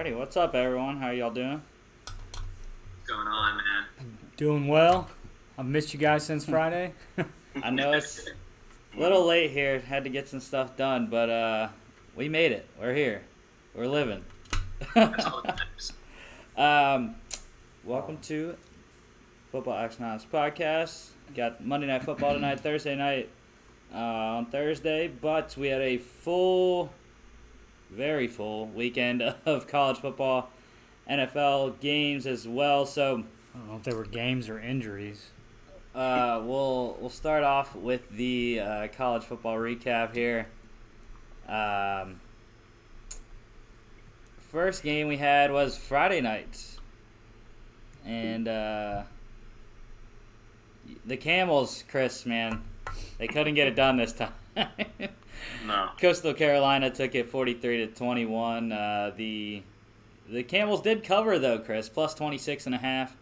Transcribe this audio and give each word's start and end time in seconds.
Alrighty, 0.00 0.16
what's 0.16 0.34
up, 0.34 0.54
everyone? 0.54 0.96
How 0.96 1.10
y'all 1.10 1.30
doing? 1.30 1.60
What's 2.04 3.06
going 3.06 3.26
on, 3.28 3.56
man? 3.58 4.18
Doing 4.38 4.66
well. 4.66 5.10
I've 5.58 5.66
missed 5.66 5.92
you 5.92 6.00
guys 6.00 6.24
since 6.24 6.46
Friday. 6.46 6.94
I 7.62 7.68
know 7.68 7.92
it's 7.92 8.26
a 8.96 8.98
little 8.98 9.26
late 9.26 9.50
here. 9.50 9.78
Had 9.78 10.04
to 10.04 10.10
get 10.10 10.26
some 10.26 10.40
stuff 10.40 10.74
done, 10.74 11.08
but 11.10 11.28
uh, 11.28 11.68
we 12.16 12.30
made 12.30 12.50
it. 12.50 12.66
We're 12.80 12.94
here. 12.94 13.20
We're 13.74 13.88
living. 13.88 14.24
That's 14.94 15.26
all 15.26 15.42
that 15.42 15.58
matters. 15.58 15.92
um, 16.56 17.16
welcome 17.84 18.16
to 18.22 18.56
Football 19.52 19.76
Action 19.76 20.02
Honest 20.06 20.32
podcast. 20.32 21.08
Got 21.36 21.62
Monday 21.62 21.88
Night 21.88 22.04
Football 22.04 22.32
tonight, 22.32 22.60
Thursday 22.60 22.96
night 22.96 23.28
uh, 23.94 23.98
on 23.98 24.46
Thursday, 24.46 25.08
but 25.08 25.54
we 25.58 25.68
had 25.68 25.82
a 25.82 25.98
full, 25.98 26.90
very 27.90 28.28
full 28.28 28.66
weekend 28.66 29.22
of 29.46 29.66
college 29.66 29.98
football, 29.98 30.50
NFL 31.08 31.80
games 31.80 32.26
as 32.26 32.46
well. 32.46 32.86
So 32.86 33.24
I 33.54 33.58
don't 33.58 33.68
know 33.68 33.76
if 33.76 33.82
there 33.82 33.96
were 33.96 34.04
games 34.04 34.48
or 34.48 34.58
injuries. 34.58 35.30
Uh, 35.94 36.40
we'll 36.44 36.96
we'll 37.00 37.10
start 37.10 37.42
off 37.42 37.74
with 37.74 38.08
the 38.10 38.60
uh, 38.60 38.88
college 38.96 39.24
football 39.24 39.56
recap 39.56 40.14
here. 40.14 40.46
Um, 41.48 42.20
first 44.38 44.84
game 44.84 45.08
we 45.08 45.16
had 45.16 45.50
was 45.50 45.76
Friday 45.76 46.20
night, 46.20 46.76
and 48.04 48.46
uh, 48.46 49.02
the 51.04 51.16
Camels, 51.16 51.82
Chris, 51.88 52.24
man, 52.24 52.62
they 53.18 53.26
couldn't 53.26 53.54
get 53.54 53.66
it 53.66 53.74
done 53.74 53.96
this 53.96 54.12
time. 54.56 55.10
No. 55.66 55.90
Coastal 56.00 56.34
Carolina 56.34 56.90
took 56.90 57.14
it 57.14 57.28
forty 57.28 57.54
three 57.54 57.78
to 57.78 57.86
twenty 57.86 58.24
one. 58.26 58.72
Uh, 58.72 59.12
the 59.16 59.62
the 60.28 60.42
Camels 60.42 60.80
did 60.82 61.02
cover 61.04 61.38
though, 61.38 61.58
Chris, 61.58 61.88
plus 61.88 62.14
26 62.14 62.66
and 62.66 62.74
a 62.74 62.78
half. 62.78 63.16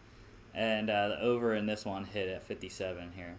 And 0.55 0.91
uh, 0.91 1.09
the 1.09 1.21
over 1.23 1.55
in 1.55 1.65
this 1.67 1.85
one 1.87 2.05
hit 2.05 2.29
at 2.29 2.43
57 2.43 3.13
here. 3.17 3.37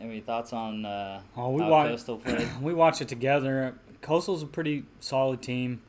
Any 0.00 0.20
thoughts 0.20 0.52
on 0.52 0.84
uh, 0.84 1.20
Oh, 1.36 1.50
we 1.50 1.62
how 1.62 1.70
watched. 1.70 1.90
Coastal 1.90 2.16
played? 2.24 2.48
we 2.62 2.72
watched 2.74 3.00
it 3.02 3.08
together. 3.08 3.74
Coastal's 4.00 4.42
a 4.42 4.46
pretty 4.46 4.84
solid 5.00 5.42
team. 5.42 5.80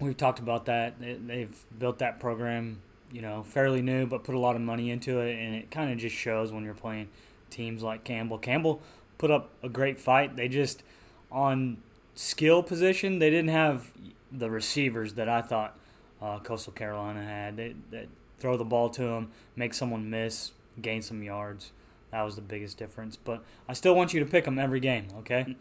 We've 0.00 0.16
talked 0.16 0.38
about 0.40 0.66
that. 0.66 1.00
They, 1.00 1.14
they've 1.14 1.64
built 1.78 1.98
that 1.98 2.18
program, 2.20 2.82
you 3.12 3.22
know, 3.22 3.42
fairly 3.44 3.82
new, 3.82 4.06
but 4.06 4.24
put 4.24 4.34
a 4.34 4.38
lot 4.38 4.56
of 4.56 4.62
money 4.62 4.90
into 4.90 5.20
it, 5.20 5.36
and 5.38 5.54
it 5.54 5.70
kind 5.70 5.92
of 5.92 5.98
just 5.98 6.16
shows 6.16 6.52
when 6.52 6.64
you're 6.64 6.74
playing 6.74 7.08
teams 7.50 7.82
like 7.82 8.02
Campbell. 8.02 8.38
Campbell 8.38 8.80
put 9.22 9.30
up 9.30 9.50
a 9.62 9.68
great 9.68 10.00
fight. 10.00 10.34
They 10.34 10.48
just 10.48 10.82
on 11.30 11.78
skill 12.16 12.60
position, 12.60 13.20
they 13.20 13.30
didn't 13.30 13.50
have 13.50 13.92
the 14.32 14.50
receivers 14.50 15.14
that 15.14 15.28
I 15.28 15.42
thought 15.42 15.78
uh, 16.20 16.40
Coastal 16.40 16.72
Carolina 16.72 17.22
had. 17.22 17.56
They, 17.56 17.76
that 17.92 18.08
throw 18.40 18.56
the 18.56 18.64
ball 18.64 18.90
to 18.90 19.02
them, 19.02 19.30
make 19.54 19.74
someone 19.74 20.10
miss, 20.10 20.50
gain 20.80 21.02
some 21.02 21.22
yards. 21.22 21.70
That 22.10 22.22
was 22.22 22.34
the 22.34 22.42
biggest 22.42 22.78
difference. 22.78 23.14
But 23.14 23.44
I 23.68 23.74
still 23.74 23.94
want 23.94 24.12
you 24.12 24.18
to 24.18 24.26
pick 24.26 24.44
them 24.44 24.58
every 24.58 24.80
game, 24.80 25.06
okay? 25.18 25.54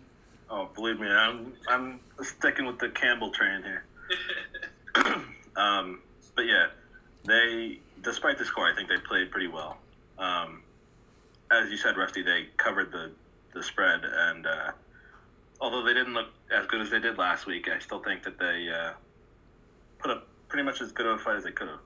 Oh, 0.50 0.68
believe 0.74 1.00
me, 1.00 1.08
I'm 1.08 1.54
I'm 1.70 2.00
sticking 2.24 2.66
with 2.66 2.80
the 2.80 2.90
Campbell 2.90 3.30
train 3.30 3.62
here. 3.62 3.86
um, 5.56 6.02
but 6.36 6.46
yeah, 6.48 6.66
they 7.26 7.80
despite 8.02 8.40
the 8.40 8.46
score, 8.46 8.68
I 8.68 8.76
think 8.76 8.90
they 8.90 8.98
played 8.98 9.30
pretty 9.30 9.50
well. 9.50 9.78
Um, 10.18 10.64
as 11.52 11.70
you 11.70 11.78
said, 11.78 11.96
Rusty, 11.96 12.24
they 12.24 12.48
covered 12.58 12.92
the 12.92 13.12
the 13.54 13.64
spread, 13.64 14.02
and 14.04 14.46
uh, 14.46 14.72
although 15.60 15.84
they 15.84 15.94
didn't 15.94 16.14
look 16.14 16.28
as 16.52 16.66
good 16.68 16.82
as 16.82 16.90
they 16.90 17.00
did 17.00 17.18
last 17.18 17.46
week, 17.46 17.70
I 17.70 17.80
still 17.80 18.00
think 18.00 18.24
that 18.24 18.38
they 18.40 18.70
uh, 18.70 18.94
put 20.00 20.12
up 20.12 20.28
pretty 20.48 20.64
much 20.64 20.82
as 20.82 20.92
good 20.92 21.06
of 21.06 21.20
a 21.20 21.24
fight 21.24 21.38
as 21.38 21.44
they 21.44 21.52
could 21.52 21.68
have. 21.68 21.80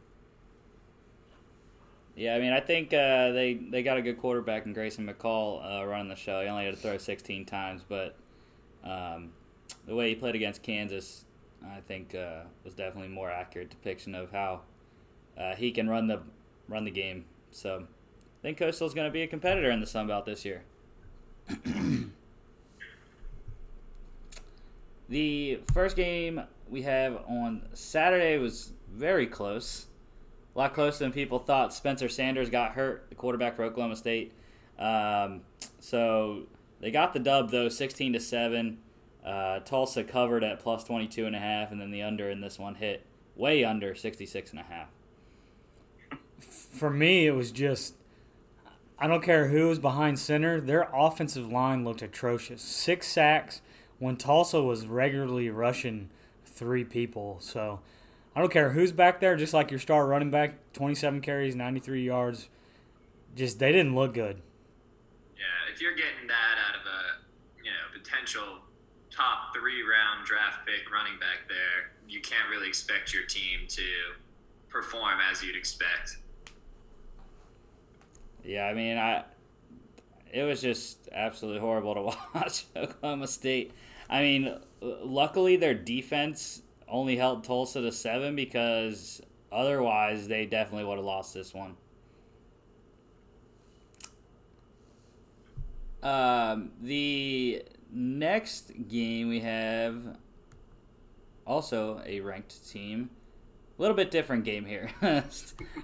Yeah, 2.16 2.36
I 2.36 2.40
mean, 2.40 2.54
I 2.54 2.62
think 2.62 2.94
uh, 2.94 3.32
they 3.32 3.56
they 3.56 3.84
got 3.84 3.98
a 3.98 4.02
good 4.02 4.18
quarterback 4.18 4.66
in 4.66 4.74
Grayson 4.74 5.06
McCall 5.06 5.82
uh, 5.82 5.86
running 5.86 6.08
the 6.08 6.16
show. 6.16 6.42
He 6.42 6.48
only 6.48 6.66
had 6.66 6.74
to 6.74 6.80
throw 6.80 6.98
16 6.98 7.46
times, 7.46 7.82
but 7.88 8.16
um, 8.86 9.32
the 9.86 9.94
way 9.94 10.10
he 10.10 10.16
played 10.16 10.36
against 10.36 10.64
Kansas, 10.64 11.26
I 11.66 11.82
think, 11.82 12.16
uh, 12.16 12.44
was 12.64 12.74
definitely 12.74 13.10
more 13.10 13.30
accurate 13.30 13.70
depiction 13.70 14.16
of 14.16 14.32
how 14.32 14.62
uh, 15.38 15.56
he 15.56 15.72
can 15.72 15.90
run 15.90 16.08
the 16.08 16.22
run 16.70 16.86
the 16.86 16.92
game. 16.92 17.26
So, 17.52 17.86
I 17.86 18.42
think 18.42 18.58
Coastal's 18.60 18.94
going 18.94 19.08
to 19.08 19.12
be 19.12 19.24
a 19.24 19.28
competitor 19.28 19.70
in 19.70 19.82
the 19.82 19.88
Sun 19.88 20.08
Belt 20.08 20.26
this 20.26 20.46
year. 20.46 20.64
the 25.10 25.60
first 25.74 25.96
game 25.96 26.42
we 26.70 26.82
have 26.84 27.18
on 27.28 27.64
Saturday 27.74 28.38
was 28.38 28.74
very 28.92 29.28
close 29.28 29.88
a 30.56 30.60
lot 30.60 30.74
closer 30.74 31.04
than 31.04 31.12
people 31.12 31.40
thought. 31.40 31.74
Spencer 31.74 32.08
Sanders 32.08 32.50
got 32.50 32.72
hurt, 32.72 33.08
the 33.10 33.16
quarterback 33.16 33.56
for 33.56 33.64
Oklahoma 33.64 33.96
State. 33.96 34.32
Um, 34.80 35.42
so 35.80 36.44
they 36.80 36.92
got 36.92 37.14
the 37.14 37.20
dub 37.20 37.52
though, 37.52 37.70
sixteen 37.70 38.14
to 38.14 38.20
seven. 38.20 38.80
Uh, 39.24 39.60
Tulsa 39.60 40.04
covered 40.04 40.44
at 40.44 40.60
plus 40.60 40.84
22 40.84 41.26
and 41.26 41.36
a 41.36 41.40
half, 41.40 41.72
and 41.72 41.82
then 41.82 41.90
the 41.90 42.04
under 42.04 42.30
in 42.30 42.42
this 42.42 42.60
one 42.60 42.76
hit 42.76 43.04
way 43.36 43.66
under 43.66 43.96
66 43.96 44.52
and 44.52 44.60
a 44.60 44.64
half. 44.64 44.88
For 46.40 46.92
me, 46.92 47.26
it 47.26 47.32
was 47.32 47.52
just 47.52 47.96
I 48.98 49.08
don't 49.08 49.22
care 49.22 49.48
who 49.48 49.68
was 49.68 49.80
behind 49.80 50.20
center. 50.20 50.62
Their 50.62 50.88
offensive 50.94 51.52
line 51.52 51.84
looked 51.84 52.02
atrocious. 52.02 52.62
Six 52.62 53.08
sacks 53.08 53.62
when 54.00 54.16
Tulsa 54.16 54.62
was 54.62 54.88
regularly 54.88 55.50
rushing 55.50 56.10
three 56.46 56.86
people. 56.86 57.38
So 57.42 57.82
I 58.36 58.40
don't 58.40 58.52
care 58.52 58.72
who's 58.72 58.92
back 58.92 59.20
there. 59.20 59.36
Just 59.36 59.54
like 59.54 59.70
your 59.70 59.80
star 59.80 60.08
running 60.08 60.32
back, 60.32 60.74
27 60.74 61.22
carries, 61.22 61.56
93 61.56 62.04
yards. 62.04 62.50
Just 63.36 63.60
they 63.60 63.72
didn't 63.72 63.96
look 63.96 64.14
good. 64.14 64.42
Yeah, 65.36 65.74
if 65.74 65.82
you're 65.82 65.96
getting 65.96 66.28
that 66.28 66.56
out 66.68 66.76
of 66.80 66.86
a 66.88 67.64
you 67.64 67.72
know 67.72 68.02
potential 68.02 68.60
top 69.12 69.54
three 69.54 69.84
round 69.84 70.26
draft 70.26 70.66
pick 70.66 70.90
running 70.90 71.20
back 71.20 71.50
there, 71.50 71.92
you 72.08 72.22
can't 72.22 72.50
really 72.50 72.70
expect 72.70 73.14
your 73.14 73.26
team 73.26 73.68
to 73.68 73.84
perform 74.70 75.20
as 75.30 75.44
you'd 75.44 75.56
expect. 75.56 76.18
Yeah, 78.46 78.66
I 78.66 78.74
mean, 78.74 78.98
I 78.98 79.24
it 80.32 80.44
was 80.44 80.62
just 80.62 81.10
absolutely 81.12 81.62
horrible 81.62 81.96
to 81.96 82.02
watch 82.36 82.66
Oklahoma 82.76 83.28
State. 83.28 83.72
I 84.10 84.22
mean, 84.22 84.58
luckily 84.82 85.56
their 85.56 85.74
defense 85.74 86.62
only 86.88 87.18
held 87.18 87.44
Tulsa 87.44 87.82
to 87.82 87.92
seven 87.92 88.36
because 88.36 89.22
otherwise 89.52 90.28
they 90.28 90.46
definitely 90.46 90.86
would 90.86 90.98
have 90.98 91.06
lost 91.06 91.34
this 91.34 91.54
one. 91.54 91.76
Um, 96.04 96.72
the 96.82 97.64
next 97.92 98.72
game 98.88 99.30
we 99.30 99.40
have 99.40 100.18
also 101.48 102.02
a 102.06 102.20
ranked 102.20 102.70
team. 102.70 103.10
A 103.78 103.82
little 103.82 103.96
bit 103.96 104.10
different 104.10 104.46
game 104.46 104.66
here. 104.66 104.90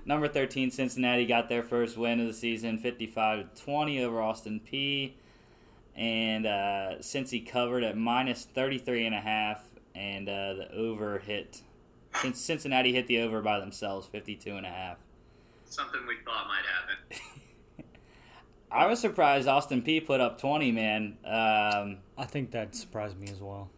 Number 0.05 0.27
13 0.29 0.71
Cincinnati 0.71 1.25
got 1.25 1.49
their 1.49 1.63
first 1.63 1.97
win 1.97 2.21
of 2.21 2.27
the 2.27 2.33
season 2.33 2.77
55 2.77 3.53
20 3.55 4.03
over 4.03 4.21
Austin 4.21 4.61
Peay. 4.61 5.13
And 5.95 6.45
uh, 6.45 6.95
Cincy 6.99 7.45
covered 7.45 7.83
at 7.83 7.97
minus 7.97 8.45
33 8.45 9.07
and 9.07 9.15
a 9.15 9.19
half 9.19 9.65
and 9.93 10.29
uh, 10.29 10.53
the 10.53 10.71
over 10.73 11.19
hit 11.19 11.63
since 12.21 12.39
Cincinnati 12.39 12.93
hit 12.93 13.07
the 13.07 13.19
over 13.19 13.41
by 13.41 13.59
themselves 13.59 14.07
52 14.07 14.55
and 14.55 14.65
a 14.65 14.69
half. 14.69 14.97
Something 15.65 16.01
we 16.07 16.15
thought 16.25 16.47
might 16.47 16.65
happen. 16.65 17.85
I 18.71 18.85
was 18.85 18.99
surprised 18.99 19.49
Austin 19.49 19.81
Peay 19.81 20.05
put 20.05 20.21
up 20.21 20.39
20, 20.39 20.71
man. 20.71 21.17
Um, 21.25 21.97
I 22.17 22.25
think 22.25 22.51
that 22.51 22.73
surprised 22.73 23.19
me 23.19 23.29
as 23.29 23.39
well. 23.41 23.69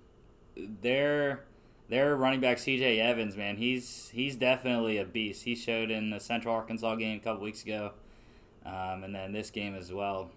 their 0.56 1.46
their 1.94 2.16
running 2.16 2.40
back 2.40 2.58
CJ 2.58 2.98
Evans, 2.98 3.38
man, 3.38 3.56
he's 3.56 4.10
he's 4.12 4.36
definitely 4.36 4.98
a 4.98 5.06
beast. 5.06 5.44
He 5.44 5.54
showed 5.54 5.92
in 5.92 6.10
the 6.10 6.20
Central 6.20 6.56
Arkansas 6.56 6.96
game 6.96 7.18
a 7.18 7.24
couple 7.24 7.44
weeks 7.44 7.62
ago, 7.62 7.92
um, 8.66 9.04
and 9.04 9.14
then 9.14 9.32
this 9.32 9.52
game 9.52 9.76
as 9.76 9.94
well. 9.94 10.32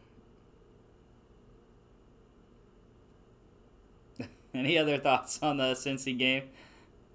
Any 4.54 4.76
other 4.76 4.98
thoughts 4.98 5.42
on 5.42 5.56
the 5.56 5.72
Cincy 5.72 6.16
game? 6.16 6.42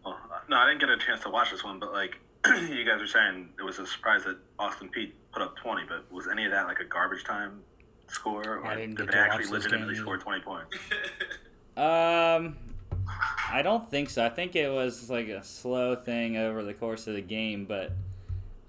Well, 0.04 0.18
no, 0.50 0.58
I 0.58 0.68
didn't 0.68 0.82
get 0.82 0.90
a 0.90 0.98
chance 0.98 1.22
to 1.22 1.30
watch 1.30 1.52
this 1.52 1.64
one, 1.64 1.80
but 1.80 1.94
like 1.94 2.18
you 2.48 2.84
guys 2.84 3.00
were 3.00 3.06
saying, 3.06 3.50
it 3.60 3.64
was 3.64 3.78
a 3.78 3.86
surprise 3.86 4.24
that 4.24 4.38
Austin 4.58 4.90
Pete 4.90 5.14
put 5.32 5.44
up 5.44 5.56
20. 5.58 5.84
But 5.88 6.12
was 6.12 6.28
any 6.28 6.46
of 6.46 6.52
that 6.52 6.66
like 6.66 6.80
a 6.80 6.86
garbage 6.86 7.24
time 7.26 7.62
score, 8.08 8.58
or 8.58 8.66
I 8.66 8.74
didn't 8.74 8.96
did 8.96 9.06
get 9.06 9.12
they 9.12 9.20
to 9.20 9.20
actually 9.20 9.52
watch 9.52 9.54
this 9.54 9.66
legitimately 9.66 9.94
game 9.94 10.02
score 10.02 10.18
20 10.18 10.42
points? 10.42 10.78
Um, 11.78 12.58
I 13.52 13.62
don't 13.64 13.90
think 13.90 14.10
so. 14.10 14.26
I 14.26 14.30
think 14.30 14.56
it 14.56 14.72
was 14.72 15.10
like 15.10 15.28
a 15.28 15.44
slow 15.44 15.96
thing 15.96 16.38
over 16.38 16.64
the 16.64 16.74
course 16.74 17.08
of 17.08 17.16
the 17.16 17.22
game, 17.22 17.66
but 17.66 17.92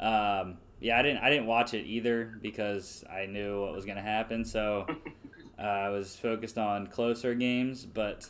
um, 0.01 0.59
yeah, 0.81 0.99
I 0.99 1.03
didn't 1.03 1.19
I 1.23 1.31
didn't 1.31 1.47
watch 1.47 1.75
it 1.75 1.85
either 1.87 2.37
because 2.43 3.05
I 3.11 3.27
knew 3.27 3.63
what 3.63 3.73
was 3.73 3.85
going 3.85 3.97
to 3.97 4.03
happen. 4.03 4.45
So 4.45 4.87
uh, 5.59 5.63
I 5.63 5.89
was 5.91 6.17
focused 6.17 6.59
on 6.59 6.89
closer 6.89 7.35
games, 7.35 7.87
but 7.87 8.29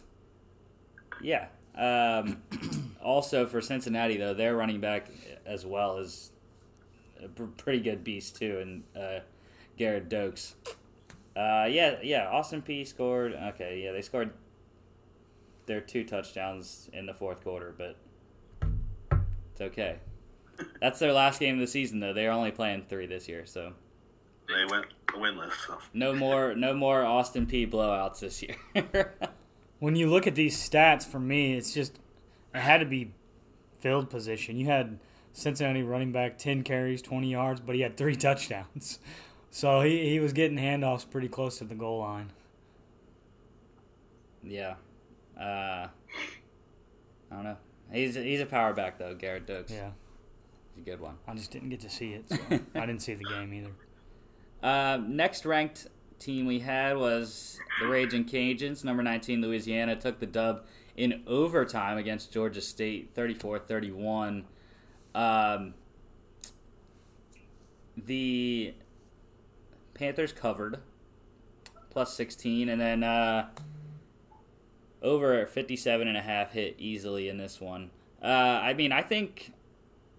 yeah, 1.22 1.46
Um, 1.74 2.42
also 3.02 3.46
for 3.46 3.60
Cincinnati 3.60 4.16
though, 4.16 4.34
their 4.34 4.56
running 4.56 4.80
back 4.80 5.08
as 5.46 5.64
well 5.64 5.98
is 5.98 6.32
a 7.22 7.28
pr- 7.28 7.44
pretty 7.44 7.80
good 7.80 8.04
beast 8.04 8.36
too, 8.36 8.58
and 8.58 8.82
uh, 8.96 9.20
Gerrid 9.78 10.08
Doaks. 10.08 10.54
Uh, 11.34 11.66
yeah, 11.70 11.96
yeah. 12.02 12.28
Austin 12.28 12.60
Peay 12.60 12.86
scored. 12.86 13.32
Okay, 13.32 13.82
yeah, 13.84 13.92
they 13.92 14.02
scored 14.02 14.32
their 15.66 15.80
two 15.80 16.04
touchdowns 16.04 16.90
in 16.92 17.06
the 17.06 17.14
fourth 17.14 17.42
quarter, 17.42 17.74
but 17.76 17.96
it's 19.52 19.60
okay. 19.60 19.98
That's 20.80 20.98
their 20.98 21.12
last 21.12 21.40
game 21.40 21.54
of 21.54 21.60
the 21.60 21.66
season 21.66 22.00
though. 22.00 22.12
They're 22.12 22.30
only 22.32 22.50
playing 22.50 22.84
three 22.88 23.06
this 23.06 23.28
year, 23.28 23.46
so 23.46 23.72
They 24.48 24.64
went 24.70 24.86
winless. 25.08 25.52
So. 25.66 25.78
no 25.92 26.14
more, 26.14 26.54
no 26.54 26.74
more 26.74 27.04
Austin 27.04 27.46
Peay 27.46 27.70
blowouts 27.70 28.20
this 28.20 28.42
year. 28.42 28.56
When 29.78 29.96
you 29.96 30.08
look 30.08 30.28
at 30.28 30.36
these 30.36 30.56
stats, 30.56 31.04
for 31.04 31.18
me, 31.18 31.54
it's 31.56 31.74
just 31.74 31.98
it 32.54 32.60
had 32.60 32.78
to 32.78 32.86
be 32.86 33.10
field 33.80 34.10
position. 34.10 34.56
You 34.56 34.66
had 34.66 35.00
Cincinnati 35.32 35.82
running 35.82 36.12
back 36.12 36.38
ten 36.38 36.62
carries, 36.62 37.02
twenty 37.02 37.32
yards, 37.32 37.60
but 37.60 37.74
he 37.74 37.80
had 37.80 37.96
three 37.96 38.14
touchdowns. 38.16 38.98
So 39.54 39.82
he, 39.82 40.08
he 40.08 40.18
was 40.18 40.32
getting 40.32 40.56
handoffs 40.56 41.04
pretty 41.10 41.28
close 41.28 41.58
to 41.58 41.64
the 41.64 41.74
goal 41.74 41.98
line. 41.98 42.32
yeah. 44.42 44.76
Uh, 45.42 45.88
I 47.30 47.34
don't 47.34 47.44
know. 47.44 47.56
He's 47.90 48.14
he's 48.14 48.40
a 48.40 48.46
power 48.46 48.72
back 48.72 48.98
though, 48.98 49.14
Gerrid 49.14 49.46
Doaks. 49.46 49.72
Yeah, 49.72 49.90
He's 50.74 50.82
a 50.82 50.90
good 50.90 51.00
one. 51.00 51.16
I 51.26 51.34
just 51.34 51.50
didn't 51.50 51.70
get 51.70 51.80
to 51.80 51.90
see 51.90 52.12
it, 52.12 52.28
so 52.28 52.36
I 52.74 52.86
didn't 52.86 53.00
see 53.02 53.14
the 53.14 53.24
game 53.24 53.52
either. 53.52 53.70
Uh, 54.62 54.98
next 55.04 55.44
ranked 55.44 55.88
team 56.20 56.46
we 56.46 56.60
had 56.60 56.96
was 56.96 57.58
the 57.80 57.88
Raging 57.88 58.24
Cajuns. 58.24 58.84
Number 58.84 59.02
19, 59.02 59.42
Louisiana, 59.42 59.96
took 59.96 60.20
the 60.20 60.26
dub 60.26 60.64
in 60.96 61.22
overtime 61.26 61.98
against 61.98 62.32
Georgia 62.32 62.60
State, 62.60 63.10
34 63.14 63.58
31. 63.58 64.44
Um, 65.14 65.74
the 67.96 68.74
Panthers 69.94 70.32
covered, 70.32 70.78
plus 71.90 72.14
16, 72.14 72.68
and 72.68 72.80
then 72.80 73.02
uh, 73.02 73.48
over 75.02 75.44
57 75.46 76.08
and 76.08 76.16
a 76.16 76.22
half 76.22 76.52
hit 76.52 76.76
easily 76.78 77.28
in 77.28 77.36
this 77.36 77.60
one. 77.60 77.90
Uh, 78.22 78.26
I 78.26 78.74
mean, 78.74 78.92
I 78.92 79.02
think 79.02 79.52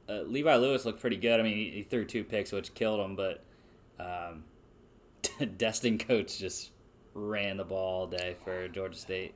uh, 0.10 0.22
Levi 0.24 0.56
Lewis 0.56 0.86
looked 0.86 1.00
pretty 1.00 1.18
good. 1.18 1.40
I 1.40 1.44
mean, 1.44 1.56
he, 1.56 1.70
he 1.72 1.84
threw 1.84 2.06
two 2.06 2.24
picks, 2.24 2.52
which 2.52 2.74
killed 2.74 3.00
him, 3.00 3.16
but 3.16 3.44
um, 4.00 4.44
Destin 5.58 5.98
Coates 5.98 6.38
just 6.38 6.72
ran 7.14 7.58
the 7.58 7.64
ball 7.64 8.02
all 8.02 8.08
day 8.08 8.36
for 8.44 8.68
Georgia 8.68 8.98
State. 8.98 9.34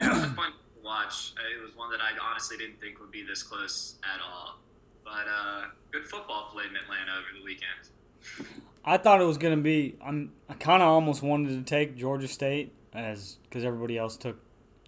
It 0.00 0.08
was 0.08 0.24
fun 0.24 0.52
to 0.52 0.84
watch. 0.84 1.34
It 1.36 1.62
was 1.62 1.76
one 1.76 1.90
that 1.90 2.00
I 2.00 2.10
honestly 2.30 2.56
didn't 2.56 2.80
think 2.80 3.00
would 3.00 3.12
be 3.12 3.22
this 3.22 3.42
close 3.42 3.96
at 4.02 4.20
all. 4.20 4.58
But 5.04 5.26
uh, 5.30 5.64
good 5.90 6.06
football 6.06 6.48
played 6.52 6.70
in 6.70 6.76
Atlanta 6.76 7.12
over 7.12 7.38
the 7.38 7.44
weekend. 7.44 8.48
I 8.84 8.96
thought 8.96 9.20
it 9.20 9.24
was 9.24 9.38
going 9.38 9.56
to 9.56 9.62
be. 9.62 9.96
I'm. 10.02 10.32
I 10.48 10.54
kind 10.54 10.82
of 10.82 10.88
almost 10.88 11.22
wanted 11.22 11.50
to 11.50 11.62
take 11.62 11.96
Georgia 11.96 12.28
State 12.28 12.72
as 12.94 13.38
because 13.44 13.64
everybody 13.64 13.96
else 13.96 14.16
took 14.16 14.36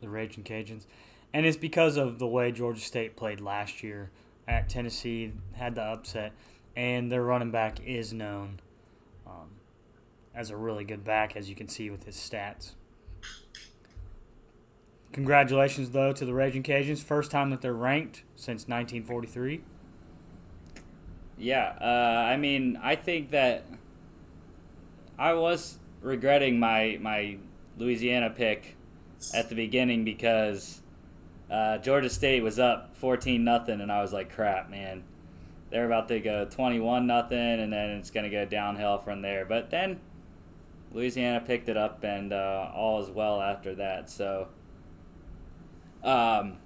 the 0.01 0.09
Raging 0.09 0.45
Cajuns, 0.45 0.87
and 1.33 1.47
it's 1.47 1.57
because 1.57 1.97
of 1.97 2.19
the 2.19 2.27
way 2.27 2.53
Georgia 2.53 2.81
State 2.81 3.17
played 3.17 3.41
last 3.41 3.83
year 3.83 4.11
at 4.49 4.69
Tennessee, 4.69 5.33
had 5.53 5.75
the 5.75 5.83
upset, 5.83 6.33
and 6.77 7.11
their 7.11 7.23
running 7.23 7.51
back 7.51 7.81
is 7.85 8.13
known 8.13 8.61
um, 9.27 9.51
as 10.35 10.51
a 10.51 10.57
really 10.57 10.85
good 10.85 11.05
back, 11.05 11.37
as 11.37 11.49
you 11.49 11.55
can 11.55 11.69
see 11.69 11.91
with 11.91 12.05
his 12.05 12.17
stats. 12.17 12.73
Congratulations, 15.13 15.91
though, 15.91 16.13
to 16.13 16.25
the 16.25 16.33
Raging 16.33 16.63
Cajuns. 16.63 17.03
First 17.03 17.31
time 17.31 17.51
that 17.51 17.61
they're 17.61 17.75
ranked 17.75 18.25
since 18.35 18.67
1943. 18.67 19.63
Yeah, 21.37 21.75
uh, 21.81 22.25
I 22.27 22.37
mean, 22.37 22.79
I 22.83 22.97
think 22.97 23.31
that 23.31 23.65
I 25.19 25.35
was 25.35 25.79
regretting 26.01 26.59
my 26.59 26.99
my 27.01 27.37
Louisiana 27.77 28.31
pick 28.31 28.77
at 29.35 29.49
the 29.49 29.55
beginning 29.55 30.05
because 30.05 30.81
uh, 31.51 31.79
Georgia 31.79 32.11
State 32.11 32.43
was 32.43 32.59
up 32.59 32.97
fourteen 32.97 33.45
nothing, 33.45 33.81
and 33.81 33.91
I 33.91 34.03
was 34.03 34.13
like, 34.13 34.33
"Crap, 34.33 34.71
man!" 34.71 35.05
They're 35.71 35.87
about 35.87 36.09
to 36.09 36.21
go 36.21 36.45
twenty 36.45 36.81
one 36.81 37.07
nothing, 37.07 37.39
and 37.39 37.73
then 37.73 37.91
it's 37.91 38.11
gonna 38.11 38.31
go 38.31 38.45
downhill 38.45 38.99
from 38.99 39.23
there. 39.23 39.45
But 39.45 39.71
then 39.71 40.01
Louisiana 40.93 41.41
picked 41.41 41.69
it 41.69 41.77
up, 41.77 42.05
and 42.05 42.33
uh, 42.33 42.71
all 42.75 43.03
is 43.03 43.11
well 43.11 43.41
after 43.41 43.75
that. 43.77 44.11
So, 44.11 44.49
um, 46.03 46.59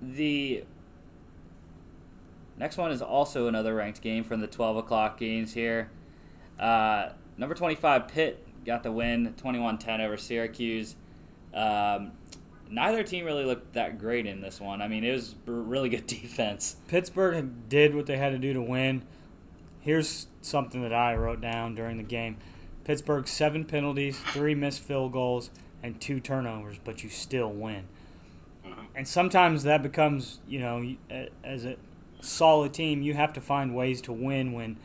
the 0.00 0.64
Next 2.60 2.76
one 2.76 2.92
is 2.92 3.00
also 3.00 3.46
another 3.46 3.74
ranked 3.74 4.02
game 4.02 4.22
from 4.22 4.42
the 4.42 4.46
12 4.46 4.76
o'clock 4.76 5.18
games 5.18 5.54
here. 5.54 5.90
Uh, 6.58 7.08
number 7.38 7.54
25, 7.54 8.06
Pitt 8.06 8.46
got 8.64 8.82
the 8.82 8.92
win 8.92 9.34
21 9.36 9.78
10 9.78 10.00
over 10.00 10.16
Syracuse. 10.16 10.96
Um, 11.54 12.12
neither 12.68 13.02
team 13.02 13.24
really 13.24 13.44
looked 13.44 13.74
that 13.74 13.98
great 13.98 14.26
in 14.26 14.40
this 14.40 14.60
one. 14.60 14.80
I 14.80 14.88
mean, 14.88 15.04
it 15.04 15.12
was 15.12 15.34
really 15.46 15.88
good 15.88 16.06
defense. 16.06 16.76
Pittsburgh 16.88 17.68
did 17.68 17.94
what 17.94 18.06
they 18.06 18.16
had 18.16 18.30
to 18.30 18.38
do 18.38 18.52
to 18.52 18.62
win. 18.62 19.02
Here's 19.80 20.26
something 20.42 20.82
that 20.82 20.92
I 20.92 21.14
wrote 21.14 21.40
down 21.40 21.74
during 21.74 21.96
the 21.96 22.02
game 22.02 22.36
Pittsburgh, 22.84 23.28
seven 23.28 23.64
penalties, 23.64 24.18
three 24.32 24.54
missed 24.54 24.80
field 24.80 25.12
goals, 25.12 25.50
and 25.82 26.00
two 26.00 26.20
turnovers, 26.20 26.78
but 26.82 27.02
you 27.02 27.08
still 27.08 27.50
win. 27.50 27.84
And 28.94 29.06
sometimes 29.06 29.62
that 29.64 29.82
becomes, 29.82 30.40
you 30.48 30.58
know, 30.58 30.96
as 31.44 31.64
a 31.64 31.76
solid 32.20 32.74
team, 32.74 33.02
you 33.02 33.14
have 33.14 33.32
to 33.34 33.40
find 33.40 33.74
ways 33.74 34.00
to 34.02 34.12
win 34.12 34.52
when 34.52 34.76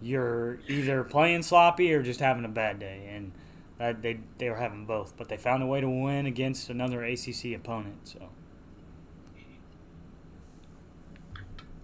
you're 0.00 0.58
either 0.68 1.04
playing 1.04 1.42
sloppy 1.42 1.92
or 1.92 2.02
just 2.02 2.20
having 2.20 2.44
a 2.44 2.48
bad 2.48 2.78
day. 2.78 3.10
And 3.10 3.32
that 3.78 4.02
they 4.02 4.18
they 4.38 4.50
were 4.50 4.56
having 4.56 4.84
both, 4.84 5.16
but 5.16 5.28
they 5.28 5.36
found 5.36 5.62
a 5.62 5.66
way 5.66 5.80
to 5.80 5.88
win 5.88 6.26
against 6.26 6.68
another 6.68 7.04
ACC 7.04 7.54
opponent. 7.54 7.96
So 8.04 8.28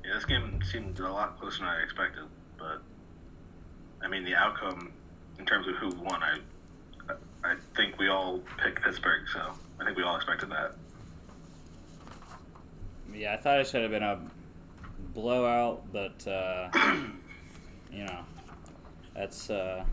Yeah, 0.05 0.14
this 0.14 0.25
game 0.25 0.61
seemed 0.62 0.99
a 0.99 1.11
lot 1.11 1.38
closer 1.38 1.61
than 1.61 1.69
I 1.69 1.82
expected, 1.82 2.25
but 2.58 2.82
I 4.02 4.08
mean 4.08 4.25
the 4.25 4.34
outcome 4.34 4.93
in 5.38 5.46
terms 5.46 5.67
of 5.69 5.76
who 5.76 5.90
won, 6.02 6.22
I 6.22 6.38
I 7.44 7.55
think 7.76 7.99
we 7.99 8.08
all 8.08 8.41
picked 8.62 8.82
Pittsburgh, 8.82 9.22
so 9.32 9.53
I 9.81 9.84
think 9.84 9.96
we 9.96 10.03
all 10.03 10.17
expected 10.17 10.50
that. 10.50 10.72
Yeah, 13.15 13.34
I 13.34 13.36
thought 13.36 13.60
it 13.60 13.69
should 13.69 13.82
have 13.82 13.93
been 13.93 14.03
a 14.03 14.19
blowout, 15.15 15.84
but 15.93 16.27
uh, 16.27 16.70
you 17.94 18.05
know, 18.05 18.20
that's 19.15 19.51
uh, 19.51 19.84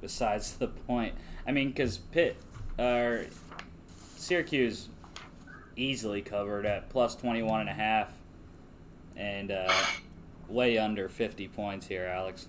besides 0.00 0.54
the 0.54 0.68
point. 0.68 1.14
I 1.46 1.52
mean, 1.52 1.68
because 1.68 1.98
Pitt 1.98 2.36
or 2.78 3.26
Syracuse 4.16 4.88
easily 5.76 6.22
covered 6.22 6.64
at 6.64 6.88
plus 6.88 7.14
21 7.16 7.60
and 7.60 7.68
a 7.68 7.72
half 7.72 8.12
and 9.16 9.50
uh, 9.50 9.72
way 10.48 10.78
under 10.78 11.08
50 11.08 11.48
points 11.48 11.86
here, 11.86 12.06
Alex. 12.06 12.48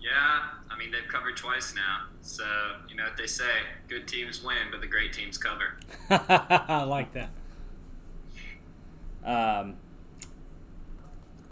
Yeah, 0.00 0.42
I 0.68 0.76
mean 0.76 0.90
they've 0.90 1.08
covered 1.08 1.36
twice 1.36 1.74
now, 1.76 2.06
so 2.22 2.44
you 2.88 2.96
know 2.96 3.04
what 3.04 3.16
they 3.16 3.28
say: 3.28 3.44
good 3.86 4.08
teams 4.08 4.42
win, 4.42 4.68
but 4.72 4.80
the 4.80 4.88
great 4.88 5.12
teams 5.12 5.38
cover. 5.38 5.78
I 6.10 6.82
like 6.82 7.12
that. 7.12 7.30
Um, 9.24 9.76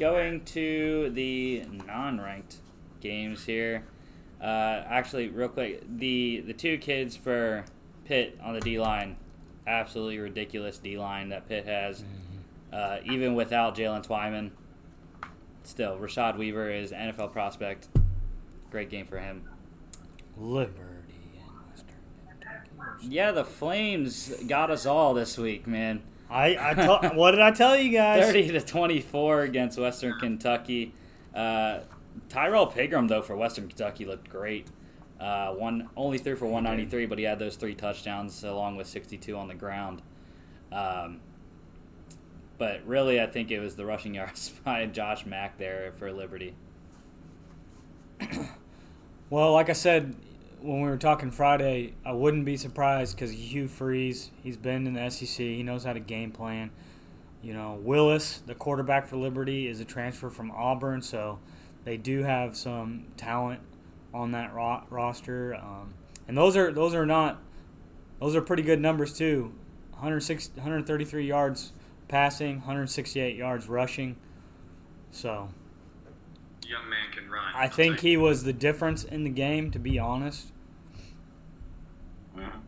going 0.00 0.42
to 0.46 1.10
the 1.10 1.62
non-ranked 1.86 2.56
games 3.00 3.44
here. 3.44 3.84
Uh, 4.40 4.82
actually, 4.88 5.28
real 5.28 5.48
quick, 5.48 5.84
the 5.98 6.42
the 6.46 6.54
two 6.54 6.78
kids 6.78 7.14
for 7.14 7.64
Pitt 8.06 8.38
on 8.42 8.54
the 8.54 8.60
D 8.60 8.80
line, 8.80 9.16
absolutely 9.66 10.18
ridiculous 10.18 10.78
D 10.78 10.98
line 10.98 11.28
that 11.28 11.46
Pitt 11.46 11.66
has. 11.66 12.02
Uh, 12.72 12.98
even 13.04 13.34
without 13.34 13.76
Jaylen 13.76 14.06
Twyman, 14.06 14.50
still 15.64 15.98
Rashad 15.98 16.38
Weaver 16.38 16.70
is 16.70 16.92
NFL 16.92 17.32
prospect. 17.32 17.88
Great 18.70 18.88
game 18.88 19.06
for 19.06 19.18
him. 19.18 19.42
Liberty 20.38 20.72
and 21.36 21.70
Western 21.70 21.96
Kentucky. 22.26 23.08
Yeah, 23.08 23.32
the 23.32 23.44
Flames 23.44 24.32
got 24.46 24.70
us 24.70 24.86
all 24.86 25.12
this 25.12 25.36
week, 25.36 25.66
man. 25.66 26.02
I, 26.30 26.56
I 26.70 26.74
t- 26.74 27.16
what 27.16 27.32
did 27.32 27.40
I 27.40 27.50
tell 27.50 27.76
you 27.76 27.90
guys? 27.90 28.24
30 28.24 28.52
to 28.52 28.60
24 28.60 29.42
against 29.42 29.78
Western 29.78 30.18
Kentucky. 30.18 30.94
Uh, 31.34 31.80
Tyrrell 32.28 32.66
Pigrome, 32.70 33.08
though, 33.08 33.22
for 33.22 33.36
Western 33.36 33.68
Kentucky 33.68 34.04
looked 34.04 34.28
great. 34.28 34.68
Uh, 35.18 35.52
one 35.52 35.88
only 35.96 36.18
threw 36.18 36.36
for 36.36 36.46
193, 36.46 37.06
but 37.06 37.18
he 37.18 37.24
had 37.24 37.38
those 37.38 37.56
three 37.56 37.74
touchdowns 37.74 38.42
along 38.44 38.76
with 38.76 38.86
62 38.86 39.36
on 39.36 39.48
the 39.48 39.54
ground. 39.54 40.02
Um, 40.72 41.20
but 42.58 42.86
really, 42.86 43.20
I 43.20 43.26
think 43.26 43.50
it 43.50 43.58
was 43.58 43.74
the 43.74 43.84
rushing 43.84 44.14
yards 44.16 44.50
by 44.64 44.86
Josh 44.86 45.26
Mack 45.26 45.58
there 45.58 45.92
for 45.98 46.12
Liberty. 46.12 46.54
Well, 49.30 49.52
like 49.52 49.70
I 49.70 49.74
said, 49.74 50.14
when 50.62 50.82
we 50.82 50.88
were 50.88 50.96
talking 50.96 51.30
Friday, 51.30 51.94
I 52.04 52.12
wouldn't 52.12 52.44
be 52.44 52.56
surprised 52.56 53.16
because 53.16 53.32
Hugh 53.32 53.68
Freeze, 53.68 54.30
he's 54.42 54.56
been 54.56 54.86
in 54.86 54.94
the 54.94 55.10
SEC, 55.10 55.38
he 55.38 55.62
knows 55.62 55.84
how 55.84 55.92
to 55.92 56.00
game 56.00 56.32
plan. 56.32 56.70
You 57.42 57.54
know, 57.54 57.78
Willis, 57.82 58.42
the 58.46 58.54
quarterback 58.54 59.06
for 59.06 59.16
Liberty, 59.16 59.66
is 59.66 59.80
a 59.80 59.84
transfer 59.84 60.28
from 60.28 60.50
Auburn, 60.50 61.00
so 61.00 61.38
they 61.84 61.96
do 61.96 62.22
have 62.22 62.56
some 62.56 63.06
talent 63.16 63.60
on 64.12 64.32
that 64.32 64.52
ro- 64.52 64.82
roster, 64.90 65.54
um, 65.54 65.94
and 66.28 66.36
those 66.36 66.56
are 66.56 66.72
those 66.72 66.94
are 66.94 67.06
not 67.06 67.40
those 68.20 68.36
are 68.36 68.42
pretty 68.42 68.62
good 68.62 68.80
numbers 68.80 69.16
too. 69.16 69.52
106, 69.92 70.50
133 70.54 71.26
yards 71.26 71.72
passing, 72.08 72.56
168 72.56 73.36
yards 73.36 73.68
rushing. 73.68 74.16
So 75.10 75.48
Young 76.70 76.88
man 76.88 77.10
can 77.12 77.28
run. 77.28 77.52
I 77.52 77.66
think 77.66 77.96
tell 77.96 78.04
you. 78.04 78.10
he 78.10 78.16
was 78.16 78.44
the 78.44 78.52
difference 78.52 79.02
in 79.02 79.24
the 79.24 79.30
game, 79.30 79.72
to 79.72 79.80
be 79.80 79.98
honest. 79.98 80.52
Mhm. 82.36 82.60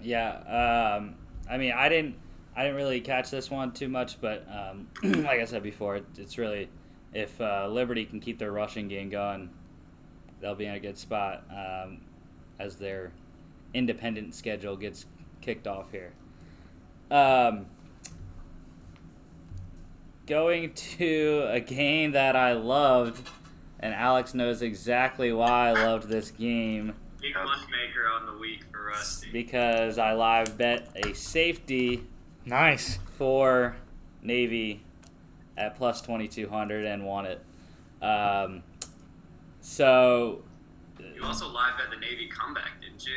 Yeah, 0.00 0.94
um, 0.98 1.16
I 1.50 1.58
mean, 1.58 1.72
I 1.72 1.88
didn't, 1.88 2.14
I 2.54 2.62
didn't 2.62 2.76
really 2.76 3.00
catch 3.00 3.30
this 3.30 3.50
one 3.50 3.72
too 3.72 3.88
much, 3.88 4.20
but 4.20 4.46
um, 4.48 4.88
like 5.02 5.40
I 5.40 5.44
said 5.46 5.64
before, 5.64 5.96
it, 5.96 6.06
it's 6.16 6.38
really 6.38 6.68
if 7.12 7.40
uh, 7.40 7.66
Liberty 7.68 8.04
can 8.04 8.20
keep 8.20 8.38
their 8.38 8.52
rushing 8.52 8.86
game 8.86 9.10
going, 9.10 9.50
they'll 10.40 10.54
be 10.54 10.66
in 10.66 10.74
a 10.74 10.80
good 10.80 10.96
spot 10.96 11.44
um, 11.50 12.02
as 12.60 12.76
their 12.76 13.12
independent 13.74 14.34
schedule 14.34 14.76
gets 14.76 15.06
kicked 15.40 15.66
off 15.66 15.90
here. 15.90 16.12
Um, 17.10 17.66
going 20.26 20.72
to 20.74 21.46
a 21.50 21.60
game 21.60 22.12
that 22.12 22.36
I 22.36 22.52
loved, 22.52 23.28
and 23.80 23.94
Alex 23.94 24.34
knows 24.34 24.62
exactly 24.62 25.32
why 25.32 25.68
I 25.68 25.72
loved 25.72 26.08
this 26.08 26.30
game 26.30 26.94
Big 27.20 27.34
moneymaker 27.34 28.10
on 28.20 28.26
the 28.26 28.38
week 28.40 28.64
for 28.72 28.86
Rusty. 28.86 29.30
because 29.32 29.98
I 29.98 30.12
live 30.12 30.56
bet 30.58 30.88
a 30.96 31.14
safety 31.14 32.04
Nice. 32.44 32.98
for 33.16 33.76
Navy 34.22 34.82
at 35.56 35.76
plus 35.76 36.00
2200 36.00 36.84
and 36.84 37.04
won 37.04 37.26
it. 37.26 37.44
Um, 38.04 38.62
so, 39.60 40.42
You 41.14 41.22
also 41.22 41.46
live 41.48 41.74
bet 41.78 41.90
the 41.90 41.96
Navy 42.04 42.26
comeback, 42.28 42.80
didn't 42.80 43.04
you? 43.06 43.12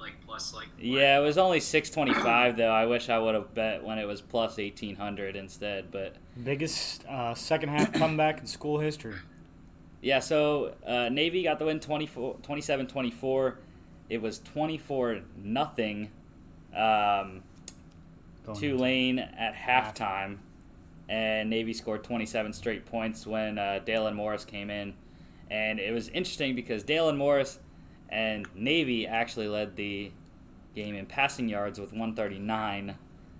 At 0.00 0.06
like 0.06 0.26
plus 0.26 0.54
like. 0.54 0.68
what? 0.76 0.84
yeah, 0.84 1.18
it 1.18 1.22
was 1.22 1.38
only 1.38 1.60
625 1.60 2.56
though. 2.56 2.70
I 2.70 2.86
wish 2.86 3.08
I 3.08 3.18
would 3.18 3.34
have 3.34 3.54
bet 3.54 3.84
when 3.84 3.98
it 3.98 4.06
was 4.06 4.20
plus 4.20 4.56
1800 4.56 5.36
instead, 5.36 5.90
but 5.90 6.16
Biggest 6.42 7.06
uh, 7.06 7.34
second 7.34 7.70
half 7.70 7.92
comeback 7.92 8.40
in 8.40 8.46
school 8.46 8.78
history. 8.78 9.14
Yeah, 10.02 10.20
so 10.20 10.74
uh, 10.86 11.10
Navy 11.10 11.42
got 11.42 11.58
the 11.58 11.66
win 11.66 11.80
27 11.80 12.86
24. 12.86 13.58
It 14.08 14.22
was 14.22 14.38
24 14.40 15.20
nothing. 15.42 16.10
Um, 16.74 17.42
Going 18.46 18.58
Tulane 18.58 19.18
at 19.18 19.54
halftime, 19.54 20.38
and 21.08 21.50
Navy 21.50 21.72
scored 21.74 22.04
27 22.04 22.52
straight 22.52 22.86
points 22.86 23.26
when 23.26 23.58
uh, 23.58 23.80
Dalen 23.84 24.14
Morris 24.14 24.44
came 24.44 24.70
in. 24.70 24.94
And 25.50 25.80
it 25.80 25.92
was 25.92 26.08
interesting 26.08 26.54
because 26.54 26.84
Dalen 26.84 27.16
Morris 27.16 27.58
and 28.10 28.46
Navy 28.54 29.06
actually 29.06 29.48
led 29.48 29.76
the 29.76 30.10
game 30.74 30.94
in 30.94 31.06
passing 31.06 31.48
yards 31.48 31.78
with 31.78 31.92
139 31.92 32.96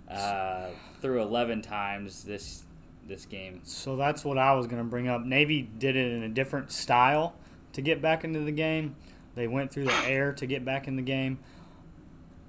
uh, 0.09 0.67
through 1.01 1.21
11 1.21 1.61
times 1.61 2.23
this 2.23 2.63
this 3.07 3.25
game. 3.25 3.61
So 3.63 3.95
that's 3.95 4.23
what 4.23 4.37
I 4.37 4.53
was 4.53 4.67
going 4.67 4.81
to 4.81 4.87
bring 4.87 5.07
up. 5.07 5.23
Navy 5.25 5.61
did 5.61 5.95
it 5.95 6.11
in 6.11 6.23
a 6.23 6.29
different 6.29 6.71
style 6.71 7.33
to 7.73 7.81
get 7.81 8.01
back 8.01 8.23
into 8.23 8.39
the 8.41 8.51
game. 8.51 8.95
They 9.35 9.47
went 9.47 9.71
through 9.71 9.85
the 9.85 10.05
air 10.05 10.33
to 10.33 10.45
get 10.45 10.63
back 10.63 10.87
in 10.87 10.95
the 10.95 11.01
game. 11.01 11.39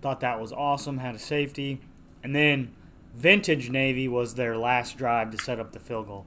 Thought 0.02 0.20
that 0.20 0.40
was 0.40 0.52
awesome. 0.52 0.98
Had 0.98 1.14
a 1.14 1.18
safety. 1.18 1.80
And 2.22 2.34
then 2.34 2.74
Vintage 3.14 3.70
Navy 3.70 4.08
was 4.08 4.34
their 4.34 4.56
last 4.56 4.98
drive 4.98 5.30
to 5.30 5.38
set 5.38 5.58
up 5.58 5.72
the 5.72 5.78
field 5.78 6.06
goal. 6.06 6.26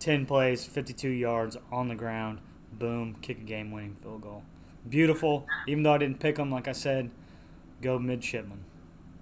10 0.00 0.26
plays, 0.26 0.64
52 0.64 1.08
yards 1.08 1.56
on 1.70 1.88
the 1.88 1.94
ground. 1.94 2.40
Boom, 2.72 3.16
kick 3.20 3.38
a 3.38 3.42
game 3.42 3.70
winning 3.70 3.96
field 4.02 4.22
goal. 4.22 4.42
Beautiful. 4.88 5.46
Even 5.66 5.82
though 5.82 5.92
I 5.92 5.98
didn't 5.98 6.20
pick 6.20 6.38
him, 6.38 6.50
like 6.50 6.68
I 6.68 6.72
said, 6.72 7.10
go 7.82 7.98
midshipman. 7.98 8.64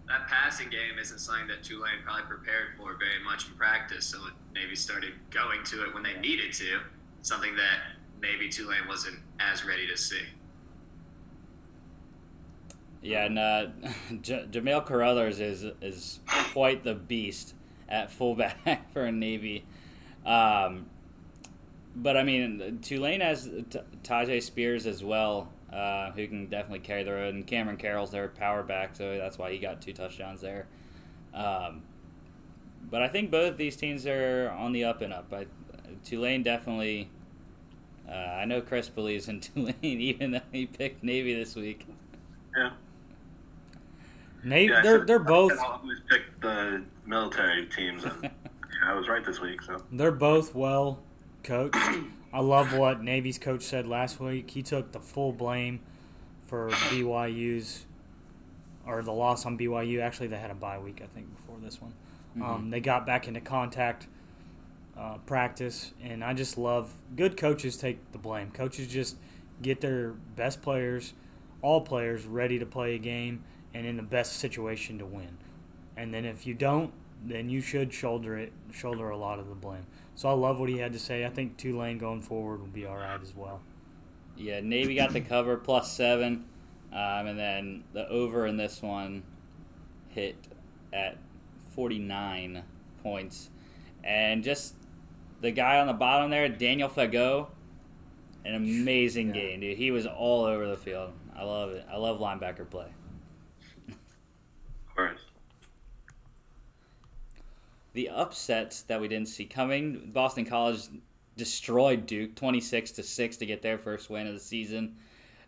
That 0.07 0.27
passing 0.27 0.71
game 0.71 0.99
isn't 0.99 1.19
something 1.19 1.49
that 1.49 1.63
Tulane 1.63 2.03
probably 2.03 2.23
prepared 2.23 2.69
for 2.79 2.95
very 2.95 3.23
much 3.23 3.49
in 3.49 3.55
practice, 3.55 4.07
so 4.07 4.19
Navy 4.55 4.75
started 4.75 5.13
going 5.31 5.65
to 5.65 5.85
it 5.85 5.93
when 5.93 6.03
they 6.03 6.15
needed 6.19 6.53
to. 6.55 6.81
Something 7.21 7.55
that 7.57 7.81
maybe 8.21 8.49
Tulane 8.49 8.89
wasn't 8.89 9.19
as 9.39 9.67
ready 9.67 9.87
to 9.87 9.97
see. 9.97 10.23
Yeah, 13.03 13.27
and 13.27 13.39
uh, 13.39 13.67
J- 14.23 14.47
Jamale 14.51 14.87
Carothers 14.87 15.41
is 15.41 15.65
is 15.83 16.21
quite 16.53 16.85
the 16.85 16.95
beast 16.95 17.55
at 17.89 18.11
fullback 18.11 18.91
for 18.93 19.11
Navy. 19.13 19.65
Um, 20.25 20.87
but 21.99 22.17
I 22.17 22.23
mean, 22.23 22.79
Tulane 22.83 23.21
has 23.21 23.45
T- 23.71 23.81
Tyjae 24.03 24.43
Spears 24.43 24.87
as 24.87 25.03
well, 25.05 25.49
uh, 25.73 26.11
who 26.13 26.27
can 26.27 26.47
definitely 26.47 26.81
carry 26.81 27.03
the 27.05 27.13
road, 27.13 27.35
and 27.35 27.47
Cameron 27.47 27.77
Carroll's 27.77 28.11
their 28.11 28.29
power 28.29 28.63
back, 28.63 28.97
so 28.97 29.17
that's 29.19 29.39
why 29.39 29.53
he 29.53 29.59
got 29.59 29.81
two 29.83 29.93
touchdowns 29.93 30.41
there. 30.41 30.67
Um, 31.35 31.83
but 32.91 33.03
I 33.03 33.09
think 33.09 33.31
both 33.31 33.57
these 33.57 33.77
teams 33.77 34.07
are 34.07 34.51
on 34.59 34.73
the 34.73 34.85
up 34.85 35.03
and 35.03 35.13
up. 35.13 35.33
I, 35.33 35.47
Tulane 36.05 36.43
definitely. 36.43 37.11
Uh, 38.09 38.13
I 38.15 38.45
know 38.47 38.63
Chris 38.63 38.89
believes 38.89 39.29
in 39.29 39.41
Tulane, 39.41 39.75
even 39.83 40.31
though 40.31 40.41
he 40.53 40.67
picked 40.67 41.03
Navy 41.05 41.35
this 41.35 41.55
week. 41.55 41.87
Yeah. 42.57 42.71
Navy, 44.45 44.73
Yeah, 44.73 44.81
they're 44.83 44.99
said- 45.01 45.07
they're 45.07 45.19
both 45.19 45.53
I 45.59 45.65
always 45.67 45.99
pick 46.09 46.23
the 46.41 46.83
military 47.05 47.67
teams, 47.67 48.05
and 48.05 48.15
yeah, 48.23 48.31
I 48.85 48.95
was 48.95 49.09
right 49.09 49.25
this 49.25 49.41
week. 49.41 49.61
So 49.63 49.83
They're 49.93 50.13
both 50.13 50.55
well 50.55 51.01
coached. 51.43 51.77
I 52.33 52.41
love 52.41 52.77
what 52.77 53.03
Navy's 53.03 53.39
coach 53.39 53.63
said 53.63 53.87
last 53.87 54.21
week. 54.21 54.51
He 54.51 54.63
took 54.63 54.93
the 54.93 55.01
full 55.01 55.33
blame 55.33 55.81
for 56.47 56.71
BYU's 56.71 57.87
or 58.87 59.03
the 59.03 59.13
loss 59.13 59.47
on 59.47 59.57
BYU. 59.57 60.01
Actually, 60.01 60.29
they 60.29 60.39
had 60.39 60.51
a 60.51 60.55
bye 60.55 60.79
week, 60.79 61.01
I 61.03 61.07
think, 61.07 61.35
before 61.37 61.57
this 61.63 61.81
one. 61.81 61.93
Um, 62.41 62.71
they 62.71 62.81
got 62.81 63.07
back 63.07 63.27
into 63.27 63.41
contact 63.41 64.07
uh, 64.97 65.19
practice, 65.27 65.93
and 66.03 66.23
I 66.23 66.35
just 66.35 66.59
love 66.59 66.95
good 67.17 67.37
coaches 67.37 67.77
take 67.77 68.13
the 68.13 68.19
blame. 68.19 68.51
Coaches 68.51 68.87
just 68.89 69.17
get 69.63 69.81
their 69.81 70.11
best 70.37 70.63
players, 70.63 71.15
all 71.63 71.81
players, 71.81 72.27
ready 72.27 72.59
to 72.59 72.67
play 72.67 72.95
a 72.95 72.99
game 72.99 73.43
and 73.75 73.87
in 73.87 73.97
the 73.97 74.03
best 74.03 74.35
situation 74.35 74.99
to 74.99 75.07
win. 75.07 75.37
And 75.97 76.13
then 76.13 76.25
if 76.25 76.47
you 76.47 76.55
don't, 76.55 76.93
then 77.25 77.49
you 77.49 77.61
should 77.61 77.93
shoulder 77.93 78.39
it, 78.39 78.53
shoulder 78.73 79.11
a 79.11 79.17
lot 79.17 79.39
of 79.39 79.49
the 79.49 79.55
blame. 79.55 79.87
So 80.19 80.29
I 80.29 80.33
love 80.33 80.59
what 80.59 80.69
he 80.69 80.79
had 80.79 80.93
to 80.95 80.99
say. 80.99 81.25
I 81.25 81.29
think 81.29 81.57
Tulane 81.59 81.97
going 81.97 82.23
forward 82.23 82.59
will 82.59 82.67
be 82.67 82.85
all 82.85 82.97
right 82.97 83.23
as 83.23 83.37
well. 83.37 83.61
Yeah, 84.37 84.59
Navy 84.59 84.97
got 84.97 85.13
the 85.13 85.21
cover 85.21 85.57
plus 85.57 85.93
seven, 85.93 86.45
um, 86.93 87.29
and 87.29 87.39
then 87.39 87.85
the 87.93 88.09
over 88.09 88.45
in 88.45 88.57
this 88.57 88.83
one 88.83 89.23
hit 90.09 90.35
at 90.93 91.19
49 91.77 92.65
points. 93.01 93.51
And 94.03 94.43
just 94.43 94.75
the 95.41 95.53
guy 95.53 95.79
on 95.79 95.87
the 95.87 95.93
bottom 95.93 96.31
there, 96.31 96.49
Daniel 96.49 96.89
Fago, 96.89 97.47
an 98.45 98.57
amazing 98.57 99.29
Yeah. 99.29 99.35
game, 99.35 99.61
dude. 99.61 99.77
He 99.79 99.93
was 99.93 100.05
all 100.05 100.45
over 100.45 100.67
the 100.67 100.77
field. 100.77 101.13
I 101.37 101.45
love 101.45 101.71
it. 101.71 101.87
I 101.89 101.97
love 101.97 102.19
linebacker 102.19 102.69
play. 102.69 102.89
of 103.89 103.95
course. 104.97 105.28
The 107.95 108.09
upsets 108.11 108.83
that 108.83 109.01
we 109.01 109.09
didn't 109.09 109.29
see 109.29 109.45
coming, 109.45 110.11
Boston 110.13 110.45
College 110.45 110.89
destroyed 111.37 112.07
Duke 112.07 112.35
26 112.35 112.91
to 112.93 113.03
6 113.03 113.37
to 113.39 113.47
get 113.47 113.63
their 113.63 113.79
first 113.79 114.11
win 114.11 114.27
of 114.27 114.35
the 114.35 114.41
season. 114.41 114.97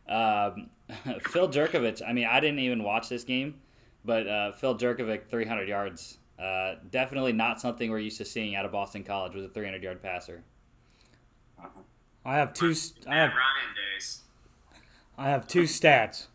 Um, 0.08 0.70
Phil 1.28 1.48
Jurkovec, 1.48 2.00
I 2.06 2.12
mean, 2.12 2.26
I 2.26 2.40
didn't 2.40 2.60
even 2.60 2.82
watch 2.82 3.08
this 3.08 3.24
game, 3.24 3.60
but 4.04 4.26
uh, 4.26 4.52
Phil 4.52 4.76
Jurkovec, 4.78 5.26
300 5.28 5.68
yards. 5.68 6.18
Uh, 6.38 6.76
definitely 6.90 7.34
not 7.34 7.60
something 7.60 7.90
we're 7.90 7.98
used 7.98 8.16
to 8.18 8.24
seeing 8.24 8.54
out 8.54 8.64
of 8.64 8.72
Boston 8.72 9.04
College 9.04 9.34
with 9.34 9.44
a 9.44 9.48
300 9.48 9.82
yard 9.82 10.02
passer. 10.02 10.42
I 12.24 12.36
have 12.36 12.54
two. 12.54 12.72
st- 12.72 13.06
I 13.06 13.16
have 13.16 13.30
Ryan 13.30 13.74
days. 13.94 14.22
I 15.18 15.28
have 15.28 15.46
two 15.46 15.64
stats. 15.64 16.26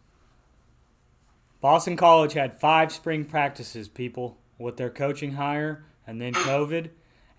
Boston 1.60 1.96
College 1.96 2.34
had 2.34 2.60
five 2.60 2.92
spring 2.92 3.26
practices, 3.26 3.88
people, 3.88 4.38
with 4.60 4.78
their 4.78 4.92
coaching 4.92 5.34
hire 5.34 5.84
and 6.08 6.22
then 6.22 6.34
COVID, 6.34 6.90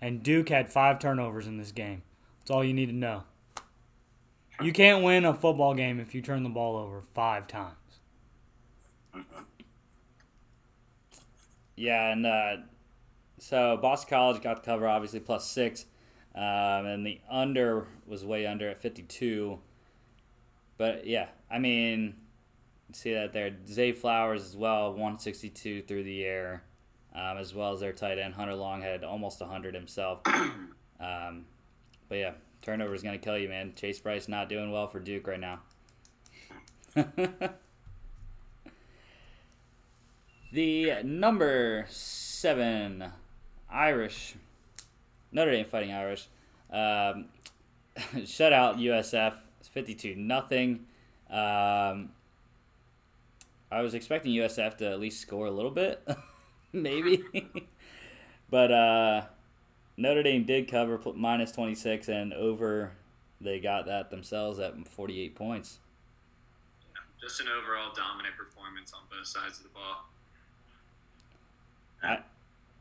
and 0.01 0.23
Duke 0.23 0.49
had 0.49 0.71
five 0.71 0.99
turnovers 0.99 1.47
in 1.47 1.57
this 1.57 1.71
game. 1.71 2.03
That's 2.39 2.51
all 2.51 2.63
you 2.63 2.73
need 2.73 2.87
to 2.87 2.95
know. 2.95 3.23
You 4.61 4.73
can't 4.73 5.03
win 5.03 5.25
a 5.25 5.33
football 5.33 5.73
game 5.73 5.99
if 5.99 6.15
you 6.15 6.21
turn 6.21 6.43
the 6.43 6.49
ball 6.49 6.77
over 6.77 7.01
five 7.01 7.47
times. 7.47 7.75
Yeah, 11.75 12.11
and 12.11 12.25
uh, 12.25 12.57
so 13.37 13.77
Boston 13.77 14.09
College 14.09 14.41
got 14.41 14.63
the 14.63 14.65
cover, 14.65 14.87
obviously, 14.87 15.19
plus 15.19 15.49
six. 15.49 15.85
Um, 16.33 16.85
and 16.85 17.05
the 17.05 17.19
under 17.29 17.87
was 18.05 18.23
way 18.23 18.45
under 18.45 18.69
at 18.69 18.79
52. 18.79 19.59
But 20.77 21.07
yeah, 21.07 21.27
I 21.49 21.59
mean, 21.59 22.15
see 22.93 23.13
that 23.13 23.33
there. 23.33 23.55
Zay 23.67 23.91
Flowers 23.91 24.43
as 24.43 24.55
well, 24.55 24.91
162 24.91 25.83
through 25.83 26.03
the 26.03 26.23
air, 26.23 26.63
um, 27.17 27.37
as 27.37 27.53
well 27.53 27.73
as 27.73 27.79
their 27.79 27.93
tight 27.93 28.19
end 28.19 28.35
Hunter 28.35 28.55
Long 28.55 28.81
had 28.81 29.03
almost 29.03 29.41
100 29.41 29.73
himself. 29.73 30.19
um, 30.27 31.45
but 32.07 32.15
yeah, 32.15 32.31
turnover 32.61 32.93
is 32.93 33.01
going 33.03 33.19
to 33.19 33.23
kill 33.23 33.37
you, 33.37 33.49
man. 33.49 33.73
Chase 33.75 33.99
Brice 33.99 34.27
not 34.27 34.49
doing 34.49 34.71
well 34.71 34.87
for 34.87 34.99
Duke 34.99 35.27
right 35.27 35.39
now. 35.39 35.59
the 40.51 40.93
number 41.03 41.85
seven 41.89 43.11
Irish 43.69 44.35
Notre 45.31 45.51
Dame 45.51 45.65
Fighting 45.65 45.91
Irish 45.91 46.27
um, 46.71 47.25
shut 48.25 48.53
out 48.53 48.77
USF 48.77 49.35
52 49.71 50.15
nothing. 50.15 50.85
Um, 51.29 52.09
I 53.69 53.81
was 53.81 53.93
expecting 53.93 54.33
USF 54.33 54.77
to 54.77 54.89
at 54.89 54.99
least 54.99 55.21
score 55.21 55.47
a 55.47 55.51
little 55.51 55.71
bit, 55.71 56.01
maybe, 56.73 57.23
but 58.49 58.71
uh, 58.71 59.21
Notre 59.97 60.23
Dame 60.23 60.43
did 60.43 60.69
cover 60.69 60.99
minus 61.15 61.51
26 61.51 62.07
and 62.07 62.33
over. 62.33 62.91
They 63.39 63.59
got 63.59 63.85
that 63.85 64.09
themselves 64.09 64.59
at 64.59 64.87
48 64.87 65.35
points. 65.35 65.79
Yeah, 66.93 67.01
Just 67.21 67.39
an 67.39 67.47
overall 67.47 67.93
dominant 67.95 68.35
performance 68.35 68.93
on 68.93 69.01
both 69.11 69.27
sides 69.27 69.59
of 69.59 69.63
the 69.63 69.69
ball. 69.69 70.05
I, 72.03 72.19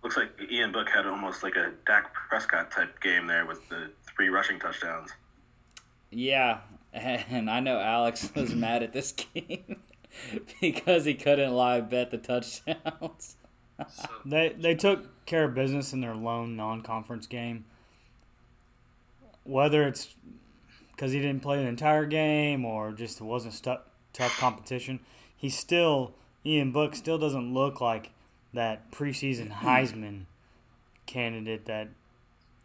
Looks 0.02 0.16
like 0.16 0.30
Ian 0.52 0.70
Book 0.72 0.88
had 0.88 1.04
almost 1.04 1.42
like 1.42 1.56
a 1.56 1.72
Dak 1.84 2.14
Prescott 2.14 2.70
type 2.70 3.00
game 3.00 3.26
there 3.26 3.44
with 3.44 3.68
the 3.68 3.90
three 4.14 4.28
rushing 4.28 4.60
touchdowns. 4.60 5.10
Yeah, 6.10 6.60
and 6.92 7.50
I 7.50 7.60
know 7.60 7.80
Alex 7.80 8.30
was 8.34 8.54
mad 8.54 8.82
at 8.82 8.92
this 8.92 9.12
game 9.12 9.80
because 10.60 11.04
he 11.04 11.14
couldn't 11.14 11.52
live 11.52 11.90
bet 11.90 12.10
the 12.10 12.18
touchdowns. 12.18 13.35
So, 13.78 14.08
They 14.24 14.54
they 14.58 14.74
took 14.74 15.26
care 15.26 15.44
of 15.44 15.54
business 15.54 15.92
in 15.92 16.00
their 16.00 16.14
lone 16.14 16.56
non-conference 16.56 17.26
game. 17.26 17.64
Whether 19.44 19.86
it's 19.86 20.14
because 20.92 21.12
he 21.12 21.20
didn't 21.20 21.42
play 21.42 21.62
the 21.62 21.68
entire 21.68 22.06
game 22.06 22.64
or 22.64 22.92
just 22.92 23.20
it 23.20 23.24
wasn't 23.24 23.54
stu- 23.54 23.78
tough 24.12 24.36
competition, 24.38 25.00
he 25.36 25.48
still 25.48 26.14
Ian 26.44 26.72
Book 26.72 26.94
still 26.94 27.18
doesn't 27.18 27.52
look 27.52 27.80
like 27.80 28.10
that 28.54 28.90
preseason 28.90 29.50
Heisman 29.62 30.22
candidate 31.06 31.66
that 31.66 31.88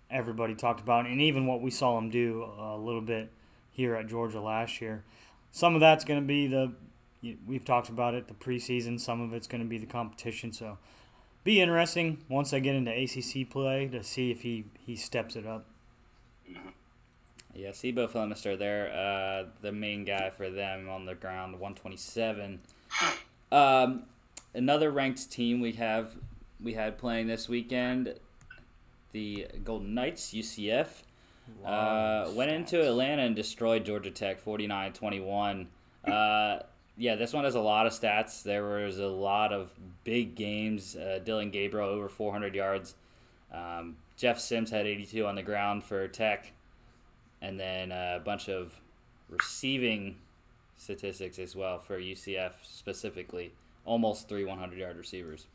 everybody 0.09 0.55
talked 0.55 0.81
about, 0.81 1.05
and 1.05 1.21
even 1.21 1.45
what 1.45 1.61
we 1.61 1.71
saw 1.71 1.97
him 1.97 2.09
do 2.09 2.49
a 2.59 2.77
little 2.77 3.01
bit 3.01 3.31
here 3.71 3.95
at 3.95 4.07
Georgia 4.07 4.41
last 4.41 4.81
year. 4.81 5.03
Some 5.51 5.75
of 5.75 5.81
that's 5.81 6.05
going 6.05 6.19
to 6.19 6.25
be 6.25 6.47
the 6.47 6.73
we've 7.45 7.65
talked 7.65 7.89
about 7.89 8.13
it 8.13 8.27
the 8.27 8.33
preseason. 8.33 8.99
Some 8.99 9.21
of 9.21 9.33
it's 9.33 9.47
going 9.47 9.61
to 9.61 9.67
be 9.67 9.77
the 9.77 9.85
competition. 9.85 10.51
So 10.51 10.77
be 11.43 11.61
interesting 11.61 12.19
once 12.29 12.53
I 12.53 12.59
get 12.59 12.75
into 12.75 12.91
ACC 12.91 13.49
play 13.49 13.87
to 13.87 14.03
see 14.03 14.31
if 14.31 14.41
he 14.41 14.65
he 14.85 14.95
steps 14.95 15.35
it 15.35 15.45
up. 15.45 15.65
Yeah, 17.53 17.71
C'Bo 17.71 18.07
Flemister, 18.07 18.57
they're 18.57 18.91
uh, 18.93 19.49
the 19.61 19.71
main 19.71 20.05
guy 20.05 20.29
for 20.29 20.49
them 20.49 20.89
on 20.89 21.05
the 21.05 21.15
ground, 21.15 21.53
127. 21.53 22.59
Um, 23.51 24.03
another 24.53 24.89
ranked 24.89 25.29
team 25.29 25.59
we 25.59 25.73
have 25.73 26.15
we 26.63 26.73
had 26.73 26.97
playing 26.97 27.27
this 27.27 27.49
weekend, 27.49 28.15
the 29.11 29.47
Golden 29.63 29.93
Knights, 29.93 30.33
UCF, 30.33 30.87
uh, 31.65 32.29
went 32.33 32.51
into 32.51 32.81
Atlanta 32.81 33.23
and 33.23 33.35
destroyed 33.35 33.83
Georgia 33.83 34.11
Tech, 34.11 34.43
49-21. 34.43 35.67
Uh, 36.05 36.59
yeah, 36.97 37.15
this 37.15 37.33
one 37.33 37.43
has 37.43 37.55
a 37.55 37.59
lot 37.59 37.87
of 37.87 37.93
stats. 37.93 38.43
There 38.43 38.63
was 38.63 38.99
a 38.99 39.07
lot 39.07 39.53
of 39.53 39.71
big 40.03 40.35
games. 40.35 40.95
Uh, 40.95 41.19
Dillon 41.23 41.49
Gabriel 41.49 41.89
over 41.89 42.09
400 42.09 42.53
yards. 42.53 42.95
Um, 43.51 43.97
Jeff 44.17 44.39
Sims 44.39 44.69
had 44.69 44.85
82 44.85 45.25
on 45.25 45.35
the 45.35 45.43
ground 45.43 45.83
for 45.83 46.07
Tech 46.07 46.51
and 47.41 47.59
then 47.59 47.91
uh, 47.91 48.17
a 48.17 48.23
bunch 48.23 48.49
of 48.49 48.79
receiving 49.29 50.15
statistics 50.77 51.39
as 51.39 51.55
well 51.55 51.79
for 51.79 51.99
UCF 51.99 52.53
specifically. 52.63 53.51
Almost 53.85 54.29
three 54.29 54.45
100 54.45 54.77
yard 54.77 54.97
receivers. 54.97 55.47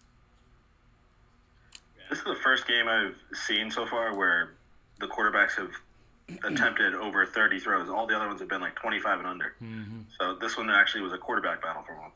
This 2.11 2.19
is 2.19 2.25
the 2.25 2.37
first 2.43 2.67
game 2.67 2.89
I've 2.89 3.15
seen 3.35 3.71
so 3.71 3.87
far 3.87 4.17
where 4.17 4.55
the 5.01 5.07
quarterbacks 5.07 5.57
have 5.57 5.71
attempted 6.45 6.95
over 6.95 7.25
30 7.25 7.61
throws. 7.61 7.89
All 7.89 8.07
the 8.07 8.17
other 8.17 8.27
ones 8.27 8.41
have 8.41 8.49
been 8.49 8.61
like 8.61 8.75
25 8.77 9.19
and 9.19 9.29
under. 9.29 9.55
Mm-hmm. 9.63 10.01
So 10.19 10.35
this 10.35 10.57
one 10.57 10.71
actually 10.71 11.03
was 11.03 11.13
a 11.13 11.19
quarterback 11.19 11.63
battle 11.63 11.83
for 11.87 11.99
once. 12.01 12.15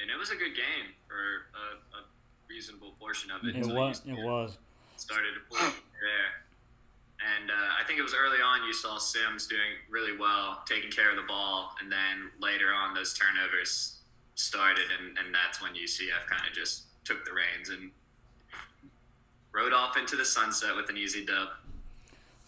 and 0.00 0.10
it 0.10 0.18
was 0.18 0.30
a 0.30 0.36
good 0.36 0.54
game 0.54 0.94
for 1.06 1.14
a, 1.14 1.98
a 1.98 2.04
reasonable 2.48 2.92
portion 2.98 3.30
of 3.30 3.44
it. 3.44 3.56
It 3.56 3.66
was 3.66 4.02
it 4.06 4.14
was. 4.14 4.58
started 4.96 5.34
to 5.34 5.40
pull 5.48 5.58
there. 5.58 6.40
And 7.20 7.50
uh, 7.50 7.54
I 7.78 7.84
think 7.86 7.98
it 7.98 8.02
was 8.02 8.14
early 8.14 8.40
on 8.40 8.64
you 8.66 8.72
saw 8.72 8.96
Sims 8.96 9.46
doing 9.46 9.76
really 9.90 10.16
well, 10.16 10.62
taking 10.66 10.90
care 10.90 11.10
of 11.10 11.16
the 11.16 11.28
ball, 11.28 11.74
and 11.80 11.92
then 11.92 12.30
later 12.40 12.72
on 12.72 12.94
those 12.94 13.12
turnovers 13.12 13.98
started, 14.36 14.86
and, 14.98 15.18
and 15.18 15.34
that's 15.34 15.60
when 15.60 15.72
UCF 15.72 16.26
kind 16.30 16.42
of 16.48 16.54
just 16.54 16.84
took 17.04 17.24
the 17.26 17.32
reins 17.32 17.68
and 17.68 17.90
rode 19.52 19.74
off 19.74 19.98
into 19.98 20.16
the 20.16 20.24
sunset 20.24 20.74
with 20.74 20.88
an 20.88 20.96
easy 20.96 21.24
dub. 21.24 21.48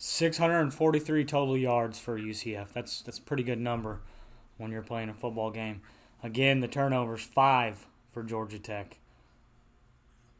643 0.04 1.24
total 1.24 1.56
yards 1.56 1.96
for 1.96 2.18
UCF. 2.18 2.72
That's 2.72 3.02
that's 3.02 3.18
a 3.18 3.22
pretty 3.22 3.44
good 3.44 3.60
number 3.60 4.00
when 4.56 4.72
you're 4.72 4.82
playing 4.82 5.10
a 5.10 5.14
football 5.14 5.52
game. 5.52 5.80
Again, 6.24 6.58
the 6.58 6.66
turnovers 6.66 7.22
five 7.22 7.86
for 8.10 8.24
Georgia 8.24 8.58
Tech. 8.58 8.98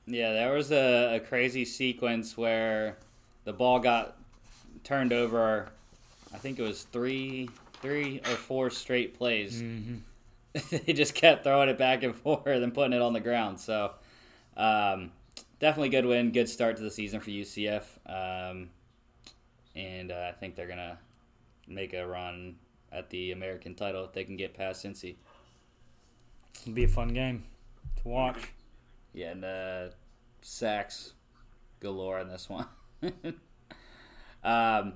Yeah, 0.04 0.32
there 0.32 0.52
was 0.52 0.72
a, 0.72 1.14
a 1.14 1.20
crazy 1.20 1.64
sequence 1.64 2.36
where 2.36 2.98
the 3.44 3.52
ball 3.52 3.78
got 3.78 4.16
turned 4.82 5.12
over. 5.12 5.68
I 6.34 6.38
think 6.38 6.58
it 6.58 6.62
was 6.62 6.82
three, 6.82 7.48
three 7.80 8.18
or 8.18 8.34
four 8.34 8.68
straight 8.68 9.16
plays. 9.16 9.62
Mm-hmm. 9.62 10.76
they 10.86 10.92
just 10.92 11.14
kept 11.14 11.44
throwing 11.44 11.68
it 11.68 11.78
back 11.78 12.02
and 12.02 12.16
forth 12.16 12.46
and 12.48 12.74
putting 12.74 12.94
it 12.94 13.00
on 13.00 13.12
the 13.12 13.20
ground. 13.20 13.60
So, 13.60 13.92
um, 14.56 15.12
definitely 15.60 15.90
good 15.90 16.04
win, 16.04 16.32
good 16.32 16.48
start 16.48 16.78
to 16.78 16.82
the 16.82 16.90
season 16.90 17.20
for 17.20 17.30
UCF. 17.30 17.84
Um, 18.06 18.70
and 19.74 20.10
uh, 20.12 20.26
I 20.28 20.32
think 20.32 20.54
they're 20.56 20.66
gonna 20.68 20.98
make 21.68 21.92
a 21.94 22.06
run 22.06 22.56
at 22.90 23.08
the 23.10 23.32
American 23.32 23.74
title 23.74 24.04
if 24.04 24.12
they 24.12 24.24
can 24.24 24.36
get 24.36 24.54
past 24.54 24.84
Cincy. 24.84 25.16
It'll 26.62 26.74
be 26.74 26.84
a 26.84 26.88
fun 26.88 27.08
game 27.08 27.44
to 28.02 28.08
watch. 28.08 28.48
Yeah, 29.14 29.30
and 29.32 29.44
uh, 29.44 29.86
sacks 30.42 31.12
galore 31.80 32.18
in 32.20 32.28
this 32.28 32.48
one. 32.48 32.66
um, 34.44 34.92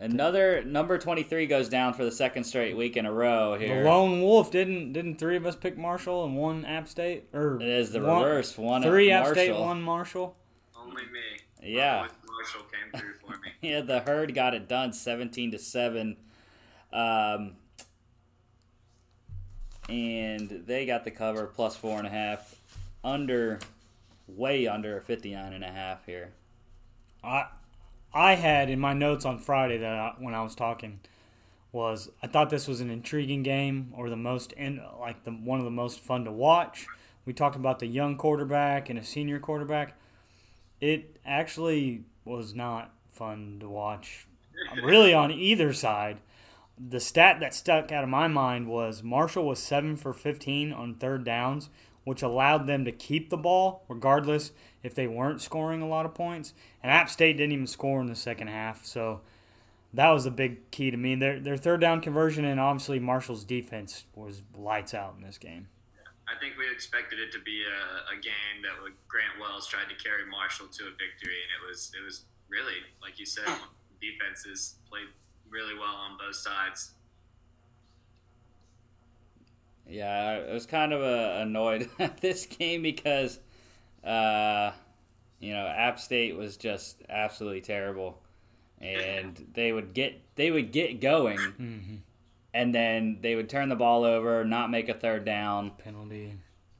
another 0.00 0.62
number 0.64 0.98
twenty 0.98 1.22
three 1.22 1.46
goes 1.46 1.68
down 1.68 1.94
for 1.94 2.04
the 2.04 2.12
second 2.12 2.44
straight 2.44 2.76
week 2.76 2.96
in 2.96 3.06
a 3.06 3.12
row 3.12 3.56
The 3.58 3.64
here. 3.66 3.84
lone 3.84 4.20
wolf 4.20 4.50
didn't 4.50 4.92
didn't 4.92 5.16
three 5.16 5.36
of 5.36 5.46
us 5.46 5.56
pick 5.56 5.78
Marshall 5.78 6.24
and 6.24 6.36
one 6.36 6.64
App 6.64 6.88
State 6.88 7.24
or 7.32 7.56
It 7.60 7.68
is 7.68 7.92
the 7.92 8.00
one- 8.00 8.22
reverse. 8.22 8.56
One 8.58 8.82
at 8.82 8.88
Three 8.88 9.10
App 9.10 9.24
Marshall. 9.26 9.34
State, 9.44 9.56
one 9.58 9.82
Marshall. 9.82 10.36
Only 10.76 11.02
me. 11.04 11.20
Yeah. 11.62 12.08
My 12.42 12.48
Marshall 12.48 12.62
came 12.72 13.00
through 13.00 13.14
for 13.14 13.38
me. 13.40 13.52
Yeah, 13.60 13.82
the 13.82 14.00
herd 14.00 14.34
got 14.34 14.54
it 14.54 14.68
done, 14.68 14.92
seventeen 14.92 15.52
to 15.52 15.58
seven, 15.58 16.16
um, 16.92 17.52
and 19.88 20.64
they 20.66 20.84
got 20.84 21.04
the 21.04 21.12
cover 21.12 21.46
plus 21.46 21.76
four 21.76 21.98
and 21.98 22.06
a 22.06 22.10
half, 22.10 22.56
under, 23.04 23.60
way 24.26 24.66
under 24.66 25.00
fifty 25.00 25.32
nine 25.34 25.52
and 25.52 25.62
a 25.62 25.70
half 25.70 26.04
here. 26.06 26.32
I 27.22 27.46
I 28.12 28.34
had 28.34 28.68
in 28.68 28.80
my 28.80 28.94
notes 28.94 29.24
on 29.24 29.38
Friday 29.38 29.78
that 29.78 29.92
I, 29.92 30.14
when 30.18 30.34
I 30.34 30.42
was 30.42 30.56
talking 30.56 30.98
was 31.70 32.10
I 32.22 32.26
thought 32.26 32.50
this 32.50 32.66
was 32.66 32.80
an 32.80 32.90
intriguing 32.90 33.44
game 33.44 33.92
or 33.96 34.10
the 34.10 34.16
most 34.16 34.52
in 34.52 34.82
like 34.98 35.22
the 35.22 35.30
one 35.30 35.60
of 35.60 35.64
the 35.64 35.70
most 35.70 36.00
fun 36.00 36.24
to 36.24 36.32
watch. 36.32 36.86
We 37.24 37.32
talked 37.32 37.54
about 37.54 37.78
the 37.78 37.86
young 37.86 38.16
quarterback 38.16 38.90
and 38.90 38.98
a 38.98 39.04
senior 39.04 39.38
quarterback. 39.38 39.96
It 40.80 41.16
actually 41.24 42.02
was 42.24 42.54
not 42.54 42.92
fun 43.10 43.58
to 43.60 43.68
watch 43.68 44.26
really 44.82 45.14
on 45.14 45.30
either 45.30 45.72
side. 45.72 46.20
The 46.78 47.00
stat 47.00 47.38
that 47.40 47.54
stuck 47.54 47.92
out 47.92 48.04
of 48.04 48.10
my 48.10 48.28
mind 48.28 48.68
was 48.68 49.02
Marshall 49.02 49.46
was 49.46 49.58
7 49.58 49.96
for 49.96 50.12
15 50.12 50.72
on 50.72 50.94
third 50.94 51.24
downs, 51.24 51.68
which 52.04 52.22
allowed 52.22 52.66
them 52.66 52.84
to 52.84 52.92
keep 52.92 53.30
the 53.30 53.36
ball 53.36 53.84
regardless 53.88 54.52
if 54.82 54.94
they 54.94 55.06
weren't 55.06 55.40
scoring 55.40 55.82
a 55.82 55.88
lot 55.88 56.06
of 56.06 56.14
points. 56.14 56.54
And 56.82 56.90
App 56.90 57.08
State 57.08 57.36
didn't 57.36 57.52
even 57.52 57.66
score 57.66 58.00
in 58.00 58.06
the 58.06 58.16
second 58.16 58.48
half. 58.48 58.84
So 58.84 59.20
that 59.92 60.10
was 60.10 60.26
a 60.26 60.30
big 60.30 60.70
key 60.70 60.90
to 60.90 60.96
me. 60.96 61.14
Their, 61.14 61.38
their 61.38 61.56
third 61.56 61.80
down 61.80 62.00
conversion 62.00 62.44
and 62.44 62.58
obviously 62.58 62.98
Marshall's 62.98 63.44
defense 63.44 64.04
was 64.14 64.42
lights 64.56 64.94
out 64.94 65.14
in 65.16 65.24
this 65.24 65.38
game. 65.38 65.68
I 66.32 66.36
I 66.36 66.38
think 66.38 66.56
we 66.58 66.70
expected 66.72 67.18
it 67.18 67.32
to 67.32 67.38
be 67.40 67.62
a, 67.64 68.12
a 68.12 68.20
game 68.20 68.62
that 68.62 68.82
would 68.82 68.92
Grant 69.08 69.38
Wells 69.40 69.66
tried 69.66 69.88
to 69.88 70.02
carry 70.02 70.24
Marshall 70.26 70.66
to 70.66 70.84
a 70.84 70.90
victory, 70.90 71.38
and 71.42 71.50
it 71.62 71.68
was 71.68 71.92
it 71.98 72.04
was 72.04 72.24
really 72.48 72.80
like 73.00 73.18
you 73.18 73.26
said, 73.26 73.48
defenses 74.00 74.76
played 74.88 75.08
really 75.48 75.74
well 75.74 75.94
on 75.94 76.16
both 76.18 76.36
sides. 76.36 76.92
Yeah, 79.88 80.44
I 80.48 80.52
was 80.52 80.64
kind 80.64 80.92
of 80.92 81.02
uh, 81.02 81.42
annoyed 81.42 81.90
at 81.98 82.18
this 82.18 82.46
game 82.46 82.82
because, 82.82 83.40
uh, 84.04 84.70
you 85.40 85.52
know, 85.52 85.66
App 85.66 86.00
State 86.00 86.36
was 86.36 86.56
just 86.56 87.02
absolutely 87.10 87.60
terrible, 87.60 88.22
and 88.80 89.46
they 89.54 89.72
would 89.72 89.92
get 89.92 90.20
they 90.36 90.50
would 90.50 90.72
get 90.72 91.00
going, 91.00 91.38
Mm-hmm. 91.38 91.96
And 92.54 92.74
then 92.74 93.18
they 93.20 93.34
would 93.34 93.48
turn 93.48 93.68
the 93.68 93.76
ball 93.76 94.04
over, 94.04 94.44
not 94.44 94.70
make 94.70 94.88
a 94.88 94.94
third 94.94 95.24
down, 95.24 95.72
Penalty. 95.78 96.32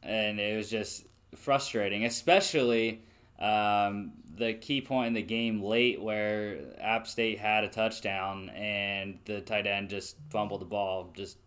and 0.02 0.38
it 0.38 0.56
was 0.56 0.70
just 0.70 1.06
frustrating, 1.35 2.04
especially 2.04 3.02
um, 3.38 4.12
the 4.37 4.54
key 4.54 4.80
point 4.80 5.08
in 5.08 5.12
the 5.14 5.22
game 5.22 5.62
late 5.62 6.00
where 6.00 6.58
App 6.80 7.06
State 7.06 7.38
had 7.38 7.64
a 7.64 7.68
touchdown 7.68 8.50
and 8.50 9.18
the 9.24 9.40
tight 9.40 9.66
end 9.66 9.90
just 9.90 10.16
fumbled 10.30 10.61
the 10.61 10.66
ball, 10.66 11.11
just 11.14 11.38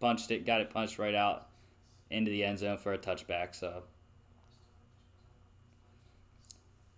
punched 0.00 0.30
it, 0.30 0.46
got 0.46 0.60
it 0.60 0.70
punched 0.70 0.98
right 0.98 1.14
out 1.14 1.48
into 2.10 2.30
the 2.30 2.44
end 2.44 2.58
zone 2.58 2.78
for 2.78 2.92
a 2.92 2.98
touchback. 2.98 3.54
So, 3.54 3.82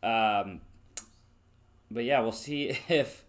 um, 0.03 0.61
but 1.91 2.05
yeah, 2.05 2.21
we'll 2.21 2.33
see 2.33 2.77
if 2.89 3.24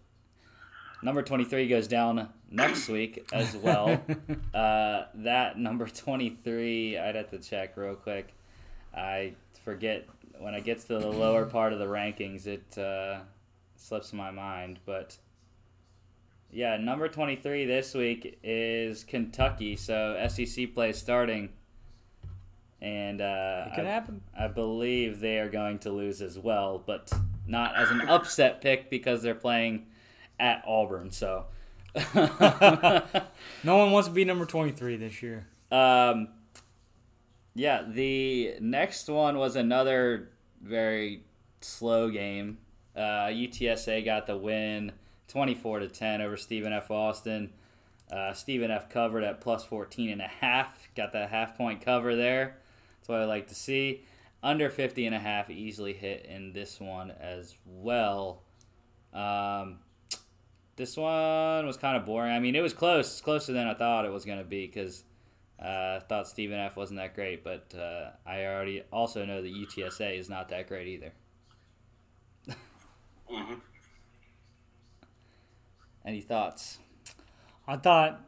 number 1.06 1.22
twenty 1.22 1.44
three 1.44 1.68
goes 1.68 1.86
down 1.86 2.28
next 2.50 2.88
week 2.96 3.26
as 3.32 3.56
well. 3.56 4.02
uh, 4.54 5.04
that 5.14 5.56
number 5.56 5.86
twenty 5.86 6.36
three, 6.44 6.98
I'd 6.98 7.14
have 7.14 7.30
to 7.30 7.38
check 7.38 7.76
real 7.76 7.94
quick. 7.94 8.34
I 8.92 9.34
forget 9.64 10.06
when 10.38 10.54
I 10.54 10.60
get 10.60 10.80
to 10.80 10.98
the 10.98 11.08
lower 11.08 11.46
part 11.46 11.72
of 11.72 11.78
the 11.78 11.86
rankings, 11.86 12.46
it 12.46 12.76
uh, 12.76 13.20
slips 13.76 14.12
my 14.12 14.30
mind, 14.30 14.80
but. 14.84 15.16
Yeah, 16.52 16.76
number 16.78 17.08
23 17.08 17.66
this 17.66 17.92
week 17.92 18.38
is 18.42 19.04
Kentucky. 19.04 19.76
So 19.76 20.16
SEC 20.28 20.72
play 20.74 20.90
is 20.90 20.96
starting. 20.96 21.50
And 22.80 23.20
uh, 23.20 23.64
It 23.66 23.74
could 23.74 23.84
I, 23.84 23.90
happen. 23.90 24.22
I 24.38 24.46
believe 24.46 25.18
they 25.20 25.38
are 25.40 25.50
going 25.50 25.80
to 25.80 25.90
lose 25.90 26.22
as 26.22 26.38
well, 26.38 26.82
but 26.86 27.12
not 27.46 27.74
as 27.76 27.90
an 27.90 28.02
upset 28.02 28.62
pick 28.62 28.88
because 28.88 29.22
they're 29.22 29.34
playing 29.34 29.86
at 30.38 30.62
Auburn. 30.66 31.10
So, 31.10 31.46
No 32.14 33.76
one 33.76 33.90
wants 33.92 34.08
to 34.08 34.14
be 34.14 34.24
number 34.24 34.44
23 34.46 34.96
this 34.96 35.22
year. 35.22 35.46
um, 35.70 36.28
yeah, 37.54 37.84
the 37.88 38.54
next 38.60 39.08
one 39.08 39.38
was 39.38 39.56
another 39.56 40.28
very 40.60 41.22
slow 41.62 42.10
game. 42.10 42.58
Uh, 42.94 43.28
UTSA 43.28 44.04
got 44.04 44.26
the 44.26 44.36
win 44.36 44.92
24 45.28 45.78
to 45.80 45.88
10 45.88 46.20
over 46.20 46.36
Stephen 46.36 46.72
F. 46.74 46.90
Austin. 46.90 47.50
Uh, 48.12 48.34
Stephen 48.34 48.70
F. 48.70 48.90
covered 48.90 49.24
at 49.24 49.40
plus 49.40 49.64
14 49.64 50.10
and 50.10 50.20
a 50.20 50.28
half. 50.28 50.88
Got 50.94 51.12
that 51.14 51.30
half 51.30 51.56
point 51.56 51.80
cover 51.80 52.14
there. 52.14 52.58
That's 52.98 53.08
what 53.08 53.20
I 53.20 53.24
like 53.24 53.48
to 53.48 53.54
see. 53.54 54.04
Under 54.42 54.68
50 54.68 55.06
and 55.06 55.14
a 55.14 55.18
half 55.18 55.48
easily 55.48 55.94
hit 55.94 56.26
in 56.26 56.52
this 56.52 56.78
one 56.78 57.10
as 57.10 57.56
well. 57.64 58.42
Um, 59.14 59.78
this 60.76 60.96
one 60.96 61.66
was 61.66 61.76
kind 61.76 61.96
of 61.96 62.04
boring. 62.04 62.32
I 62.32 62.38
mean, 62.38 62.54
it 62.54 62.60
was 62.60 62.72
close. 62.72 63.06
It's 63.06 63.20
closer 63.20 63.52
than 63.52 63.66
I 63.66 63.74
thought 63.74 64.04
it 64.04 64.12
was 64.12 64.24
going 64.24 64.38
to 64.38 64.44
be 64.44 64.66
because 64.66 65.04
uh, 65.60 65.98
I 66.00 66.02
thought 66.06 66.28
Stephen 66.28 66.58
F. 66.58 66.76
wasn't 66.76 66.98
that 67.00 67.14
great, 67.14 67.42
but 67.42 67.74
uh, 67.74 68.10
I 68.26 68.44
already 68.44 68.82
also 68.92 69.24
know 69.24 69.40
that 69.42 69.52
UTSA 69.52 70.18
is 70.18 70.28
not 70.28 70.50
that 70.50 70.68
great 70.68 70.86
either. 70.88 71.12
hmm 73.26 73.54
Any 76.04 76.20
thoughts? 76.20 76.78
I 77.66 77.76
thought 77.76 78.20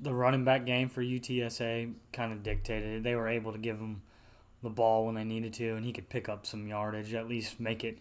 the 0.00 0.12
running 0.14 0.44
back 0.44 0.66
game 0.66 0.88
for 0.88 1.02
UTSA 1.02 1.94
kind 2.12 2.32
of 2.32 2.42
dictated 2.42 2.98
it. 2.98 3.02
They 3.02 3.14
were 3.14 3.28
able 3.28 3.52
to 3.52 3.58
give 3.58 3.78
him 3.78 4.02
the 4.62 4.70
ball 4.70 5.06
when 5.06 5.14
they 5.14 5.24
needed 5.24 5.54
to, 5.54 5.74
and 5.74 5.84
he 5.84 5.92
could 5.92 6.08
pick 6.08 6.28
up 6.28 6.46
some 6.46 6.68
yardage, 6.68 7.14
at 7.14 7.28
least 7.28 7.58
make 7.58 7.82
it, 7.82 7.98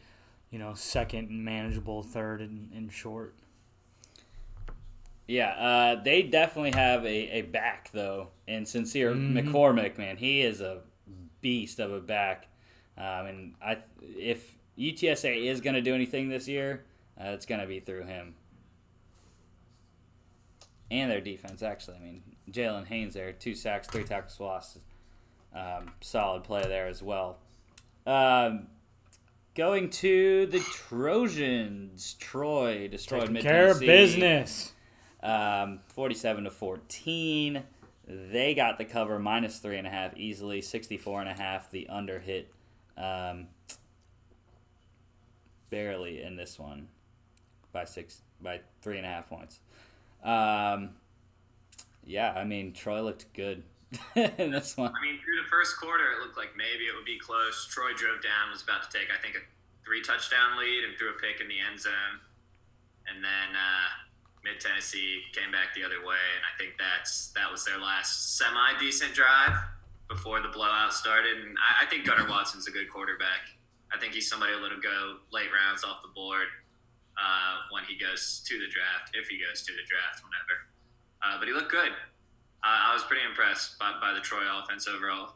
you 0.50 0.60
know, 0.60 0.74
second 0.74 1.30
and 1.30 1.44
manageable, 1.46 2.04
third 2.04 2.42
and, 2.42 2.72
and 2.74 2.92
short. 2.92 3.36
Yeah, 5.28 5.52
uh, 5.52 6.04
they 6.04 6.24
definitely 6.24 6.72
have 6.72 7.06
a, 7.06 7.40
a 7.40 7.42
back 7.44 7.90
though, 7.94 8.30
and 8.48 8.68
Sincere 8.68 9.14
Mhm. 9.14 9.34
McCormick, 9.34 9.98
man, 9.98 10.18
he 10.18 10.42
is 10.42 10.60
a 10.62 10.80
beast 11.42 11.80
of 11.80 11.92
a 11.94 12.00
back. 12.00 12.48
Um, 12.98 13.26
and 13.26 13.54
I, 13.62 13.78
if 14.02 14.56
UTSA 14.78 15.46
is 15.46 15.62
going 15.62 15.76
to 15.76 15.82
do 15.82 15.96
anything 15.96 16.30
this 16.30 16.48
year, 16.48 16.84
uh, 17.20 17.30
it's 17.30 17.46
going 17.46 17.62
to 17.62 17.68
be 17.68 17.80
through 17.80 18.04
him 18.04 18.36
and 20.90 21.10
their 21.10 21.22
defense. 21.22 21.64
Actually, 21.64 21.98
I 21.98 22.00
mean 22.00 22.22
Jalen 22.52 22.88
Haynes 22.88 23.14
there, 23.14 23.32
two 23.32 23.56
sacks, 23.56 23.88
three 23.88 24.04
tackles 24.04 24.40
lost, 24.40 24.80
um, 25.56 25.92
solid 26.02 26.44
play 26.44 26.64
there 26.64 26.88
as 26.88 27.02
well. 27.02 27.38
Um, 28.06 28.68
going 29.56 29.90
to 29.92 30.48
the 30.48 30.60
Trojans, 30.60 32.16
Troy 32.16 32.88
destroyed 32.88 33.22
Taking 33.22 33.34
Mid 33.34 33.44
care 33.44 33.72
of 33.72 33.80
business. 33.80 34.74
Um, 35.24 35.80
47 35.88 36.46
to 36.46 36.52
14. 36.52 37.64
They 38.08 38.54
got 38.54 38.78
the 38.78 38.86
cover 38.86 39.20
minus 39.20 39.60
three 39.60 39.78
and 39.78 39.88
a 39.88 39.90
half 39.90 40.18
easily. 40.18 40.62
64 40.62 41.22
and 41.22 41.30
a 41.30 41.34
half. 41.34 41.72
The 41.72 41.88
under 41.88 42.20
hit 42.20 42.52
um, 42.98 43.48
barely 45.70 46.22
in 46.22 46.36
this 46.36 46.60
one 46.60 46.88
by 47.72 47.86
six 47.86 48.22
by 48.42 48.60
three 48.82 48.98
and 48.98 49.06
a 49.06 49.10
half 49.10 49.30
points. 49.30 49.60
Um, 50.24 50.92
yeah, 52.06 52.34
I 52.34 52.44
mean 52.44 52.74
Troy 52.74 53.02
looked 53.02 53.32
good 53.34 53.64
in 54.16 54.52
this 54.52 54.78
one. 54.78 54.92
I 54.92 55.02
mean, 55.02 55.20
through 55.24 55.42
the 55.42 55.50
first 55.50 55.80
quarter, 55.80 56.04
it 56.12 56.24
looked 56.24 56.38
like 56.38 56.56
maybe 56.56 56.86
it 56.86 56.96
would 56.96 57.06
be 57.06 57.20
close. 57.20 57.68
Troy 57.68 57.94
drove 57.94 58.22
down, 58.22 58.52
was 58.52 58.64
about 58.64 58.90
to 58.90 58.98
take, 58.98 59.08
I 59.12 59.22
think, 59.22 59.36
a 59.36 59.44
three 59.86 60.02
touchdown 60.02 60.58
lead 60.58 60.84
and 60.84 60.98
threw 60.98 61.10
a 61.10 61.18
pick 61.20 61.42
in 61.42 61.48
the 61.48 61.60
end 61.60 61.80
zone. 61.80 62.24
And 63.08 63.24
then 63.24 63.50
uh, 63.56 63.90
Mid 64.44 64.60
Tennessee 64.60 65.22
came 65.34 65.52
back 65.52 65.74
the 65.76 65.86
other 65.86 66.02
way, 66.02 66.18
and 66.34 66.42
I 66.42 66.54
think 66.58 66.74
that's 66.78 67.30
that 67.38 67.52
was 67.52 67.64
their 67.64 67.78
last 67.78 68.38
semi 68.38 68.80
decent 68.80 69.14
drive 69.14 69.54
before 70.10 70.42
the 70.42 70.50
blowout 70.50 70.94
started. 70.94 71.38
And 71.46 71.56
I, 71.62 71.86
I 71.86 71.90
think 71.90 72.06
Gunnar 72.06 72.28
Watson's 72.28 72.68
a 72.68 72.72
good 72.72 72.90
quarterback. 72.90 73.54
I 73.94 74.00
think 74.00 74.14
he's 74.14 74.30
somebody 74.30 74.54
him 74.54 74.82
go 74.82 75.18
late 75.32 75.50
rounds 75.54 75.84
off 75.84 76.02
the 76.02 76.10
board 76.16 76.48
uh, 77.18 77.70
when 77.72 77.84
he 77.84 77.98
goes 77.98 78.42
to 78.48 78.58
the 78.58 78.68
draft, 78.68 79.14
if 79.14 79.28
he 79.28 79.38
goes 79.38 79.62
to 79.64 79.74
the 79.74 79.86
draft, 79.86 80.24
whenever. 80.26 80.66
Uh, 81.22 81.38
but 81.38 81.48
he 81.48 81.54
looked 81.54 81.72
good. 81.72 81.92
Uh, 82.64 82.90
I 82.90 82.94
was 82.94 83.04
pretty 83.04 83.24
impressed 83.28 83.78
by, 83.80 83.94
by 84.02 84.14
the 84.14 84.22
Troy 84.22 84.42
offense 84.42 84.88
overall. 84.88 85.34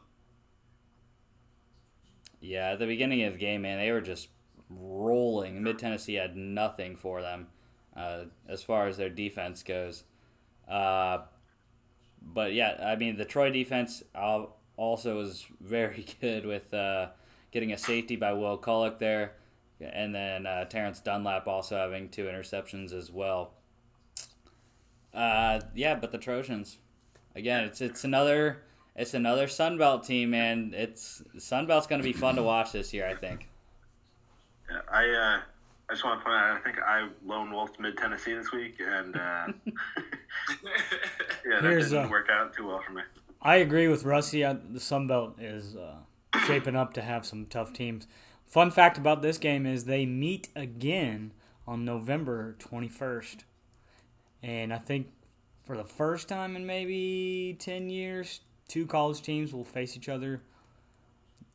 Yeah, 2.40 2.70
at 2.70 2.78
the 2.78 2.86
beginning 2.86 3.22
of 3.24 3.34
the 3.34 3.38
game, 3.38 3.62
man, 3.62 3.78
they 3.78 3.90
were 3.90 4.00
just 4.00 4.28
rolling. 4.68 5.62
Mid 5.62 5.78
Tennessee 5.78 6.14
had 6.14 6.36
nothing 6.36 6.96
for 6.96 7.22
them 7.22 7.48
uh, 7.96 8.24
as 8.48 8.62
far 8.62 8.86
as 8.86 8.96
their 8.96 9.08
defense 9.08 9.62
goes. 9.62 10.04
Uh, 10.68 11.18
but 12.20 12.52
yeah, 12.52 12.76
I 12.82 12.96
mean, 12.96 13.16
the 13.16 13.24
Troy 13.24 13.50
defense 13.50 14.02
also 14.76 15.16
was 15.16 15.46
very 15.60 16.06
good 16.20 16.44
with 16.44 16.72
uh, 16.74 17.08
getting 17.50 17.72
a 17.72 17.78
safety 17.78 18.16
by 18.16 18.32
Will 18.32 18.58
Culloch 18.58 18.98
there, 18.98 19.32
and 19.80 20.14
then 20.14 20.46
uh, 20.46 20.64
Terrence 20.64 21.00
Dunlap 21.00 21.46
also 21.46 21.76
having 21.76 22.08
two 22.08 22.24
interceptions 22.24 22.92
as 22.92 23.10
well. 23.10 23.52
Uh, 25.14 25.60
yeah, 25.74 25.94
but 25.94 26.12
the 26.12 26.18
Trojans, 26.18 26.78
again, 27.34 27.64
it's 27.64 27.80
it's 27.80 28.04
another 28.04 28.62
it's 28.96 29.14
another 29.14 29.46
Sunbelt 29.46 30.06
team, 30.06 30.34
and 30.34 30.74
It's 30.74 31.22
Sunbelt's 31.36 31.86
going 31.86 32.00
to 32.00 32.06
be 32.06 32.12
fun 32.14 32.36
to 32.36 32.42
watch 32.42 32.72
this 32.72 32.92
year, 32.92 33.06
I 33.06 33.14
think. 33.14 33.48
I 34.90 35.08
uh, 35.08 35.40
I 35.88 35.92
just 35.92 36.04
want 36.04 36.20
to 36.20 36.24
point 36.24 36.36
out. 36.36 36.56
I 36.56 36.60
think 36.60 36.78
I 36.80 37.08
lone 37.24 37.52
wolfed 37.52 37.78
Mid 37.78 37.96
Tennessee 37.96 38.34
this 38.34 38.50
week, 38.52 38.80
and 38.80 39.14
uh, 39.14 39.18
yeah, 39.66 41.60
that 41.60 41.62
Here's, 41.62 41.90
didn't 41.90 42.06
uh, 42.06 42.08
work 42.08 42.28
out 42.30 42.54
too 42.54 42.66
well 42.66 42.82
for 42.84 42.92
me. 42.92 43.02
I 43.40 43.56
agree 43.56 43.86
with 43.86 44.04
Rusty. 44.04 44.44
I, 44.44 44.54
the 44.54 44.80
Sun 44.80 45.06
Belt 45.06 45.40
is 45.40 45.76
uh, 45.76 45.98
shaping 46.46 46.74
up 46.74 46.92
to 46.94 47.02
have 47.02 47.24
some 47.24 47.46
tough 47.46 47.72
teams. 47.72 48.08
Fun 48.44 48.70
fact 48.70 48.98
about 48.98 49.22
this 49.22 49.38
game 49.38 49.66
is 49.66 49.84
they 49.84 50.06
meet 50.06 50.48
again 50.56 51.32
on 51.66 51.84
November 51.84 52.56
21st. 52.58 53.44
And 54.42 54.72
I 54.72 54.78
think 54.78 55.08
for 55.64 55.76
the 55.76 55.84
first 55.84 56.28
time 56.28 56.56
in 56.56 56.66
maybe 56.66 57.56
10 57.58 57.90
years, 57.90 58.40
two 58.68 58.86
college 58.86 59.22
teams 59.22 59.52
will 59.52 59.64
face 59.64 59.96
each 59.96 60.08
other 60.08 60.42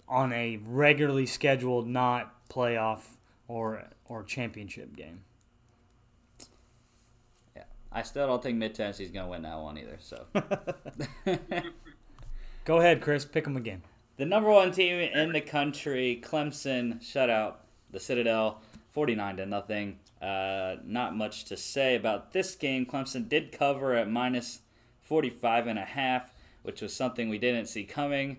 on 0.08 0.34
a 0.34 0.60
regularly 0.66 1.26
scheduled, 1.26 1.88
not 1.88 2.50
playoff 2.50 3.02
or 3.52 3.84
or 4.06 4.24
championship 4.24 4.96
game. 4.96 5.22
Yeah, 7.56 7.64
I 7.92 8.02
still 8.04 8.26
don't 8.26 8.42
think 8.42 8.58
Mid 8.58 8.74
Tennessee's 8.74 9.12
going 9.12 9.26
to 9.26 9.32
win 9.32 9.42
that 9.42 9.60
one 9.60 9.78
either. 9.78 9.98
So, 10.00 10.26
Go 12.66 12.80
ahead, 12.80 13.02
Chris. 13.02 13.26
Pick 13.26 13.44
them 13.44 13.58
again. 13.58 13.82
The 14.18 14.26
number 14.26 14.50
one 14.50 14.72
team 14.72 15.00
in 15.00 15.34
the 15.34 15.42
country, 15.42 16.22
Clemson, 16.24 17.02
shut 17.02 17.30
out 17.30 17.66
the 17.92 18.00
Citadel, 18.00 18.62
forty-nine 18.94 19.38
to 19.38 19.46
nothing. 19.46 20.00
Uh, 20.22 20.76
not 20.86 21.16
much 21.16 21.46
to 21.46 21.58
say 21.58 21.96
about 21.96 22.32
this 22.32 22.56
game. 22.56 22.86
Clemson 22.86 23.28
did 23.28 23.52
cover 23.52 23.96
at 23.96 24.08
minus 24.08 24.60
45 25.02 25.66
and 25.66 25.80
a 25.80 25.84
half, 25.84 26.32
which 26.62 26.80
was 26.80 26.94
something 26.94 27.28
we 27.28 27.40
didn't 27.40 27.66
see 27.66 27.84
coming. 27.84 28.38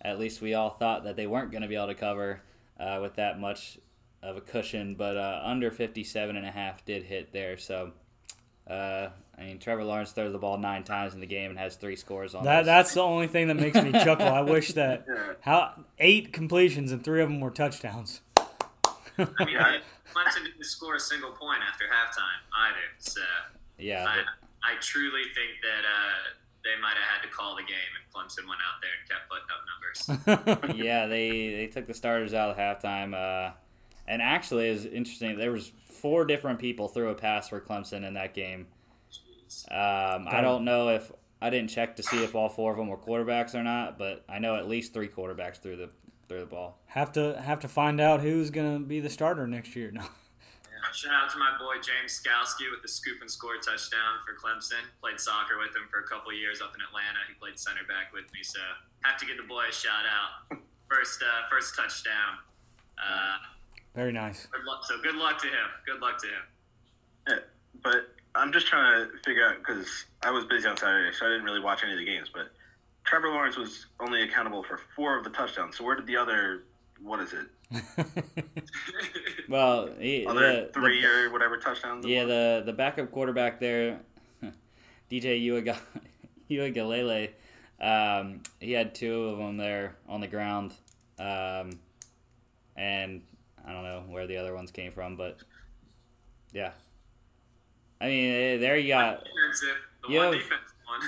At 0.00 0.20
least 0.20 0.40
we 0.40 0.54
all 0.54 0.70
thought 0.70 1.02
that 1.02 1.16
they 1.16 1.26
weren't 1.26 1.50
going 1.50 1.62
to 1.62 1.68
be 1.68 1.74
able 1.74 1.88
to 1.88 1.94
cover 1.96 2.40
uh, 2.78 3.00
with 3.02 3.16
that 3.16 3.40
much 3.40 3.78
of 4.24 4.36
a 4.36 4.40
cushion, 4.40 4.94
but 4.94 5.16
uh, 5.16 5.42
under 5.44 5.70
57 5.70 6.36
and 6.36 6.46
a 6.46 6.50
half 6.50 6.84
did 6.84 7.02
hit 7.04 7.32
there. 7.32 7.56
So, 7.58 7.92
uh, 8.68 9.08
I 9.38 9.44
mean, 9.44 9.58
Trevor 9.58 9.84
Lawrence 9.84 10.12
throws 10.12 10.32
the 10.32 10.38
ball 10.38 10.58
nine 10.58 10.84
times 10.84 11.14
in 11.14 11.20
the 11.20 11.26
game 11.26 11.50
and 11.50 11.58
has 11.58 11.76
three 11.76 11.96
scores 11.96 12.34
on 12.34 12.44
That 12.44 12.64
that's 12.64 12.94
the 12.94 13.02
only 13.02 13.26
thing 13.26 13.48
that 13.48 13.54
makes 13.56 13.76
me 13.82 13.92
chuckle. 14.04 14.26
I 14.28 14.40
wish 14.42 14.72
that 14.74 15.06
how 15.40 15.72
eight 15.98 16.32
completions 16.32 16.92
and 16.92 17.02
three 17.04 17.22
of 17.22 17.28
them 17.28 17.40
were 17.40 17.50
touchdowns. 17.50 18.20
I 18.36 18.46
mean, 19.18 19.28
Yeah. 19.48 19.78
Clemson 20.14 20.44
didn't 20.44 20.64
score 20.64 20.94
a 20.94 21.00
single 21.00 21.32
point 21.32 21.58
after 21.68 21.84
halftime 21.86 22.68
either. 22.68 22.78
So 22.98 23.20
yeah, 23.78 24.04
I, 24.08 24.16
but- 24.16 24.24
I 24.62 24.80
truly 24.80 25.22
think 25.34 25.60
that 25.62 25.84
uh, 25.84 26.34
they 26.62 26.80
might 26.80 26.94
have 26.94 27.20
had 27.20 27.28
to 27.28 27.34
call 27.34 27.56
the 27.56 27.62
game, 27.62 27.74
and 27.98 28.04
Clemson 28.14 28.48
went 28.48 28.60
out 28.62 28.80
there 28.80 28.94
and 28.94 29.08
kept 29.10 29.28
putting 29.28 29.50
up 29.50 30.64
numbers. 30.64 30.76
yeah, 30.84 31.06
they 31.06 31.50
they 31.56 31.66
took 31.66 31.86
the 31.88 31.94
starters 31.94 32.32
out 32.32 32.56
at 32.58 32.80
halftime, 32.82 33.12
uh, 33.12 33.52
and 34.06 34.20
actually, 34.22 34.68
it's 34.68 34.84
interesting. 34.84 35.36
There 35.38 35.52
was 35.52 35.72
four 35.86 36.24
different 36.24 36.58
people 36.58 36.88
threw 36.88 37.08
a 37.08 37.14
pass 37.14 37.48
for 37.48 37.60
Clemson 37.60 38.06
in 38.06 38.14
that 38.14 38.34
game. 38.34 38.66
Um, 39.70 40.26
I 40.28 40.40
don't 40.40 40.64
know 40.64 40.88
if 40.88 41.12
I 41.40 41.50
didn't 41.50 41.70
check 41.70 41.96
to 41.96 42.02
see 42.02 42.24
if 42.24 42.34
all 42.34 42.48
four 42.48 42.72
of 42.72 42.78
them 42.78 42.88
were 42.88 42.96
quarterbacks 42.96 43.54
or 43.54 43.62
not, 43.62 43.98
but 43.98 44.24
I 44.28 44.38
know 44.38 44.56
at 44.56 44.68
least 44.68 44.92
three 44.94 45.08
quarterbacks 45.08 45.58
threw 45.58 45.76
the 45.76 45.90
threw 46.28 46.40
the 46.40 46.46
ball. 46.46 46.78
have 46.86 47.12
to 47.12 47.40
have 47.40 47.60
to 47.60 47.68
find 47.68 48.00
out 48.00 48.20
who's 48.20 48.50
gonna 48.50 48.80
be 48.80 49.00
the 49.00 49.10
starter 49.10 49.46
next 49.46 49.76
year. 49.76 49.90
No. 50.00 50.02
Yeah. 50.02 50.92
Shout 50.92 51.14
out 51.14 51.30
to 51.30 51.38
my 51.38 51.56
boy 51.58 51.76
James 51.80 52.20
Skalski 52.20 52.70
with 52.70 52.82
the 52.82 52.88
scoop 52.88 53.20
and 53.20 53.30
score 53.30 53.56
touchdown 53.56 54.20
for 54.26 54.36
Clemson. 54.36 54.84
Played 55.00 55.18
soccer 55.20 55.56
with 55.58 55.74
him 55.74 55.88
for 55.90 56.00
a 56.00 56.06
couple 56.06 56.32
years 56.32 56.60
up 56.60 56.74
in 56.74 56.80
Atlanta. 56.84 57.20
He 57.28 57.34
played 57.40 57.58
center 57.58 57.84
back 57.88 58.12
with 58.12 58.24
me, 58.32 58.42
so 58.42 58.60
have 59.04 59.16
to 59.20 59.24
give 59.24 59.36
the 59.38 59.44
boy 59.48 59.64
a 59.68 59.72
shout 59.72 60.04
out. 60.04 60.58
First, 60.90 61.22
uh, 61.22 61.48
first 61.48 61.74
touchdown. 61.74 62.36
Uh, 63.00 63.36
Very 63.94 64.12
nice. 64.12 64.46
good 64.46 64.64
luck, 64.64 64.84
so 64.84 65.00
good 65.02 65.14
luck 65.14 65.40
to 65.40 65.46
him. 65.46 65.68
Good 65.86 66.00
luck 66.00 66.18
to 66.20 66.26
him. 66.26 66.42
Yeah, 67.28 67.34
but 67.82 68.08
I'm 68.34 68.52
just 68.52 68.66
trying 68.66 69.08
to 69.08 69.18
figure 69.24 69.46
out 69.46 69.58
because 69.58 69.86
I 70.22 70.30
was 70.30 70.44
busy 70.46 70.66
on 70.66 70.76
Saturday, 70.76 71.14
so 71.16 71.26
I 71.26 71.28
didn't 71.28 71.44
really 71.44 71.60
watch 71.60 71.82
any 71.84 71.92
of 71.92 71.98
the 71.98 72.04
games. 72.04 72.28
But 72.32 72.48
Trevor 73.04 73.28
Lawrence 73.28 73.56
was 73.56 73.86
only 74.00 74.22
accountable 74.22 74.64
for 74.64 74.80
four 74.96 75.16
of 75.16 75.22
the 75.24 75.30
touchdowns. 75.30 75.76
So 75.78 75.84
where 75.84 75.94
did 75.94 76.06
the 76.06 76.16
other, 76.16 76.64
what 77.00 77.20
is 77.20 77.32
it, 77.32 77.46
Well, 79.48 79.90
he, 79.98 80.26
other 80.26 80.66
the, 80.66 80.70
three 80.72 81.00
the, 81.00 81.08
or 81.08 81.30
whatever 81.32 81.56
touchdowns? 81.58 82.04
yeah, 82.06 82.20
was? 82.24 82.28
the 82.28 82.62
the 82.66 82.72
backup 82.72 83.12
quarterback 83.12 83.60
there, 83.60 84.00
DJ 85.10 85.44
Uiga- 85.44 85.78
Uiagalelei, 86.50 87.30
um, 87.80 88.42
he 88.60 88.72
had 88.72 88.94
two 88.94 89.24
of 89.26 89.38
them 89.38 89.56
there 89.56 89.96
on 90.08 90.20
the 90.20 90.26
ground, 90.28 90.72
um, 91.18 91.78
and 92.76 93.22
I 93.66 93.72
don't 93.72 93.84
know 93.84 94.04
where 94.08 94.26
the 94.26 94.36
other 94.36 94.54
ones 94.54 94.70
came 94.70 94.92
from, 94.92 95.16
but 95.16 95.38
yeah, 96.52 96.72
I 98.00 98.06
mean 98.06 98.30
eh, 98.32 98.56
there 98.58 98.76
you 98.76 98.88
got 98.88 99.24
Defensive. 99.24 99.76
The 100.06 100.12
You 100.12 100.18
one 100.18 100.32
have- 100.32 100.42
defense 100.42 100.60
one. 100.86 101.00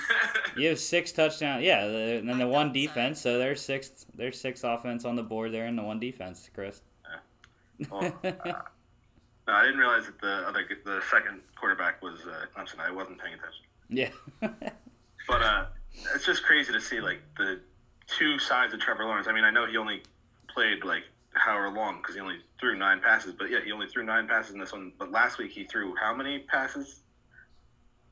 you 0.61 0.69
have 0.69 0.79
six 0.79 1.11
touchdowns, 1.11 1.63
yeah, 1.63 1.85
the, 1.87 2.17
and 2.17 2.27
then 2.27 2.39
the 2.39 2.47
one 2.47 2.73
defense, 2.73 3.21
so 3.21 3.37
there's 3.37 3.61
six 3.61 4.05
there's 4.15 4.39
six 4.39 4.63
offense 4.63 5.05
on 5.05 5.15
the 5.15 5.23
board 5.23 5.51
there 5.53 5.65
and 5.65 5.77
the 5.77 5.83
one 5.83 5.99
defense, 5.99 6.49
Chris. 6.53 6.81
Well, 7.91 8.05
uh, 8.23 8.31
no, 9.47 9.53
I 9.53 9.61
didn't 9.63 9.77
realize 9.77 10.07
that 10.07 10.19
the 10.19 10.47
other, 10.47 10.65
the 10.83 10.99
second 11.11 11.41
quarterback 11.55 12.01
was 12.01 12.21
uh, 12.25 12.45
Clemson. 12.55 12.79
I 12.79 12.89
wasn't 12.91 13.19
paying 13.21 13.35
attention. 13.35 13.65
yeah. 14.41 14.59
But 15.27 15.41
uh, 15.41 15.65
it's 16.15 16.25
just 16.25 16.43
crazy 16.43 16.71
to 16.73 16.79
see 16.81 17.01
like 17.01 17.19
the 17.37 17.59
two 18.07 18.39
sides 18.39 18.73
of 18.73 18.79
Trevor 18.79 19.03
Lawrence. 19.03 19.27
I 19.27 19.33
mean, 19.33 19.43
I 19.43 19.51
know 19.51 19.65
he 19.67 19.75
only 19.77 20.01
played 20.47 20.83
like 20.85 21.03
however 21.37 21.69
long 21.69 21.97
because 21.97 22.15
he 22.15 22.21
only 22.21 22.37
threw 22.59 22.77
nine 22.77 23.01
passes, 23.01 23.33
but 23.33 23.49
yeah, 23.49 23.59
he 23.63 23.71
only 23.71 23.87
threw 23.87 24.03
nine 24.03 24.27
passes 24.27 24.53
in 24.53 24.59
this 24.59 24.71
one. 24.71 24.91
But 24.97 25.11
last 25.11 25.37
week 25.37 25.51
he 25.51 25.63
threw 25.63 25.95
how 25.95 26.13
many 26.13 26.39
passes? 26.39 27.01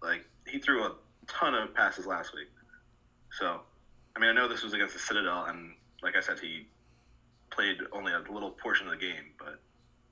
Like 0.02 0.26
he 0.48 0.60
threw 0.60 0.84
a 0.84 0.96
ton 1.28 1.56
of 1.56 1.74
passes 1.74 2.06
last 2.06 2.34
week. 2.34 2.50
So, 3.32 3.62
I 4.16 4.20
mean, 4.20 4.30
I 4.30 4.34
know 4.34 4.48
this 4.48 4.64
was 4.64 4.74
against 4.74 4.94
the 4.94 5.00
Citadel, 5.00 5.46
and 5.46 5.74
like 6.02 6.16
I 6.16 6.22
said, 6.22 6.40
he 6.40 6.68
played 7.52 7.78
only 7.92 8.14
a 8.14 8.20
little 8.32 8.52
portion 8.52 8.88
of 8.88 8.94
the 8.94 9.00
game, 9.00 9.34
but 9.38 9.60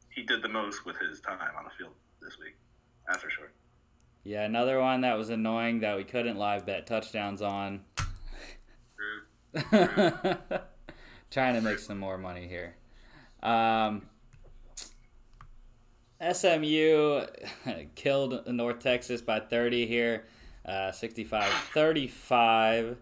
he 0.09 0.23
did 0.23 0.41
the 0.41 0.49
most 0.49 0.85
with 0.85 0.97
his 0.97 1.19
time 1.21 1.39
on 1.57 1.63
the 1.63 1.71
field 1.77 1.93
this 2.21 2.37
week. 2.39 2.55
That's 3.07 3.21
for 3.21 3.29
sure. 3.29 3.51
Yeah, 4.23 4.43
another 4.43 4.79
one 4.79 5.01
that 5.01 5.17
was 5.17 5.29
annoying 5.29 5.81
that 5.81 5.97
we 5.97 6.03
couldn't 6.03 6.37
live 6.37 6.65
bet 6.65 6.87
touchdowns 6.87 7.41
on. 7.41 7.81
True. 8.95 9.61
Trying 11.31 11.55
to 11.55 11.61
make 11.61 11.79
some 11.79 11.97
more 11.97 12.17
money 12.17 12.47
here. 12.47 12.75
Um, 13.43 14.03
SMU 16.31 17.25
killed 17.95 18.47
North 18.47 18.79
Texas 18.79 19.21
by 19.21 19.39
30 19.39 19.85
here, 19.85 20.25
uh, 20.65 20.91
65 20.91 21.51
35. 21.73 22.97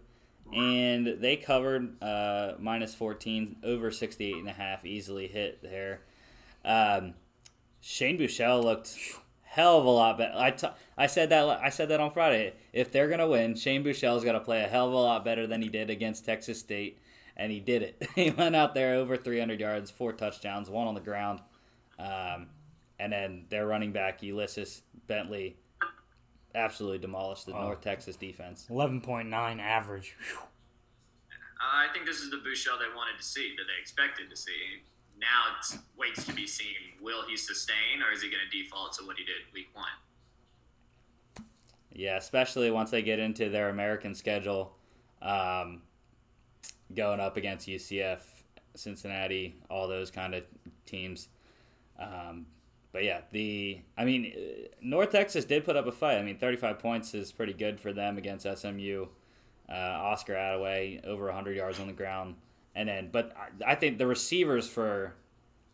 And 0.53 1.07
they 1.21 1.37
covered 1.37 2.01
uh, 2.03 2.55
minus 2.59 2.93
14, 2.93 3.57
over 3.63 3.89
68 3.89 4.35
and 4.35 4.49
a 4.49 4.53
half, 4.53 4.85
easily 4.85 5.27
hit 5.27 5.61
there. 5.61 6.01
Um, 6.65 7.13
Shane 7.79 8.17
Buechele 8.17 8.61
looked 8.61 8.97
hell 9.43 9.79
of 9.79 9.85
a 9.85 9.89
lot 9.89 10.17
better. 10.17 10.33
I, 10.35 10.51
t- 10.51 10.67
I 10.97 11.07
said 11.07 11.29
that 11.29 11.45
I 11.61 11.69
said 11.69 11.89
that 11.89 11.99
on 11.99 12.11
Friday. 12.11 12.53
If 12.73 12.91
they're 12.91 13.07
gonna 13.07 13.27
win, 13.27 13.55
Shane 13.55 13.83
Buechele's 13.83 14.23
got 14.23 14.33
to 14.33 14.39
play 14.39 14.63
a 14.63 14.67
hell 14.67 14.87
of 14.87 14.93
a 14.93 14.97
lot 14.97 15.25
better 15.25 15.47
than 15.47 15.61
he 15.61 15.69
did 15.69 15.89
against 15.89 16.25
Texas 16.25 16.59
State, 16.59 16.99
and 17.41 17.51
he 17.51 17.59
did 17.59 17.81
it. 17.81 18.07
he 18.15 18.29
went 18.29 18.55
out 18.55 18.75
there 18.75 18.93
over 18.95 19.17
300 19.17 19.59
yards, 19.59 19.89
four 19.89 20.13
touchdowns, 20.13 20.69
one 20.69 20.87
on 20.87 20.93
the 20.93 21.01
ground, 21.01 21.41
um, 21.97 22.47
and 22.99 23.11
then 23.11 23.45
their 23.49 23.65
running 23.65 23.91
back 23.91 24.21
Ulysses 24.21 24.83
Bentley 25.07 25.57
absolutely 26.53 26.99
demolished 26.99 27.47
the 27.47 27.53
Wow. 27.53 27.63
North 27.63 27.81
Texas 27.81 28.15
defense. 28.15 28.67
Eleven 28.69 29.01
point 29.01 29.27
nine 29.27 29.59
average. 29.59 30.15
Whew. 30.19 30.37
Uh, 30.39 31.87
I 31.89 31.91
think 31.93 32.05
this 32.05 32.17
is 32.19 32.29
the 32.29 32.37
Buechele 32.37 32.77
they 32.79 32.95
wanted 32.95 33.17
to 33.17 33.23
see, 33.23 33.55
that 33.57 33.63
they 33.63 33.81
expected 33.81 34.29
to 34.29 34.35
see. 34.35 34.83
Now 35.19 35.55
it 35.59 35.79
waits 35.97 36.25
to 36.25 36.33
be 36.33 36.45
seen. 36.45 36.75
Will 37.01 37.23
he 37.27 37.37
sustain, 37.37 38.03
or 38.07 38.11
is 38.11 38.21
he 38.21 38.29
going 38.29 38.41
to 38.49 38.57
default 38.57 38.93
to 38.93 39.05
what 39.05 39.17
he 39.17 39.23
did 39.23 39.35
week 39.53 39.69
one? 39.73 39.85
Yeah, 41.91 42.17
especially 42.17 42.71
once 42.71 42.89
they 42.91 43.01
get 43.01 43.19
into 43.19 43.49
their 43.49 43.69
American 43.69 44.15
schedule, 44.15 44.75
um, 45.21 45.81
going 46.95 47.19
up 47.19 47.37
against 47.37 47.67
UCF, 47.67 48.21
Cincinnati, 48.75 49.55
all 49.69 49.87
those 49.87 50.11
kind 50.11 50.33
of 50.33 50.43
teams. 50.85 51.29
Um, 51.99 52.47
but 52.91 53.03
yeah, 53.03 53.21
the 53.31 53.79
I 53.97 54.05
mean, 54.05 54.33
North 54.81 55.11
Texas 55.11 55.45
did 55.45 55.63
put 55.63 55.75
up 55.75 55.87
a 55.87 55.91
fight. 55.91 56.17
I 56.17 56.23
mean, 56.23 56.37
35 56.37 56.79
points 56.79 57.13
is 57.13 57.31
pretty 57.31 57.53
good 57.53 57.79
for 57.79 57.93
them 57.93 58.17
against 58.17 58.45
SMU. 58.45 59.07
Uh, 59.69 59.73
Oscar 59.73 60.33
Adaway 60.33 61.05
over 61.05 61.25
100 61.25 61.55
yards 61.55 61.79
on 61.79 61.87
the 61.87 61.93
ground, 61.93 62.35
and 62.75 62.89
then 62.89 63.09
but 63.11 63.33
I, 63.37 63.71
I 63.71 63.75
think 63.75 63.97
the 63.97 64.07
receivers 64.07 64.67
for 64.67 65.13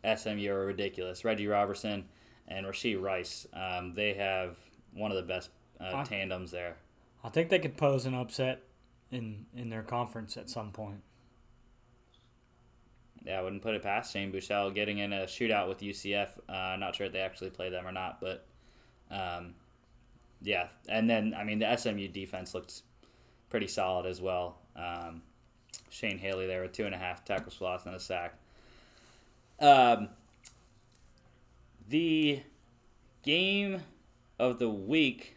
SMU 0.04 0.48
are 0.50 0.66
ridiculous. 0.66 1.24
Reggie 1.24 1.48
Roberson 1.48 2.04
and 2.46 2.64
Rashee 2.64 3.00
Rice. 3.00 3.46
Um, 3.52 3.94
they 3.94 4.14
have 4.14 4.56
one 4.92 5.10
of 5.10 5.16
the 5.16 5.24
best 5.24 5.50
uh, 5.80 6.04
tandems 6.04 6.52
there. 6.52 6.76
I 7.24 7.30
think 7.30 7.48
they 7.48 7.58
could 7.58 7.76
pose 7.76 8.06
an 8.06 8.14
upset 8.14 8.62
in 9.10 9.46
in 9.56 9.70
their 9.70 9.82
conference 9.82 10.36
at 10.36 10.48
some 10.48 10.70
point. 10.70 11.02
Yeah, 13.24 13.38
I 13.38 13.42
wouldn't 13.42 13.62
put 13.62 13.74
it 13.74 13.82
past 13.82 14.12
Shane 14.12 14.32
Buechele 14.32 14.74
getting 14.74 14.98
in 14.98 15.12
a 15.12 15.24
shootout 15.24 15.68
with 15.68 15.80
UCF. 15.80 16.28
Uh, 16.48 16.76
not 16.76 16.94
sure 16.94 17.06
if 17.06 17.12
they 17.12 17.20
actually 17.20 17.50
play 17.50 17.68
them 17.68 17.86
or 17.86 17.92
not, 17.92 18.20
but 18.20 18.46
um, 19.10 19.54
yeah. 20.42 20.68
And 20.88 21.08
then 21.08 21.34
I 21.36 21.44
mean 21.44 21.58
the 21.58 21.76
SMU 21.76 22.08
defense 22.08 22.54
looked 22.54 22.82
pretty 23.50 23.66
solid 23.66 24.06
as 24.06 24.20
well. 24.20 24.58
Um, 24.76 25.22
Shane 25.90 26.18
Haley 26.18 26.46
there 26.46 26.62
with 26.62 26.72
two 26.72 26.86
and 26.86 26.94
a 26.94 26.98
half 26.98 27.24
tackles 27.24 27.54
for 27.54 27.64
loss 27.64 27.86
and 27.86 27.94
a 27.94 28.00
sack. 28.00 28.34
Um, 29.60 30.08
the 31.88 32.42
game 33.22 33.82
of 34.38 34.58
the 34.58 34.68
week, 34.68 35.36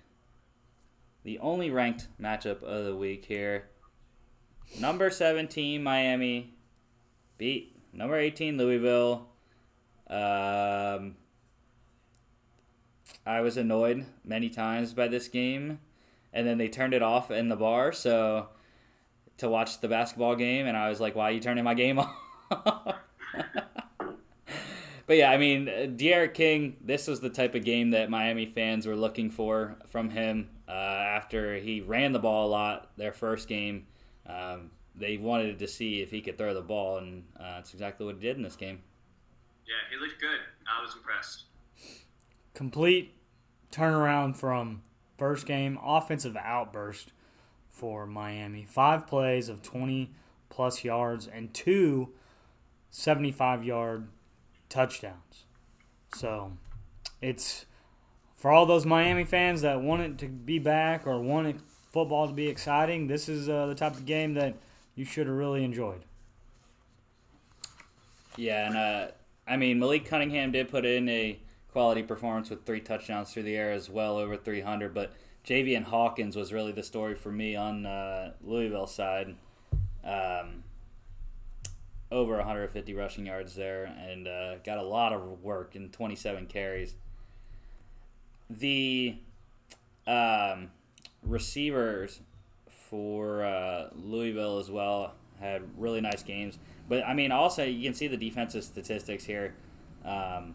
the 1.23 1.39
only 1.39 1.69
ranked 1.69 2.07
matchup 2.21 2.61
of 2.61 2.85
the 2.85 2.95
week 2.95 3.25
here. 3.25 3.69
Number 4.79 5.09
17, 5.09 5.81
Miami 5.81 6.53
beat 7.37 7.70
number 7.93 8.17
18 8.17 8.57
Louisville. 8.57 9.27
Um, 10.09 11.15
I 13.25 13.41
was 13.41 13.57
annoyed 13.57 14.05
many 14.23 14.49
times 14.49 14.93
by 14.93 15.07
this 15.07 15.27
game, 15.27 15.79
and 16.33 16.47
then 16.47 16.57
they 16.57 16.67
turned 16.67 16.93
it 16.93 17.01
off 17.01 17.31
in 17.31 17.49
the 17.49 17.55
bar. 17.55 17.91
So 17.91 18.49
to 19.37 19.49
watch 19.49 19.79
the 19.79 19.87
basketball 19.87 20.35
game, 20.35 20.65
and 20.67 20.75
I 20.75 20.89
was 20.89 20.99
like, 20.99 21.15
"Why 21.15 21.29
are 21.29 21.31
you 21.31 21.39
turning 21.39 21.63
my 21.63 21.73
game 21.73 21.99
off?" 22.51 22.95
but 25.07 25.17
yeah, 25.17 25.31
I 25.31 25.37
mean, 25.37 25.65
D'Eriq 25.95 26.33
King. 26.33 26.77
This 26.81 27.07
was 27.07 27.19
the 27.21 27.29
type 27.29 27.55
of 27.55 27.63
game 27.63 27.91
that 27.91 28.09
Miami 28.09 28.45
fans 28.45 28.87
were 28.87 28.95
looking 28.95 29.29
for 29.29 29.77
from 29.87 30.09
him 30.09 30.49
uh, 30.67 30.71
after 30.71 31.55
he 31.57 31.81
ran 31.81 32.11
the 32.11 32.19
ball 32.19 32.47
a 32.47 32.51
lot 32.51 32.91
their 32.97 33.13
first 33.13 33.47
game. 33.47 33.85
Um, 34.25 34.71
they 34.95 35.17
wanted 35.17 35.59
to 35.59 35.67
see 35.67 36.01
if 36.01 36.11
he 36.11 36.21
could 36.21 36.37
throw 36.37 36.53
the 36.53 36.61
ball, 36.61 36.97
and 36.97 37.23
uh, 37.39 37.55
that's 37.55 37.73
exactly 37.73 38.05
what 38.05 38.15
he 38.15 38.21
did 38.21 38.37
in 38.37 38.43
this 38.43 38.55
game. 38.55 38.81
Yeah, 39.65 39.73
he 39.89 40.03
looked 40.03 40.19
good. 40.19 40.39
I 40.67 40.83
was 40.83 40.95
impressed. 40.95 41.43
Complete 42.53 43.15
turnaround 43.71 44.35
from 44.35 44.83
first 45.17 45.45
game, 45.45 45.79
offensive 45.83 46.35
outburst 46.35 47.13
for 47.69 48.05
Miami. 48.05 48.65
Five 48.65 49.07
plays 49.07 49.49
of 49.49 49.61
20 49.61 50.11
plus 50.49 50.83
yards 50.83 51.27
and 51.27 51.53
two 51.53 52.09
75 52.89 53.63
yard 53.63 54.07
touchdowns. 54.67 55.45
So 56.15 56.53
it's 57.21 57.65
for 58.35 58.51
all 58.51 58.65
those 58.65 58.85
Miami 58.85 59.23
fans 59.23 59.61
that 59.61 59.81
want 59.81 60.01
it 60.01 60.17
to 60.19 60.27
be 60.27 60.59
back 60.59 61.07
or 61.07 61.21
want 61.21 61.47
it, 61.47 61.55
football 61.91 62.27
to 62.27 62.33
be 62.33 62.47
exciting, 62.47 63.07
this 63.07 63.29
is 63.29 63.47
uh, 63.47 63.67
the 63.67 63.75
type 63.75 63.93
of 63.93 64.05
game 64.05 64.33
that 64.33 64.55
you 64.95 65.05
should 65.05 65.27
have 65.27 65.35
really 65.35 65.63
enjoyed. 65.63 66.05
Yeah, 68.37 68.67
and 68.67 68.77
uh, 68.77 69.11
I 69.47 69.57
mean 69.57 69.79
Malik 69.79 70.05
Cunningham 70.05 70.51
did 70.51 70.69
put 70.69 70.85
in 70.85 71.07
a 71.09 71.39
quality 71.71 72.03
performance 72.03 72.49
with 72.49 72.65
three 72.65 72.81
touchdowns 72.81 73.33
through 73.33 73.43
the 73.43 73.55
air 73.55 73.71
as 73.71 73.89
well, 73.89 74.17
over 74.17 74.37
300. 74.37 74.93
But 74.93 75.13
Javian 75.45 75.83
Hawkins 75.83 76.35
was 76.35 76.53
really 76.53 76.71
the 76.71 76.83
story 76.83 77.15
for 77.15 77.31
me 77.31 77.55
on 77.55 77.85
uh, 77.85 78.33
Louisville 78.41 78.87
side. 78.87 79.35
Um, 80.03 80.63
over 82.11 82.35
150 82.35 82.93
rushing 82.93 83.25
yards 83.25 83.55
there 83.55 83.85
and 83.85 84.27
uh, 84.27 84.57
got 84.57 84.77
a 84.77 84.83
lot 84.83 85.13
of 85.13 85.41
work 85.41 85.75
in 85.75 85.89
27 85.89 86.45
carries. 86.47 86.95
The 88.49 89.15
um, 90.05 90.71
receivers 91.23 92.19
for 92.91 93.43
uh, 93.45 93.87
Louisville 93.95 94.59
as 94.59 94.69
well 94.69 95.13
had 95.39 95.63
really 95.77 96.01
nice 96.01 96.21
games. 96.21 96.59
But 96.89 97.07
I 97.07 97.13
mean, 97.13 97.31
also 97.31 97.63
you 97.63 97.81
can 97.83 97.93
see 97.95 98.07
the 98.07 98.17
defensive 98.17 98.63
statistics 98.63 99.23
here. 99.23 99.55
Um, 100.05 100.53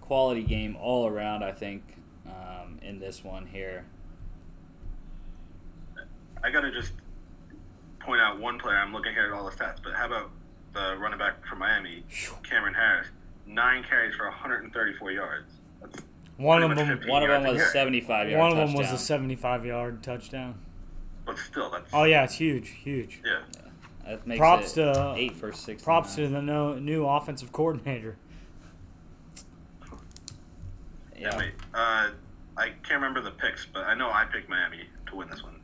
quality 0.00 0.42
game 0.42 0.76
all 0.76 1.06
around, 1.06 1.44
I 1.44 1.52
think, 1.52 1.82
um, 2.26 2.78
in 2.82 2.98
this 2.98 3.22
one 3.24 3.46
here. 3.46 3.86
I 6.42 6.50
got 6.50 6.62
to 6.62 6.72
just 6.72 6.92
point 8.00 8.20
out 8.20 8.38
one 8.38 8.58
player. 8.58 8.76
I'm 8.76 8.92
looking 8.92 9.12
here 9.12 9.26
at 9.26 9.32
all 9.32 9.44
the 9.44 9.56
stats, 9.56 9.78
but 9.82 9.94
how 9.94 10.06
about 10.06 10.30
the 10.74 10.96
running 10.98 11.18
back 11.18 11.46
from 11.46 11.60
Miami, 11.60 12.04
Cameron 12.42 12.74
Harris? 12.74 13.06
Nine 13.46 13.84
carries 13.88 14.14
for 14.16 14.26
134 14.26 15.12
yards. 15.12 15.52
That's 15.80 16.02
One 16.36 16.62
of 16.62 16.74
them, 16.76 17.00
One 17.06 17.22
of 17.22 17.28
them 17.28 17.44
was 17.44 17.72
75 17.72 18.28
yard 18.30 18.40
one 18.40 18.50
of 18.50 18.56
them 18.56 18.74
touchdown. 18.74 18.92
was 18.92 19.00
a 19.00 19.04
75 19.04 19.64
yard 19.64 20.02
touchdown. 20.02 20.58
But 21.26 21.38
still, 21.38 21.70
that's 21.70 21.88
Oh 21.92 22.04
yeah, 22.04 22.24
it's 22.24 22.34
huge, 22.34 22.68
huge. 22.68 23.20
yeah. 23.24 23.40
That 24.06 24.26
makes 24.26 24.38
Props 24.38 24.72
it 24.76 24.92
to- 24.92 25.14
eight 25.16 25.34
for 25.34 25.52
six. 25.52 25.82
Props 25.82 26.14
to 26.16 26.28
the 26.28 26.42
no, 26.42 26.74
new 26.74 27.06
offensive 27.06 27.52
coordinator. 27.52 28.16
Yeah, 31.18 31.36
wait. 31.38 31.52
Uh, 31.72 32.10
I 32.56 32.68
can't 32.82 33.00
remember 33.00 33.20
the 33.22 33.30
picks, 33.30 33.66
but 33.66 33.84
I 33.84 33.94
know 33.94 34.10
I 34.10 34.24
picked 34.26 34.48
Miami 34.48 34.80
to 35.06 35.16
win 35.16 35.28
this 35.30 35.42
one. 35.42 35.54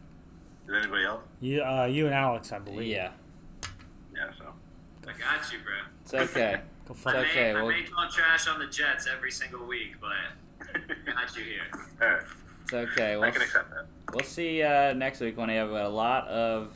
Did 0.66 0.76
anybody 0.76 1.04
else? 1.04 1.22
You, 1.40 1.62
uh, 1.62 1.84
you 1.86 2.06
and 2.06 2.14
Alex, 2.14 2.52
I 2.52 2.58
believe. 2.60 2.88
Yeah, 2.88 3.10
Yeah, 4.14 4.30
so. 4.38 4.44
I 5.06 5.12
got 5.18 5.52
you, 5.52 5.58
bro. 5.64 5.74
it's 6.02 6.14
okay. 6.14 6.60
Go 6.88 6.94
I 6.94 6.96
fuck. 6.96 7.14
It's 7.16 7.30
okay, 7.30 7.52
may, 7.52 7.58
I 7.60 7.68
may 7.68 7.84
talk 7.84 8.10
trash 8.10 8.48
on 8.48 8.58
the 8.58 8.66
Jets 8.66 9.06
every 9.12 9.30
single 9.30 9.66
week, 9.66 9.94
but 10.00 10.10
I 10.60 11.12
got 11.12 11.36
you 11.36 11.44
here. 11.44 11.62
All 12.02 12.08
right, 12.08 12.22
It's 12.72 12.72
okay. 12.92 13.16
We'll, 13.16 13.32
can 13.32 13.42
accept 13.42 13.70
that. 13.70 13.86
we'll 14.12 14.24
see 14.24 14.62
uh, 14.62 14.92
next 14.92 15.20
week 15.20 15.36
when 15.36 15.48
we 15.48 15.54
have 15.54 15.70
a 15.70 15.88
lot 15.88 16.28
of 16.28 16.72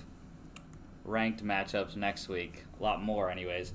ranked 1.05 1.45
matchups 1.45 1.95
next 1.97 2.29
week. 2.29 2.65
A 2.81 2.83
lot 2.83 3.03
more, 3.03 3.31
anyways. 3.31 3.73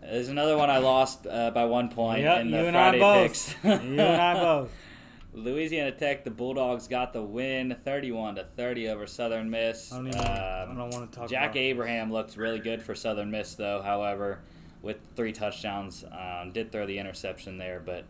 There's 0.00 0.28
another 0.28 0.56
one 0.56 0.70
I 0.70 0.78
lost 0.78 1.26
uh, 1.26 1.50
by 1.50 1.66
one 1.66 1.90
point 1.90 2.22
Yeah, 2.22 2.40
in 2.40 2.46
you 2.48 2.52
the 2.52 2.66
and 2.68 2.76
I 2.76 2.90
Friday 2.90 2.98
both. 3.00 3.26
picks. 3.28 3.54
you 3.84 4.00
and 4.00 4.00
I 4.00 4.34
both. 4.34 4.72
Louisiana 5.34 5.92
Tech, 5.92 6.24
the 6.24 6.30
Bulldogs 6.30 6.88
got 6.88 7.12
the 7.12 7.22
win, 7.22 7.76
31 7.84 8.36
to 8.36 8.44
30 8.56 8.88
over 8.88 9.06
Southern 9.06 9.48
Miss. 9.50 9.92
I 9.92 9.96
don't, 9.96 10.08
even, 10.08 10.20
I 10.20 10.62
Um, 10.64 10.76
don't 10.76 10.90
want 10.90 11.12
to 11.12 11.18
talk 11.18 11.28
Jack 11.28 11.50
about 11.50 11.56
Abraham 11.58 12.10
looked 12.10 12.36
really 12.36 12.58
good 12.58 12.82
for 12.82 12.94
Southern 12.96 13.30
Miss, 13.30 13.54
though. 13.54 13.80
However, 13.82 14.40
with 14.82 14.96
three 15.14 15.32
touchdowns, 15.32 16.04
um, 16.10 16.50
did 16.52 16.72
throw 16.72 16.86
the 16.86 16.98
interception 16.98 17.58
there, 17.58 17.80
but 17.84 18.04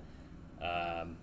um, 0.65 1.17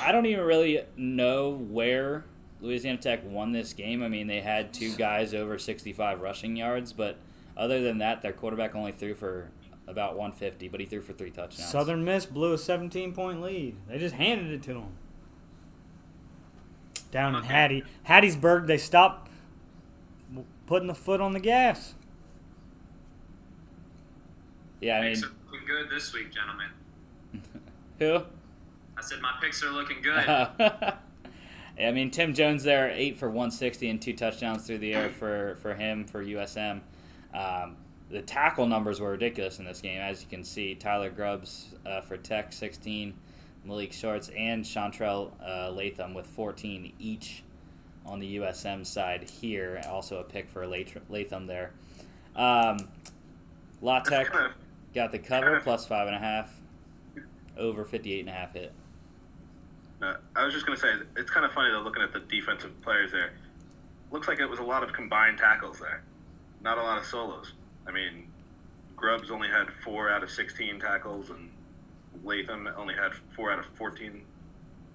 I 0.00 0.12
don't 0.12 0.26
even 0.26 0.44
really 0.44 0.82
know 0.96 1.50
where 1.50 2.24
Louisiana 2.60 2.98
Tech 2.98 3.20
won 3.24 3.52
this 3.52 3.72
game. 3.72 4.02
I 4.02 4.08
mean, 4.08 4.26
they 4.26 4.40
had 4.40 4.72
two 4.72 4.94
guys 4.96 5.34
over 5.34 5.58
65 5.58 6.20
rushing 6.20 6.56
yards, 6.56 6.92
but 6.92 7.16
other 7.56 7.82
than 7.82 7.98
that, 7.98 8.22
their 8.22 8.32
quarterback 8.32 8.74
only 8.74 8.92
threw 8.92 9.14
for 9.14 9.50
about 9.86 10.16
150, 10.16 10.68
but 10.68 10.80
he 10.80 10.86
threw 10.86 11.00
for 11.00 11.12
three 11.12 11.30
touchdowns. 11.30 11.70
Southern 11.70 12.04
Miss 12.04 12.26
blew 12.26 12.52
a 12.52 12.58
17 12.58 13.12
point 13.12 13.40
lead. 13.40 13.76
They 13.88 13.98
just 13.98 14.14
handed 14.14 14.52
it 14.52 14.62
to 14.64 14.74
them. 14.74 14.88
Down 17.12 17.34
in 17.36 17.44
Hattie, 17.44 17.84
Hattiesburg, 18.08 18.66
they 18.66 18.78
stopped 18.78 19.30
putting 20.66 20.88
the 20.88 20.94
foot 20.94 21.20
on 21.20 21.32
the 21.32 21.40
gas. 21.40 21.94
yeah, 24.80 24.98
I 24.98 25.02
Picks 25.02 25.22
mean, 25.22 25.30
are 25.30 25.34
looking 25.52 25.66
good 25.66 25.88
this 25.88 26.12
week, 26.12 26.32
gentlemen. 26.32 26.70
who? 27.98 28.22
I 28.96 29.02
said 29.02 29.20
my 29.20 29.32
picks 29.40 29.62
are 29.62 29.70
looking 29.70 30.00
good. 30.02 30.26
I 31.78 31.92
mean, 31.92 32.10
Tim 32.10 32.32
Jones 32.32 32.64
there, 32.64 32.90
eight 32.90 33.18
for 33.18 33.28
160 33.28 33.90
and 33.90 34.00
two 34.00 34.14
touchdowns 34.14 34.66
through 34.66 34.78
the 34.78 34.94
air 34.94 35.10
for, 35.10 35.56
for 35.60 35.74
him 35.74 36.06
for 36.06 36.24
USM. 36.24 36.80
Um, 37.34 37.76
the 38.08 38.22
tackle 38.22 38.66
numbers 38.66 39.00
were 39.00 39.10
ridiculous 39.10 39.58
in 39.58 39.66
this 39.66 39.80
game, 39.80 40.00
as 40.00 40.22
you 40.22 40.28
can 40.28 40.42
see. 40.42 40.74
Tyler 40.74 41.10
Grubbs 41.10 41.74
uh, 41.84 42.00
for 42.00 42.16
Tech, 42.16 42.52
16, 42.52 43.14
Malik 43.64 43.92
Shorts, 43.92 44.30
and 44.36 44.64
Santrell 44.64 45.32
uh, 45.46 45.70
Latham 45.70 46.14
with 46.14 46.26
14 46.26 46.94
each 46.98 47.42
on 48.06 48.20
the 48.20 48.36
USM 48.36 48.86
side 48.86 49.28
here. 49.28 49.82
Also 49.88 50.18
a 50.18 50.24
pick 50.24 50.48
for 50.48 50.66
Latham 50.66 51.46
there. 51.46 51.72
Um, 52.34 52.88
La 53.82 54.00
Tech 54.00 54.32
got 54.94 55.12
the 55.12 55.18
cover, 55.18 55.60
plus 55.60 55.84
five 55.84 56.06
and 56.06 56.16
a 56.16 56.20
half, 56.20 56.58
over 57.58 57.84
58 57.84 58.20
and 58.20 58.28
a 58.28 58.32
half 58.32 58.54
hit. 58.54 58.72
Uh, 60.02 60.14
I 60.34 60.44
was 60.44 60.52
just 60.52 60.66
going 60.66 60.76
to 60.78 60.82
say, 60.82 60.92
it's 61.16 61.30
kind 61.30 61.46
of 61.46 61.52
funny 61.52 61.70
though, 61.72 61.80
looking 61.80 62.02
at 62.02 62.12
the 62.12 62.20
defensive 62.20 62.78
players 62.82 63.12
there. 63.12 63.32
Looks 64.10 64.28
like 64.28 64.38
it 64.40 64.46
was 64.46 64.58
a 64.58 64.62
lot 64.64 64.82
of 64.82 64.92
combined 64.92 65.38
tackles 65.38 65.78
there, 65.80 66.02
not 66.62 66.78
a 66.78 66.82
lot 66.82 66.98
of 66.98 67.04
solos. 67.06 67.52
I 67.86 67.92
mean, 67.92 68.28
Grubbs 68.94 69.30
only 69.30 69.48
had 69.48 69.68
four 69.84 70.10
out 70.10 70.22
of 70.22 70.30
16 70.30 70.78
tackles, 70.80 71.30
and 71.30 71.50
Latham 72.24 72.68
only 72.76 72.94
had 72.94 73.12
four 73.34 73.50
out 73.52 73.58
of 73.58 73.66
14. 73.76 74.22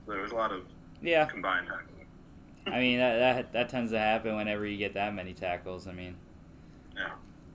So 0.06 0.12
there 0.12 0.22
was 0.22 0.32
a 0.32 0.36
lot 0.36 0.52
of 0.52 0.62
Yeah, 1.02 1.26
combined 1.26 1.68
tackles. 1.68 1.88
I 2.68 2.80
mean 2.80 3.00
that, 3.00 3.18
that 3.18 3.54
that 3.54 3.70
tends 3.70 3.92
to 3.92 3.98
happen 3.98 4.36
whenever 4.36 4.68
you 4.68 4.78
get 4.78 4.94
that 4.94 5.16
many 5.16 5.34
tackles. 5.34 5.88
I 5.88 5.94
mean, 5.94 6.16
Yeah. 6.96 7.10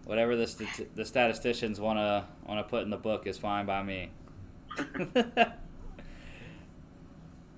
whatever 0.04 0.34
the 0.34 0.48
stat- 0.48 0.94
the 0.96 1.04
statisticians 1.04 1.80
want 1.80 1.98
to 2.00 2.24
want 2.44 2.58
to 2.58 2.68
put 2.68 2.82
in 2.82 2.90
the 2.90 2.96
book 2.96 3.26
is 3.28 3.38
fine 3.38 3.66
by 3.66 3.82
me. 3.84 4.10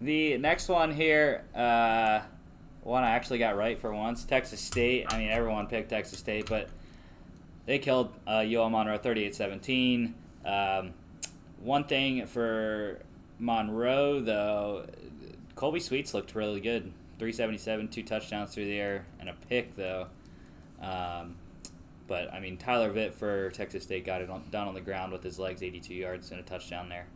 the 0.01 0.39
next 0.39 0.69
one 0.69 0.93
here, 0.93 1.45
uh, 1.55 2.21
one 2.83 3.05
I 3.05 3.11
actually 3.11 3.39
got 3.39 3.57
right 3.57 3.79
for 3.81 3.93
once. 3.93 4.25
Texas 4.25 4.61
State. 4.61 5.07
I 5.13 5.19
mean, 5.19 5.31
everyone 5.31 5.67
picked 5.67 5.91
Texas 5.91 6.19
State, 6.19 6.47
but 6.47 6.69
they 7.67 7.79
killed 7.79 8.13
uh, 8.27 8.45
UL 8.49 8.71
Monroe 8.71 8.99
38-17. 8.99 10.13
Um, 10.45 10.95
one 11.61 11.85
thing 11.85 12.27
for 12.27 13.01
Monroe 13.39 14.21
though, 14.21 14.87
Colby 15.55 15.81
Suits 15.81 16.15
looked 16.15 16.35
really 16.35 16.61
good. 16.61 16.93
377, 17.19 17.89
two 17.89 18.05
touchdowns 18.05 18.55
through 18.55 18.67
the 18.67 18.79
air, 18.79 19.05
and 19.19 19.29
a 19.29 19.35
pick 19.49 19.75
though. 19.75 20.07
Um, 20.81 21.37
but 22.07 22.33
I 22.33 22.39
mean, 22.41 22.57
Tyler 22.57 22.93
Vitt 22.93 23.13
for 23.13 23.51
Texas 23.51 23.83
State 23.83 24.07
got 24.07 24.23
it 24.23 24.31
on, 24.31 24.45
down 24.51 24.69
on 24.69 24.75
the 24.75 24.81
ground 24.81 25.13
with 25.13 25.23
his 25.23 25.39
legs, 25.39 25.63
82 25.63 25.95
yards 25.95 26.31
and 26.31 26.39
a 26.39 26.43
touchdown 26.45 26.89
there. 26.89 27.07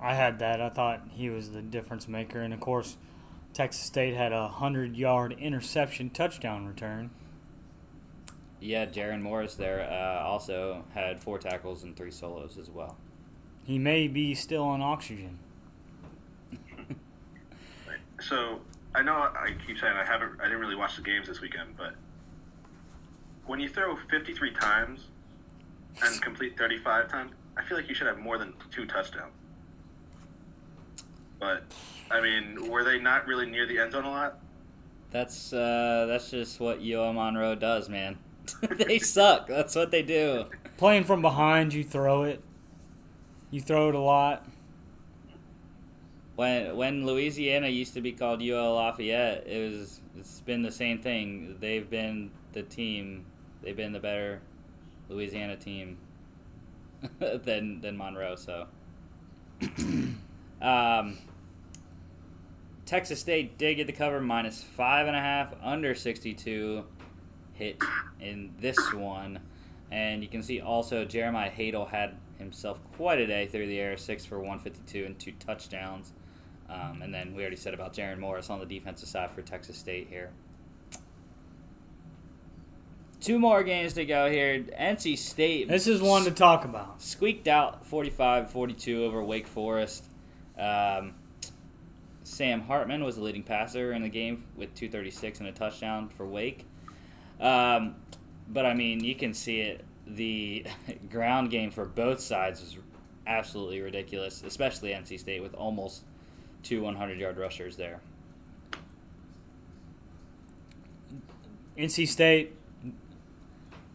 I 0.00 0.14
had 0.14 0.38
that. 0.40 0.60
I 0.60 0.68
thought 0.68 1.02
he 1.10 1.30
was 1.30 1.52
the 1.52 1.62
difference 1.62 2.06
maker. 2.08 2.40
And 2.40 2.52
of 2.52 2.60
course, 2.60 2.96
Texas 3.52 3.84
State 3.84 4.14
had 4.14 4.32
a 4.32 4.42
100 4.42 4.96
yard 4.96 5.36
interception 5.38 6.10
touchdown 6.10 6.66
return. 6.66 7.10
Yeah, 8.60 8.86
Jaron 8.86 9.22
Morris 9.22 9.54
there 9.54 9.82
uh, 9.82 10.24
also 10.24 10.84
had 10.94 11.20
four 11.20 11.38
tackles 11.38 11.82
and 11.82 11.96
three 11.96 12.10
solos 12.10 12.58
as 12.58 12.70
well. 12.70 12.96
He 13.64 13.78
may 13.78 14.08
be 14.08 14.34
still 14.34 14.64
on 14.64 14.80
oxygen. 14.80 15.38
So 18.18 18.60
I 18.94 19.02
know 19.02 19.12
I 19.12 19.54
keep 19.66 19.78
saying 19.78 19.94
I 19.94 20.04
haven't, 20.04 20.40
I 20.40 20.44
didn't 20.44 20.60
really 20.60 20.74
watch 20.74 20.96
the 20.96 21.02
games 21.02 21.26
this 21.28 21.40
weekend, 21.40 21.76
but 21.76 21.94
when 23.46 23.60
you 23.60 23.68
throw 23.68 23.96
53 24.10 24.52
times 24.52 25.00
and 26.02 26.22
complete 26.22 26.56
35 26.56 27.08
times, 27.08 27.32
I 27.56 27.64
feel 27.64 27.76
like 27.76 27.88
you 27.88 27.94
should 27.94 28.06
have 28.06 28.18
more 28.18 28.38
than 28.38 28.54
two 28.70 28.86
touchdowns. 28.86 29.32
But 31.38 31.62
I 32.10 32.20
mean, 32.20 32.70
were 32.70 32.84
they 32.84 32.98
not 32.98 33.26
really 33.26 33.46
near 33.46 33.66
the 33.66 33.78
end 33.78 33.92
zone 33.92 34.04
a 34.04 34.10
lot? 34.10 34.38
That's 35.10 35.52
uh, 35.52 36.06
that's 36.08 36.30
just 36.30 36.60
what 36.60 36.80
UL 36.80 37.12
Monroe 37.12 37.54
does, 37.54 37.88
man. 37.88 38.18
they 38.70 38.98
suck. 38.98 39.46
That's 39.46 39.74
what 39.74 39.90
they 39.90 40.02
do. 40.02 40.46
Playing 40.76 41.04
from 41.04 41.22
behind, 41.22 41.72
you 41.72 41.84
throw 41.84 42.24
it. 42.24 42.42
You 43.50 43.60
throw 43.60 43.88
it 43.88 43.94
a 43.94 44.00
lot. 44.00 44.46
When 46.34 46.76
when 46.76 47.06
Louisiana 47.06 47.68
used 47.68 47.94
to 47.94 48.00
be 48.00 48.12
called 48.12 48.42
UL 48.42 48.74
Lafayette, 48.74 49.46
it 49.46 49.72
was 49.72 50.00
it's 50.18 50.40
been 50.40 50.62
the 50.62 50.72
same 50.72 50.98
thing. 50.98 51.56
They've 51.60 51.88
been 51.88 52.30
the 52.52 52.62
team. 52.62 53.24
They've 53.62 53.76
been 53.76 53.92
the 53.92 54.00
better 54.00 54.42
Louisiana 55.08 55.56
team 55.56 55.98
than 57.18 57.80
than 57.80 57.96
Monroe. 57.96 58.36
So, 58.36 58.66
um, 60.60 61.16
Texas 62.86 63.20
State 63.20 63.58
did 63.58 63.74
get 63.74 63.86
the 63.86 63.92
cover 63.92 64.20
minus 64.20 64.62
five 64.62 65.06
and 65.06 65.16
a 65.16 65.20
half 65.20 65.52
under 65.62 65.94
sixty 65.94 66.32
two 66.32 66.84
hit 67.52 67.82
in 68.20 68.54
this 68.60 68.78
one. 68.94 69.40
And 69.90 70.22
you 70.22 70.28
can 70.28 70.42
see 70.42 70.60
also 70.60 71.04
Jeremiah 71.04 71.50
Haydel 71.50 71.88
had 71.88 72.16
himself 72.38 72.80
quite 72.96 73.18
a 73.18 73.26
day 73.26 73.46
through 73.46 73.66
the 73.66 73.78
air, 73.78 73.96
six 73.96 74.24
for 74.24 74.38
152 74.38 75.04
and 75.04 75.18
two 75.18 75.32
touchdowns. 75.32 76.12
Um, 76.68 77.02
and 77.02 77.14
then 77.14 77.34
we 77.34 77.42
already 77.42 77.56
said 77.56 77.74
about 77.74 77.94
Jaron 77.94 78.18
Morris 78.18 78.50
on 78.50 78.58
the 78.58 78.66
defensive 78.66 79.08
side 79.08 79.30
for 79.30 79.42
Texas 79.42 79.78
State 79.78 80.08
here. 80.10 80.30
Two 83.20 83.38
more 83.38 83.62
games 83.62 83.94
to 83.94 84.04
go 84.04 84.30
here. 84.30 84.64
NC 84.78 85.16
State. 85.16 85.68
This 85.68 85.86
is 85.86 86.02
one 86.02 86.24
to 86.24 86.30
talk 86.30 86.64
about. 86.64 87.00
Squeaked 87.00 87.48
out 87.48 87.86
45 87.86 88.50
42 88.50 89.04
over 89.04 89.22
Wake 89.22 89.46
Forest. 89.46 90.04
Um, 90.58 91.14
Sam 92.26 92.62
Hartman 92.62 93.04
was 93.04 93.14
the 93.14 93.22
leading 93.22 93.44
passer 93.44 93.92
in 93.92 94.02
the 94.02 94.08
game 94.08 94.44
with 94.56 94.74
236 94.74 95.38
and 95.38 95.48
a 95.48 95.52
touchdown 95.52 96.08
for 96.08 96.26
Wake. 96.26 96.66
Um, 97.40 97.94
but 98.48 98.66
I 98.66 98.74
mean, 98.74 99.04
you 99.04 99.14
can 99.14 99.32
see 99.32 99.60
it. 99.60 99.84
The 100.08 100.66
ground 101.10 101.50
game 101.50 101.70
for 101.70 101.84
both 101.84 102.20
sides 102.20 102.60
was 102.60 102.78
absolutely 103.28 103.80
ridiculous, 103.80 104.42
especially 104.44 104.90
NC 104.90 105.20
State 105.20 105.40
with 105.40 105.54
almost 105.54 106.02
two 106.64 106.82
100 106.82 107.16
yard 107.20 107.36
rushers 107.38 107.76
there. 107.76 108.00
NC 111.78 112.08
State, 112.08 112.56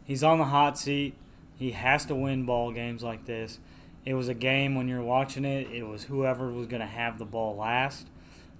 he's 0.05 0.23
on 0.23 0.37
the 0.37 0.45
hot 0.45 0.77
seat. 0.77 1.15
He 1.57 1.71
has 1.71 2.05
to 2.05 2.15
win 2.15 2.45
ball 2.45 2.71
games 2.71 3.03
like 3.03 3.25
this. 3.25 3.59
It 4.05 4.13
was 4.13 4.29
a 4.29 4.33
game 4.33 4.75
when 4.75 4.87
you're 4.87 5.03
watching 5.03 5.43
it, 5.43 5.67
it 5.69 5.83
was 5.83 6.05
whoever 6.05 6.49
was 6.49 6.67
going 6.67 6.79
to 6.79 6.87
have 6.87 7.19
the 7.19 7.25
ball 7.25 7.57
last. 7.57 8.07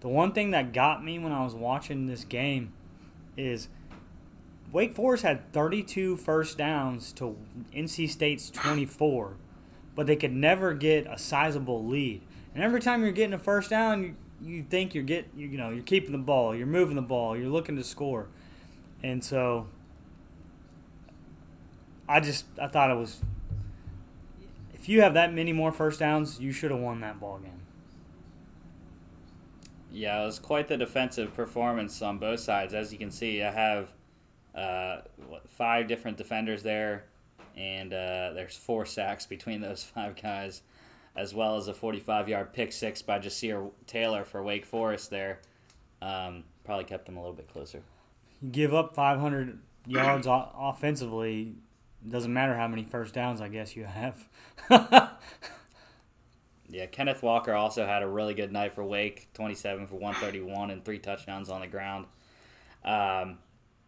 The 0.02 0.10
one 0.10 0.34
thing 0.34 0.52
that 0.52 0.74
got 0.74 1.04
me 1.04 1.20
when 1.20 1.32
I 1.32 1.43
was 1.43 1.54
watching 1.54 2.08
this 2.08 2.26
game 2.26 2.74
is 3.38 3.70
Wake 4.72 4.95
Forest 4.95 5.24
had 5.24 5.52
32 5.54 6.18
first 6.18 6.58
downs 6.58 7.12
to 7.14 7.38
NC 7.74 8.10
State's 8.10 8.49
24, 8.49 9.36
but 9.95 10.08
they 10.08 10.16
could 10.16 10.34
never 10.34 10.74
get 10.74 11.06
a 11.06 11.18
sizable 11.18 11.86
lead. 11.86 12.22
And 12.54 12.64
every 12.64 12.82
time 12.82 13.04
you're 13.04 13.12
getting 13.12 13.34
a 13.34 13.39
first 13.39 13.70
down, 13.70 14.04
you, 14.04 14.16
you 14.41 14.64
think 14.64 14.95
you're 14.95 15.04
get 15.04 15.28
you, 15.36 15.47
you 15.47 15.58
know 15.58 15.70
you're 15.70 15.84
keeping 15.84 16.12
the 16.12 16.18
ball, 16.18 16.56
you're 16.56 16.68
moving 16.68 16.95
the 16.95 17.02
ball, 17.02 17.38
you're 17.38 17.49
looking 17.49 17.76
to 17.76 17.84
score, 17.84 18.28
and 19.04 19.24
so 19.24 19.68
I 22.10 22.20
just 22.20 22.45
I 22.60 22.68
thought 22.68 22.89
it 22.89 22.97
was 22.97 23.22
if 24.74 24.89
you 24.89 25.02
have 25.02 25.14
that 25.14 25.32
many 25.34 25.54
more 25.54 25.72
first 25.72 25.99
downs, 25.99 26.39
you 26.39 26.52
should 26.52 26.72
have 26.72 26.80
won 26.80 27.02
that 27.02 27.20
ball 27.20 27.38
game. 27.38 27.61
Yeah, 29.92 30.22
it 30.22 30.26
was 30.26 30.39
quite 30.39 30.68
the 30.68 30.78
defensive 30.78 31.34
performance 31.34 32.02
on 32.02 32.18
both 32.18 32.39
sides. 32.39 32.74
As 32.74 32.92
you 32.92 32.98
can 32.98 33.12
see, 33.12 33.44
I 33.44 33.52
have 33.52 33.92
uh, 34.56 35.02
five 35.48 35.88
different 35.88 36.18
defenders 36.18 36.64
there, 36.64 37.06
and 37.58 37.94
uh, 37.94 38.32
there's 38.34 38.56
four 38.56 38.86
sacks 38.86 39.26
between 39.26 39.62
those 39.62 39.84
five 39.96 40.22
guys, 40.22 40.62
as 41.16 41.34
well 41.34 41.58
as 41.58 41.68
a 41.68 41.74
45 41.74 42.30
yard 42.30 42.54
pick 42.54 42.72
six 42.72 43.02
by 43.02 43.20
Ja'Sir 43.20 43.72
Taylor 43.86 44.24
for 44.24 44.42
Wake 44.42 44.66
Forest 44.66 45.10
there. 45.10 45.39
Um, 46.02 46.46
probably 46.64 46.86
kept 46.86 47.06
them 47.06 47.18
a 47.18 47.20
little 47.20 47.36
bit 47.36 47.52
closer. 47.52 47.84
You 48.42 48.50
give 48.50 48.74
up 48.74 48.96
500 48.96 49.60
yards 49.88 50.28
offensively, 50.30 51.56
doesn't 52.08 52.34
matter 52.34 52.56
how 52.56 52.68
many 52.68 52.84
first 52.84 53.14
downs 53.14 53.42
I 53.42 53.50
guess 53.50 53.76
you 53.76 53.86
have. 53.86 54.28
Yeah, 56.72 56.86
Kenneth 56.86 57.22
Walker 57.22 57.54
also 57.54 57.86
had 57.86 58.02
a 58.02 58.08
really 58.08 58.34
good 58.34 58.52
night 58.52 58.74
for 58.74 58.84
Wake, 58.84 59.28
27 59.34 59.88
for 59.88 59.96
131 59.96 60.72
and 60.72 60.84
three 60.86 61.00
touchdowns 61.00 61.50
on 61.50 61.62
the 61.62 61.68
ground. 61.68 62.06
Um, 62.86 63.40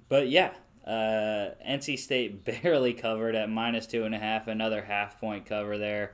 but 0.09 0.27
yeah, 0.27 0.51
uh, 0.85 1.55
NC 1.65 1.97
State 1.97 2.43
barely 2.63 2.93
covered 2.93 3.35
at 3.35 3.49
minus 3.49 3.87
two 3.87 4.03
and 4.03 4.13
a 4.13 4.19
half, 4.19 4.47
another 4.47 4.81
half 4.81 5.19
point 5.19 5.45
cover 5.45 5.77
there, 5.77 6.13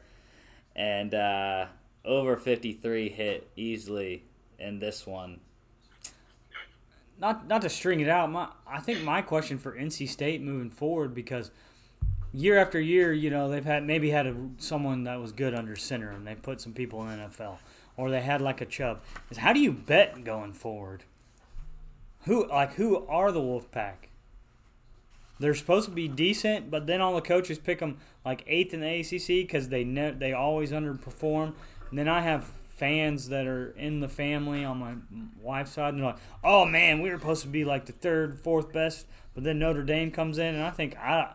and 0.76 1.14
uh, 1.16 1.66
over 2.06 2.38
53 2.38 3.10
hit 3.10 3.50
easily 3.56 4.24
in 4.60 4.78
this 4.78 5.08
one. 5.08 5.40
not 7.20 7.48
not 7.48 7.64
to 7.64 7.70
string 7.70 8.00
it 8.00 8.10
out, 8.10 8.32
my 8.32 8.50
I 8.68 8.80
think 8.80 9.04
my 9.04 9.24
question 9.24 9.58
for 9.58 9.76
NC 9.76 10.08
State 10.08 10.42
moving 10.42 10.70
forward 10.70 11.16
because 11.16 11.50
year 12.34 12.58
after 12.58 12.80
year, 12.80 13.12
you 13.14 13.30
know, 13.30 13.50
they've 13.50 13.66
had 13.66 13.84
maybe 13.86 14.10
had 14.10 14.28
a, 14.28 14.36
someone 14.58 15.04
that 15.06 15.20
was 15.20 15.32
good 15.32 15.54
under 15.54 15.76
center 15.76 16.12
and 16.12 16.26
they 16.26 16.36
put 16.36 16.62
some 16.62 16.74
people 16.74 17.08
in 17.08 17.20
NFL 17.20 17.58
or 17.98 18.10
they 18.10 18.22
had 18.22 18.42
like 18.42 18.62
a 18.62 18.66
Chubb. 18.66 19.02
Is 19.30 19.38
how 19.38 19.54
do 19.54 19.60
you 19.60 19.72
bet 19.72 20.24
going 20.24 20.54
forward? 20.54 21.04
Who 22.26 22.48
like 22.48 22.74
who 22.74 23.06
are 23.08 23.32
the 23.32 23.42
Wolfpack? 23.42 24.10
They're 25.40 25.56
supposed 25.56 25.88
to 25.88 25.96
be 25.96 26.08
decent, 26.08 26.70
but 26.70 26.86
then 26.86 27.00
all 27.00 27.16
the 27.16 27.22
coaches 27.22 27.58
pick 27.58 27.80
them 27.80 27.98
like 28.26 28.44
eighth 28.46 28.74
in 28.74 28.82
the 28.82 29.00
ACC 29.00 29.48
because 29.48 29.70
they 29.70 29.84
ne- 29.84 30.12
they 30.12 30.34
always 30.34 30.72
underperform. 30.72 31.54
And 31.90 31.98
then 31.98 32.08
I 32.08 32.22
have 32.22 32.52
fans 32.70 33.30
that 33.30 33.48
are 33.48 33.72
in 33.72 34.00
the 34.00 34.08
family 34.08 34.64
on 34.64 34.78
my 34.78 34.94
wife's 35.42 35.72
side, 35.72 35.94
and 35.94 36.00
they're 36.00 36.12
like, 36.12 36.20
"Oh 36.44 36.66
man, 36.66 37.02
we 37.02 37.10
were 37.10 37.18
supposed 37.18 37.42
to 37.44 37.48
be 37.48 37.66
like 37.66 37.86
the 37.86 37.94
third, 37.94 38.40
fourth 38.40 38.72
best," 38.72 39.06
but 39.34 39.44
then 39.44 39.60
Notre 39.60 39.84
Dame 39.84 40.12
comes 40.12 40.38
in, 40.38 40.56
and 40.56 40.64
I 40.64 40.72
think 40.72 40.98
I, 40.98 41.34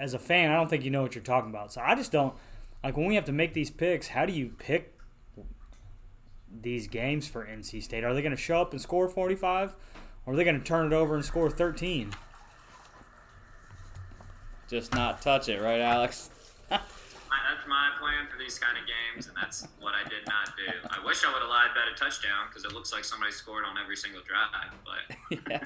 as 0.00 0.14
a 0.14 0.18
fan, 0.18 0.50
I 0.50 0.56
don't 0.56 0.68
think 0.68 0.82
you 0.82 0.90
know 0.90 1.02
what 1.02 1.14
you're 1.14 1.22
talking 1.22 1.50
about. 1.50 1.72
So 1.72 1.82
I 1.84 1.94
just 1.94 2.10
don't 2.10 2.34
like 2.82 2.96
when 2.96 3.06
we 3.06 3.14
have 3.16 3.26
to 3.26 3.32
make 3.32 3.52
these 3.52 3.70
picks. 3.70 4.08
How 4.08 4.24
do 4.24 4.32
you 4.32 4.48
pick 4.58 4.98
these 6.50 6.88
games 6.88 7.28
for 7.28 7.46
NC 7.46 7.82
State? 7.82 8.02
Are 8.02 8.14
they 8.14 8.22
going 8.22 8.34
to 8.34 8.40
show 8.40 8.62
up 8.62 8.72
and 8.72 8.80
score 8.80 9.08
45, 9.08 9.76
or 10.24 10.32
are 10.32 10.36
they 10.36 10.44
going 10.44 10.58
to 10.58 10.64
turn 10.64 10.86
it 10.86 10.94
over 10.94 11.14
and 11.14 11.24
score 11.24 11.50
13? 11.50 12.12
Just 14.68 14.94
not 14.94 15.20
touch 15.20 15.50
it, 15.50 15.60
right, 15.60 15.80
Alex? 15.80 16.30
My, 16.70 16.78
that's 16.78 17.68
my 17.68 17.90
plan 18.00 18.26
for 18.32 18.38
these 18.38 18.58
kind 18.58 18.78
of 18.78 18.84
games, 18.86 19.26
and 19.26 19.36
that's 19.36 19.68
what 19.80 19.92
I 19.94 20.08
did 20.08 20.26
not 20.26 20.56
do. 20.56 20.72
I 20.88 21.04
wish 21.04 21.22
I 21.24 21.32
would 21.32 21.42
have 21.42 21.50
lied 21.50 21.70
bet 21.74 21.92
a 21.94 21.98
touchdown 21.98 22.46
because 22.48 22.64
it 22.64 22.72
looks 22.72 22.92
like 22.92 23.04
somebody 23.04 23.32
scored 23.32 23.64
on 23.64 23.76
every 23.76 23.96
single 23.96 24.22
drive. 24.22 24.72
But 24.82 25.40
yeah. 25.50 25.64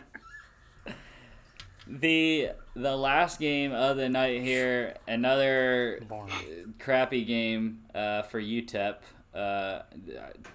The 1.86 2.50
the 2.74 2.96
last 2.96 3.38
game 3.38 3.72
of 3.72 3.96
the 3.96 4.08
night 4.08 4.40
here, 4.40 4.94
another 5.06 6.00
Boring. 6.08 6.74
crappy 6.78 7.24
game 7.24 7.82
uh, 7.94 8.22
for 8.22 8.40
UTEP. 8.40 8.96
Uh, 9.34 9.82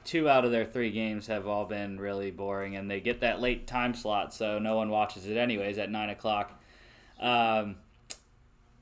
two 0.05 0.29
out 0.29 0.45
of 0.45 0.51
their 0.51 0.65
three 0.65 0.89
games 0.89 1.27
have 1.27 1.45
all 1.45 1.65
been 1.65 1.99
really 1.99 2.31
boring, 2.31 2.77
and 2.77 2.89
they 2.89 2.99
get 3.01 3.19
that 3.19 3.41
late 3.41 3.67
time 3.67 3.93
slot, 3.93 4.33
so 4.33 4.57
no 4.57 4.75
one 4.75 4.89
watches 4.89 5.25
it 5.27 5.37
anyways 5.37 5.77
at 5.77 5.91
nine 5.91 6.09
o'clock. 6.09 6.59
Um, 7.19 7.75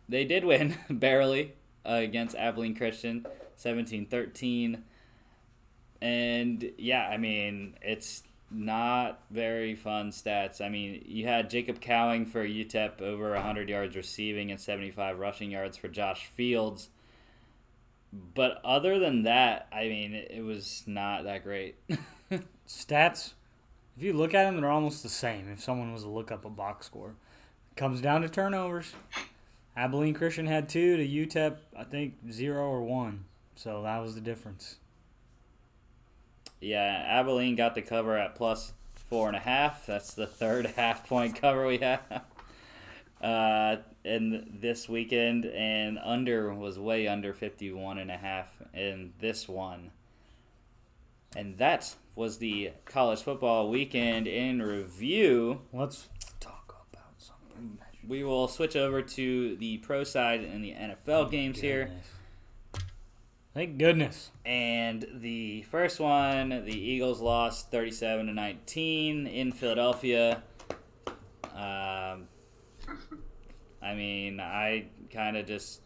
they 0.07 0.23
did 0.23 0.45
win 0.45 0.77
barely 0.89 1.53
uh, 1.85 1.93
against 1.93 2.35
Abilene 2.35 2.75
Christian, 2.75 3.25
17-13. 3.59 4.81
And 6.01 6.71
yeah, 6.77 7.07
I 7.07 7.17
mean, 7.17 7.75
it's 7.81 8.21
not 8.49 9.19
very 9.29 9.75
fun 9.75 10.11
stats. 10.11 10.61
I 10.61 10.69
mean, 10.69 11.03
you 11.05 11.27
had 11.27 11.49
Jacob 11.49 11.81
Cowing 11.81 12.25
for 12.25 12.45
UTEP 12.45 13.01
over 13.01 13.31
100 13.31 13.69
yards 13.69 13.95
receiving 13.95 14.51
and 14.51 14.59
75 14.59 15.19
rushing 15.19 15.51
yards 15.51 15.77
for 15.77 15.87
Josh 15.87 16.27
Fields. 16.27 16.89
But 18.13 18.61
other 18.63 18.99
than 18.99 19.23
that, 19.23 19.67
I 19.71 19.83
mean, 19.89 20.13
it 20.13 20.43
was 20.43 20.83
not 20.87 21.25
that 21.25 21.43
great. 21.43 21.75
Stats, 22.67 23.33
if 23.97 24.03
you 24.03 24.13
look 24.13 24.33
at 24.33 24.45
them, 24.45 24.61
they're 24.61 24.71
almost 24.71 25.03
the 25.03 25.09
same. 25.09 25.49
If 25.51 25.61
someone 25.61 25.91
was 25.91 26.03
to 26.03 26.09
look 26.09 26.31
up 26.31 26.45
a 26.45 26.49
box 26.49 26.85
score, 26.85 27.15
comes 27.75 27.99
down 27.99 28.21
to 28.21 28.29
turnovers. 28.29 28.93
Abilene 29.75 30.13
Christian 30.13 30.47
had 30.47 30.69
two 30.69 30.97
to 30.97 31.07
UTEP, 31.07 31.57
I 31.77 31.83
think 31.83 32.15
zero 32.31 32.63
or 32.63 32.81
one. 32.81 33.25
So 33.55 33.83
that 33.83 33.99
was 33.99 34.15
the 34.15 34.21
difference. 34.21 34.77
Yeah, 36.61 37.05
Abilene 37.07 37.55
got 37.55 37.75
the 37.75 37.81
cover 37.81 38.17
at 38.17 38.35
plus 38.35 38.73
four 38.93 39.27
and 39.27 39.37
a 39.37 39.41
half. 39.41 39.85
That's 39.85 40.13
the 40.13 40.27
third 40.27 40.65
half 40.75 41.07
point 41.07 41.39
cover 41.39 41.67
we 41.67 41.77
have. 41.77 42.23
Uh, 43.21 43.77
in 44.03 44.59
this 44.61 44.87
weekend, 44.87 45.45
and 45.45 45.97
under 46.03 46.53
was 46.53 46.77
way 46.77 47.07
under 47.07 47.33
51 47.33 47.97
and 47.97 48.11
a 48.11 48.17
half 48.17 48.47
in 48.73 49.13
this 49.19 49.47
one. 49.47 49.91
And 51.35 51.57
that 51.57 51.95
was 52.15 52.37
the 52.37 52.71
college 52.85 53.21
football 53.21 53.69
weekend 53.69 54.27
in 54.27 54.61
review. 54.61 55.61
Let's 55.73 56.07
talk 56.39 56.85
about 56.91 57.13
something. 57.17 57.79
We 58.07 58.23
will 58.23 58.47
switch 58.47 58.75
over 58.75 59.01
to 59.01 59.55
the 59.57 59.77
pro 59.79 60.03
side 60.03 60.41
and 60.41 60.63
the 60.63 60.73
NFL 60.73 61.29
games 61.29 61.59
here. 61.59 61.91
Thank 63.57 63.79
goodness. 63.79 64.29
And 64.45 65.03
the 65.15 65.63
first 65.63 65.99
one, 65.99 66.49
the 66.49 66.71
Eagles 66.77 67.19
lost 67.19 67.71
37 67.71 68.27
to 68.27 68.31
19 68.33 69.25
in 69.25 69.51
Philadelphia. 69.51 70.43
Um, 71.55 72.27
I 73.81 73.95
mean, 73.95 74.39
I 74.39 74.85
kind 75.11 75.37
of 75.37 75.47
just 75.47 75.81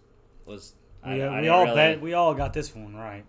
was. 0.45 0.73
I, 1.01 1.13
We, 1.13 1.21
I 1.23 1.41
we 1.43 1.47
all 1.47 1.63
really- 1.63 1.75
bet. 1.75 2.01
We 2.01 2.13
all 2.13 2.33
got 2.33 2.51
this 2.53 2.75
one 2.75 2.93
right. 2.93 3.23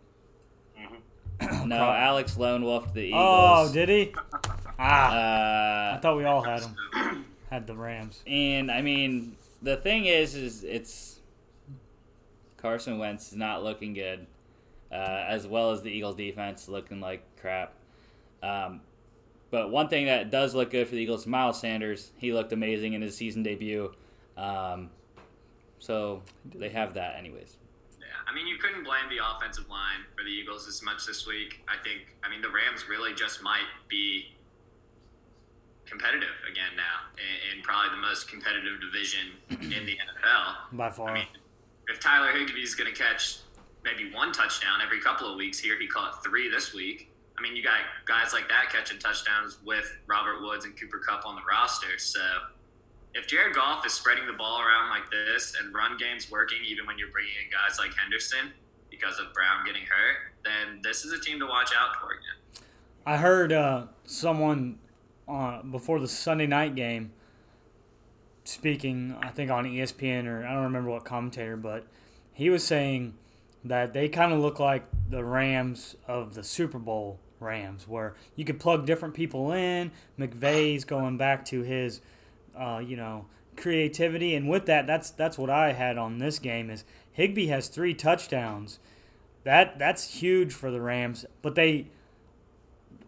No, 1.64 1.76
Alex 1.76 2.36
lone 2.36 2.64
wolfed 2.64 2.95
the 2.95 3.03
Eagles. 3.03 3.70
Oh, 3.70 3.72
did 3.72 3.88
he? 3.90 4.12
Ah, 4.76 5.93
Uh, 5.93 5.97
I 5.97 6.01
thought 6.01 6.16
we 6.16 6.24
all 6.24 6.43
had 6.43 6.62
them. 6.62 7.26
Had 7.49 7.68
the 7.68 7.76
Rams. 7.76 8.24
and 8.26 8.72
I 8.72 8.82
mean, 8.82 9.36
the 9.62 9.76
thing 9.76 10.07
is, 10.07 10.34
is 10.34 10.64
it's 10.64 11.20
Carson 12.57 12.99
Wentz 12.99 13.28
is 13.30 13.36
not 13.36 13.62
looking 13.64 13.93
good, 13.93 14.26
uh, 14.93 15.24
as 15.26 15.47
well 15.47 15.70
as 15.70 15.82
the 15.82 15.90
Eagles 15.90 16.16
defense 16.16 16.68
looking 16.68 17.01
like 17.01 17.22
crap. 17.40 17.74
Um, 18.43 18.80
but 19.51 19.70
one 19.70 19.88
thing 19.88 20.07
that 20.07 20.30
does 20.30 20.55
look 20.55 20.70
good 20.70 20.88
for 20.88 20.95
the 20.95 21.01
Eagles, 21.01 21.26
Miles 21.26 21.61
Sanders, 21.61 22.11
he 22.16 22.32
looked 22.32 22.53
amazing 22.53 22.95
in 22.95 23.03
his 23.03 23.16
season 23.16 23.43
debut. 23.43 23.93
Um, 24.36 24.90
so 25.78 26.22
they 26.55 26.70
have 26.70 26.95
that, 26.95 27.16
anyways. 27.18 27.57
Yeah, 27.99 28.07
I 28.26 28.34
mean, 28.34 28.47
you 28.47 28.57
couldn't 28.57 28.84
blame 28.84 29.09
the 29.11 29.18
offensive 29.24 29.68
line 29.68 30.07
for 30.16 30.24
the 30.24 30.30
Eagles 30.30 30.68
as 30.68 30.82
much 30.82 31.07
this 31.07 31.26
week. 31.26 31.61
I 31.68 31.82
think, 31.82 32.14
I 32.22 32.30
mean, 32.30 32.40
the 32.40 32.49
Rams 32.49 32.88
really 32.88 33.14
just 33.14 33.43
might 33.43 33.68
be 33.88 34.32
competitive 35.86 36.32
again 36.51 36.72
now 36.76 37.12
in, 37.18 37.59
in 37.59 37.62
probably 37.62 37.90
the 37.90 38.01
most 38.01 38.30
competitive 38.30 38.80
division 38.80 39.32
in 39.51 39.86
the 39.86 39.93
NFL. 39.93 40.76
By 40.76 40.90
far. 40.90 41.11
I 41.11 41.14
mean, 41.14 41.26
if 41.88 42.01
Tyler 42.01 42.32
Higbee's 42.32 42.74
going 42.74 42.93
to 42.93 42.99
catch 42.99 43.40
maybe 43.85 44.12
one 44.12 44.33
touchdown 44.33 44.80
every 44.83 45.01
couple 45.01 45.30
of 45.30 45.37
weeks 45.37 45.59
here, 45.59 45.78
he 45.78 45.87
caught 45.87 46.22
three 46.24 46.49
this 46.49 46.72
week. 46.72 47.11
I 47.39 47.43
mean, 47.43 47.57
you 47.57 47.62
got 47.62 47.80
guys 48.05 48.33
like 48.33 48.49
that 48.49 48.70
catching 48.70 48.99
touchdowns 48.99 49.59
with 49.64 49.97
Robert 50.07 50.43
Woods 50.43 50.64
and 50.64 50.78
Cooper 50.78 50.99
Kupp 50.99 51.26
on 51.26 51.35
the 51.35 51.43
roster. 51.49 51.99
So 51.99 52.20
if 53.14 53.26
Jared 53.26 53.55
Goff 53.55 53.85
is 53.87 53.93
spreading 53.93 54.26
the 54.26 54.33
ball 54.33 54.61
around 54.61 54.91
like 54.91 55.11
this 55.11 55.57
and 55.61 55.74
run 55.74 55.97
game's 55.97 56.30
working, 56.30 56.59
even 56.66 56.87
when 56.87 56.99
you're 56.99 57.11
bringing 57.11 57.33
in 57.45 57.51
guys 57.51 57.78
like 57.78 57.95
Henderson 57.95 58.53
because 58.91 59.18
of 59.18 59.33
Brown 59.33 59.64
getting 59.66 59.83
hurt, 59.83 60.33
then 60.45 60.80
this 60.83 61.05
is 61.05 61.12
a 61.12 61.18
team 61.18 61.39
to 61.41 61.47
watch 61.47 61.70
out 61.76 61.97
for 62.01 62.09
again. 62.12 62.66
I 63.05 63.16
heard 63.16 63.53
uh, 63.53 63.87
someone 64.05 64.78
uh, 65.26 65.62
before 65.62 65.99
the 65.99 66.09
Sunday 66.09 66.47
night 66.47 66.74
game 66.74 67.12
speaking, 68.45 69.16
I 69.20 69.28
think 69.28 69.51
on 69.51 69.64
ESPN 69.64 70.26
or 70.26 70.47
I 70.47 70.53
don't 70.53 70.64
remember 70.64 70.91
what 70.91 71.05
commentator, 71.05 71.57
but 71.57 71.87
he 72.33 72.51
was 72.51 72.64
saying 72.64 73.14
that 73.65 73.93
they 73.93 74.09
kind 74.09 74.33
of 74.33 74.41
look 74.41 74.59
like 74.59 74.85
the 75.09 75.25
Rams 75.25 75.97
of 76.07 76.35
the 76.35 76.43
Super 76.43 76.79
Bowl 76.79 77.21
Rams, 77.41 77.87
where 77.87 78.15
you 78.37 78.45
could 78.45 78.61
plug 78.61 78.87
different 78.87 79.15
people 79.15 79.53
in. 79.53 79.91
McVay's 80.19 80.85
going 80.85 81.17
back 81.17 81.45
to 81.47 81.63
his, 81.63 82.01
uh, 82.57 82.83
you 82.85 82.97
know, 82.97 83.27
creativity, 83.57 84.35
and 84.35 84.49
with 84.49 84.67
that, 84.67 84.87
that's 84.87 85.11
that's 85.11 85.39
what 85.39 85.51
I 85.51 85.73
had 85.73 85.99
on 85.99 86.19
this 86.19 86.39
game. 86.39 86.71
Is 86.71 86.85
Higbee 87.13 87.49
has 87.49 87.69
three 87.69 87.95
touchdowns. 87.95 88.79
That 89.45 89.79
that's 89.79 90.15
huge 90.15 90.53
for 90.53 90.71
the 90.71 90.81
Rams, 90.81 91.27
but 91.43 91.55
they 91.55 91.89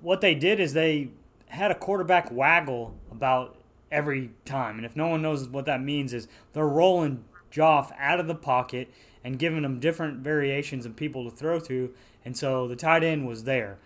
what 0.01 0.21
they 0.21 0.35
did 0.35 0.61
is 0.61 0.75
they 0.75 1.11
had 1.47 1.71
a 1.71 1.75
quarterback 1.75 2.31
waggle 2.31 2.95
about 3.11 3.57
every 3.91 4.31
time. 4.45 4.77
And 4.77 4.85
if 4.85 4.97
no 4.97 5.07
one 5.07 5.23
knows 5.23 5.49
what 5.49 5.67
that 5.67 5.81
means 5.81 6.13
is 6.13 6.29
they're 6.53 6.67
rolling 6.67 7.25
Joff 7.51 7.93
out 7.97 8.19
of 8.19 8.27
the 8.27 8.35
pocket 8.35 8.91
and 9.25 9.39
giving 9.39 9.63
them 9.63 9.81
different 9.81 10.19
variations 10.19 10.85
of 10.85 10.95
people 10.95 11.29
to 11.29 11.35
throw 11.35 11.59
to. 11.61 11.93
And 12.25 12.37
so 12.37 12.69
the 12.69 12.77
tight 12.77 13.03
end 13.03 13.27
was 13.27 13.45
there. 13.45 13.79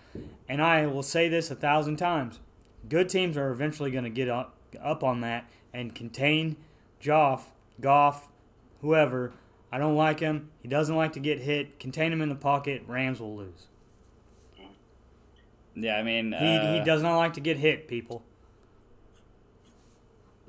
And 0.48 0.60
I 0.60 0.86
will 0.86 1.02
say 1.02 1.28
this 1.28 1.50
a 1.50 1.54
thousand 1.54 1.96
times. 1.96 2.40
Good 2.88 3.08
teams 3.08 3.36
are 3.36 3.50
eventually 3.50 3.90
going 3.90 4.04
to 4.04 4.10
get 4.10 4.28
up, 4.28 4.54
up 4.82 5.04
on 5.04 5.20
that 5.20 5.48
and 5.72 5.94
contain 5.94 6.56
Joff, 7.00 7.42
Goff, 7.80 8.28
whoever. 8.80 9.32
I 9.70 9.78
don't 9.78 9.96
like 9.96 10.20
him. 10.20 10.50
He 10.62 10.68
doesn't 10.68 10.94
like 10.94 11.12
to 11.12 11.20
get 11.20 11.40
hit. 11.40 11.78
Contain 11.78 12.12
him 12.12 12.20
in 12.20 12.28
the 12.28 12.34
pocket. 12.34 12.82
Rams 12.86 13.20
will 13.20 13.36
lose. 13.36 13.66
Yeah, 15.74 15.96
I 15.96 16.02
mean, 16.02 16.32
He, 16.32 16.56
uh, 16.56 16.72
he 16.72 16.80
does 16.84 17.02
not 17.02 17.18
like 17.18 17.34
to 17.34 17.40
get 17.40 17.56
hit, 17.56 17.86
people. 17.86 18.22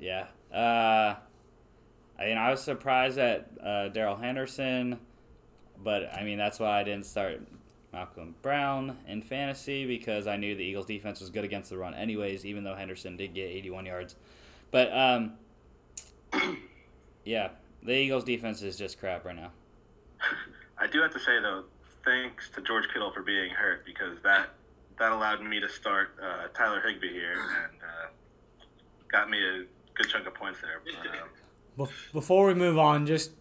Yeah. 0.00 0.26
Uh, 0.52 1.16
I 2.20 2.26
mean, 2.26 2.36
I 2.36 2.50
was 2.50 2.62
surprised 2.62 3.18
at 3.18 3.50
uh, 3.64 3.88
Darrell 3.88 4.16
Henderson, 4.16 4.98
but 5.82 6.12
I 6.14 6.22
mean, 6.22 6.36
that's 6.36 6.60
why 6.60 6.80
I 6.80 6.84
didn't 6.84 7.06
start 7.06 7.40
Malcolm 7.92 8.34
Brown 8.42 8.98
in 9.08 9.22
fantasy 9.22 9.86
because 9.86 10.26
I 10.26 10.36
knew 10.36 10.54
the 10.54 10.62
Eagles' 10.62 10.86
defense 10.86 11.20
was 11.20 11.30
good 11.30 11.44
against 11.44 11.70
the 11.70 11.78
run, 11.78 11.94
anyways, 11.94 12.44
even 12.44 12.62
though 12.62 12.74
Henderson 12.74 13.16
did 13.16 13.34
get 13.34 13.48
81 13.48 13.86
yards. 13.86 14.16
But, 14.70 14.92
um, 14.92 15.32
yeah, 17.24 17.50
the 17.82 17.92
Eagles' 17.92 18.24
defense 18.24 18.60
is 18.62 18.76
just 18.76 19.00
crap 19.00 19.24
right 19.24 19.36
now. 19.36 19.50
I 20.78 20.86
do 20.86 21.00
have 21.00 21.12
to 21.12 21.20
say 21.20 21.40
though, 21.40 21.64
thanks 22.04 22.50
to 22.50 22.60
George 22.62 22.86
Kittle 22.92 23.12
for 23.12 23.22
being 23.22 23.50
hurt 23.50 23.84
because 23.84 24.18
that 24.22 24.50
that 24.98 25.12
allowed 25.12 25.42
me 25.42 25.60
to 25.60 25.68
start 25.68 26.14
uh, 26.22 26.48
Tyler 26.54 26.82
Higbee 26.86 27.12
here 27.12 27.32
and 27.32 27.80
uh, 27.82 28.08
got 29.10 29.30
me 29.30 29.38
a 29.38 29.64
good 29.94 30.08
chunk 30.08 30.26
of 30.26 30.34
points 30.34 30.60
there. 30.60 30.80
But, 30.84 31.10
um, 31.10 31.16
Bef- 31.16 31.39
Before 32.12 32.46
we 32.46 32.54
move 32.54 32.78
on, 32.78 33.06
just 33.06 33.32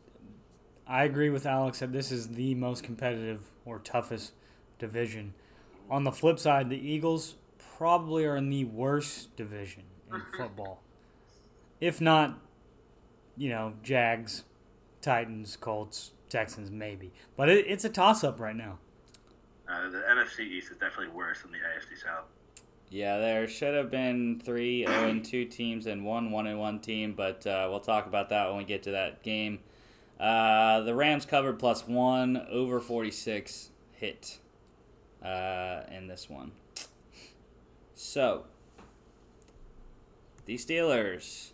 I 0.88 1.04
agree 1.04 1.30
with 1.30 1.46
Alex 1.46 1.80
that 1.80 1.92
this 1.92 2.12
is 2.12 2.30
the 2.30 2.56
most 2.56 2.84
competitive 2.84 3.42
or 3.66 3.80
toughest 3.80 4.34
division. 4.80 5.34
On 5.90 6.04
the 6.04 6.12
flip 6.12 6.40
side, 6.40 6.70
the 6.70 6.78
Eagles 6.78 7.36
probably 7.78 8.26
are 8.26 8.36
in 8.38 8.50
the 8.50 8.66
worst 8.66 9.36
division 9.36 9.84
in 10.14 10.22
football. 10.38 10.82
If 11.82 12.00
not, 12.02 12.40
you 13.38 13.50
know, 13.50 13.74
Jags, 13.84 14.44
Titans, 15.02 15.56
Colts, 15.58 16.12
Texans, 16.30 16.70
maybe. 16.72 17.12
But 17.36 17.50
it, 17.50 17.66
it's 17.68 17.86
a 17.86 17.90
toss 17.90 18.24
up 18.24 18.40
right 18.40 18.56
now. 18.56 18.80
uh, 19.68 19.90
the 19.90 20.00
NFC 20.00 20.42
East 20.42 20.72
is 20.72 20.78
definitely 20.78 21.10
worse 21.10 21.42
than 21.42 21.52
the 21.52 21.58
AFC 21.58 22.02
South. 22.02 22.26
Yeah, 22.90 23.20
there 23.20 23.48
should 23.48 23.76
have 23.76 23.92
been 23.92 24.42
three 24.44 24.86
0 24.86 24.98
and 25.10 25.24
2 25.24 25.46
teams 25.46 25.86
and 25.86 26.04
one 26.04 26.32
1 26.32 26.48
and 26.48 26.60
1 26.60 26.80
team, 26.80 27.14
but 27.14 27.46
uh, 27.46 27.68
we'll 27.70 27.80
talk 27.80 28.08
about 28.08 28.30
that 28.30 28.50
when 28.50 28.58
we 28.58 28.64
get 28.64 28.84
to 28.84 28.92
that 28.92 29.22
game. 29.22 29.60
Uh, 30.20 30.82
the 30.82 30.94
Rams 30.94 31.26
covered 31.26 31.60
plus 31.60 31.88
one 31.88 32.46
over 32.52 32.82
46 32.82 33.70
hit 33.94 34.40
uh, 35.24 35.82
in 35.92 36.08
this 36.08 36.30
one. 36.30 36.52
So, 37.96 38.46
the 40.46 40.56
Steelers, 40.56 41.52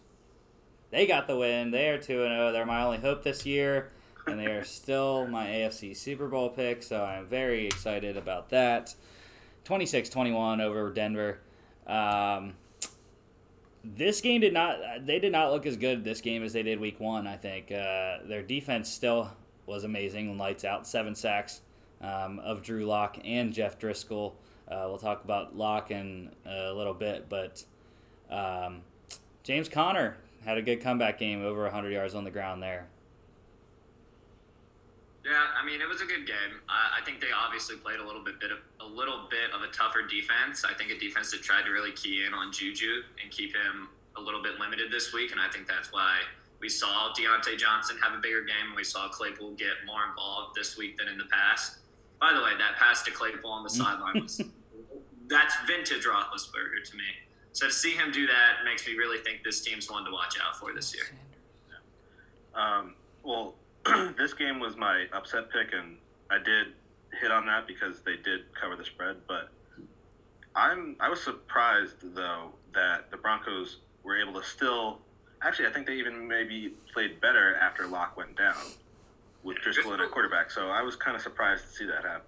they 0.89 1.05
got 1.05 1.27
the 1.27 1.35
win. 1.35 1.71
They 1.71 1.89
are 1.89 1.97
2 1.97 2.05
0. 2.05 2.51
They're 2.53 2.65
my 2.65 2.81
only 2.81 2.99
hope 2.99 3.23
this 3.23 3.45
year, 3.45 3.91
and 4.25 4.39
they 4.39 4.47
are 4.47 4.63
still 4.63 5.27
my 5.27 5.47
AFC 5.47 5.95
Super 5.95 6.27
Bowl 6.27 6.49
pick, 6.49 6.81
so 6.81 7.03
I'm 7.03 7.25
very 7.25 7.67
excited 7.67 8.15
about 8.15 8.49
that. 8.49 8.95
26-21 9.65 10.61
over 10.61 10.91
Denver. 10.91 11.39
Um, 11.87 12.53
this 13.83 14.21
game 14.21 14.41
did 14.41 14.53
not 14.53 15.05
they 15.05 15.19
did 15.19 15.31
not 15.31 15.51
look 15.51 15.65
as 15.65 15.77
good 15.77 16.03
this 16.03 16.19
game 16.19 16.41
as 16.43 16.53
they 16.53 16.63
did 16.63 16.79
week 16.79 16.99
one 16.99 17.27
i 17.27 17.37
think. 17.37 17.71
Uh, 17.71 18.17
their 18.27 18.41
defense 18.41 18.89
still 18.89 19.31
was 19.67 19.83
amazing 19.83 20.37
lights 20.37 20.65
out 20.65 20.87
seven 20.87 21.13
sacks 21.13 21.61
um, 22.01 22.39
of 22.39 22.63
drew 22.63 22.85
Lock 22.85 23.19
and 23.23 23.53
jeff 23.53 23.77
driskel. 23.77 24.33
Uh, 24.67 24.85
we'll 24.87 24.97
talk 24.97 25.23
about 25.23 25.55
Lock 25.55 25.91
in 25.91 26.31
a 26.45 26.73
little 26.73 26.93
bit 26.93 27.29
but 27.29 27.63
um, 28.31 28.81
james 29.43 29.69
conner 29.69 30.17
had 30.43 30.57
a 30.57 30.61
good 30.61 30.81
comeback 30.81 31.19
game 31.19 31.43
over 31.43 31.61
100 31.63 31.91
yards 31.91 32.15
on 32.15 32.23
the 32.23 32.31
ground 32.31 32.63
there 32.63 32.87
Yeah, 35.25 35.41
I 35.59 35.65
mean 35.65 35.81
it 35.81 35.89
was 35.89 36.01
a 36.01 36.05
good 36.05 36.27
game. 36.27 36.61
I, 36.69 37.01
I 37.01 37.05
think 37.05 37.19
they 37.19 37.33
obviously 37.33 37.77
played 37.77 37.99
a 37.99 38.05
little 38.05 38.23
bit, 38.23 38.39
bit 38.39 38.51
of 38.51 38.59
a 38.79 38.85
little 38.85 39.27
bit 39.29 39.49
of 39.55 39.63
a 39.63 39.73
tougher 39.73 40.03
defense. 40.05 40.63
I 40.63 40.73
think 40.75 40.91
a 40.91 40.99
defense 40.99 41.31
that 41.31 41.41
tried 41.41 41.65
to 41.65 41.71
really 41.71 41.91
key 41.93 42.23
in 42.25 42.33
on 42.33 42.51
Juju 42.51 43.01
and 43.21 43.31
keep 43.31 43.55
him 43.55 43.89
a 44.17 44.21
little 44.21 44.41
bit 44.43 44.59
limited 44.59 44.91
this 44.91 45.13
week, 45.13 45.31
and 45.31 45.41
I 45.41 45.49
think 45.49 45.67
that's 45.67 45.91
why 45.91 46.19
we 46.59 46.69
saw 46.69 47.11
Diontae 47.17 47.57
Johnson 47.57 47.97
have 48.03 48.17
a 48.17 48.21
bigger 48.21 48.41
game, 48.41 48.67
and 48.67 48.75
we 48.75 48.83
saw 48.83 49.09
Claypool 49.09 49.51
get 49.53 49.81
more 49.85 50.05
involved 50.07 50.55
this 50.55 50.77
week 50.77 50.97
than 50.97 51.07
in 51.07 51.17
the 51.17 51.25
past. 51.25 51.79
By 52.19 52.31
the 52.33 52.41
way, 52.41 52.51
that 52.57 52.77
pass 52.77 53.01
to 53.03 53.11
Claypool 53.11 53.49
on 53.49 53.63
the 53.63 53.69
sideline 53.81 54.21
was 54.21 54.41
that's 55.27 55.55
vintage 55.65 56.05
Roethlisberger 56.05 56.85
to 56.85 56.95
me. 56.95 57.03
So 57.51 57.67
to 57.67 57.73
see 57.73 57.93
him 57.93 58.11
do 58.11 58.27
that 58.27 58.63
makes 58.63 58.85
me 58.85 58.93
really 58.93 59.17
think 59.19 59.43
this 59.43 59.61
team's 59.61 59.89
one 59.89 60.05
to 60.05 60.11
watch 60.11 60.37
out 60.45 60.59
for 60.59 60.73
this 60.73 60.93
year. 60.93 61.05
Um, 62.53 62.95
well, 63.23 63.55
this 64.17 64.33
game 64.33 64.59
was 64.59 64.75
my 64.75 65.05
upset 65.13 65.51
pick, 65.51 65.73
and 65.73 65.97
I 66.29 66.37
did 66.37 66.67
hit 67.21 67.31
on 67.31 67.45
that 67.45 67.67
because 67.67 68.01
they 68.01 68.15
did 68.17 68.41
cover 68.59 68.75
the 68.75 68.85
spread. 68.85 69.17
But 69.27 69.49
I'm 70.55 70.95
I 70.99 71.09
was 71.09 71.21
surprised 71.21 72.15
though 72.15 72.49
that 72.73 73.11
the 73.11 73.17
Broncos 73.17 73.77
were 74.03 74.17
able 74.17 74.39
to 74.39 74.45
still. 74.47 74.99
Actually, 75.41 75.67
I 75.67 75.71
think 75.73 75.85
they 75.85 75.95
even 75.95 76.27
maybe 76.27 76.73
played 76.93 77.21
better 77.21 77.55
after 77.57 77.85
Lock 77.87 78.17
went 78.17 78.35
down 78.37 78.55
with 79.43 79.57
Driskel 79.57 79.93
in 79.93 79.99
a 79.99 80.07
quarterback. 80.07 80.49
So 80.49 80.69
I 80.69 80.81
was 80.81 80.95
kind 80.95 81.15
of 81.15 81.21
surprised 81.21 81.65
to 81.65 81.69
see 81.69 81.85
that 81.85 82.03
happen. 82.03 82.21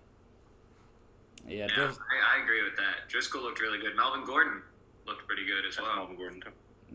Yeah, 1.47 1.67
Yeah, 1.75 1.91
I, 1.91 2.39
I 2.39 2.43
agree 2.43 2.61
with 2.63 2.75
that. 2.75 3.09
Driskel 3.09 3.41
looked 3.41 3.61
really 3.61 3.79
good. 3.79 3.95
Melvin 3.95 4.25
Gordon 4.25 4.61
looked 5.07 5.25
pretty 5.25 5.45
good 5.45 5.65
as 5.67 5.77
That's 5.77 5.87
well. 5.87 5.95
Melvin 5.95 6.15
Gordon 6.17 6.41
too. 6.41 6.49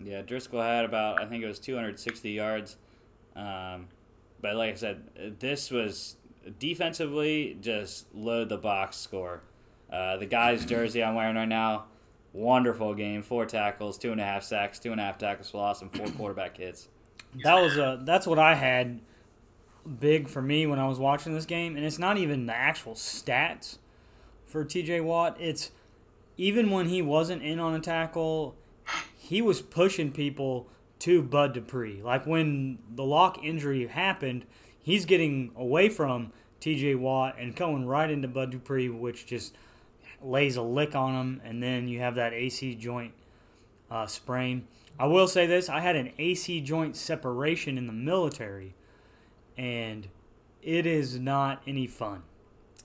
yeah, 0.04 0.22
Driskel 0.22 0.62
had 0.64 0.84
about 0.84 1.20
I 1.20 1.26
think 1.26 1.42
it 1.42 1.48
was 1.48 1.58
260 1.58 2.30
yards. 2.30 2.76
Um, 3.34 3.88
but 4.42 4.56
like 4.56 4.72
I 4.72 4.76
said, 4.76 5.36
this 5.38 5.70
was 5.70 6.16
defensively 6.58 7.56
just 7.60 8.12
load 8.14 8.48
the 8.48 8.58
box 8.58 8.96
score. 8.96 9.40
Uh, 9.90 10.16
the 10.16 10.26
guy's 10.26 10.66
jersey 10.66 11.02
I'm 11.02 11.14
wearing 11.14 11.36
right 11.36 11.48
now, 11.48 11.84
wonderful 12.32 12.94
game. 12.94 13.22
Four 13.22 13.46
tackles, 13.46 13.96
two 13.96 14.12
and 14.12 14.20
a 14.20 14.24
half 14.24 14.42
sacks, 14.42 14.78
two 14.78 14.92
and 14.92 15.00
a 15.00 15.04
half 15.04 15.16
tackles 15.16 15.50
for 15.50 15.58
loss, 15.58 15.80
and 15.80 15.92
four 15.92 16.06
quarterback 16.18 16.56
hits. 16.56 16.88
That 17.44 17.54
was 17.54 17.78
a 17.78 18.00
that's 18.02 18.26
what 18.26 18.38
I 18.38 18.54
had 18.54 19.00
big 20.00 20.28
for 20.28 20.42
me 20.42 20.66
when 20.66 20.78
I 20.78 20.86
was 20.86 20.98
watching 20.98 21.34
this 21.34 21.46
game, 21.46 21.76
and 21.76 21.84
it's 21.84 21.98
not 21.98 22.18
even 22.18 22.46
the 22.46 22.54
actual 22.54 22.94
stats 22.94 23.78
for 24.46 24.64
T.J. 24.64 25.00
Watt. 25.00 25.36
It's 25.40 25.70
even 26.36 26.70
when 26.70 26.88
he 26.88 27.00
wasn't 27.02 27.42
in 27.42 27.58
on 27.58 27.74
a 27.74 27.80
tackle, 27.80 28.56
he 29.16 29.40
was 29.40 29.62
pushing 29.62 30.10
people 30.10 30.68
to 31.02 31.20
Bud 31.20 31.52
Dupree. 31.52 32.00
Like 32.00 32.26
when 32.26 32.78
the 32.94 33.02
Lock 33.02 33.42
injury 33.42 33.88
happened, 33.88 34.46
he's 34.80 35.04
getting 35.04 35.50
away 35.56 35.88
from 35.88 36.32
T.J. 36.60 36.94
Watt 36.94 37.36
and 37.40 37.56
going 37.56 37.86
right 37.86 38.08
into 38.08 38.28
Bud 38.28 38.50
Dupree, 38.50 38.88
which 38.88 39.26
just 39.26 39.56
lays 40.22 40.56
a 40.56 40.62
lick 40.62 40.94
on 40.94 41.14
him, 41.14 41.40
and 41.44 41.60
then 41.60 41.88
you 41.88 41.98
have 41.98 42.14
that 42.14 42.32
AC 42.32 42.76
joint 42.76 43.12
uh, 43.90 44.06
sprain. 44.06 44.68
I 44.96 45.06
will 45.06 45.26
say 45.26 45.46
this: 45.46 45.68
I 45.68 45.80
had 45.80 45.96
an 45.96 46.12
AC 46.18 46.60
joint 46.60 46.94
separation 46.94 47.78
in 47.78 47.88
the 47.88 47.92
military, 47.92 48.74
and 49.58 50.06
it 50.62 50.86
is 50.86 51.18
not 51.18 51.62
any 51.66 51.88
fun. 51.88 52.22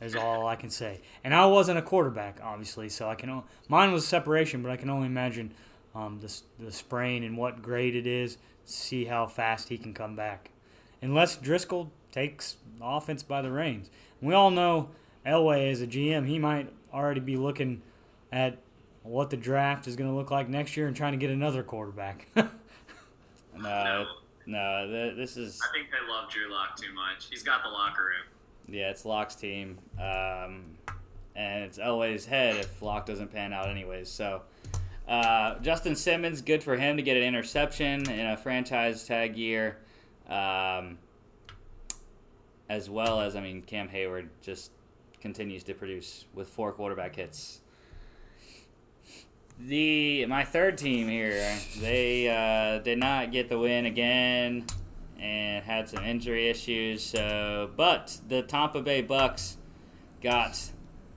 Is 0.01 0.15
all 0.15 0.45
I 0.47 0.55
can 0.55 0.69
say. 0.69 1.01
And 1.23 1.33
I 1.33 1.45
wasn't 1.47 1.79
a 1.79 1.81
quarterback, 1.81 2.39
obviously, 2.43 2.89
so 2.89 3.09
I 3.09 3.15
can. 3.15 3.43
Mine 3.67 3.91
was 3.91 4.07
separation, 4.07 4.63
but 4.63 4.71
I 4.71 4.75
can 4.77 4.89
only 4.89 5.07
imagine 5.07 5.53
um, 5.97 6.19
the 6.19 6.41
the 6.63 6.71
sprain 6.71 7.23
and 7.23 7.37
what 7.37 7.61
grade 7.61 7.95
it 7.95 8.05
is. 8.07 8.37
See 8.65 9.05
how 9.05 9.27
fast 9.27 9.69
he 9.69 9.77
can 9.77 9.93
come 9.93 10.15
back, 10.15 10.51
unless 11.01 11.37
Driskel 11.37 11.89
takes 12.11 12.57
offense 12.81 13.23
by 13.23 13.41
the 13.41 13.49
reins. 13.51 13.89
We 14.21 14.33
all 14.33 14.51
know 14.51 14.89
Elway 15.25 15.71
as 15.71 15.81
a 15.81 15.87
GM, 15.87 16.27
he 16.27 16.37
might 16.39 16.71
already 16.93 17.19
be 17.21 17.37
looking 17.37 17.81
at 18.31 18.57
what 19.03 19.29
the 19.29 19.37
draft 19.37 19.87
is 19.87 19.95
going 19.95 20.09
to 20.09 20.15
look 20.15 20.31
like 20.31 20.49
next 20.49 20.75
year 20.75 20.87
and 20.87 20.95
trying 20.95 21.13
to 21.13 21.17
get 21.17 21.29
another 21.29 21.63
quarterback. 21.63 22.27
No, 23.59 24.05
no, 24.45 24.87
th- 24.87 25.15
this 25.15 25.35
is 25.35 25.59
I 25.67 25.73
think 25.75 25.87
they 25.89 26.11
love 26.11 26.29
Drew 26.29 26.51
Lock 26.51 26.77
too 26.77 26.93
much. 26.93 27.27
He's 27.29 27.41
got 27.41 27.63
the 27.63 27.69
locker 27.69 28.03
room. 28.03 28.75
yeah, 28.75 28.89
it's 28.91 29.03
Lock's 29.03 29.33
team, 29.35 29.79
um, 29.99 30.77
and 31.35 31.63
it's 31.63 31.79
Elway's 31.79 32.25
head 32.25 32.55
if 32.57 32.81
Locke 32.81 33.05
doesn't 33.05 33.31
pan 33.33 33.53
out 33.53 33.69
anyways. 33.69 34.09
So. 34.09 34.43
Uh, 35.07 35.57
Justin 35.59 35.95
Simmons, 35.95 36.41
good 36.41 36.61
for 36.61 36.75
him 36.75 36.97
to 36.97 37.03
get 37.03 37.15
an 37.15 37.23
interception 37.23 38.09
in 38.09 38.25
a 38.25 38.35
franchise 38.35 39.05
tag 39.05 39.37
year, 39.37 39.77
um, 40.29 40.97
as 42.69 42.89
well 42.89 43.21
as 43.21 43.35
I 43.35 43.41
mean 43.41 43.61
Cam 43.61 43.87
Heyward 43.87 44.27
just 44.41 44.71
continues 45.21 45.63
to 45.63 45.73
produce 45.73 46.25
with 46.33 46.49
four 46.49 46.73
quarterback 46.73 47.15
hits. 47.15 47.61
The 49.59 50.25
my 50.25 50.43
third 50.43 50.77
team 50.77 51.07
here, 51.07 51.55
they 51.79 52.27
uh, 52.27 52.79
did 52.79 52.99
not 52.99 53.31
get 53.31 53.49
the 53.49 53.57
win 53.57 53.85
again, 53.85 54.65
and 55.19 55.63
had 55.63 55.89
some 55.89 56.03
injury 56.03 56.49
issues. 56.49 57.03
So, 57.03 57.69
but 57.75 58.19
the 58.27 58.41
Tampa 58.41 58.81
Bay 58.81 59.01
Bucks 59.01 59.57
got 60.21 60.59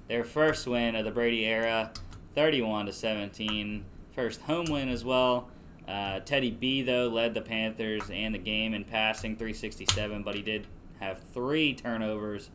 their 0.08 0.24
first 0.24 0.66
win 0.66 0.96
of 0.96 1.04
the 1.04 1.10
Brady 1.10 1.44
era, 1.44 1.92
31 2.34 2.86
to 2.86 2.92
17. 2.92 3.84
First 4.14 4.40
home 4.42 4.66
win 4.66 4.88
as 4.88 5.04
well. 5.04 5.48
Uh, 5.88 6.20
Teddy 6.20 6.50
B 6.50 6.82
though 6.82 7.08
led 7.08 7.34
the 7.34 7.40
Panthers 7.40 8.02
and 8.12 8.34
the 8.34 8.38
game 8.38 8.74
in 8.74 8.84
passing, 8.84 9.36
367, 9.36 10.22
but 10.22 10.34
he 10.34 10.42
did 10.42 10.66
have 11.00 11.20
three 11.32 11.74
turnovers. 11.74 12.50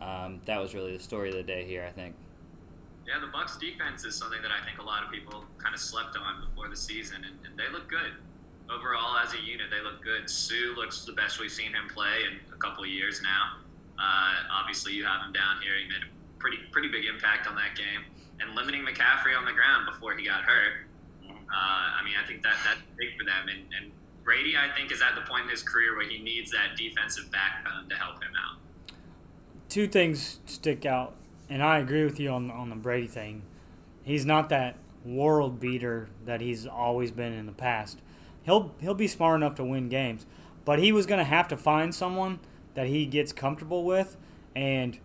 Um, 0.00 0.40
that 0.46 0.60
was 0.60 0.74
really 0.74 0.96
the 0.96 1.02
story 1.02 1.28
of 1.28 1.34
the 1.34 1.42
day 1.42 1.64
here, 1.64 1.84
I 1.86 1.90
think. 1.90 2.14
Yeah, 3.06 3.18
the 3.20 3.26
Bucks 3.26 3.58
defense 3.58 4.04
is 4.04 4.14
something 4.14 4.40
that 4.40 4.50
I 4.50 4.64
think 4.64 4.78
a 4.78 4.84
lot 4.84 5.02
of 5.02 5.10
people 5.10 5.44
kind 5.58 5.74
of 5.74 5.80
slept 5.80 6.16
on 6.16 6.46
before 6.48 6.68
the 6.68 6.76
season, 6.76 7.24
and, 7.24 7.34
and 7.44 7.58
they 7.58 7.70
look 7.72 7.88
good. 7.88 8.12
Overall, 8.70 9.18
as 9.18 9.34
a 9.34 9.40
unit, 9.42 9.66
they 9.68 9.82
look 9.82 10.02
good. 10.02 10.30
Suh 10.30 10.74
looks 10.76 11.04
the 11.04 11.12
best 11.12 11.40
we've 11.40 11.50
seen 11.50 11.74
him 11.74 11.88
play 11.92 12.22
in 12.30 12.38
a 12.54 12.58
couple 12.58 12.84
of 12.84 12.90
years 12.90 13.20
now. 13.20 13.58
Uh, 13.98 14.34
obviously, 14.52 14.92
you 14.92 15.04
have 15.04 15.26
him 15.26 15.32
down 15.32 15.60
here. 15.60 15.72
He 15.76 15.88
made 15.88 16.06
a 16.06 16.10
pretty 16.38 16.58
pretty 16.70 16.88
big 16.88 17.04
impact 17.04 17.48
on 17.48 17.56
that 17.56 17.76
game, 17.76 18.06
and 18.40 18.54
limiting 18.54 18.84
McCaffrey 18.84 19.36
on 19.36 19.44
the 19.44 19.52
ground 19.52 19.86
before 19.86 20.16
he 20.16 20.26
got 20.26 20.42
hurt. 20.42 20.86
Uh, 21.28 21.30
I 21.52 22.02
mean, 22.04 22.14
I 22.22 22.26
think 22.26 22.42
that 22.42 22.54
that's 22.64 22.80
big 22.96 23.18
for 23.18 23.24
them. 23.24 23.48
And, 23.48 23.64
and 23.78 23.92
Brady, 24.24 24.54
I 24.56 24.74
think, 24.76 24.92
is 24.92 25.02
at 25.02 25.14
the 25.14 25.22
point 25.28 25.44
in 25.44 25.50
his 25.50 25.62
career 25.62 25.96
where 25.96 26.08
he 26.08 26.22
needs 26.22 26.50
that 26.52 26.76
defensive 26.76 27.30
backbone 27.30 27.88
to 27.88 27.96
help 27.96 28.22
him 28.22 28.30
out. 28.38 28.58
Two 29.68 29.88
things 29.88 30.40
stick 30.46 30.86
out, 30.86 31.14
and 31.48 31.62
I 31.62 31.78
agree 31.78 32.04
with 32.04 32.18
you 32.18 32.30
on 32.30 32.50
on 32.50 32.70
the 32.70 32.76
Brady 32.76 33.06
thing. 33.06 33.42
He's 34.02 34.26
not 34.26 34.48
that 34.48 34.76
world 35.04 35.60
beater 35.60 36.08
that 36.24 36.40
he's 36.40 36.66
always 36.66 37.10
been 37.10 37.32
in 37.32 37.46
the 37.46 37.52
past. 37.52 38.00
He'll 38.42 38.74
he'll 38.80 38.94
be 38.94 39.06
smart 39.06 39.36
enough 39.36 39.54
to 39.56 39.64
win 39.64 39.88
games, 39.88 40.26
but 40.64 40.78
he 40.78 40.92
was 40.92 41.06
going 41.06 41.18
to 41.18 41.24
have 41.24 41.48
to 41.48 41.56
find 41.56 41.94
someone 41.94 42.40
that 42.74 42.86
he 42.86 43.06
gets 43.06 43.32
comfortable 43.32 43.84
with, 43.84 44.16
and 44.54 44.98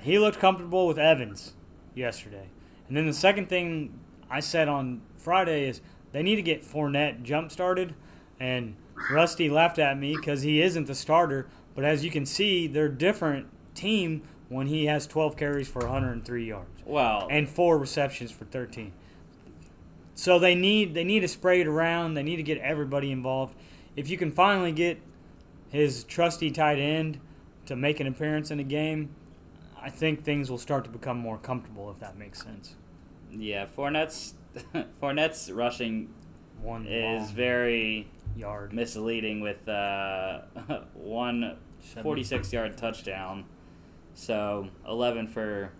he 0.00 0.18
looked 0.18 0.38
comfortable 0.38 0.86
with 0.86 0.98
Evans 0.98 1.54
yesterday. 1.94 2.48
And 2.88 2.96
then 2.96 3.06
the 3.06 3.12
second 3.12 3.48
thing 3.48 3.98
I 4.30 4.40
said 4.40 4.68
on 4.68 5.02
Friday 5.16 5.68
is 5.68 5.80
they 6.12 6.22
need 6.22 6.36
to 6.36 6.42
get 6.42 6.64
Fournette 6.64 7.22
jump 7.22 7.52
started, 7.52 7.94
and 8.40 8.76
Rusty 9.10 9.48
laughed 9.50 9.78
at 9.78 9.98
me 9.98 10.16
because 10.16 10.42
he 10.42 10.60
isn't 10.62 10.86
the 10.86 10.94
starter. 10.94 11.48
But 11.74 11.84
as 11.84 12.04
you 12.04 12.10
can 12.10 12.26
see, 12.26 12.66
they're 12.66 12.88
different 12.88 13.46
team 13.74 14.22
when 14.48 14.66
he 14.66 14.86
has 14.86 15.06
12 15.06 15.36
carries 15.36 15.68
for 15.68 15.80
103 15.80 16.44
yards 16.44 16.82
Well, 16.86 17.28
and 17.30 17.48
four 17.48 17.78
receptions 17.78 18.30
for 18.30 18.46
13. 18.46 18.92
So 20.14 20.38
they 20.38 20.54
need 20.54 20.94
they 20.94 21.04
need 21.04 21.20
to 21.20 21.28
spray 21.28 21.60
it 21.60 21.68
around. 21.68 22.14
They 22.14 22.22
need 22.22 22.36
to 22.36 22.42
get 22.42 22.58
everybody 22.58 23.12
involved. 23.12 23.54
If 23.94 24.10
you 24.10 24.16
can 24.16 24.32
finally 24.32 24.72
get 24.72 25.00
his 25.68 26.02
trusty 26.04 26.50
tight 26.50 26.78
end 26.78 27.20
to 27.66 27.76
make 27.76 28.00
an 28.00 28.06
appearance 28.06 28.50
in 28.50 28.58
a 28.58 28.64
game, 28.64 29.10
I 29.80 29.90
think 29.90 30.24
things 30.24 30.50
will 30.50 30.58
start 30.58 30.84
to 30.84 30.90
become 30.90 31.18
more 31.18 31.38
comfortable. 31.38 31.90
If 31.90 32.00
that 32.00 32.18
makes 32.18 32.42
sense. 32.42 32.74
Yeah, 33.32 33.66
Fournette's 33.66 34.34
Fournette's 35.00 35.50
rushing 35.50 36.12
One 36.62 36.86
is 36.86 37.30
very 37.30 38.08
yard. 38.36 38.72
misleading 38.72 39.40
with 39.40 39.68
uh, 39.68 40.40
one 40.94 41.56
46 42.02 42.52
yard 42.52 42.76
touchdown. 42.76 43.44
So 44.14 44.68
11 44.86 45.28
for 45.28 45.70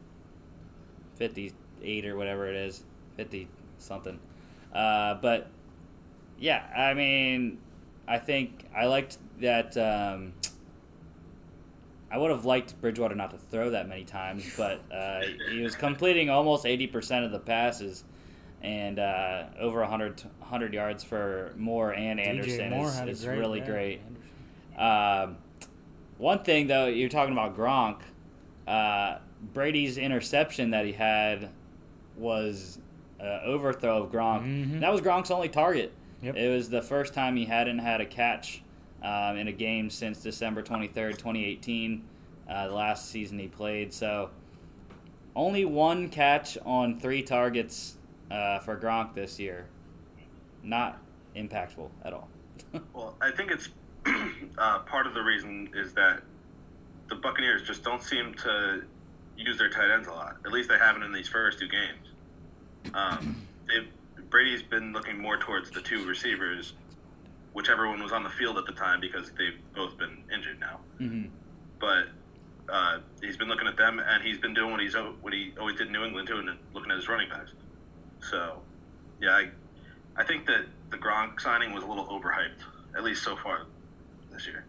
58 1.16 2.06
or 2.06 2.16
whatever 2.16 2.48
it 2.48 2.56
is, 2.56 2.84
50 3.16 3.48
something. 3.78 4.18
Uh, 4.72 5.14
but 5.14 5.50
yeah, 6.38 6.64
I 6.76 6.94
mean, 6.94 7.58
I 8.06 8.18
think 8.18 8.66
I 8.76 8.86
liked 8.86 9.18
that. 9.40 9.76
Um, 9.76 10.34
I 12.10 12.16
would 12.18 12.30
have 12.30 12.44
liked 12.44 12.80
Bridgewater 12.80 13.14
not 13.14 13.30
to 13.32 13.38
throw 13.38 13.70
that 13.70 13.88
many 13.88 14.04
times, 14.04 14.44
but 14.56 14.80
uh, 14.92 15.22
he 15.50 15.60
was 15.60 15.74
completing 15.74 16.30
almost 16.30 16.64
80% 16.64 17.24
of 17.24 17.32
the 17.32 17.38
passes 17.38 18.04
and 18.62 18.98
uh, 18.98 19.44
over 19.60 19.80
100, 19.80 20.22
100 20.38 20.74
yards 20.74 21.04
for 21.04 21.52
Moore 21.56 21.92
and 21.94 22.18
Anderson 22.18 22.70
Moore 22.70 22.88
is, 22.88 23.20
is 23.20 23.24
great 23.24 23.38
really 23.38 23.60
great. 23.60 24.00
Um, 24.76 25.36
one 26.16 26.42
thing 26.42 26.66
though, 26.66 26.86
you're 26.86 27.08
talking 27.08 27.32
about 27.32 27.56
Gronk. 27.56 27.98
Uh, 28.66 29.18
Brady's 29.54 29.98
interception 29.98 30.70
that 30.70 30.84
he 30.86 30.92
had 30.92 31.50
was 32.16 32.78
uh, 33.20 33.40
overthrow 33.44 34.02
of 34.02 34.10
Gronk. 34.12 34.42
Mhm. 34.42 34.80
That 34.80 34.90
was 34.92 35.00
Gronk's 35.00 35.30
only 35.30 35.48
target. 35.48 35.92
Yep. 36.22 36.36
It 36.36 36.48
was 36.48 36.68
the 36.70 36.82
first 36.82 37.14
time 37.14 37.36
he 37.36 37.44
hadn't 37.44 37.78
had 37.78 38.00
a 38.00 38.06
catch 38.06 38.62
um, 39.02 39.36
in 39.36 39.48
a 39.48 39.52
game 39.52 39.90
since 39.90 40.22
December 40.22 40.62
23rd, 40.62 41.12
2018, 41.12 42.04
uh, 42.48 42.68
the 42.68 42.74
last 42.74 43.10
season 43.10 43.38
he 43.38 43.48
played. 43.48 43.92
So 43.92 44.30
only 45.36 45.64
one 45.64 46.08
catch 46.08 46.58
on 46.64 46.98
three 46.98 47.22
targets 47.22 47.96
uh, 48.30 48.58
for 48.60 48.76
Gronk 48.76 49.14
this 49.14 49.38
year. 49.38 49.66
Not 50.62 51.00
impactful 51.36 51.88
at 52.04 52.12
all. 52.12 52.28
Well, 52.92 53.16
I 53.22 53.30
think 53.30 53.50
it's 53.50 53.68
uh, 54.58 54.80
part 54.80 55.06
of 55.06 55.14
the 55.14 55.22
reason 55.22 55.70
is 55.74 55.94
that 55.94 56.20
the 57.08 57.14
Buccaneers 57.14 57.62
just 57.62 57.82
don't 57.82 58.02
seem 58.02 58.34
to 58.34 58.82
use 59.38 59.56
their 59.56 59.70
tight 59.70 59.90
ends 59.90 60.08
a 60.08 60.10
lot. 60.10 60.36
At 60.44 60.52
least 60.52 60.68
they 60.68 60.76
haven't 60.76 61.02
in 61.02 61.12
these 61.12 61.28
first 61.28 61.58
two 61.58 61.68
games. 61.68 62.94
Um, 62.94 63.36
Brady's 64.30 64.62
been 64.62 64.92
looking 64.92 65.18
more 65.18 65.38
towards 65.38 65.70
the 65.70 65.80
two 65.80 66.04
receivers, 66.06 66.74
whichever 67.58 67.88
one 67.88 68.00
was 68.00 68.12
on 68.12 68.22
the 68.22 68.30
field 68.30 68.56
at 68.56 68.66
the 68.66 68.72
time, 68.72 69.00
because 69.00 69.32
they've 69.36 69.58
both 69.74 69.98
been 69.98 70.16
injured 70.32 70.60
now. 70.60 70.78
mm-hmm. 71.00 71.28
But 71.80 72.04
uh, 72.72 73.00
he's 73.20 73.36
been 73.36 73.48
looking 73.48 73.66
at 73.66 73.76
them, 73.76 73.98
and 73.98 74.22
he's 74.22 74.38
been 74.38 74.54
doing 74.54 74.70
what 74.70 74.80
he's 74.80 74.94
what 75.20 75.32
he 75.32 75.52
always 75.58 75.76
did 75.76 75.88
in 75.88 75.92
New 75.92 76.04
England 76.04 76.28
too, 76.28 76.38
and 76.38 76.48
looking 76.72 76.92
at 76.92 76.96
his 76.96 77.08
running 77.08 77.28
backs. 77.28 77.50
So, 78.20 78.60
yeah, 79.20 79.30
I, 79.30 79.50
I 80.16 80.24
think 80.24 80.46
that 80.46 80.66
the 80.90 80.98
Gronk 80.98 81.40
signing 81.40 81.72
was 81.74 81.82
a 81.82 81.86
little 81.86 82.06
overhyped, 82.06 82.62
at 82.96 83.02
least 83.02 83.24
so 83.24 83.34
far 83.36 83.66
this 84.32 84.46
year. 84.46 84.64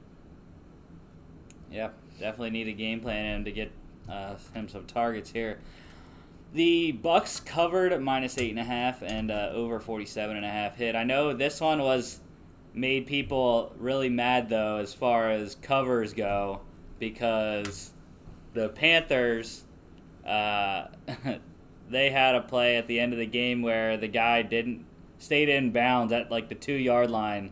Yep, 1.72 1.94
definitely 2.20 2.50
need 2.50 2.68
a 2.70 2.74
game 2.74 3.02
plan 3.02 3.38
him 3.38 3.46
to 3.46 3.52
get 3.52 3.72
uh, 4.10 4.36
him 4.56 4.68
some 4.68 4.86
targets 4.86 5.30
here. 5.30 5.60
The 6.54 6.94
Bucks 6.94 7.40
covered 7.40 8.02
minus 8.02 8.40
eight 8.40 8.50
and 8.50 8.60
a 8.60 8.64
half 8.64 9.04
and 9.04 9.30
uh, 9.30 9.52
over 9.54 9.80
forty 9.80 10.06
seven 10.06 10.36
and 10.38 10.46
a 10.46 10.50
half 10.50 10.78
hit. 10.78 10.96
I 10.96 11.04
know 11.04 11.34
this 11.34 11.62
one 11.62 11.80
was 11.84 12.20
made 12.80 13.06
people 13.08 13.74
really 13.78 14.10
mad 14.10 14.50
though, 14.50 14.78
as 14.78 14.94
far 14.94 15.30
as 15.30 15.56
covers 15.56 16.14
go, 16.14 16.62
because 16.98 17.92
the 18.54 18.70
Panthers 18.70 19.64
uh, 20.26 20.88
they 21.90 22.10
had 22.10 22.36
a 22.36 22.42
play 22.42 22.78
at 22.78 22.88
the 22.88 23.00
end 23.00 23.14
of 23.14 23.20
the 23.20 23.26
game 23.26 23.62
where 23.62 23.98
the 23.98 24.08
guy 24.08 24.42
didn't 24.42 24.86
stayed 25.18 25.50
in 25.50 25.72
bounds 25.72 26.14
at 26.14 26.32
like 26.32 26.50
the 26.50 26.56
two 26.56 26.74
yard 26.74 27.10
line, 27.12 27.52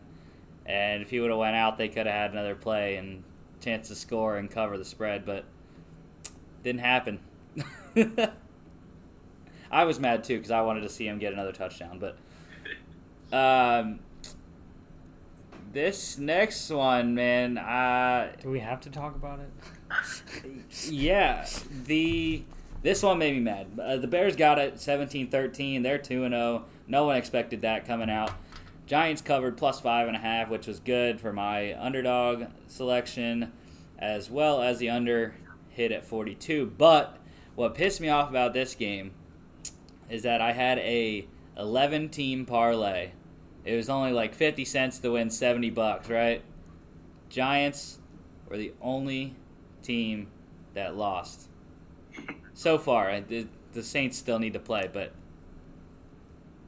and 0.64 1.02
if 1.02 1.10
he 1.10 1.20
would 1.20 1.30
have 1.30 1.38
went 1.38 1.56
out, 1.56 1.76
they 1.76 1.88
could 1.88 2.06
have 2.06 2.14
had 2.14 2.32
another 2.32 2.54
play 2.54 2.96
and 2.96 3.24
chance 3.60 3.88
to 3.88 3.94
score 3.94 4.36
and 4.38 4.50
cover 4.50 4.78
the 4.78 4.84
spread, 4.84 5.26
but 5.26 5.44
didn't 6.62 6.80
happen. 6.80 7.20
I 9.70 9.84
was 9.84 10.00
mad 10.00 10.24
too 10.24 10.36
because 10.36 10.50
I 10.50 10.62
wanted 10.62 10.80
to 10.82 10.88
see 10.88 11.06
him 11.06 11.18
get 11.18 11.32
another 11.32 11.52
touchdown, 11.52 11.98
but 11.98 12.16
um, 13.36 14.00
this 15.72 16.18
next 16.18 16.70
one, 16.70 17.14
man, 17.14 17.58
uh, 17.58 18.32
Do 18.42 18.50
we 18.50 18.60
have 18.60 18.80
to 18.82 18.90
talk 18.90 19.14
about 19.14 19.40
it? 19.40 19.50
yeah, 20.90 21.46
the 21.86 22.42
this 22.82 23.02
one 23.02 23.18
made 23.18 23.34
me 23.34 23.40
mad. 23.40 23.66
Uh, 23.80 23.96
the 23.96 24.06
Bears 24.06 24.36
got 24.36 24.58
it 24.58 24.76
17-13. 24.76 25.82
They're 25.82 25.98
two 25.98 26.24
and 26.24 26.32
zero. 26.32 26.64
No 26.86 27.06
one 27.06 27.16
expected 27.16 27.62
that 27.62 27.86
coming 27.86 28.08
out. 28.08 28.30
Giants 28.86 29.20
covered 29.20 29.56
plus 29.56 29.80
five 29.80 30.06
and 30.06 30.16
a 30.16 30.20
half, 30.20 30.48
which 30.48 30.66
was 30.66 30.80
good 30.80 31.20
for 31.20 31.32
my 31.32 31.78
underdog 31.78 32.44
selection, 32.68 33.52
as 33.98 34.30
well 34.30 34.62
as 34.62 34.78
the 34.78 34.90
under 34.90 35.34
hit 35.68 35.92
at 35.92 36.06
42. 36.06 36.72
But 36.78 37.18
what 37.54 37.74
pissed 37.74 38.00
me 38.00 38.08
off 38.08 38.30
about 38.30 38.54
this 38.54 38.74
game 38.74 39.10
is 40.08 40.22
that 40.22 40.40
I 40.40 40.52
had 40.52 40.78
a 40.78 41.26
11 41.58 42.08
team 42.08 42.46
parlay. 42.46 43.10
It 43.68 43.76
was 43.76 43.90
only 43.90 44.12
like 44.12 44.34
50 44.34 44.64
cents 44.64 44.98
to 45.00 45.12
win 45.12 45.28
70 45.28 45.68
bucks, 45.70 46.08
right? 46.08 46.42
Giants 47.28 47.98
were 48.48 48.56
the 48.56 48.72
only 48.80 49.34
team 49.82 50.28
that 50.72 50.96
lost 50.96 51.48
so 52.54 52.78
far. 52.78 53.20
The, 53.20 53.46
Saints 53.80 54.18
still 54.18 54.40
need 54.40 54.54
to 54.54 54.58
play, 54.58 54.90
but 54.92 55.12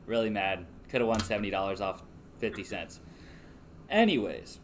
really 0.07 0.31
mad. 0.31 0.65
Could 0.89 1.01
have 1.01 1.09
won 1.09 1.19
seventy 1.19 1.51
dollars 1.51 1.81
off 1.81 2.05
fifty 2.39 2.63
cents. 2.63 3.01
Anyways, 3.89 4.61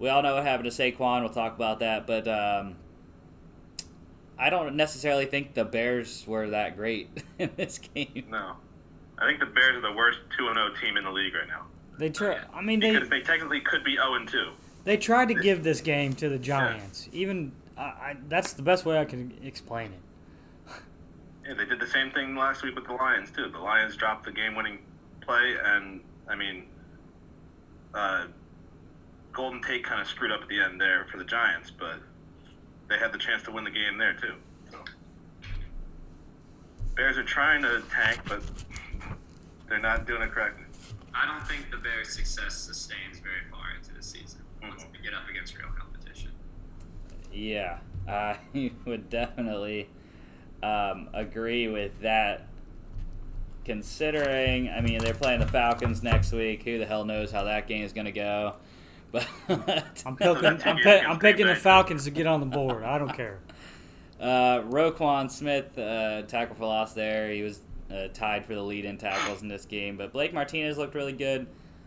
we 0.00 0.08
all 0.08 0.20
know 0.22 0.34
what 0.34 0.42
happened 0.42 0.68
to 0.68 0.76
Saquon. 0.76 1.20
We'll 1.20 1.32
talk 1.32 1.54
about 1.54 1.78
that, 1.78 2.08
but 2.08 2.26
um, 2.26 2.74
I 4.36 4.50
don't 4.50 4.74
necessarily 4.74 5.26
think 5.26 5.54
the 5.54 5.64
Bears 5.64 6.24
were 6.26 6.50
that 6.50 6.76
great 6.76 7.08
in 7.38 7.50
this 7.56 7.78
game. 7.78 8.24
No, 8.28 8.56
I 9.20 9.26
think 9.26 9.40
the 9.40 9.46
Bears 9.46 9.76
are 9.76 9.80
the 9.80 9.92
worst 9.92 10.18
two 10.36 10.46
and 10.48 10.56
zero 10.56 10.70
team 10.80 10.96
in 10.96 11.04
the 11.04 11.10
league 11.10 11.34
right 11.34 11.48
now 11.48 11.66
They 11.98 12.10
try. 12.10 12.38
I 12.54 12.62
mean, 12.62 12.80
they 12.80 12.92
because 12.92 13.08
they 13.08 13.20
technically 13.20 13.60
could 13.60 13.84
be 13.84 13.94
zero 13.96 14.14
and 14.14 14.28
two. 14.28 14.52
they 14.84 14.96
tried 14.96 15.28
to 15.28 15.34
give 15.34 15.62
this 15.62 15.80
game 15.80 16.14
to 16.14 16.28
the 16.28 16.38
Giants. 16.38 17.08
Even 17.12 17.52
I, 17.76 17.82
I, 17.82 18.16
that's 18.28 18.52
the 18.54 18.62
best 18.62 18.84
way 18.84 18.98
I 18.98 19.04
can 19.04 19.32
explain 19.42 19.92
it. 19.92 20.00
Yeah, 21.46 21.54
they 21.54 21.64
did 21.64 21.80
the 21.80 21.86
same 21.86 22.12
thing 22.12 22.36
last 22.36 22.62
week 22.62 22.76
with 22.76 22.86
the 22.86 22.92
Lions 22.92 23.30
too. 23.32 23.48
The 23.48 23.58
Lions 23.58 23.96
dropped 23.96 24.24
the 24.24 24.30
game-winning 24.30 24.78
play, 25.20 25.56
and 25.64 26.00
I 26.28 26.36
mean, 26.36 26.66
uh, 27.94 28.26
Golden 29.32 29.60
Tate 29.62 29.82
kind 29.82 30.00
of 30.00 30.06
screwed 30.06 30.30
up 30.30 30.42
at 30.42 30.48
the 30.48 30.60
end 30.60 30.80
there 30.80 31.06
for 31.10 31.16
the 31.16 31.24
Giants, 31.24 31.70
but 31.70 31.98
they 32.88 32.98
had 32.98 33.10
the 33.10 33.18
chance 33.18 33.42
to 33.44 33.50
win 33.50 33.64
the 33.64 33.70
game 33.70 33.98
there 33.98 34.12
too. 34.14 34.34
So. 34.70 34.78
Bears 36.94 37.16
are 37.16 37.24
trying 37.24 37.62
to 37.62 37.82
tank, 37.90 38.20
but 38.28 38.42
they're 39.70 39.78
not 39.80 40.06
doing 40.06 40.20
it 40.22 40.30
correctly. 40.32 40.64
I 41.14 41.24
don't 41.26 41.46
think 41.48 41.70
the 41.70 41.78
Bears' 41.78 42.10
success 42.12 42.54
sustains 42.54 43.18
very 43.20 43.40
far 43.50 43.74
into 43.76 43.94
the 43.94 44.02
season 44.02 44.42
once 44.62 44.82
Mhm. 44.84 44.92
they 44.92 44.98
get 45.02 45.14
up 45.14 45.26
against 45.30 45.56
real 45.56 45.68
competition. 45.78 46.30
Yeah, 47.32 47.78
I 48.08 48.36
would 48.84 49.08
definitely 49.08 49.88
um, 50.62 51.08
agree 51.14 51.68
with 51.68 51.98
that. 52.02 52.46
Considering, 53.64 54.68
I 54.70 54.80
mean, 54.80 54.98
they're 54.98 55.12
playing 55.14 55.40
the 55.40 55.46
Falcons 55.46 56.02
next 56.02 56.32
week. 56.32 56.62
Who 56.64 56.78
the 56.78 56.86
hell 56.86 57.04
knows 57.04 57.30
how 57.30 57.44
that 57.44 57.68
game 57.68 57.84
is 57.84 57.92
going 57.92 58.06
to 58.06 58.12
go? 58.12 58.54
But 59.12 59.26
I'm 60.06 60.14
picking. 60.16 60.44
I'm, 60.46 60.58
pi- 60.78 61.00
I'm 61.00 61.18
picking 61.18 61.46
the 61.48 61.56
Falcons 61.56 62.04
to 62.04 62.10
get 62.10 62.26
on 62.28 62.38
the 62.40 62.46
board. 62.46 62.84
I 62.84 62.96
don't 62.96 63.12
care. 63.12 63.38
Uh, 64.20 64.60
Roquan 64.62 65.28
Smith, 65.30 65.76
uh, 65.76 66.22
tackle 66.22 66.54
for 66.54 66.66
loss 66.66 66.92
there. 66.94 67.30
He 67.32 67.42
was 67.42 67.60
uh, 67.92 68.08
tied 68.12 68.44
for 68.46 68.54
the 68.54 68.62
lead 68.62 68.84
in 68.84 68.96
tackles 68.98 69.42
in 69.42 69.48
this 69.48 69.64
game. 69.64 69.96
But 69.96 70.12
Blake 70.12 70.32
Martinez 70.32 70.78
looked 70.78 70.94
really 70.94 71.12
good, 71.12 71.46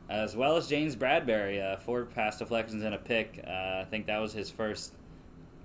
as 0.09 0.35
well 0.35 0.57
as 0.57 0.67
James 0.67 0.95
Bradberry. 0.95 1.61
Uh, 1.61 1.77
four 1.77 2.05
pass 2.05 2.39
deflections 2.39 2.83
and 2.83 2.93
a 2.93 2.97
pick. 2.97 3.43
Uh, 3.45 3.81
I 3.81 3.87
think 3.89 4.07
that 4.07 4.19
was 4.19 4.33
his 4.33 4.49
first 4.49 4.93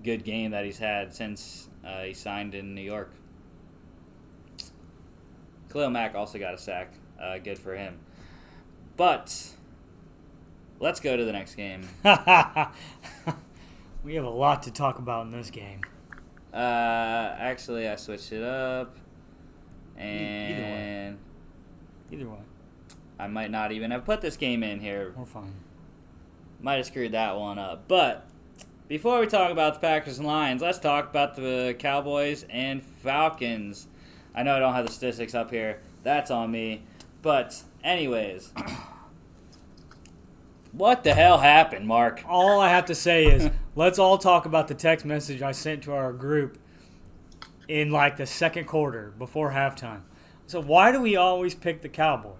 good 0.03 0.24
game 0.24 0.53
that 0.53 0.64
he's 0.64 0.78
had 0.78 1.14
since 1.14 1.68
uh, 1.84 2.03
he 2.03 2.14
signed 2.14 2.55
in 2.55 2.74
New 2.74 2.82
York. 2.82 3.12
Khalil 5.72 5.91
Mack 5.91 6.14
also 6.14 6.39
got 6.39 6.55
a 6.55 6.59
sack. 6.59 6.95
Uh, 7.20 7.39
good 7.39 7.59
for 7.59 7.76
him. 7.76 7.99
But 8.97 9.55
let's 10.80 11.01
go 11.01 11.16
to 11.16 11.24
the 11.24 11.32
next 11.32 11.55
game. 11.57 11.82
we 14.05 14.14
have 14.14 14.24
a 14.24 14.30
lot 14.30 14.62
to 14.64 14.70
talk 14.70 14.99
about 14.99 15.26
in 15.26 15.32
this 15.32 15.51
game. 15.51 15.80
Uh, 16.53 17.36
actually, 17.39 17.89
I 17.89 17.97
switched 17.97 18.32
it 18.32 18.43
up, 18.43 18.97
E- 19.99 20.53
either 20.53 20.62
way. 20.62 21.07
and 21.09 21.18
Either 22.11 22.28
way, 22.28 22.38
I 23.18 23.26
might 23.26 23.51
not 23.51 23.72
even 23.72 23.90
have 23.90 24.05
put 24.05 24.20
this 24.20 24.36
game 24.36 24.62
in 24.62 24.80
here. 24.80 25.12
we're 25.16 25.26
fine. 25.26 25.55
Might 26.61 26.76
have 26.76 26.86
screwed 26.86 27.12
that 27.12 27.38
one 27.38 27.59
up. 27.59 27.86
But 27.88 28.26
before 28.88 29.20
we 29.20 29.26
talk 29.26 29.51
about 29.51 29.74
the 29.74 29.80
Packers 29.80 30.18
and 30.18 30.26
Lions, 30.26 30.62
let's 30.62 30.78
talk 30.78 31.11
about 31.11 31.36
the 31.36 31.76
Cowboys 31.78 32.44
and 32.49 32.82
Falcons. 32.82 33.86
I 34.34 34.42
know 34.42 34.57
I 34.57 34.59
don't 34.59 34.74
have 34.74 34.86
the 34.86 34.92
statistics 34.92 35.34
up 35.34 35.51
here. 35.51 35.80
That's 36.03 36.30
on 36.30 36.51
me. 36.51 36.82
But 37.22 37.62
anyways, 37.84 38.53
what 40.72 41.05
the 41.05 41.14
hell 41.14 41.38
happened, 41.38 41.86
Mark? 41.86 42.22
All 42.26 42.61
I 42.61 42.70
have 42.70 42.86
to 42.86 42.94
say 42.94 43.26
is, 43.26 43.51
let's 43.76 43.99
all 43.99 44.18
talk 44.18 44.46
about 44.46 44.68
the 44.68 44.74
text 44.74 45.05
message 45.05 45.42
I 45.42 45.53
sent 45.53 45.82
to 45.84 45.92
our 45.92 46.12
group 46.12 46.59
in 47.68 47.90
like 47.90 48.16
the 48.16 48.26
second 48.26 48.66
quarter 48.66 49.12
before 49.18 49.52
halftime. 49.52 50.00
So 50.46 50.60
why 50.60 50.90
do 50.90 51.00
we 51.00 51.14
always 51.14 51.54
pick 51.54 51.82
the 51.82 51.88
Cowboys? 51.88 52.36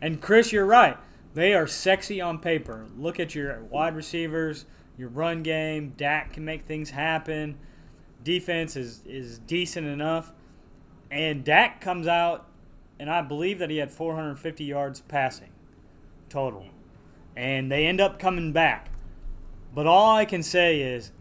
And 0.00 0.20
Chris, 0.20 0.52
you're 0.52 0.66
right. 0.66 0.98
They 1.34 1.54
are 1.54 1.66
sexy 1.66 2.20
on 2.20 2.38
paper. 2.38 2.86
Look 2.96 3.18
at 3.18 3.34
your 3.34 3.62
wide 3.64 3.96
receivers, 3.96 4.66
your 4.98 5.08
run 5.08 5.42
game. 5.42 5.94
Dak 5.96 6.34
can 6.34 6.44
make 6.44 6.64
things 6.64 6.90
happen. 6.90 7.58
Defense 8.22 8.76
is 8.76 9.02
is 9.06 9.38
decent 9.40 9.86
enough. 9.86 10.32
And 11.10 11.44
Dak 11.44 11.80
comes 11.80 12.06
out, 12.06 12.46
and 12.98 13.08
I 13.08 13.22
believe 13.22 13.58
that 13.60 13.70
he 13.70 13.76
had 13.76 13.90
450 13.90 14.64
yards 14.64 15.00
passing 15.02 15.50
total. 16.28 16.66
And 17.36 17.70
they 17.70 17.86
end 17.86 18.00
up 18.00 18.18
coming 18.18 18.52
back. 18.52 18.90
But 19.74 19.86
all 19.86 20.16
I 20.16 20.24
can 20.24 20.42
say 20.42 20.80
is, 20.80 21.12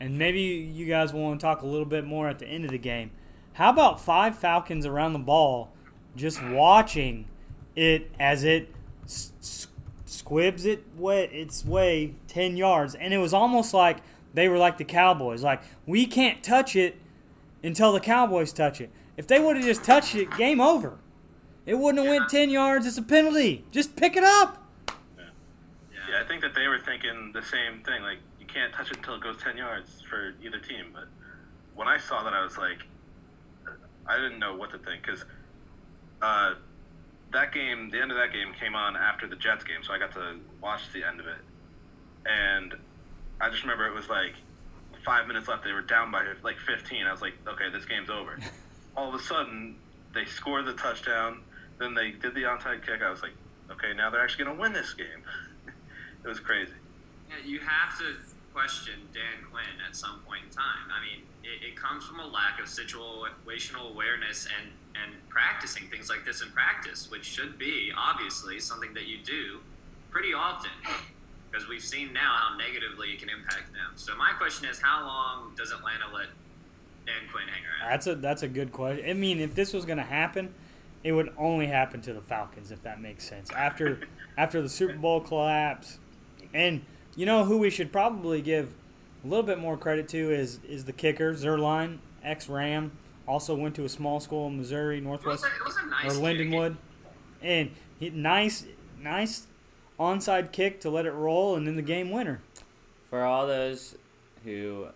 and 0.00 0.18
maybe 0.18 0.40
you 0.40 0.86
guys 0.86 1.12
want 1.12 1.38
to 1.40 1.44
talk 1.44 1.62
a 1.62 1.66
little 1.66 1.86
bit 1.86 2.04
more 2.04 2.28
at 2.28 2.38
the 2.38 2.46
end 2.46 2.64
of 2.64 2.70
the 2.70 2.78
game. 2.78 3.10
How 3.54 3.70
about 3.70 4.00
five 4.00 4.38
Falcons 4.38 4.86
around 4.86 5.12
the 5.12 5.18
ball, 5.18 5.72
just 6.16 6.42
watching 6.42 7.26
it 7.76 8.10
as 8.18 8.44
it 8.44 8.68
s- 9.04 9.66
squibs 10.06 10.64
it 10.64 10.84
way, 10.96 11.24
its 11.26 11.64
way 11.64 12.14
ten 12.26 12.56
yards, 12.56 12.94
and 12.94 13.12
it 13.12 13.18
was 13.18 13.34
almost 13.34 13.74
like 13.74 13.98
they 14.32 14.48
were 14.48 14.58
like 14.58 14.78
the 14.78 14.84
Cowboys, 14.84 15.42
like 15.42 15.62
we 15.86 16.06
can't 16.06 16.42
touch 16.42 16.76
it, 16.76 16.96
until 17.62 17.92
the 17.92 18.00
Cowboys 18.00 18.52
touch 18.52 18.80
it. 18.80 18.90
If 19.16 19.26
they 19.26 19.38
would 19.38 19.56
have 19.56 19.64
just 19.66 19.84
touched 19.84 20.14
it, 20.14 20.30
game 20.36 20.60
over. 20.60 20.96
It 21.66 21.74
wouldn't 21.74 22.02
have 22.02 22.10
went 22.10 22.30
10 22.30 22.48
yards. 22.48 22.86
It's 22.86 22.96
a 22.96 23.02
penalty. 23.02 23.64
Just 23.70 23.94
pick 23.94 24.16
it 24.16 24.24
up. 24.24 24.66
Yeah, 24.88 26.20
I 26.24 26.26
think 26.26 26.40
that 26.40 26.54
they 26.54 26.66
were 26.68 26.78
thinking 26.78 27.32
the 27.34 27.42
same 27.42 27.82
thing. 27.84 28.02
Like, 28.02 28.18
can't 28.52 28.72
touch 28.72 28.90
it 28.90 28.98
until 28.98 29.14
it 29.14 29.22
goes 29.22 29.36
10 29.42 29.56
yards 29.56 30.02
for 30.08 30.34
either 30.42 30.58
team. 30.58 30.86
But 30.92 31.08
when 31.74 31.88
I 31.88 31.98
saw 31.98 32.22
that, 32.24 32.32
I 32.32 32.42
was 32.42 32.58
like, 32.58 32.78
I 34.06 34.16
didn't 34.16 34.38
know 34.38 34.56
what 34.56 34.70
to 34.72 34.78
think 34.78 35.02
because 35.04 35.24
uh, 36.22 36.54
that 37.32 37.52
game, 37.52 37.90
the 37.90 38.00
end 38.00 38.10
of 38.10 38.16
that 38.18 38.32
game 38.32 38.52
came 38.58 38.74
on 38.74 38.96
after 38.96 39.26
the 39.26 39.36
Jets 39.36 39.64
game, 39.64 39.82
so 39.82 39.92
I 39.92 39.98
got 39.98 40.12
to 40.12 40.36
watch 40.60 40.82
the 40.92 41.04
end 41.04 41.20
of 41.20 41.26
it. 41.26 41.38
And 42.26 42.74
I 43.40 43.50
just 43.50 43.62
remember 43.62 43.86
it 43.86 43.94
was 43.94 44.08
like 44.08 44.34
five 45.04 45.26
minutes 45.26 45.48
left. 45.48 45.64
They 45.64 45.72
were 45.72 45.80
down 45.80 46.10
by 46.10 46.24
like 46.42 46.58
15. 46.58 47.06
I 47.06 47.12
was 47.12 47.22
like, 47.22 47.34
okay, 47.46 47.70
this 47.72 47.84
game's 47.84 48.10
over. 48.10 48.38
All 48.96 49.08
of 49.08 49.14
a 49.14 49.22
sudden, 49.22 49.76
they 50.12 50.24
scored 50.24 50.66
the 50.66 50.74
touchdown. 50.74 51.42
Then 51.78 51.94
they 51.94 52.10
did 52.10 52.34
the 52.34 52.42
onside 52.42 52.84
kick. 52.84 53.00
I 53.02 53.10
was 53.10 53.22
like, 53.22 53.32
okay, 53.70 53.94
now 53.96 54.10
they're 54.10 54.22
actually 54.22 54.44
going 54.44 54.56
to 54.56 54.60
win 54.60 54.72
this 54.72 54.92
game. 54.92 55.22
it 56.24 56.28
was 56.28 56.40
crazy. 56.40 56.72
Yeah, 57.28 57.36
you 57.46 57.60
have 57.60 57.96
to 57.98 58.16
question 58.52 58.94
Dan 59.12 59.46
Quinn 59.50 59.80
at 59.86 59.94
some 59.94 60.20
point 60.26 60.42
in 60.48 60.50
time. 60.50 60.90
I 60.90 61.00
mean, 61.00 61.24
it, 61.42 61.72
it 61.72 61.76
comes 61.76 62.04
from 62.04 62.20
a 62.20 62.26
lack 62.26 62.60
of 62.60 62.66
situational 62.66 63.90
awareness 63.90 64.46
and, 64.46 64.70
and 65.02 65.28
practicing 65.28 65.88
things 65.88 66.08
like 66.08 66.24
this 66.24 66.42
in 66.42 66.50
practice, 66.50 67.10
which 67.10 67.24
should 67.24 67.58
be 67.58 67.92
obviously 67.96 68.60
something 68.60 68.94
that 68.94 69.06
you 69.06 69.18
do 69.24 69.60
pretty 70.10 70.34
often 70.34 70.70
because 71.50 71.68
we've 71.68 71.82
seen 71.82 72.12
now 72.12 72.34
how 72.36 72.56
negatively 72.56 73.10
it 73.10 73.18
can 73.18 73.28
impact 73.28 73.72
them. 73.72 73.92
So 73.96 74.16
my 74.16 74.32
question 74.32 74.68
is, 74.68 74.80
how 74.80 75.04
long 75.04 75.52
does 75.56 75.72
Atlanta 75.72 76.06
let 76.12 76.28
Dan 77.06 77.28
Quinn 77.30 77.48
hang 77.48 77.62
around? 77.64 77.90
That's 77.90 78.06
a 78.06 78.14
that's 78.14 78.42
a 78.42 78.48
good 78.48 78.72
question. 78.72 79.08
I 79.08 79.14
mean, 79.14 79.40
if 79.40 79.54
this 79.54 79.72
was 79.72 79.84
going 79.84 79.98
to 79.98 80.04
happen, 80.04 80.54
it 81.02 81.12
would 81.12 81.32
only 81.38 81.66
happen 81.66 82.00
to 82.02 82.12
the 82.12 82.20
Falcons 82.20 82.70
if 82.70 82.82
that 82.82 83.00
makes 83.00 83.28
sense. 83.28 83.50
After 83.50 84.00
after 84.36 84.62
the 84.62 84.68
Super 84.68 84.96
Bowl 84.96 85.20
collapse, 85.20 85.98
and 86.54 86.82
you 87.16 87.26
know 87.26 87.44
who 87.44 87.58
we 87.58 87.70
should 87.70 87.92
probably 87.92 88.40
give 88.42 88.72
a 89.24 89.26
little 89.26 89.42
bit 89.44 89.58
more 89.58 89.76
credit 89.76 90.08
to 90.08 90.30
is 90.32 90.60
is 90.68 90.84
the 90.84 90.92
kicker 90.92 91.34
Zuerlein, 91.34 91.98
ex 92.22 92.48
Ram, 92.48 92.92
also 93.26 93.54
went 93.54 93.74
to 93.76 93.84
a 93.84 93.88
small 93.88 94.20
school 94.20 94.46
in 94.48 94.56
Missouri, 94.56 94.98
It 94.98 95.04
was 95.04 95.22
Northwest 95.22 95.44
a, 95.44 95.46
it 95.46 95.64
was 95.64 95.76
a 95.76 95.86
nice 95.86 96.16
or 96.16 96.20
Lindenwood, 96.20 96.76
and 97.42 97.70
he, 97.98 98.10
nice 98.10 98.66
nice 99.00 99.46
onside 99.98 100.52
kick 100.52 100.80
to 100.80 100.90
let 100.90 101.06
it 101.06 101.12
roll, 101.12 101.56
and 101.56 101.66
then 101.66 101.76
the 101.76 101.82
game 101.82 102.10
winner. 102.10 102.40
For 103.08 103.22
all 103.22 103.46
those 103.46 103.96
who, 104.44 104.86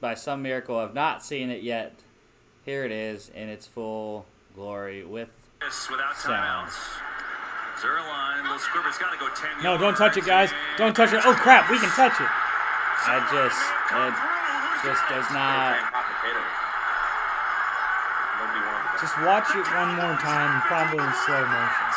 by 0.00 0.14
some 0.14 0.42
miracle, 0.42 0.78
have 0.78 0.94
not 0.94 1.24
seen 1.24 1.50
it 1.50 1.62
yet, 1.62 1.94
here 2.64 2.84
it 2.84 2.92
is 2.92 3.30
in 3.34 3.48
its 3.48 3.66
full 3.66 4.26
glory 4.54 5.04
with 5.04 5.30
This 5.60 5.88
without 5.90 6.16
Sound. 6.16 6.70
timeouts. 6.70 7.00
Zuerlein, 7.78 8.42
little 8.42 8.58
squibber's 8.58 8.98
got 8.98 9.12
to 9.14 9.18
go 9.18 9.28
10 9.30 9.62
No, 9.62 9.78
don't 9.78 9.94
touch 9.96 10.16
it, 10.16 10.24
guys. 10.26 10.50
Don't 10.76 10.94
touch 10.94 11.12
it. 11.12 11.20
Oh 11.24 11.34
crap, 11.34 11.70
we 11.70 11.78
can 11.78 11.90
touch 11.94 12.18
it. 12.20 12.26
I 13.06 13.22
just 13.30 13.58
it 13.58 14.14
just 14.82 15.02
does 15.08 15.26
not. 15.30 15.78
Hot 15.94 16.06
potatoes. 16.10 16.54
Nobody 18.38 18.60
wanted 18.66 18.90
to 18.94 18.98
Just 19.02 19.16
watch 19.22 19.48
it 19.54 19.66
one 19.74 19.90
more 19.98 20.16
time, 20.18 20.50
probably 20.66 21.02
in 21.02 21.12
slow 21.26 21.42
motion. 21.46 21.90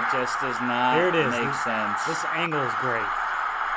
It 0.00 0.04
just 0.08 0.34
does 0.40 0.56
not 0.64 0.96
Here 0.96 1.12
it 1.12 1.16
is. 1.20 1.28
make 1.36 1.52
sense. 1.60 2.00
This 2.08 2.24
angle 2.32 2.64
is 2.64 2.72
great. 2.80 3.04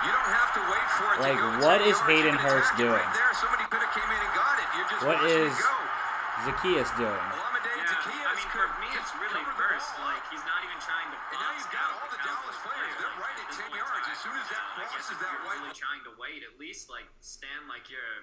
You 0.08 0.12
don't 0.16 0.32
have 0.32 0.51
to 0.56 0.62
wait 0.72 0.88
for 0.95 1.08
it 1.12 1.20
Like, 1.20 1.36
to 1.36 1.60
go 1.60 1.68
what 1.68 1.84
10 1.84 1.91
is 1.91 1.99
yards. 1.99 2.08
Hayden 2.08 2.36
You 2.39 2.43
Hurst 2.47 2.72
doing? 2.80 2.95
Right 2.95 3.12
there. 3.20 3.32
Somebody 3.36 3.68
could 3.68 3.84
have 3.84 3.91
came 3.91 4.08
in 4.08 4.20
and 4.24 4.32
got 4.32 4.56
it. 4.56 4.68
You're 4.80 4.89
just 4.95 5.03
What 5.03 5.20
watching 5.20 5.43
is 5.43 5.51
it 5.51 5.60
go. 5.60 6.47
Zaccheaus 6.47 6.89
doing? 6.95 7.20
Olamide 7.36 7.68
Yeah, 7.68 7.91
Zaccheaus 7.91 8.16
I 8.16 8.32
mean, 8.32 8.47
for 8.47 8.64
could- 8.64 8.80
me, 8.80 8.89
it's 8.95 9.12
could 9.12 9.20
really 9.28 9.43
cover 9.43 9.60
the 9.60 9.68
first. 9.76 9.91
ball. 9.99 10.08
Like, 10.08 10.24
he's 10.32 10.45
not 10.47 10.62
even 10.64 10.80
trying 10.80 11.10
to. 11.12 11.18
And 11.20 11.39
now 11.41 11.51
box 11.51 11.60
you've 11.60 11.74
got 11.76 11.84
out 11.84 11.99
all 11.99 12.08
the 12.08 12.16
the 12.16 12.24
Dallas 12.24 12.56
Cowboys 12.56 12.64
players. 12.64 12.91
player. 12.95 12.95
They're 12.95 13.12
Like, 13.12 13.26
right 13.28 13.36
at 13.36 13.43
at 13.43 13.47
this 13.49 13.60
10 13.60 13.66
point 13.66 13.76
in 13.76 13.84
yards. 13.84 14.06
time, 14.08 14.16
As 14.16 14.20
soon 14.24 14.36
as 14.39 14.47
that 14.56 14.64
uh, 14.64 14.72
I 14.72 14.84
guess 14.88 14.91
crosses 14.95 15.12
if 15.12 15.20
that 15.20 15.32
you're 15.36 15.43
white 15.43 15.60
really 15.60 15.74
line- 15.76 15.84
trying 15.84 16.03
to 16.08 16.12
wait, 16.16 16.39
at 16.47 16.53
least 16.62 16.84
like 16.88 17.08
stand 17.20 17.64
like 17.68 17.86
you're 17.91 18.16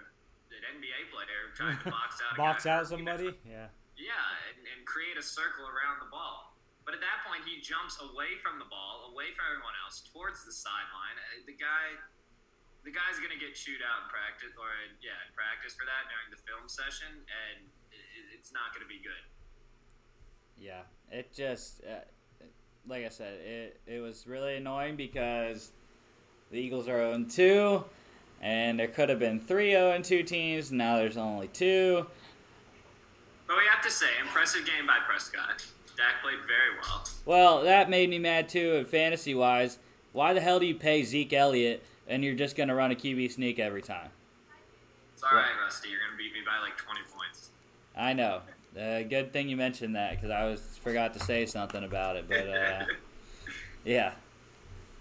an 0.62 0.78
NBA 0.78 1.10
player 1.10 1.50
trying 1.58 1.78
to 1.82 1.90
box 1.98 2.22
out. 2.22 2.38
Box 2.38 2.66
out 2.66 2.86
somebody. 2.86 3.34
Yeah. 3.42 3.66
Yeah, 3.98 4.48
and, 4.50 4.58
and 4.62 4.86
create 4.86 5.18
a 5.18 5.22
circle 5.22 5.66
around 5.66 5.98
the 6.00 6.08
ball. 6.08 6.54
But 6.86 6.94
at 6.98 7.02
that 7.02 7.22
point, 7.26 7.46
he 7.46 7.62
jumps 7.62 7.98
away 8.02 8.38
from 8.42 8.58
the 8.58 8.66
ball, 8.66 9.10
away 9.14 9.30
from 9.34 9.46
everyone 9.54 9.74
else, 9.86 10.02
towards 10.10 10.42
the 10.42 10.50
sideline. 10.50 11.14
Uh, 11.30 11.46
The 11.46 11.54
guy, 11.54 11.94
the 12.82 12.90
guy's 12.90 13.22
gonna 13.22 13.38
get 13.38 13.54
chewed 13.54 13.78
out 13.86 14.02
in 14.02 14.08
practice, 14.10 14.50
or 14.58 14.66
yeah, 14.98 15.14
in 15.26 15.30
practice 15.30 15.78
for 15.78 15.86
that 15.86 16.10
during 16.10 16.30
the 16.34 16.40
film 16.42 16.66
session, 16.66 17.22
and 17.22 17.70
it, 17.94 18.34
it's 18.34 18.50
not 18.50 18.74
gonna 18.74 18.90
be 18.90 18.98
good. 18.98 19.22
Yeah, 20.58 20.82
it 21.14 21.30
just 21.30 21.86
uh, 21.86 22.02
like 22.88 23.06
I 23.06 23.08
said, 23.14 23.38
it 23.38 23.78
it 23.86 24.00
was 24.02 24.26
really 24.26 24.56
annoying 24.58 24.96
because 24.98 25.70
the 26.50 26.58
Eagles 26.58 26.88
are 26.88 26.98
0 26.98 27.30
2, 27.30 27.84
and 28.42 28.78
there 28.78 28.88
could 28.88 29.08
have 29.08 29.18
been 29.20 29.40
three 29.40 29.70
0 29.70 29.92
and 29.92 30.04
2 30.04 30.22
teams. 30.24 30.72
Now 30.72 30.96
there's 30.96 31.16
only 31.16 31.48
two. 31.48 32.06
But 33.46 33.56
we 33.56 33.62
have 33.72 33.82
to 33.84 33.90
say, 33.90 34.06
impressive 34.20 34.66
game 34.66 34.86
by 34.86 34.98
Prescott. 35.06 35.64
Dak 35.96 36.22
played 36.22 36.38
very 36.46 36.78
well. 36.82 37.04
Well, 37.24 37.64
that 37.64 37.88
made 37.90 38.08
me 38.10 38.18
mad 38.18 38.48
too, 38.48 38.76
and 38.76 38.86
fantasy 38.86 39.34
wise. 39.34 39.78
Why 40.12 40.32
the 40.32 40.40
hell 40.40 40.58
do 40.58 40.66
you 40.66 40.74
pay 40.74 41.04
Zeke 41.04 41.32
Elliott 41.32 41.84
and 42.08 42.24
you're 42.24 42.34
just 42.34 42.56
gonna 42.56 42.74
run 42.74 42.90
a 42.90 42.94
QB 42.94 43.30
sneak 43.32 43.58
every 43.58 43.82
time? 43.82 44.08
It's 45.14 45.22
all 45.22 45.36
right, 45.36 45.50
Rusty. 45.62 45.88
You're 45.90 46.00
gonna 46.00 46.16
beat 46.16 46.32
me 46.32 46.40
by 46.44 46.58
like 46.66 46.76
20 46.76 47.00
points. 47.14 47.50
I 47.96 48.12
know. 48.12 48.40
Uh, 48.78 49.02
good 49.02 49.32
thing 49.34 49.48
you 49.50 49.56
mentioned 49.56 49.94
that 49.96 50.12
because 50.12 50.30
I 50.30 50.44
was 50.44 50.78
forgot 50.82 51.12
to 51.14 51.20
say 51.20 51.44
something 51.44 51.84
about 51.84 52.16
it, 52.16 52.24
but 52.26 52.48
uh, 52.48 52.84
yeah. 53.84 54.12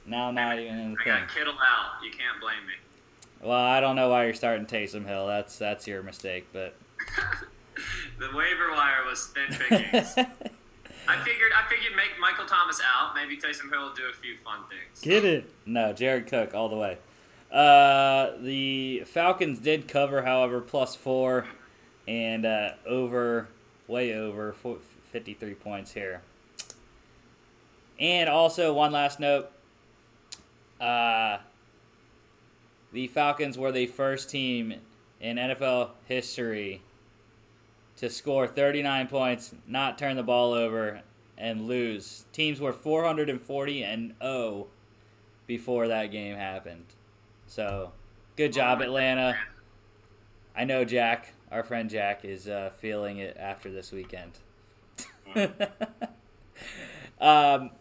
Now 0.05 0.27
I'm 0.27 0.35
not 0.35 0.59
even 0.59 0.77
in 0.77 0.93
the 0.93 0.99
I 0.99 1.03
thing. 1.03 1.13
got 1.13 1.29
Kittle 1.33 1.53
out. 1.53 2.03
You 2.03 2.11
can't 2.11 2.39
blame 2.41 2.65
me. 2.67 2.73
Well, 3.43 3.57
I 3.57 3.79
don't 3.79 3.95
know 3.95 4.09
why 4.09 4.25
you're 4.25 4.33
starting 4.33 4.65
Taysom 4.65 5.05
Hill. 5.05 5.27
That's 5.27 5.57
that's 5.57 5.87
your 5.87 6.03
mistake, 6.03 6.47
but 6.53 6.75
The 8.19 8.27
waiver 8.35 8.71
wire 8.71 9.03
was 9.09 9.27
thin 9.27 9.47
pickings. 9.49 10.13
I 11.07 11.23
figured 11.23 11.51
I 11.55 11.67
figured 11.67 11.95
make 11.95 12.11
Michael 12.19 12.45
Thomas 12.45 12.79
out. 12.85 13.15
Maybe 13.15 13.35
Taysom 13.35 13.71
Hill 13.71 13.81
will 13.87 13.93
do 13.93 14.03
a 14.09 14.13
few 14.13 14.35
fun 14.43 14.59
things. 14.69 15.01
Get 15.01 15.25
it. 15.25 15.49
no, 15.65 15.91
Jared 15.91 16.27
Cook 16.27 16.53
all 16.53 16.69
the 16.69 16.75
way. 16.75 16.97
Uh, 17.51 18.37
the 18.39 19.03
Falcons 19.07 19.59
did 19.59 19.87
cover, 19.87 20.21
however, 20.21 20.61
plus 20.61 20.95
four 20.95 21.45
and 22.07 22.45
uh, 22.45 22.71
over, 22.85 23.47
way 23.87 24.13
over 24.15 24.53
fo- 24.53 24.79
53 25.11 25.55
points 25.55 25.91
here. 25.91 26.21
And 27.99 28.29
also, 28.29 28.71
one 28.73 28.91
last 28.91 29.19
note. 29.19 29.51
Uh, 30.79 31.39
the 32.91 33.07
Falcons 33.07 33.57
were 33.57 33.71
the 33.71 33.87
first 33.87 34.29
team 34.29 34.75
in 35.19 35.37
NFL 35.37 35.91
history 36.05 36.81
to 37.97 38.09
score 38.09 38.47
39 38.47 39.07
points, 39.07 39.53
not 39.67 39.97
turn 39.97 40.15
the 40.15 40.23
ball 40.23 40.53
over, 40.53 41.01
and 41.37 41.67
lose. 41.67 42.25
Teams 42.33 42.59
were 42.59 42.73
440 42.73 43.83
and 43.83 44.13
0 44.21 44.67
before 45.47 45.87
that 45.87 46.11
game 46.11 46.35
happened. 46.35 46.85
So, 47.47 47.91
good 48.37 48.53
job, 48.53 48.81
Atlanta. 48.81 49.37
I 50.55 50.65
know 50.65 50.83
Jack, 50.83 51.33
our 51.51 51.63
friend 51.63 51.89
Jack, 51.89 52.25
is 52.25 52.47
uh, 52.47 52.71
feeling 52.79 53.17
it 53.17 53.37
after 53.39 53.71
this 53.71 53.91
weekend. 53.91 54.31
um, 57.21 57.71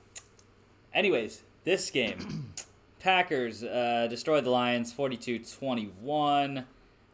anyways, 0.95 1.43
this 1.65 1.91
game. 1.91 2.53
Packers 3.01 3.65
uh, 3.65 4.07
destroyed 4.09 4.45
the 4.45 4.51
Lions 4.51 4.93
42 4.93 5.41
21. 5.41 6.65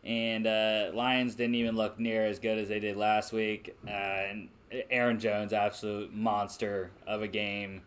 And 0.05 0.47
uh, 0.47 0.91
Lions 0.95 1.35
didn't 1.35 1.57
even 1.57 1.75
look 1.77 1.99
near 1.99 2.27
as 2.27 2.39
good 2.39 2.59
as 2.59 2.69
they 2.69 2.79
did 2.79 2.97
last 2.97 3.33
week. 3.33 3.75
Uh, 3.87 3.91
and 3.91 4.49
Aaron 4.91 5.19
Jones, 5.19 5.53
absolute 5.53 6.13
monster 6.15 6.91
of 7.07 7.23
a 7.23 7.29
game. 7.29 7.83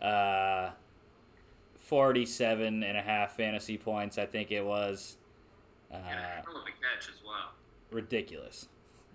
Uh, 0.00 0.70
47 1.78 2.82
and 2.82 2.96
a 2.96 3.02
half 3.02 3.36
fantasy 3.36 3.76
points, 3.76 4.18
I 4.18 4.26
think 4.26 4.50
it 4.50 4.64
was. 4.64 5.16
Uh, 5.92 5.98
Yeah, 6.04 6.42
hell 6.44 6.56
a 6.56 6.64
catch 6.70 7.08
as 7.08 7.20
well. 7.24 7.52
ridiculous. 7.90 8.68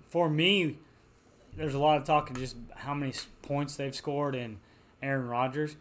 For 0.08 0.30
me, 0.30 0.78
there's 1.56 1.74
a 1.74 1.80
lot 1.80 1.98
of 1.98 2.04
talk 2.06 2.30
of 2.30 2.38
just 2.38 2.56
how 2.76 2.94
many 2.94 3.14
points 3.42 3.76
they've 3.76 3.96
scored 3.96 4.36
in 4.36 4.60
Aaron 5.02 5.28
Rodgers, 5.28 5.76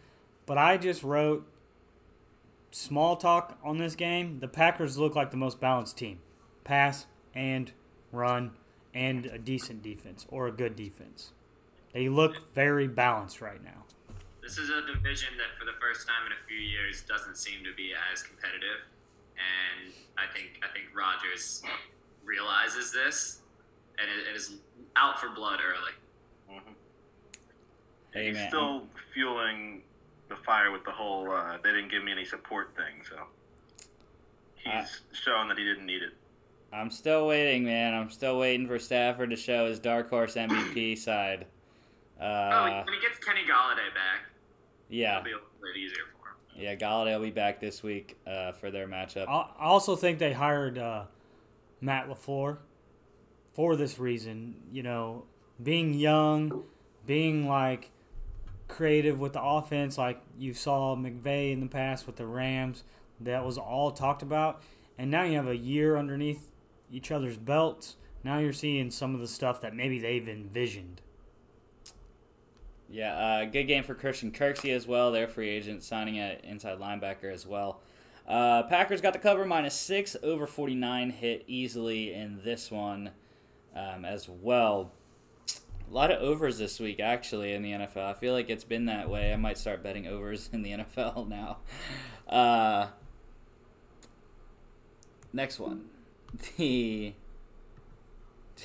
but 0.45 0.57
I 0.57 0.77
just 0.77 1.03
wrote 1.03 1.45
small 2.71 3.15
talk 3.15 3.57
on 3.63 3.77
this 3.77 3.95
game. 3.95 4.39
The 4.39 4.47
Packers 4.47 4.97
look 4.97 5.15
like 5.15 5.31
the 5.31 5.37
most 5.37 5.59
balanced 5.59 5.97
team, 5.97 6.19
pass 6.63 7.05
and 7.33 7.71
run, 8.11 8.51
and 8.93 9.25
a 9.27 9.37
decent 9.37 9.81
defense 9.83 10.25
or 10.29 10.47
a 10.47 10.51
good 10.51 10.75
defense. 10.75 11.31
They 11.93 12.09
look 12.09 12.53
very 12.53 12.87
balanced 12.87 13.41
right 13.41 13.63
now. 13.63 13.85
This 14.41 14.57
is 14.57 14.69
a 14.69 14.81
division 14.81 15.29
that, 15.37 15.57
for 15.59 15.65
the 15.65 15.77
first 15.81 16.07
time 16.07 16.25
in 16.25 16.31
a 16.31 16.47
few 16.47 16.57
years, 16.57 17.01
doesn't 17.01 17.37
seem 17.37 17.63
to 17.63 17.73
be 17.75 17.91
as 18.13 18.23
competitive, 18.23 18.85
and 19.35 19.93
I 20.17 20.31
think 20.33 20.61
I 20.63 20.71
think 20.73 20.95
Rodgers 20.95 21.63
realizes 22.23 22.91
this 22.91 23.39
and 23.99 24.07
it, 24.09 24.29
it 24.31 24.35
is 24.35 24.55
out 24.95 25.19
for 25.19 25.29
blood 25.29 25.59
early. 25.65 25.91
Mhm. 26.59 26.73
Hey, 28.13 28.27
He's 28.27 28.35
man. 28.35 28.49
still 28.49 28.87
fueling 29.13 29.81
the 30.29 30.35
fire 30.37 30.71
with 30.71 30.83
the 30.83 30.91
whole 30.91 31.31
uh, 31.31 31.57
"they 31.63 31.71
didn't 31.71 31.89
give 31.89 32.03
me 32.03 32.11
any 32.11 32.25
support" 32.25 32.75
thing. 32.75 33.01
So 33.09 33.15
he's 34.55 34.73
Uh, 34.73 34.85
showing 35.13 35.47
that 35.49 35.57
he 35.57 35.63
didn't 35.63 35.85
need 35.85 36.01
it. 36.03 36.13
I'm 36.73 36.91
still 36.91 37.27
waiting, 37.27 37.63
man. 37.63 37.93
I'm 37.93 38.09
still 38.09 38.37
waiting 38.39 38.67
for 38.67 38.77
Stafford 38.77 39.29
to 39.29 39.35
show 39.37 39.67
his 39.67 39.79
dark 39.79 40.09
horse 40.09 40.35
MVP 40.35 40.97
side. 40.97 41.45
oh, 42.19 42.25
Uh, 42.25 42.83
when 42.85 42.93
he 42.93 42.99
gets 43.01 43.17
Kenny 43.23 43.41
Golladay 43.41 43.93
back, 43.93 44.25
yeah, 44.89 45.13
it'll 45.13 45.23
be 45.23 45.31
a 45.31 45.35
little 45.35 45.49
bit 45.61 45.77
easier 45.77 46.03
for 46.19 46.27
him. 46.29 46.61
yeah. 46.63 46.75
Golladay 46.75 47.13
will 47.15 47.25
be 47.25 47.31
back 47.31 47.59
this 47.61 47.81
week 47.83 48.17
uh, 48.27 48.51
for 48.51 48.69
their 48.71 48.87
matchup. 48.87 49.27
I 49.29 49.49
I 49.59 49.65
also 49.65 49.95
think 49.95 50.19
they 50.19 50.33
hired 50.33 50.77
uh, 50.77 51.05
Matt 51.79 52.09
Lafleur 52.09 52.57
for 53.53 53.75
this 53.77 53.97
reason. 53.97 54.55
You 54.71 54.83
know, 54.83 55.23
being 55.63 55.93
young, 55.93 56.63
being 57.05 57.47
like 57.47 57.91
creative 58.67 59.19
with 59.19 59.33
the 59.33 59.41
offense, 59.41 59.97
like 59.97 60.21
you 60.37 60.53
saw 60.53 60.95
McVay 60.95 61.51
in 61.51 61.59
the 61.59 61.67
past 61.67 62.05
with 62.05 62.17
the 62.17 62.25
Rams. 62.25 62.83
That 63.19 63.45
was 63.45 63.57
all 63.57 63.91
talked 63.91 64.21
about, 64.21 64.61
and 64.97 65.09
now 65.09 65.23
you 65.23 65.37
have 65.37 65.47
a 65.47 65.57
year 65.57 65.97
underneath 65.97 66.51
each 66.91 67.11
other's 67.11 67.37
belts. 67.37 67.95
Now 68.23 68.37
you're 68.39 68.53
seeing 68.53 68.91
some 68.91 69.15
of 69.15 69.21
the 69.21 69.27
stuff 69.27 69.61
that 69.61 69.75
maybe 69.75 69.99
they've 69.99 70.27
envisioned. 70.27 71.01
Yeah, 72.89 73.15
uh, 73.15 73.45
good 73.45 73.65
game 73.65 73.83
for 73.83 73.95
Christian 73.95 74.31
Kirksey 74.31 74.73
as 74.73 74.87
well. 74.87 75.11
Their 75.11 75.27
free 75.27 75.49
agent 75.49 75.83
signing 75.83 76.19
at 76.19 76.45
inside 76.45 76.79
linebacker 76.79 77.31
as 77.31 77.45
well. 77.45 77.81
Uh, 78.27 78.63
Packers 78.63 79.01
got 79.01 79.13
the 79.13 79.19
cover 79.19 79.45
minus 79.45 79.73
six 79.73 80.15
over 80.21 80.45
49 80.45 81.09
hit 81.11 81.43
easily 81.47 82.13
in 82.13 82.41
this 82.43 82.69
one 82.69 83.11
um, 83.75 84.05
as 84.05 84.27
well. 84.29 84.91
A 85.89 85.93
lot 85.93 86.11
of 86.11 86.21
overs 86.21 86.57
this 86.57 86.79
week 86.79 86.99
actually 86.99 87.53
in 87.53 87.61
the 87.61 87.71
NFL. 87.71 88.03
I 88.03 88.13
feel 88.13 88.33
like 88.33 88.49
it's 88.49 88.65
been 88.65 88.85
that 88.85 89.09
way. 89.09 89.31
I 89.31 89.37
might 89.37 89.57
start 89.57 89.83
betting 89.83 90.07
overs 90.07 90.49
in 90.51 90.61
the 90.61 90.71
NFL 90.95 91.29
now. 91.29 91.57
Uh, 92.27 92.87
next 95.31 95.59
one, 95.59 95.85
the 96.57 97.13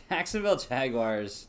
Jacksonville 0.09 0.57
Jaguars 0.57 1.49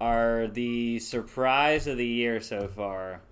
are 0.00 0.46
the 0.46 0.98
surprise 1.00 1.86
of 1.86 1.96
the 1.96 2.06
year 2.06 2.40
so 2.40 2.68
far. 2.68 3.22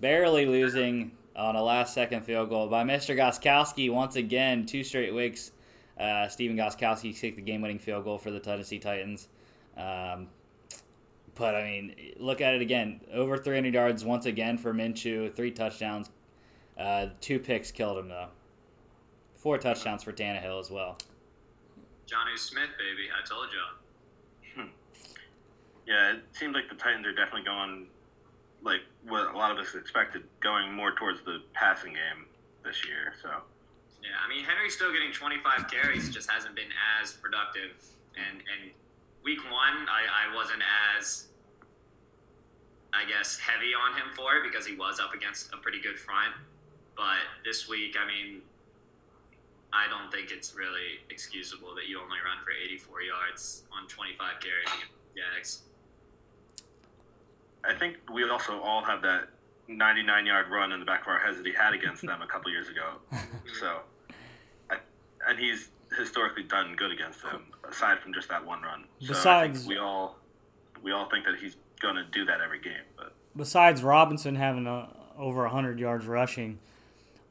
Barely 0.00 0.46
losing 0.46 1.12
on 1.34 1.56
a 1.56 1.62
last 1.62 1.94
second 1.94 2.22
field 2.22 2.50
goal 2.50 2.68
by 2.68 2.84
Mr. 2.84 3.16
Gostkowski 3.16 3.90
once 3.90 4.16
again, 4.16 4.66
two 4.66 4.84
straight 4.84 5.14
weeks. 5.14 5.52
Uh, 5.98 6.28
Stephen 6.28 6.56
Gostkowski 6.56 7.18
kicked 7.18 7.36
the 7.36 7.42
game 7.42 7.62
winning 7.62 7.78
field 7.78 8.04
goal 8.04 8.18
for 8.18 8.30
the 8.30 8.40
Tennessee 8.40 8.78
Titans. 8.78 9.28
Um, 9.76 10.28
but, 11.34 11.54
I 11.54 11.62
mean, 11.64 12.14
look 12.18 12.40
at 12.40 12.54
it 12.54 12.62
again. 12.62 13.00
Over 13.12 13.36
300 13.38 13.72
yards 13.72 14.04
once 14.04 14.26
again 14.26 14.58
for 14.58 14.72
Minshew, 14.72 15.32
three 15.32 15.50
touchdowns. 15.50 16.10
Uh, 16.78 17.08
two 17.20 17.38
picks 17.38 17.70
killed 17.70 17.98
him, 17.98 18.08
though. 18.08 18.28
Four 19.36 19.58
touchdowns 19.58 20.02
for 20.02 20.12
Tannehill 20.12 20.60
as 20.60 20.70
well. 20.70 20.98
Jonnu 22.06 22.38
Smith, 22.38 22.70
baby, 22.78 23.08
I 23.10 23.26
told 23.26 23.48
you. 23.52 24.62
Hmm. 24.62 24.68
Yeah, 25.86 26.12
it 26.12 26.22
seems 26.32 26.54
like 26.54 26.68
the 26.68 26.76
Titans 26.76 27.06
are 27.06 27.14
definitely 27.14 27.44
going 27.44 27.86
like 28.62 28.80
what 29.08 29.34
a 29.34 29.36
lot 29.36 29.50
of 29.50 29.58
us 29.58 29.74
expected, 29.74 30.22
going 30.40 30.72
more 30.72 30.92
towards 30.92 31.22
the 31.24 31.42
passing 31.52 31.92
game 31.92 32.26
this 32.64 32.84
year. 32.86 33.14
So 33.20 33.28
Yeah, 34.02 34.16
I 34.24 34.28
mean 34.28 34.44
Henry's 34.44 34.74
still 34.74 34.92
getting 34.92 35.12
25 35.12 35.70
carries, 35.70 36.10
just 36.10 36.30
hasn't 36.30 36.54
been 36.54 36.70
as 37.00 37.12
productive. 37.12 37.82
And 38.16 38.38
and 38.38 38.70
week 39.24 39.42
one, 39.44 39.86
I, 39.88 40.30
I 40.30 40.34
wasn't 40.34 40.62
as 40.98 41.26
I 42.92 43.08
guess 43.08 43.38
heavy 43.38 43.72
on 43.74 43.96
him 43.96 44.14
for 44.14 44.36
it 44.36 44.42
because 44.44 44.66
he 44.66 44.76
was 44.76 45.00
up 45.00 45.14
against 45.14 45.52
a 45.54 45.56
pretty 45.56 45.80
good 45.80 45.98
front. 45.98 46.34
But 46.96 47.24
this 47.44 47.68
week, 47.68 47.96
I 47.98 48.06
mean, 48.06 48.42
I 49.72 49.88
don't 49.88 50.12
think 50.12 50.30
it's 50.30 50.54
really 50.54 51.00
excusable 51.08 51.74
that 51.74 51.88
you 51.88 51.98
only 51.98 52.18
run 52.24 52.44
for 52.44 52.50
84 52.52 53.02
yards 53.02 53.62
on 53.72 53.88
25 53.88 54.40
carries 54.40 54.66
against 54.66 54.92
Jags. 55.16 55.62
I 57.64 57.74
think 57.74 57.96
we 58.12 58.28
also 58.28 58.60
all 58.60 58.84
have 58.84 59.00
that 59.02 59.28
99 59.68 60.26
yard 60.26 60.46
run 60.50 60.72
in 60.72 60.80
the 60.80 60.86
back 60.86 61.02
of 61.02 61.08
our 61.08 61.18
heads 61.18 61.38
that 61.38 61.46
he 61.46 61.52
had 61.52 61.72
against 61.72 62.02
them 62.02 62.20
a 62.20 62.26
couple 62.26 62.50
years 62.50 62.68
ago. 62.68 62.94
So, 63.60 63.80
I, 64.70 64.76
and 65.28 65.38
he's 65.38 65.68
historically 65.96 66.42
done 66.42 66.74
good 66.74 66.90
against 66.90 67.22
them, 67.22 67.44
aside 67.68 68.00
from 68.00 68.12
just 68.12 68.28
that 68.28 68.44
one 68.44 68.62
run. 68.62 68.84
Besides- 69.06 69.60
think 69.60 69.68
we 69.68 69.78
all 69.78 70.16
we 70.82 70.92
all 70.92 71.08
think 71.08 71.24
that 71.26 71.36
he's 71.40 71.56
going 71.80 71.96
to 71.96 72.04
do 72.04 72.24
that 72.24 72.40
every 72.40 72.60
game. 72.60 72.82
But 72.96 73.14
besides 73.36 73.82
Robinson 73.82 74.34
having 74.34 74.66
a, 74.66 74.88
over 75.16 75.42
100 75.42 75.78
yards 75.78 76.06
rushing, 76.06 76.58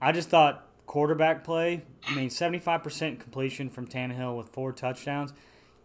I 0.01 0.11
just 0.11 0.29
thought 0.29 0.67
quarterback 0.85 1.43
play, 1.43 1.83
I 2.07 2.15
mean, 2.15 2.29
75% 2.29 3.19
completion 3.19 3.69
from 3.69 3.87
Tannehill 3.87 4.37
with 4.37 4.49
four 4.49 4.71
touchdowns. 4.71 5.33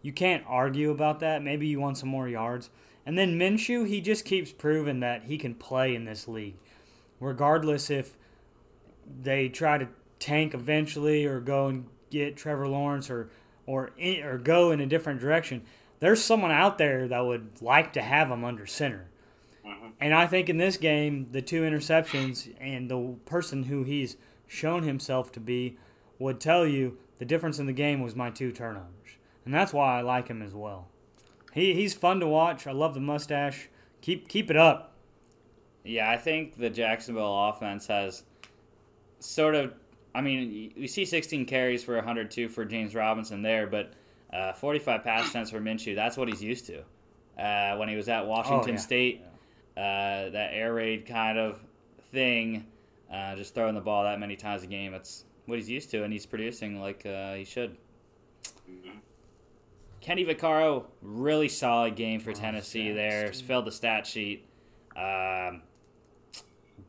You 0.01 0.11
can't 0.11 0.43
argue 0.47 0.91
about 0.91 1.19
that. 1.21 1.41
Maybe 1.41 1.67
you 1.67 1.79
want 1.79 1.97
some 1.97 2.09
more 2.09 2.27
yards. 2.27 2.69
And 3.05 3.17
then 3.17 3.39
Minshew, 3.39 3.87
he 3.87 4.01
just 4.01 4.25
keeps 4.25 4.51
proving 4.51 4.99
that 4.99 5.23
he 5.23 5.37
can 5.37 5.55
play 5.55 5.95
in 5.95 6.05
this 6.05 6.27
league. 6.27 6.55
Regardless 7.19 7.89
if 7.89 8.17
they 9.21 9.47
try 9.49 9.77
to 9.77 9.87
tank 10.19 10.53
eventually 10.53 11.25
or 11.25 11.39
go 11.39 11.67
and 11.67 11.87
get 12.09 12.35
Trevor 12.35 12.67
Lawrence 12.67 13.09
or 13.09 13.29
or 13.67 13.91
in, 13.97 14.23
or 14.23 14.39
go 14.39 14.71
in 14.71 14.79
a 14.81 14.87
different 14.87 15.19
direction, 15.19 15.61
there's 15.99 16.23
someone 16.23 16.51
out 16.51 16.79
there 16.79 17.07
that 17.07 17.19
would 17.19 17.61
like 17.61 17.93
to 17.93 18.01
have 18.01 18.31
him 18.31 18.43
under 18.43 18.65
center. 18.65 19.05
Mm-hmm. 19.65 19.89
And 19.99 20.13
I 20.15 20.25
think 20.25 20.49
in 20.49 20.57
this 20.57 20.77
game, 20.77 21.27
the 21.31 21.41
two 21.43 21.61
interceptions 21.61 22.51
and 22.59 22.89
the 22.89 23.15
person 23.25 23.63
who 23.63 23.83
he's 23.83 24.17
shown 24.47 24.83
himself 24.83 25.31
to 25.33 25.39
be 25.39 25.77
would 26.17 26.39
tell 26.39 26.65
you 26.65 26.97
the 27.19 27.25
difference 27.25 27.59
in 27.59 27.65
the 27.65 27.73
game 27.73 28.01
was 28.01 28.15
my 28.15 28.31
two 28.31 28.51
turnovers. 28.51 29.17
And 29.45 29.53
that's 29.53 29.73
why 29.73 29.99
I 29.99 30.01
like 30.01 30.29
him 30.29 30.41
as 30.41 30.53
well. 30.53 30.87
He, 31.53 31.73
he's 31.73 31.93
fun 31.93 32.19
to 32.19 32.27
watch. 32.27 32.67
I 32.67 32.71
love 32.71 32.93
the 32.93 32.99
mustache. 32.99 33.69
Keep 34.01 34.27
keep 34.27 34.51
it 34.51 34.57
up. 34.57 34.93
Yeah, 35.83 36.09
I 36.09 36.17
think 36.17 36.57
the 36.57 36.69
Jacksonville 36.69 37.49
offense 37.49 37.87
has 37.87 38.23
sort 39.19 39.55
of. 39.55 39.73
I 40.17 40.21
mean, 40.21 40.73
we 40.75 40.87
see 40.87 41.05
16 41.05 41.45
carries 41.45 41.83
for 41.83 41.93
102 41.95 42.49
for 42.49 42.65
James 42.65 42.95
Robinson 42.95 43.43
there, 43.43 43.67
but 43.67 43.93
uh, 44.33 44.51
45 44.51 45.03
pass 45.03 45.29
attempts 45.29 45.51
for 45.51 45.59
Minshew. 45.59 45.93
That's 45.93 46.17
what 46.17 46.27
he's 46.27 46.41
used 46.41 46.65
to. 46.65 46.79
Uh, 47.39 47.77
when 47.77 47.87
he 47.87 47.95
was 47.95 48.09
at 48.09 48.25
Washington 48.25 48.73
yeah. 48.73 48.79
State, 48.79 49.21
uh, 49.77 50.31
that 50.31 50.49
air 50.53 50.73
raid 50.73 51.05
kind 51.05 51.37
of 51.37 51.59
thing, 52.11 52.65
uh, 53.13 53.35
just 53.35 53.53
throwing 53.53 53.75
the 53.75 53.81
ball 53.81 54.05
that 54.05 54.19
many 54.19 54.35
times 54.35 54.63
a 54.63 54.67
game. 54.67 54.91
That's 54.91 55.25
what 55.45 55.59
he's 55.59 55.69
used 55.69 55.91
to, 55.91 56.03
and 56.03 56.11
he's 56.11 56.25
producing 56.25 56.81
like 56.81 57.05
uh, 57.05 57.35
he 57.35 57.45
should. 57.45 57.77
Kenny 60.01 60.25
Vaccaro, 60.25 60.85
really 61.03 61.47
solid 61.47 61.95
game 61.95 62.19
for 62.19 62.33
Tennessee 62.33 62.91
there. 62.91 63.31
Filled 63.31 63.65
the 63.65 63.71
stat 63.71 64.07
sheet. 64.07 64.47
Um, 64.95 65.61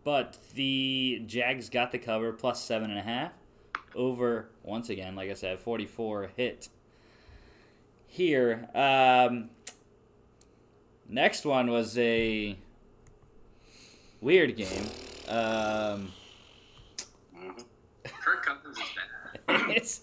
but 0.05 0.39
the 0.55 1.23
Jags 1.27 1.69
got 1.69 1.93
the 1.93 1.99
cover 1.99 2.33
plus 2.33 2.63
seven 2.63 2.91
and 2.91 2.99
a 2.99 3.03
half 3.03 3.33
over 3.95 4.49
once 4.63 4.91
again, 4.91 5.15
like 5.15 5.31
I 5.31 5.35
said, 5.35 5.59
forty 5.59 5.87
four 5.87 6.31
hit 6.37 6.69
here. 8.07 8.69
Um, 8.75 9.51
next 11.09 11.45
one 11.45 11.71
was 11.71 11.97
a 11.99 12.57
weird 14.21 14.57
game. 14.57 14.87
Um, 15.29 16.13
Kirk 18.05 18.45
Cousins 18.47 18.79
is 18.79 18.85
bad. 19.47 19.71
it's 19.77 20.01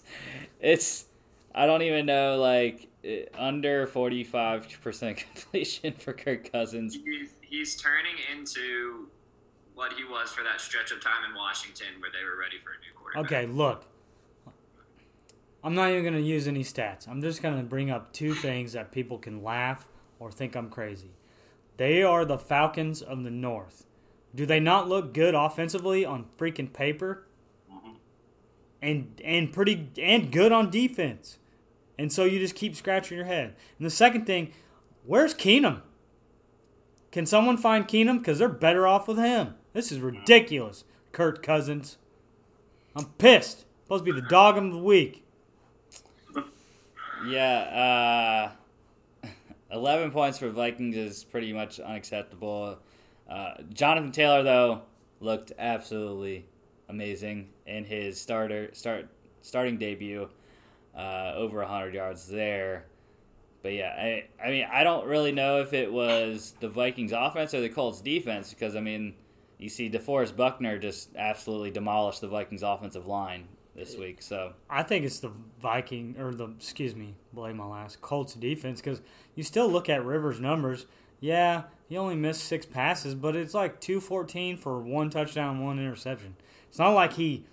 it's 0.60 1.06
I 1.54 1.66
don't 1.66 1.82
even 1.82 2.06
know 2.06 2.38
like 2.38 2.88
eh, 3.04 3.24
under 3.36 3.86
forty 3.86 4.24
five 4.24 4.68
percent 4.82 5.16
completion 5.34 5.92
for 5.94 6.12
Kirk 6.12 6.50
Cousins. 6.50 6.94
He's, 6.94 7.30
he's 7.40 7.76
turning 7.76 8.14
into 8.36 9.08
what 9.76 9.92
he 9.92 10.04
was 10.04 10.32
for 10.32 10.42
that 10.42 10.60
stretch 10.60 10.90
of 10.90 11.00
time 11.00 11.22
in 11.28 11.36
Washington 11.36 11.86
where 12.00 12.10
they 12.10 12.24
were 12.24 12.40
ready 12.40 12.56
for 12.64 12.70
a 12.70 12.80
new 12.80 12.92
quarterback. 12.96 13.30
Okay, 13.30 13.46
look. 13.46 13.84
I'm 15.62 15.74
not 15.74 15.90
even 15.90 16.02
going 16.02 16.14
to 16.14 16.20
use 16.20 16.48
any 16.48 16.64
stats. 16.64 17.06
I'm 17.06 17.20
just 17.20 17.42
going 17.42 17.56
to 17.56 17.62
bring 17.62 17.90
up 17.90 18.12
two 18.12 18.34
things 18.34 18.72
that 18.72 18.90
people 18.90 19.18
can 19.18 19.42
laugh 19.42 19.86
or 20.18 20.32
think 20.32 20.56
I'm 20.56 20.70
crazy. 20.70 21.10
They 21.76 22.02
are 22.02 22.24
the 22.24 22.38
Falcons 22.38 23.02
of 23.02 23.22
the 23.22 23.30
North. 23.30 23.84
Do 24.34 24.46
they 24.46 24.60
not 24.60 24.88
look 24.88 25.12
good 25.12 25.34
offensively 25.34 26.04
on 26.04 26.26
freaking 26.38 26.72
paper? 26.72 27.26
Mm-hmm. 27.70 27.96
And 28.80 29.20
and 29.24 29.52
pretty 29.52 29.90
and 29.98 30.32
good 30.32 30.52
on 30.52 30.70
defense. 30.70 31.38
And 31.98 32.12
so 32.12 32.24
you 32.24 32.38
just 32.38 32.54
keep 32.54 32.76
scratching 32.76 33.16
your 33.16 33.26
head. 33.26 33.54
And 33.78 33.86
the 33.86 33.90
second 33.90 34.26
thing, 34.26 34.52
where's 35.04 35.34
Keenum? 35.34 35.82
Can 37.12 37.26
someone 37.26 37.56
find 37.56 37.88
Keenum? 37.88 38.18
Because 38.18 38.38
they're 38.38 38.48
better 38.48 38.86
off 38.86 39.08
with 39.08 39.18
him. 39.18 39.54
This 39.76 39.92
is 39.92 40.00
ridiculous, 40.00 40.84
Kirk 41.12 41.42
Cousins. 41.42 41.98
I'm 42.96 43.04
pissed. 43.18 43.66
Supposed 43.82 44.06
to 44.06 44.10
be 44.14 44.18
the 44.18 44.26
dog 44.26 44.56
of 44.56 44.72
the 44.72 44.78
week. 44.78 45.22
Yeah, 47.28 48.54
uh, 49.22 49.28
11 49.70 50.12
points 50.12 50.38
for 50.38 50.48
Vikings 50.48 50.96
is 50.96 51.24
pretty 51.24 51.52
much 51.52 51.78
unacceptable. 51.78 52.78
Uh, 53.28 53.50
Jonathan 53.74 54.12
Taylor, 54.12 54.42
though, 54.42 54.80
looked 55.20 55.52
absolutely 55.58 56.46
amazing 56.88 57.50
in 57.66 57.84
his 57.84 58.18
starter 58.18 58.70
start 58.72 59.10
starting 59.42 59.76
debut. 59.76 60.26
Uh, 60.96 61.34
over 61.36 61.58
100 61.58 61.92
yards 61.92 62.26
there. 62.26 62.86
But 63.62 63.74
yeah, 63.74 63.94
I, 63.94 64.24
I 64.42 64.50
mean, 64.50 64.66
I 64.72 64.84
don't 64.84 65.06
really 65.06 65.32
know 65.32 65.60
if 65.60 65.74
it 65.74 65.92
was 65.92 66.54
the 66.60 66.68
Vikings 66.70 67.12
offense 67.12 67.52
or 67.52 67.60
the 67.60 67.68
Colts 67.68 68.00
defense 68.00 68.54
because, 68.54 68.74
I 68.74 68.80
mean, 68.80 69.12
you 69.58 69.68
see 69.68 69.88
DeForest 69.90 70.36
Buckner 70.36 70.78
just 70.78 71.14
absolutely 71.16 71.70
demolished 71.70 72.20
the 72.20 72.28
Vikings 72.28 72.62
offensive 72.62 73.06
line 73.06 73.48
this 73.74 73.96
week. 73.96 74.22
So 74.22 74.52
I 74.70 74.82
think 74.82 75.04
it's 75.04 75.20
the 75.20 75.30
Viking 75.60 76.16
or 76.18 76.34
the 76.34 76.48
excuse 76.48 76.94
me, 76.94 77.14
blame 77.32 77.56
my 77.58 77.66
last 77.66 78.00
Colts 78.00 78.34
defense 78.34 78.80
because 78.80 79.00
you 79.34 79.42
still 79.42 79.68
look 79.68 79.88
at 79.88 80.04
Rivers' 80.04 80.40
numbers. 80.40 80.86
Yeah, 81.20 81.64
he 81.88 81.96
only 81.96 82.14
missed 82.16 82.44
six 82.44 82.66
passes, 82.66 83.14
but 83.14 83.34
it's 83.36 83.54
like 83.54 83.80
two 83.80 84.00
fourteen 84.00 84.56
for 84.56 84.78
one 84.80 85.08
touchdown, 85.10 85.64
one 85.64 85.78
interception. 85.78 86.36
It's 86.68 86.78
not 86.78 86.90
like 86.90 87.14
he 87.14 87.44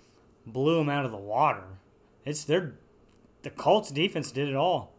blew 0.46 0.80
him 0.80 0.88
out 0.90 1.04
of 1.06 1.10
the 1.10 1.16
water. 1.16 1.64
It's 2.26 2.44
their 2.44 2.74
the 3.42 3.50
Colts 3.50 3.90
defense 3.90 4.30
did 4.32 4.48
it 4.48 4.54
all. 4.54 4.92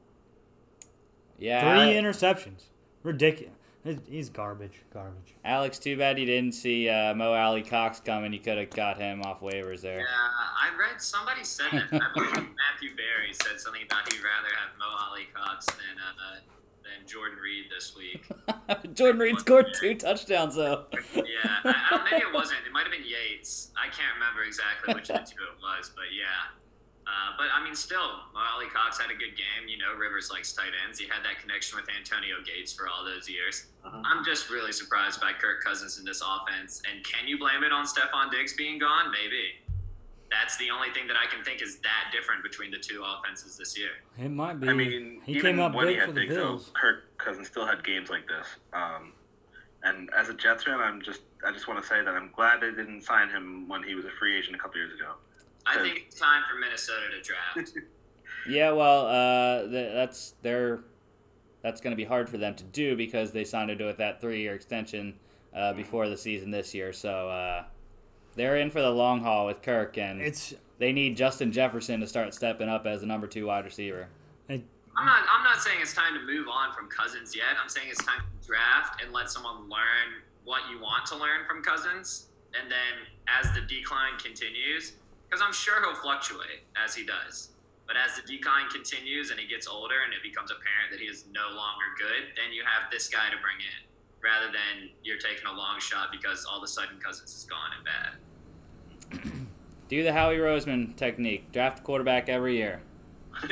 yeah, 1.38 1.62
Three 1.62 1.96
Ale- 1.96 2.02
interceptions, 2.04 2.66
ridiculous. 3.04 3.55
It- 3.86 4.02
He's 4.10 4.30
garbage, 4.30 4.82
garbage. 4.94 5.36
Alex, 5.46 5.78
too 5.78 5.96
bad 5.98 6.18
you 6.18 6.26
didn't 6.26 6.54
see 6.54 6.90
uh, 6.90 7.14
Mo 7.14 7.34
Alie-Cox 7.34 8.00
coming. 8.00 8.34
You 8.34 8.40
could 8.40 8.58
have 8.58 8.72
got 8.72 8.98
him 8.98 9.22
off 9.22 9.42
waivers 9.42 9.82
there. 9.82 10.00
Yeah, 10.00 10.06
I 10.08 10.70
read 10.78 11.00
somebody 11.00 11.44
said 11.44 11.68
that. 11.72 11.94
I 11.94 12.08
believe 12.14 12.34
Matthew 12.34 12.96
Berry 12.98 13.32
said 13.32 13.60
something 13.60 13.84
about 13.84 14.12
he'd 14.12 14.24
rather 14.24 14.50
have 14.56 14.78
Mo 14.80 14.86
Alie-Cox 15.12 15.66
than 15.68 15.76
uh, 16.02 16.40
than 16.84 17.08
Jordan 17.08 17.38
Reed 17.44 17.66
this 17.76 17.96
week. 17.96 18.26
Jordan 18.96 19.20
Reed 19.22 19.40
scored 19.40 19.68
two 19.80 19.96
touchdowns 19.96 20.56
though. 20.56 20.86
Yeah, 21.16 21.24
I, 21.64 21.74
I. 21.92 22.08
Maybe 22.12 22.24
it 22.24 22.34
wasn't. 22.34 22.60
It 22.66 22.72
might 22.72 22.84
have 22.84 22.92
been 22.92 23.06
Yates. 23.06 23.72
I 23.78 23.86
can't 23.88 24.14
remember 24.16 24.44
exactly 24.44 24.94
which 24.94 25.10
of 25.10 25.26
the 25.26 25.32
two 25.32 25.44
it 25.44 25.58
was, 25.62 25.92
but 25.96 26.06
yeah. 26.14 26.26
Uh, 27.06 27.38
but 27.38 27.48
I 27.54 27.64
mean, 27.64 27.76
still, 27.76 28.26
Mo 28.34 28.42
Alie-Cox 28.56 29.00
had 29.00 29.12
a 29.12 29.14
good 29.14 29.38
game. 29.38 29.70
You 29.70 29.78
know, 29.78 29.94
Rivers 29.98 30.32
likes 30.32 30.54
tight 30.54 30.74
ends. 30.86 30.98
He 30.98 31.06
had 31.06 31.24
that 31.24 31.40
connection 31.40 31.78
with 31.78 31.86
Antonio 31.96 32.38
Gates 32.44 32.74
for 32.74 32.88
all 32.88 33.06
those 33.06 33.30
years. 33.30 33.68
Uh-huh. 33.86 34.02
I'm 34.04 34.26
just 34.26 34.50
really 34.50 34.72
surprised 34.72 35.22
by 35.22 35.32
Kirk 35.34 35.64
Cousins 35.64 36.00
in 36.00 36.06
this 36.06 36.22
offense. 36.26 36.82
And 36.90 37.06
can 37.06 37.28
you 37.28 37.38
blame 37.38 37.64
it 37.64 37.72
on 37.72 37.86
Stefon 37.86 38.32
Diggs 38.32 38.54
being 38.54 38.80
gone? 38.80 39.12
Maybe. 39.12 39.62
That's 40.32 40.58
the 40.58 40.72
only 40.72 40.90
thing 40.90 41.06
that 41.08 41.16
I 41.16 41.32
can 41.34 41.46
think 41.46 41.62
is 41.62 41.78
that 41.78 42.12
different 42.12 42.42
between 42.42 42.72
the 42.72 42.80
two 42.80 43.04
offenses 43.06 43.56
this 43.56 43.78
year. 43.78 43.92
It 44.18 44.32
might 44.32 44.60
be. 44.60 44.68
I 44.68 44.74
mean, 44.74 45.22
he 45.24 45.34
even 45.34 45.42
came 45.44 45.60
up 45.60 45.76
when 45.76 45.88
he 45.88 45.96
had 45.96 46.08
for 46.08 46.14
the 46.14 46.22
Diggs, 46.22 46.36
though, 46.36 46.58
Bills. 46.58 46.72
Kirk 46.74 47.18
Cousins 47.20 47.48
still 47.48 47.68
had 47.68 47.84
games 47.84 48.10
like 48.10 48.28
this. 48.28 48.48
Um, 48.74 49.14
and 49.84 50.10
as 50.18 50.30
a 50.30 50.34
Jets 50.34 50.64
fan, 50.64 50.80
I'm 50.80 51.02
just 51.02 51.22
I 51.46 51.52
just 51.52 51.68
want 51.68 51.80
to 51.82 51.88
say 51.88 52.04
that 52.04 52.14
I'm 52.16 52.32
glad 52.36 52.60
they 52.62 52.72
didn't 52.72 53.04
sign 53.04 53.30
him 53.30 53.70
when 53.70 53.84
he 53.84 53.94
was 53.94 54.06
a 54.06 54.12
free 54.20 54.36
agent 54.36 54.56
a 54.56 54.60
couple 54.60 54.78
years 54.78 55.00
ago. 55.00 55.14
I 55.66 55.78
think 55.82 56.04
it's 56.08 56.20
time 56.20 56.44
for 56.50 56.58
Minnesota 56.60 57.06
to 57.12 57.22
draft. 57.22 57.78
Yeah, 58.48 58.72
well, 58.74 59.08
uh, 59.08 59.62
th- 59.68 59.94
that's 59.94 60.36
their 60.44 60.82
that's 61.64 61.82
going 61.82 61.92
to 61.92 61.98
be 61.98 62.04
hard 62.04 62.30
for 62.30 62.38
them 62.38 62.54
to 62.56 62.64
do 62.64 62.96
because 62.96 63.32
they 63.32 63.44
signed 63.44 63.72
into 63.72 63.88
it 63.88 63.98
that 63.98 64.22
three 64.22 64.42
year 64.42 64.54
extension 64.54 65.16
uh, 65.56 65.74
before 65.74 66.08
the 66.10 66.18
season 66.18 66.52
this 66.52 66.72
year. 66.76 66.94
So 66.94 67.30
uh, 67.30 67.64
they're 68.36 68.58
in 68.58 68.70
for 68.70 68.82
the 68.82 68.92
long 68.92 69.22
haul 69.22 69.48
with 69.48 69.64
Kirk, 69.64 69.98
and 69.98 70.22
It's 70.22 70.54
they 70.78 70.92
need 70.92 71.18
Justin 71.18 71.52
Jefferson 71.52 72.02
to 72.02 72.08
start 72.08 72.36
stepping 72.36 72.70
up 72.70 72.86
as 72.86 73.02
the 73.02 73.08
number 73.08 73.26
two 73.26 73.48
wide 73.48 73.66
receiver. 73.66 74.08
it, 74.48 74.62
I'm 74.96 75.06
not. 75.08 75.24
I'm 75.28 75.44
not 75.44 75.62
saying 75.62 75.80
it's 75.82 75.96
time 75.96 76.14
to 76.14 76.22
move 76.24 76.48
on 76.48 76.72
from 76.74 76.88
Cousins 76.88 77.36
yet. 77.36 77.46
I'm 77.62 77.70
saying 77.70 77.88
it's 77.90 78.04
time 78.06 78.22
to 78.42 78.48
draft 78.48 79.02
and 79.04 79.12
let 79.12 79.32
someone 79.32 79.68
learn 79.70 80.22
what 80.44 80.62
you 80.70 80.80
want 80.80 81.08
to 81.08 81.16
learn 81.18 81.46
from 81.48 81.64
Cousins, 81.64 82.28
and 82.54 82.70
then 82.70 83.08
as 83.28 83.52
the 83.56 83.62
decline 83.62 84.20
continues, 84.24 84.94
because 85.30 85.42
I'm 85.46 85.54
sure 85.54 85.82
he'll 85.82 85.96
fluctuate 85.96 86.64
as 86.76 86.96
he 86.96 87.06
does. 87.06 87.50
But 87.88 87.98
as 87.98 88.16
the 88.16 88.24
decline 88.26 88.70
continues 88.70 89.30
and 89.30 89.40
he 89.40 89.48
gets 89.48 89.68
older 89.68 89.96
and 90.04 90.14
it 90.14 90.24
becomes 90.24 90.50
apparent 90.50 90.92
that 90.92 91.00
he 91.00 91.06
is 91.06 91.26
no 91.32 91.56
longer 91.56 91.86
good, 91.98 92.34
then 92.36 92.52
you 92.52 92.64
have 92.66 92.90
this 92.92 93.08
guy 93.10 93.30
to 93.30 93.38
bring 93.38 93.58
in, 93.62 93.86
rather 94.24 94.48
than 94.48 94.90
you're 95.04 95.20
taking 95.20 95.46
a 95.46 95.54
long 95.54 95.80
shot 95.80 96.12
because 96.12 96.46
all 96.46 96.58
of 96.58 96.64
a 96.64 96.68
sudden 96.68 97.00
Cousins 97.00 97.36
is 97.36 97.46
gone 97.46 97.72
and 97.78 97.86
bad. 97.86 99.32
Do 99.90 100.04
the 100.04 100.14
Howie 100.14 100.38
Roseman 100.38 100.96
technique: 100.96 101.52
draft 101.52 101.80
a 101.80 101.82
quarterback 101.84 102.28
every 102.28 102.58
year. 102.58 102.82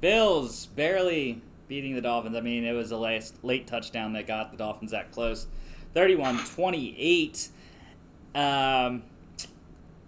Bills 0.00 0.66
barely 0.66 1.40
beating 1.68 1.94
the 1.94 2.02
Dolphins. 2.02 2.36
I 2.36 2.40
mean, 2.40 2.64
it 2.64 2.72
was 2.72 2.90
a 2.90 2.96
late, 2.98 3.32
late 3.42 3.66
touchdown 3.66 4.12
that 4.12 4.26
got 4.26 4.50
the 4.50 4.58
Dolphins 4.58 4.90
that 4.90 5.10
close. 5.10 5.46
31 5.94 6.44
28. 6.44 7.48
Um, 8.34 9.02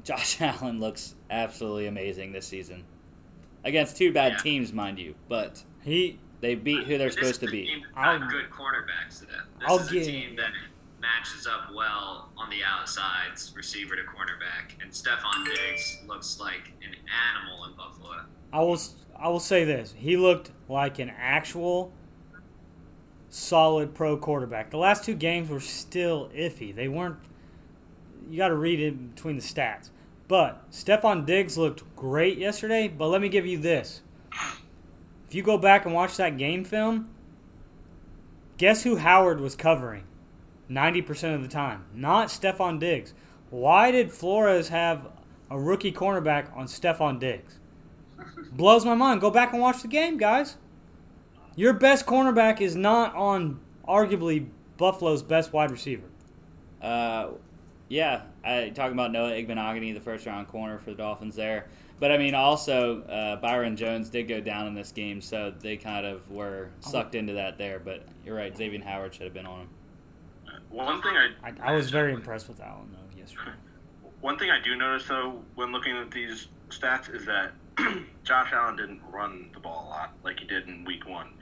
Josh 0.04 0.40
Allen 0.40 0.80
looks 0.80 1.14
absolutely 1.30 1.86
amazing 1.86 2.32
this 2.32 2.46
season. 2.46 2.84
Against 3.64 3.96
two 3.96 4.12
bad 4.12 4.32
Yeah. 4.32 4.38
teams, 4.38 4.72
mind 4.72 4.98
you, 4.98 5.14
but 5.28 5.62
he 5.82 6.18
they 6.40 6.54
beat 6.54 6.84
who 6.84 6.98
they're 6.98 7.08
This 7.08 7.14
supposed 7.16 7.40
to 7.40 7.48
a 7.48 7.50
be. 7.50 7.64
team 7.66 7.80
that's 7.82 7.92
I'll- 7.96 8.18
got 8.20 8.30
good 8.30 8.50
cornerbacks. 8.50 9.20
This 9.20 9.28
I'll 9.66 9.78
is 9.78 9.90
a 9.90 9.92
give- 9.92 10.04
team 10.06 10.36
that 10.36 10.50
matches 11.00 11.46
up 11.46 11.72
well 11.74 12.30
on 12.36 12.50
the 12.50 12.62
outsides, 12.64 13.52
receiver 13.56 13.96
to 13.96 14.02
cornerback. 14.02 14.80
And 14.82 14.90
Stefon 14.92 15.44
Diggs 15.46 15.98
looks 16.06 16.38
like 16.40 16.72
an 16.82 16.94
animal 17.34 17.64
in 17.66 17.72
Buffalo. 17.76 18.24
I 18.52 18.60
will 18.60 18.78
I 19.18 19.28
will 19.28 19.40
say 19.40 19.64
this. 19.64 19.94
He 19.96 20.16
looked 20.16 20.50
like 20.68 20.98
an 20.98 21.10
actual 21.10 21.92
solid 23.28 23.94
pro 23.94 24.16
quarterback. 24.16 24.70
The 24.70 24.76
last 24.78 25.04
two 25.04 25.14
games 25.14 25.48
were 25.48 25.60
still 25.60 26.28
iffy. 26.34 26.74
They 26.74 26.88
weren't 26.88 27.16
you 28.28 28.36
got 28.36 28.48
to 28.48 28.56
read 28.56 28.80
in 28.80 29.08
between 29.08 29.36
the 29.36 29.42
stats. 29.42 29.90
But 30.28 30.70
Stefon 30.70 31.24
Diggs 31.24 31.56
looked 31.56 31.84
great 31.94 32.38
yesterday, 32.38 32.88
but 32.88 33.08
let 33.08 33.20
me 33.20 33.28
give 33.28 33.46
you 33.46 33.58
this. 33.58 34.02
If 35.28 35.34
you 35.34 35.42
go 35.42 35.58
back 35.58 35.84
and 35.84 35.94
watch 35.94 36.16
that 36.16 36.38
game 36.38 36.64
film, 36.64 37.10
guess 38.58 38.82
who 38.82 38.96
Howard 38.96 39.40
was 39.40 39.54
covering 39.54 40.04
90% 40.70 41.34
of 41.34 41.42
the 41.42 41.48
time? 41.48 41.84
Not 41.94 42.28
Stefon 42.28 42.78
Diggs. 42.80 43.14
Why 43.50 43.90
did 43.90 44.12
Flores 44.12 44.68
have 44.68 45.08
a 45.50 45.58
rookie 45.58 45.92
cornerback 45.92 46.56
on 46.56 46.66
Stefon 46.66 47.20
Diggs? 47.20 47.58
blows 48.52 48.84
my 48.84 48.94
mind. 48.94 49.20
Go 49.20 49.30
back 49.30 49.52
and 49.52 49.60
watch 49.60 49.82
the 49.82 49.88
game, 49.88 50.16
guys. 50.16 50.56
Your 51.54 51.72
best 51.72 52.06
cornerback 52.06 52.60
is 52.60 52.76
not 52.76 53.14
on 53.14 53.60
arguably 53.88 54.46
Buffalo's 54.76 55.22
best 55.22 55.52
wide 55.52 55.70
receiver. 55.70 56.06
Uh, 56.82 57.28
yeah, 57.88 58.22
I 58.44 58.70
talking 58.74 58.94
about 58.94 59.12
Noah 59.12 59.32
Igbinoghene, 59.32 59.94
the 59.94 60.00
first 60.00 60.26
round 60.26 60.48
corner 60.48 60.78
for 60.78 60.90
the 60.90 60.96
Dolphins 60.96 61.36
there. 61.36 61.66
But 61.98 62.12
I 62.12 62.18
mean, 62.18 62.34
also 62.34 63.02
uh, 63.02 63.36
Byron 63.36 63.76
Jones 63.76 64.10
did 64.10 64.24
go 64.28 64.40
down 64.40 64.66
in 64.66 64.74
this 64.74 64.92
game, 64.92 65.20
so 65.20 65.52
they 65.58 65.76
kind 65.76 66.04
of 66.04 66.30
were 66.30 66.70
sucked 66.80 67.14
into 67.14 67.32
that 67.34 67.56
there. 67.58 67.78
But 67.78 68.06
you're 68.24 68.36
right, 68.36 68.56
Xavier 68.56 68.82
Howard 68.84 69.14
should 69.14 69.24
have 69.24 69.34
been 69.34 69.46
on 69.46 69.62
him. 69.62 69.68
Well 70.70 70.86
one 70.86 71.00
thing 71.00 71.12
I 71.16 71.30
I, 71.48 71.72
I 71.72 71.76
was 71.76 71.90
very 71.90 72.12
impressed 72.12 72.48
with 72.48 72.60
Allen 72.60 72.90
though 72.92 73.18
yesterday. 73.18 73.52
One 74.22 74.38
thing 74.38 74.50
I 74.50 74.60
do 74.60 74.74
notice 74.74 75.06
though 75.06 75.40
when 75.54 75.72
looking 75.72 75.96
at 75.96 76.10
these 76.10 76.48
stats 76.70 77.14
is 77.14 77.26
that 77.26 77.52
Josh 78.24 78.50
Allen 78.52 78.76
didn't 78.76 79.00
run 79.12 79.50
the 79.54 79.60
ball 79.60 79.86
a 79.86 79.88
lot 79.88 80.14
like 80.24 80.40
he 80.40 80.46
did 80.46 80.66
in 80.68 80.84
Week 80.84 81.06
One, 81.06 81.34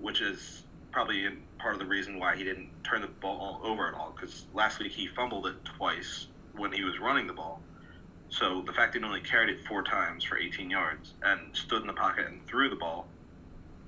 which 0.00 0.20
is 0.20 0.63
probably 0.94 1.26
part 1.58 1.74
of 1.74 1.80
the 1.80 1.86
reason 1.86 2.20
why 2.20 2.36
he 2.36 2.44
didn't 2.44 2.68
turn 2.84 3.02
the 3.02 3.08
ball 3.08 3.60
over 3.64 3.88
at 3.88 3.94
all. 3.94 4.14
Because 4.14 4.46
last 4.54 4.78
week 4.78 4.92
he 4.92 5.08
fumbled 5.08 5.46
it 5.48 5.56
twice 5.64 6.28
when 6.56 6.70
he 6.72 6.84
was 6.84 7.00
running 7.00 7.26
the 7.26 7.32
ball. 7.32 7.60
So 8.28 8.62
the 8.62 8.72
fact 8.72 8.92
that 8.92 9.00
he 9.00 9.04
only 9.04 9.20
carried 9.20 9.50
it 9.50 9.66
four 9.66 9.82
times 9.82 10.22
for 10.22 10.38
18 10.38 10.70
yards 10.70 11.14
and 11.22 11.40
stood 11.52 11.80
in 11.80 11.88
the 11.88 11.92
pocket 11.92 12.28
and 12.28 12.46
threw 12.46 12.70
the 12.70 12.76
ball, 12.76 13.08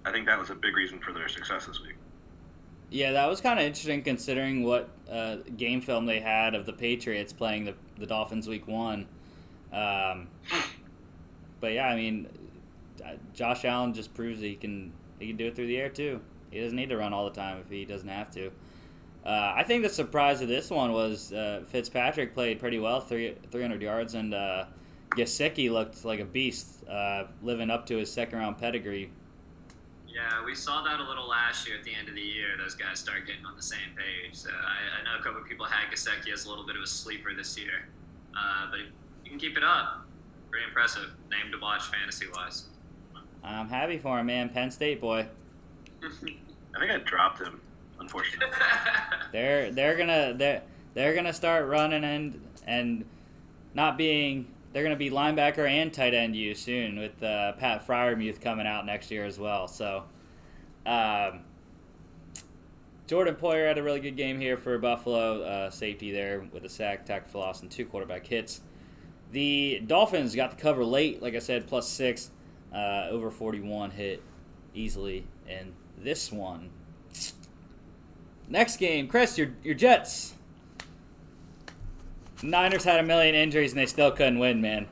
I 0.04 0.10
think 0.10 0.26
that 0.26 0.38
was 0.38 0.50
a 0.50 0.54
big 0.56 0.74
reason 0.74 0.98
for 0.98 1.12
their 1.12 1.28
success 1.28 1.66
this 1.66 1.80
week. 1.80 1.94
Yeah, 2.90 3.12
that 3.12 3.28
was 3.28 3.40
kind 3.40 3.58
of 3.60 3.64
interesting 3.64 4.02
considering 4.02 4.64
what 4.64 4.90
uh, 5.10 5.36
game 5.56 5.80
film 5.80 6.06
they 6.06 6.20
had 6.20 6.56
of 6.56 6.66
the 6.66 6.72
Patriots 6.72 7.32
playing 7.32 7.64
the, 7.64 7.74
the 7.98 8.06
Dolphins 8.06 8.48
week 8.48 8.66
one. 8.66 9.06
Um, 9.72 10.28
but 11.60 11.72
yeah, 11.72 11.86
I 11.86 11.94
mean, 11.94 12.28
Josh 13.32 13.64
Allen 13.64 13.94
just 13.94 14.12
proves 14.12 14.40
that 14.40 14.46
he 14.46 14.56
can 14.56 14.92
he 15.20 15.28
can 15.28 15.36
do 15.36 15.46
it 15.46 15.56
through 15.56 15.68
the 15.68 15.76
air 15.78 15.88
too. 15.88 16.20
He 16.56 16.62
doesn't 16.62 16.76
need 16.76 16.88
to 16.88 16.96
run 16.96 17.12
all 17.12 17.26
the 17.26 17.36
time 17.36 17.58
if 17.58 17.68
he 17.68 17.84
doesn't 17.84 18.08
have 18.08 18.30
to. 18.32 18.50
Uh, 19.26 19.52
I 19.56 19.62
think 19.64 19.82
the 19.82 19.90
surprise 19.90 20.40
of 20.40 20.48
this 20.48 20.70
one 20.70 20.92
was 20.92 21.32
uh, 21.32 21.64
Fitzpatrick 21.66 22.32
played 22.32 22.58
pretty 22.58 22.78
well, 22.78 23.00
three, 23.00 23.34
300 23.50 23.82
yards, 23.82 24.14
and 24.14 24.32
uh, 24.32 24.64
Gesicki 25.10 25.70
looked 25.70 26.02
like 26.04 26.20
a 26.20 26.24
beast, 26.24 26.88
uh, 26.88 27.24
living 27.42 27.68
up 27.68 27.84
to 27.86 27.96
his 27.96 28.10
second 28.10 28.38
round 28.38 28.56
pedigree. 28.56 29.10
Yeah, 30.08 30.42
we 30.46 30.54
saw 30.54 30.82
that 30.84 30.98
a 30.98 31.02
little 31.02 31.28
last 31.28 31.68
year 31.68 31.76
at 31.76 31.84
the 31.84 31.94
end 31.94 32.08
of 32.08 32.14
the 32.14 32.22
year. 32.22 32.56
Those 32.56 32.74
guys 32.74 32.98
start 32.98 33.26
getting 33.26 33.44
on 33.44 33.54
the 33.54 33.62
same 33.62 33.92
page. 33.94 34.34
So 34.34 34.48
I, 34.48 35.00
I 35.00 35.04
know 35.04 35.20
a 35.20 35.22
couple 35.22 35.42
of 35.42 35.46
people 35.46 35.66
had 35.66 35.92
Gesicki 35.92 36.32
as 36.32 36.46
a 36.46 36.48
little 36.48 36.64
bit 36.64 36.76
of 36.76 36.82
a 36.82 36.86
sleeper 36.86 37.34
this 37.34 37.58
year. 37.58 37.88
Uh, 38.34 38.70
but 38.70 38.80
you 39.24 39.30
can 39.30 39.38
keep 39.38 39.58
it 39.58 39.64
up, 39.64 40.06
pretty 40.50 40.64
impressive. 40.64 41.10
Name 41.30 41.52
to 41.52 41.58
watch 41.58 41.82
fantasy 41.82 42.26
wise. 42.32 42.68
I'm 43.44 43.68
happy 43.68 43.98
for 43.98 44.18
him, 44.18 44.26
man. 44.26 44.48
Penn 44.48 44.70
State 44.70 45.02
boy. 45.02 45.26
I 46.76 46.78
think 46.78 46.92
I 46.92 46.98
dropped 46.98 47.40
him, 47.40 47.60
unfortunately. 47.98 48.54
They're 49.32 49.70
they're 49.70 49.96
gonna 49.96 50.34
they're 50.36 50.62
they're 50.94 51.14
gonna 51.14 51.32
start 51.32 51.66
running 51.66 52.04
and 52.04 52.40
and 52.66 53.04
not 53.74 53.98
being 53.98 54.46
they're 54.72 54.82
gonna 54.82 54.96
be 54.96 55.10
linebacker 55.10 55.68
and 55.68 55.92
tight 55.92 56.14
end 56.14 56.36
you 56.36 56.54
soon 56.54 56.98
with 56.98 57.22
uh, 57.22 57.52
Pat 57.54 57.86
Freiermuth 57.86 58.40
coming 58.40 58.66
out 58.66 58.86
next 58.86 59.10
year 59.10 59.24
as 59.24 59.38
well. 59.38 59.68
So, 59.68 60.04
um, 60.84 61.40
Jordan 63.06 63.34
Poyer 63.34 63.66
had 63.66 63.78
a 63.78 63.82
really 63.82 64.00
good 64.00 64.16
game 64.16 64.40
here 64.40 64.56
for 64.56 64.78
Buffalo 64.78 65.42
uh, 65.42 65.70
safety 65.70 66.12
there 66.12 66.46
with 66.52 66.64
a 66.64 66.68
sack, 66.68 67.04
tackle 67.04 67.28
for 67.30 67.38
loss, 67.38 67.62
and 67.62 67.70
two 67.70 67.86
quarterback 67.86 68.26
hits. 68.26 68.60
The 69.32 69.82
Dolphins 69.86 70.34
got 70.34 70.50
the 70.50 70.56
cover 70.56 70.84
late, 70.84 71.22
like 71.22 71.34
I 71.34 71.40
said, 71.40 71.66
plus 71.66 71.88
six, 71.88 72.30
uh, 72.72 73.08
over 73.10 73.30
41 73.30 73.90
hit 73.90 74.22
easily 74.74 75.26
in 75.48 75.72
this 75.98 76.30
one. 76.32 76.70
Next 78.48 78.76
game, 78.76 79.08
Chris, 79.08 79.36
your 79.36 79.50
your 79.62 79.74
Jets. 79.74 80.34
Niners 82.42 82.84
had 82.84 83.00
a 83.00 83.02
million 83.02 83.34
injuries 83.34 83.72
and 83.72 83.80
they 83.80 83.86
still 83.86 84.10
couldn't 84.10 84.38
win, 84.38 84.60
man. 84.60 84.86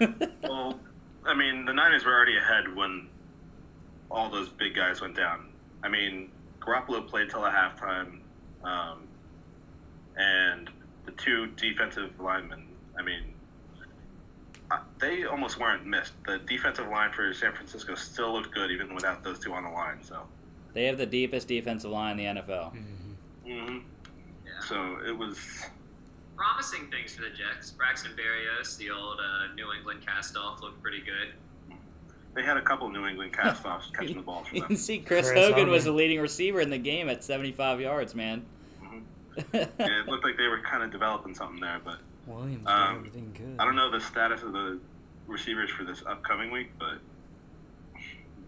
well, 0.42 0.78
I 1.24 1.34
mean, 1.34 1.64
the 1.64 1.72
Niners 1.72 2.04
were 2.04 2.12
already 2.12 2.36
ahead 2.36 2.74
when 2.74 3.08
all 4.10 4.28
those 4.28 4.48
big 4.48 4.74
guys 4.74 5.00
went 5.00 5.16
down. 5.16 5.48
I 5.82 5.88
mean, 5.88 6.30
Garoppolo 6.58 7.06
played 7.06 7.30
till 7.30 7.44
a 7.44 7.50
halftime, 7.50 8.18
um, 8.64 9.04
and 10.16 10.68
the 11.06 11.12
two 11.12 11.46
defensive 11.48 12.10
linemen. 12.18 12.66
I 12.98 13.02
mean, 13.02 13.34
they 14.98 15.24
almost 15.24 15.58
weren't 15.58 15.84
missed. 15.86 16.12
The 16.26 16.38
defensive 16.46 16.88
line 16.88 17.12
for 17.12 17.32
San 17.34 17.52
Francisco 17.52 17.94
still 17.94 18.32
looked 18.32 18.52
good 18.54 18.70
even 18.70 18.94
without 18.94 19.22
those 19.24 19.38
two 19.38 19.52
on 19.52 19.64
the 19.64 19.70
line. 19.70 19.98
So, 20.02 20.22
They 20.74 20.84
have 20.84 20.98
the 20.98 21.06
deepest 21.06 21.48
defensive 21.48 21.90
line 21.90 22.18
in 22.18 22.34
the 22.36 22.40
NFL. 22.42 22.72
hmm 23.44 23.78
Yeah. 24.46 24.60
so 24.66 24.98
it 25.06 25.16
was. 25.16 25.38
Promising 26.36 26.90
things 26.90 27.12
for 27.14 27.20
the 27.22 27.28
Jets. 27.30 27.70
Braxton 27.72 28.12
Berrios, 28.12 28.78
the 28.78 28.90
old 28.90 29.18
uh, 29.20 29.52
New 29.54 29.72
England 29.76 30.00
cast-off, 30.06 30.62
looked 30.62 30.80
pretty 30.82 31.02
good. 31.02 31.34
They 32.34 32.42
had 32.42 32.56
a 32.56 32.62
couple 32.62 32.88
New 32.88 33.06
England 33.06 33.32
cast-offs 33.34 33.90
catching 33.94 34.16
the 34.16 34.22
ball 34.22 34.44
You 34.52 34.60
can 34.62 34.68
them. 34.68 34.76
see 34.78 35.00
Chris, 35.00 35.30
Chris 35.30 35.48
Hogan, 35.48 35.68
was 35.68 35.84
the 35.84 35.92
leading 35.92 36.18
receiver 36.20 36.60
in 36.60 36.70
the 36.70 36.78
game 36.78 37.10
at 37.10 37.22
75 37.24 37.80
yards, 37.82 38.14
man. 38.14 38.44
Mhm. 38.82 39.02
Yeah, 39.52 40.00
it 40.00 40.06
looked 40.08 40.24
like 40.24 40.36
they 40.38 40.46
were 40.46 40.60
kind 40.60 40.82
of 40.82 40.90
developing 40.90 41.34
something 41.34 41.60
there, 41.60 41.80
but 41.84 41.98
Williams 42.30 42.66
Um, 42.68 42.96
everything 42.96 43.32
good. 43.36 43.56
I 43.58 43.64
don't 43.64 43.76
know 43.76 43.90
the 43.90 44.00
status 44.00 44.42
of 44.42 44.52
the 44.52 44.78
receivers 45.26 45.70
for 45.70 45.84
this 45.84 46.02
upcoming 46.06 46.50
week, 46.50 46.70
but 46.78 46.98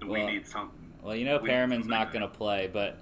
we 0.02 0.08
Well, 0.08 0.26
need 0.26 0.46
something. 0.46 0.92
well, 1.02 1.14
you 1.16 1.24
know 1.24 1.38
We- 1.38 1.48
Perriman's 1.48 1.86
not 1.86 2.12
going 2.12 2.22
to 2.22 2.28
play, 2.28 2.68
but 2.72 2.98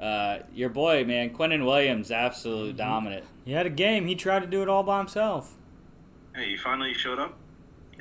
uh, 0.00 0.40
your 0.52 0.68
boy, 0.68 1.04
man, 1.04 1.30
Quinnen 1.30 1.64
Williams, 1.64 2.10
absolute 2.10 2.74
Mhm. 2.74 2.78
dominant. 2.78 3.24
He 3.44 3.52
had 3.52 3.66
a 3.66 3.70
game. 3.70 4.06
He 4.06 4.14
tried 4.16 4.40
to 4.40 4.48
do 4.48 4.60
it 4.62 4.68
all 4.68 4.82
by 4.82 4.98
himself. 4.98 5.56
Hey, 6.34 6.50
he 6.50 6.56
finally 6.56 6.92
showed 6.94 7.18
up. 7.20 7.38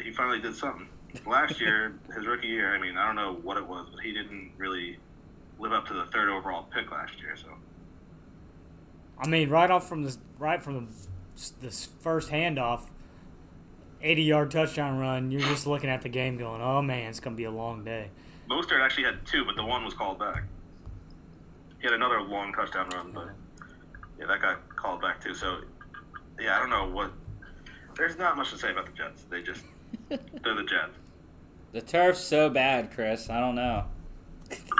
He 0.02 0.12
finally 0.12 0.40
did 0.40 0.56
something. 0.56 0.88
Last 1.28 1.60
year, 1.62 1.94
his 2.16 2.26
rookie 2.26 2.48
year, 2.48 2.74
I 2.76 2.80
mean, 2.80 2.98
I 2.98 3.06
don't 3.06 3.16
know 3.16 3.34
what 3.44 3.58
it 3.58 3.68
was, 3.68 3.88
but 3.94 4.00
he 4.04 4.14
didn't 4.14 4.52
really 4.58 4.98
live 5.60 5.74
up 5.74 5.86
to 5.88 5.94
the 5.94 6.06
third 6.06 6.30
overall 6.30 6.64
pick 6.74 6.90
last 6.92 7.20
year. 7.22 7.36
So 7.36 7.50
I 9.20 9.28
mean, 9.28 9.50
right 9.50 9.70
off 9.70 9.88
from 9.88 10.02
this, 10.04 10.18
right 10.40 10.64
from 10.64 10.88
the, 10.88 10.92
this 11.62 11.90
first 12.00 12.30
handoff, 12.30 12.82
80 14.02 14.24
yard 14.24 14.52
touchdown 14.52 15.00
run. 15.00 15.32
You're 15.32 15.42
just 15.42 15.68
looking 15.68 15.90
at 15.90 16.02
the 16.02 16.10
game, 16.10 16.38
going, 16.38 16.62
"Oh 16.62 16.82
man, 16.82 17.10
it's 17.10 17.20
gonna 17.20 17.36
be 17.36 17.46
a 17.46 17.52
long 17.52 17.84
day." 17.84 18.10
Mostert 18.50 18.82
actually 18.82 19.06
had 19.06 19.26
two, 19.26 19.46
but 19.46 19.56
the 19.56 19.64
one 19.64 19.84
was 19.84 19.94
called 19.94 20.20
back. 20.20 20.44
He 21.80 21.88
had 21.88 21.94
another 21.94 22.22
long 22.22 22.54
touchdown 22.54 22.90
run, 22.90 23.12
but 23.12 23.30
yeah, 24.20 24.26
that 24.28 24.42
got 24.42 24.76
called 24.76 25.02
back 25.02 25.22
too. 25.22 25.34
So 25.34 25.62
yeah, 26.40 26.58
I 26.58 26.60
don't 26.60 26.70
know 26.70 26.90
what. 26.90 27.12
There's 27.96 28.18
not 28.18 28.38
much 28.38 28.52
to 28.52 28.58
say 28.58 28.72
about 28.72 28.86
the 28.86 28.92
Jets. 28.94 29.26
They 29.30 29.42
just 29.42 29.64
they're 30.10 30.56
the 30.56 30.64
Jets. 30.64 30.98
The 31.72 31.82
turf's 31.82 32.20
so 32.20 32.50
bad, 32.50 32.92
Chris. 32.92 33.30
I 33.30 33.40
don't 33.40 33.56
know. 33.56 33.86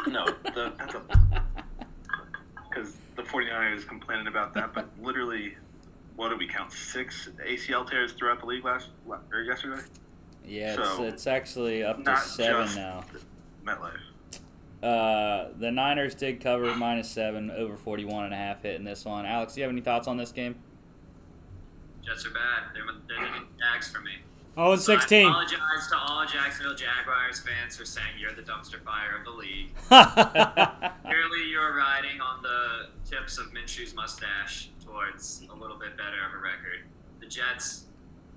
No, 0.08 0.26
the, 0.26 0.74
that's 0.78 0.96
a 0.96 1.02
because 2.70 2.98
the 3.16 3.24
49ers 3.24 3.88
complaining 3.88 4.28
about 4.28 4.54
that, 4.56 4.74
but 4.74 4.90
literally, 5.02 5.56
what 6.16 6.30
did 6.30 6.38
we 6.40 6.48
count? 6.48 6.72
Six 6.72 7.30
ACL 7.48 7.90
tears 7.90 8.14
throughout 8.14 8.40
the 8.40 8.46
league 8.46 8.64
last 8.66 8.90
or 9.32 9.42
yesterday. 9.42 9.82
yeah, 10.46 10.76
it's, 10.80 10.90
So, 10.98 11.04
it's 11.04 11.28
actually 11.28 11.84
up 11.84 12.04
to 12.04 12.18
seven 12.18 12.74
now. 12.76 13.04
MetLife. 13.66 13.92
Uh, 14.84 15.50
the 15.60 15.72
Niners 15.72 16.16
did 16.16 16.42
cover 16.42 16.74
minus 16.76 17.10
seven 17.10 17.52
over 17.52 17.78
41 17.78 18.26
and 18.26 18.34
a 18.34 18.38
half 18.38 18.64
hit 18.64 18.76
in 18.76 18.84
this 18.84 19.06
one. 19.06 19.26
Alex, 19.28 19.54
do 19.54 19.60
you 19.60 19.64
have 19.64 19.72
any 19.72 19.82
thoughts 19.82 20.08
on 20.08 20.18
this 20.18 20.32
game? 20.32 20.56
Jets 22.04 22.26
are 22.26 22.32
bad. 22.32 22.64
They're, 22.74 22.84
they're 23.08 23.30
the 23.32 23.46
Jags 23.60 23.92
for 23.92 24.02
me. 24.02 24.14
Oh, 24.58 24.74
and 24.74 24.82
So 24.82 24.94
I 24.94 24.98
16. 25.00 25.28
apologize 25.28 25.88
to 25.90 25.98
all 25.98 26.26
Jacksonville 26.26 26.76
Jaguars 26.76 27.40
fans 27.40 27.78
for 27.78 27.86
saying 27.86 28.08
you're 28.20 28.34
the 28.34 28.42
dumpster 28.42 28.82
fire 28.84 29.18
of 29.18 29.24
the 29.26 29.32
league. 29.32 29.74
Clearly, 29.90 31.50
you're 31.50 31.76
riding 31.76 32.20
on 32.22 32.42
the 32.44 32.90
tips 33.10 33.38
of 33.38 33.54
Minshew's 33.54 33.94
mustache 33.96 34.70
towards 34.86 35.44
a 35.52 35.56
little 35.56 35.78
bit 35.78 35.96
better 35.98 36.26
of 36.28 36.34
a 36.34 36.38
record. 36.42 36.84
The 37.22 37.28
Jets, 37.28 37.86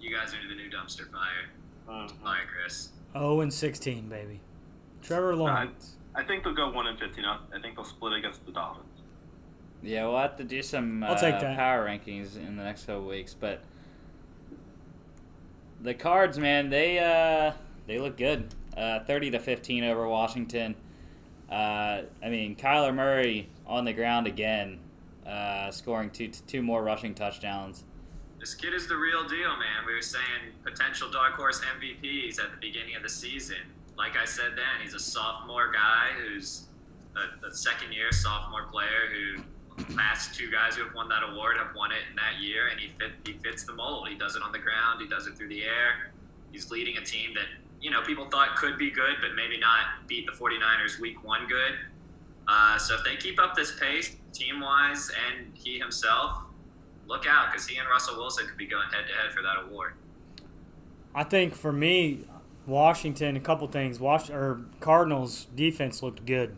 you 0.00 0.14
guys 0.14 0.32
are 0.34 0.48
the 0.48 0.54
new 0.54 0.70
dumpster 0.70 1.10
fire. 1.10 1.50
Mm-hmm. 1.88 2.24
Bye, 2.24 2.40
Chris. 2.52 2.90
oh, 3.14 3.40
and 3.40 3.52
16, 3.52 4.08
baby. 4.08 4.40
Trevor 5.02 5.34
Lawrence. 5.36 5.96
I 6.14 6.22
think 6.22 6.44
they'll 6.44 6.54
go 6.54 6.70
one 6.70 6.86
and 6.86 6.96
fifteen. 6.98 7.24
I 7.24 7.38
I 7.54 7.60
think 7.60 7.74
they'll 7.74 7.84
split 7.84 8.12
against 8.12 8.46
the 8.46 8.52
Dolphins. 8.52 8.86
Yeah, 9.82 10.06
we'll 10.06 10.16
have 10.18 10.36
to 10.36 10.44
do 10.44 10.62
some 10.62 11.02
uh, 11.02 11.08
I'll 11.08 11.14
take 11.16 11.40
that. 11.40 11.56
power 11.56 11.84
rankings 11.86 12.36
in 12.36 12.56
the 12.56 12.62
next 12.62 12.86
couple 12.86 13.06
weeks, 13.08 13.34
but 13.34 13.62
the 15.84 15.94
Cards, 15.94 16.38
man, 16.38 16.70
they 16.70 16.98
uh, 16.98 17.52
they 17.86 17.98
look 17.98 18.16
good. 18.16 18.52
Uh, 18.76 19.00
Thirty 19.00 19.30
to 19.30 19.38
fifteen 19.38 19.84
over 19.84 20.08
Washington. 20.08 20.74
Uh, 21.50 22.02
I 22.22 22.28
mean, 22.30 22.56
Kyler 22.56 22.94
Murray 22.94 23.48
on 23.66 23.84
the 23.84 23.92
ground 23.92 24.26
again, 24.26 24.80
uh, 25.26 25.70
scoring 25.70 26.10
two 26.10 26.28
two 26.28 26.62
more 26.62 26.82
rushing 26.82 27.14
touchdowns. 27.14 27.84
This 28.40 28.54
kid 28.54 28.74
is 28.74 28.88
the 28.88 28.96
real 28.96 29.28
deal, 29.28 29.50
man. 29.50 29.86
We 29.86 29.94
were 29.94 30.02
saying 30.02 30.52
potential 30.64 31.10
dark 31.10 31.34
horse 31.34 31.60
MVPs 31.78 32.42
at 32.42 32.50
the 32.50 32.56
beginning 32.60 32.96
of 32.96 33.02
the 33.02 33.08
season. 33.08 33.56
Like 33.96 34.16
I 34.16 34.24
said 34.24 34.52
then, 34.56 34.82
he's 34.82 34.94
a 34.94 34.98
sophomore 34.98 35.70
guy 35.70 36.10
who's 36.18 36.64
a, 37.14 37.46
a 37.46 37.54
second 37.54 37.92
year 37.92 38.10
sophomore 38.10 38.64
player 38.64 38.88
who 39.12 39.42
last 39.96 40.34
two 40.34 40.50
guys 40.50 40.76
who 40.76 40.84
have 40.84 40.94
won 40.94 41.08
that 41.08 41.22
award 41.22 41.56
have 41.58 41.74
won 41.74 41.90
it 41.92 42.02
in 42.10 42.16
that 42.16 42.42
year, 42.42 42.68
and 42.68 42.78
he 42.78 42.88
fit 42.98 43.12
he 43.24 43.32
fits 43.42 43.64
the 43.64 43.72
mold. 43.72 44.08
He 44.08 44.16
does 44.16 44.36
it 44.36 44.42
on 44.42 44.52
the 44.52 44.58
ground, 44.58 45.00
he 45.00 45.08
does 45.08 45.26
it 45.26 45.36
through 45.36 45.48
the 45.48 45.64
air. 45.64 46.12
He's 46.52 46.70
leading 46.70 46.96
a 46.96 47.04
team 47.04 47.34
that 47.34 47.46
you 47.80 47.90
know 47.90 48.02
people 48.02 48.28
thought 48.30 48.56
could 48.56 48.78
be 48.78 48.90
good, 48.90 49.16
but 49.20 49.34
maybe 49.34 49.58
not 49.58 50.06
beat 50.06 50.26
the 50.26 50.32
49ers 50.32 51.00
week 51.00 51.22
one 51.24 51.46
good. 51.48 51.78
Uh, 52.46 52.78
so 52.78 52.94
if 52.94 53.04
they 53.04 53.16
keep 53.16 53.40
up 53.40 53.54
this 53.54 53.78
pace, 53.80 54.16
team 54.32 54.60
wise, 54.60 55.10
and 55.28 55.46
he 55.54 55.78
himself, 55.78 56.42
look 57.06 57.26
out 57.26 57.50
because 57.50 57.66
he 57.66 57.76
and 57.78 57.88
Russell 57.88 58.16
Wilson 58.16 58.46
could 58.46 58.58
be 58.58 58.66
going 58.66 58.88
head 58.90 59.06
to 59.08 59.14
head 59.14 59.32
for 59.34 59.42
that 59.42 59.64
award. 59.66 59.94
I 61.14 61.24
think 61.24 61.54
for 61.54 61.72
me, 61.72 62.24
Washington, 62.66 63.36
a 63.36 63.40
couple 63.40 63.66
things. 63.68 64.00
Wash 64.00 64.30
or 64.30 64.60
Cardinals 64.80 65.46
defense 65.54 66.02
looked 66.02 66.26
good, 66.26 66.54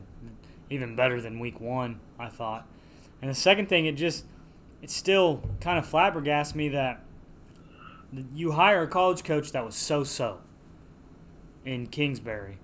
even 0.71 0.97
better 0.97 1.21
than 1.21 1.39
Week 1.39 1.61
One, 1.61 2.01
I 2.19 2.29
thought. 2.29 2.67
And 3.21 3.31
the 3.31 3.35
second 3.35 3.69
thing, 3.69 3.87
it 3.87 3.93
just 3.93 4.25
it 4.83 4.91
still 4.91 5.43
kind 5.61 5.79
of 5.79 5.91
flabbergasts 5.91 6.55
me 6.55 6.69
that 6.71 7.03
you 8.35 8.53
hire 8.53 8.83
a 8.83 8.87
college 8.87 9.25
coach 9.25 9.53
that 9.53 9.65
was 9.65 9.75
so-so 9.75 10.39
in 11.65 11.87
Kingsbury, 11.87 12.59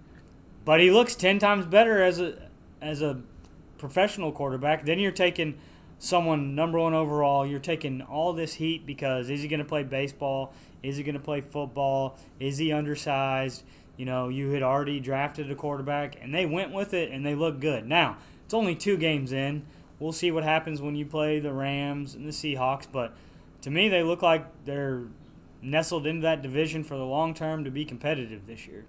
but 0.65 0.81
he 0.81 0.91
looks 0.91 1.15
ten 1.15 1.39
times 1.39 1.67
better 1.67 2.03
as 2.03 2.21
a 2.21 2.49
as 2.81 3.03
a 3.03 3.21
professional 3.79 4.31
quarterback. 4.31 4.85
Then 4.85 4.99
you're 4.99 5.11
taking 5.11 5.59
someone 5.99 6.55
number 6.55 6.79
one 6.79 6.95
overall. 6.95 7.47
You're 7.47 7.61
taking 7.61 8.03
all 8.03 8.33
this 8.33 8.55
heat 8.55 8.87
because 8.87 9.31
is 9.31 9.43
he 9.43 9.49
going 9.49 9.59
to 9.59 9.65
play 9.65 9.83
baseball? 9.83 10.53
Is 10.83 10.97
he 10.97 11.03
going 11.03 11.15
to 11.15 11.21
play 11.21 11.41
football? 11.41 12.17
Is 12.39 12.59
he 12.59 12.73
undersized? 12.73 13.65
You 13.97 14.05
know, 14.05 14.29
you 14.29 14.51
had 14.51 14.63
already 14.63 15.01
drafted 15.01 15.51
a 15.51 15.55
quarterback, 15.55 16.17
and 16.21 16.35
they 16.35 16.47
went 16.47 16.73
with 16.73 16.95
it, 16.95 17.11
and 17.11 17.25
they 17.27 17.35
look 17.35 17.61
good. 17.61 17.87
Now 17.87 18.17
it's 18.45 18.55
only 18.55 18.75
two 18.75 18.97
games 18.97 19.33
in. 19.33 19.65
We'll 20.03 20.11
see 20.11 20.33
what 20.33 20.43
happens 20.43 20.83
when 20.83 20.97
you 20.97 21.07
play 21.07 21.39
the 21.39 21.53
Rams 21.53 22.17
and 22.17 22.27
the 22.27 22.33
Seahawks, 22.33 22.89
but 22.91 23.15
to 23.61 23.71
me, 23.71 23.89
they 23.89 24.03
look 24.03 24.21
like 24.21 24.45
they're 24.65 25.03
nestled 25.63 26.09
into 26.09 26.23
that 26.23 26.43
division 26.43 26.83
for 26.83 26.97
the 26.97 27.05
long 27.05 27.35
term 27.35 27.63
to 27.63 27.71
be 27.71 27.85
competitive 27.85 28.45
this 28.45 28.67
year. 28.67 28.85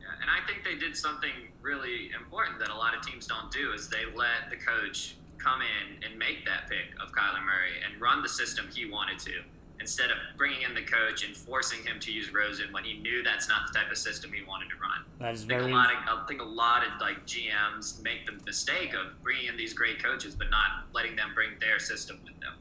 Yeah, 0.00 0.06
and 0.20 0.28
I 0.28 0.44
think 0.48 0.64
they 0.64 0.74
did 0.74 0.96
something 0.96 1.30
really 1.62 2.10
important 2.10 2.58
that 2.58 2.70
a 2.70 2.74
lot 2.74 2.96
of 2.96 3.06
teams 3.06 3.28
don't 3.28 3.52
do 3.52 3.72
is 3.72 3.88
they 3.88 4.04
let 4.16 4.50
the 4.50 4.56
coach 4.56 5.14
come 5.38 5.60
in 5.60 6.02
and 6.02 6.18
make 6.18 6.44
that 6.44 6.68
pick 6.68 6.92
of 7.00 7.12
Kyler 7.12 7.44
Murray 7.44 7.78
and 7.86 8.00
run 8.00 8.20
the 8.22 8.28
system 8.28 8.66
he 8.74 8.90
wanted 8.90 9.20
to. 9.20 9.42
Instead 9.80 10.10
of 10.10 10.16
bringing 10.36 10.62
in 10.62 10.74
the 10.74 10.82
coach 10.82 11.24
and 11.24 11.36
forcing 11.36 11.84
him 11.84 11.98
to 12.00 12.12
use 12.12 12.32
Rosen 12.32 12.72
when 12.72 12.84
he 12.84 12.98
knew 12.98 13.22
that's 13.22 13.48
not 13.48 13.68
the 13.72 13.78
type 13.78 13.90
of 13.90 13.98
system 13.98 14.32
he 14.32 14.42
wanted 14.42 14.68
to 14.70 14.76
run. 14.76 15.04
That 15.20 15.34
is 15.34 15.44
I 15.44 15.48
think 15.48 15.60
very 15.60 15.72
a 15.72 15.74
lot 15.74 15.90
of 15.92 15.98
I 16.06 16.26
think 16.26 16.40
a 16.40 16.44
lot 16.44 16.82
of 16.86 17.00
like 17.00 17.26
GMs 17.26 18.02
make 18.02 18.26
the 18.26 18.32
mistake 18.44 18.94
of 18.94 19.22
bringing 19.22 19.46
in 19.46 19.56
these 19.56 19.72
great 19.72 20.02
coaches 20.02 20.34
but 20.34 20.50
not 20.50 20.86
letting 20.92 21.16
them 21.16 21.30
bring 21.34 21.50
their 21.60 21.78
system 21.78 22.18
with 22.24 22.38
them. 22.40 22.54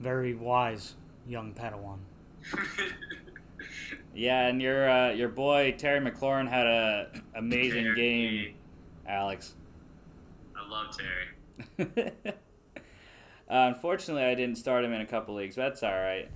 very 0.00 0.34
wise 0.34 0.94
young 1.26 1.52
Padawan. 1.54 1.98
Yeah, 4.14 4.46
and 4.48 4.60
your 4.60 4.90
uh, 4.90 5.10
your 5.12 5.28
boy 5.28 5.74
Terry 5.78 6.00
McLaurin 6.00 6.48
had 6.48 6.66
a 6.66 7.08
amazing 7.34 7.84
Terry. 7.84 7.96
game, 7.96 8.54
Alex. 9.06 9.54
I 10.54 10.68
love 10.68 10.94
Terry. 10.96 12.12
uh, 12.28 12.32
unfortunately, 13.48 14.24
I 14.24 14.34
didn't 14.34 14.56
start 14.56 14.84
him 14.84 14.92
in 14.92 15.00
a 15.00 15.06
couple 15.06 15.34
leagues. 15.34 15.56
But 15.56 15.62
that's 15.68 15.82
all 15.82 15.92
right. 15.92 16.30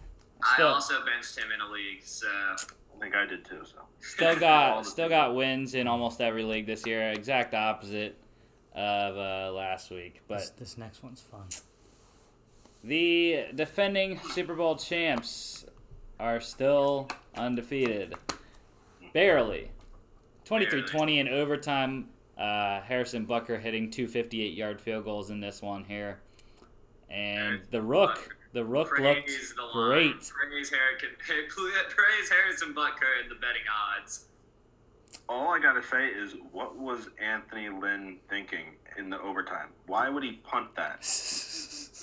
I 0.47 0.55
Still, 0.55 0.69
also 0.69 1.05
benched 1.05 1.37
him 1.37 1.51
in 1.53 1.61
a 1.61 1.71
league, 1.71 2.03
so 2.05 2.29
I 2.29 3.01
think 3.01 3.15
I 3.15 3.27
did 3.27 3.45
too. 3.45 3.63
So 3.65 3.81
still 4.01 4.37
got 4.41 4.87
still 4.87 5.09
got 5.09 5.35
wins 5.35 5.75
in 5.75 5.87
almost 5.87 6.21
every 6.21 6.45
league 6.45 6.67
this 6.67 6.87
year. 6.87 7.11
Exact 7.11 7.55
opposite 7.55 8.17
of 8.75 9.17
uh, 9.17 9.53
last 9.53 9.91
week, 9.91 10.21
but 10.29 10.39
This, 10.39 10.51
this 10.51 10.79
next 10.79 11.03
one's 11.03 11.21
fun. 11.23 11.47
The 12.85 13.47
defending 13.55 14.21
Super 14.33 14.55
Bowl 14.55 14.77
champs 14.77 15.65
are 16.21 16.41
still 16.41 17.09
undefeated. 17.35 18.15
Barely. 19.13 19.71
23 20.45 20.83
20 20.83 21.19
in 21.19 21.29
overtime. 21.29 22.09
Uh, 22.39 22.81
Harrison 22.83 23.27
Butker 23.27 23.61
hitting 23.61 23.91
two 23.91 24.07
58 24.07 24.55
yard 24.55 24.81
field 24.81 25.05
goals 25.05 25.31
in 25.31 25.41
this 25.41 25.63
one 25.63 25.85
here. 25.85 26.21
And 27.11 27.63
the 27.71 27.81
Rook. 27.81 28.36
Butker. 28.49 28.53
The 28.53 28.65
Rook 28.65 28.89
praise 28.89 29.55
looked 29.57 29.73
the 29.75 29.79
line. 29.79 29.89
great. 29.91 30.13
Praise 30.51 30.71
Harrison, 30.71 31.09
praise 31.89 32.29
Harrison 32.31 32.75
Butker 32.75 33.23
in 33.23 33.29
the 33.29 33.35
betting 33.37 33.63
odds. 33.99 34.27
all 35.29 35.49
I 35.55 35.59
gotta 35.59 35.83
say 35.83 36.07
is, 36.09 36.35
what 36.53 36.77
was 36.77 37.09
Anthony 37.23 37.69
Lynn 37.69 38.19
thinking 38.31 38.75
in 38.99 39.11
the 39.11 39.21
overtime? 39.21 39.69
Why 39.87 40.09
would 40.09 40.23
he 40.23 40.33
punt 40.45 40.75
that? 40.77 40.99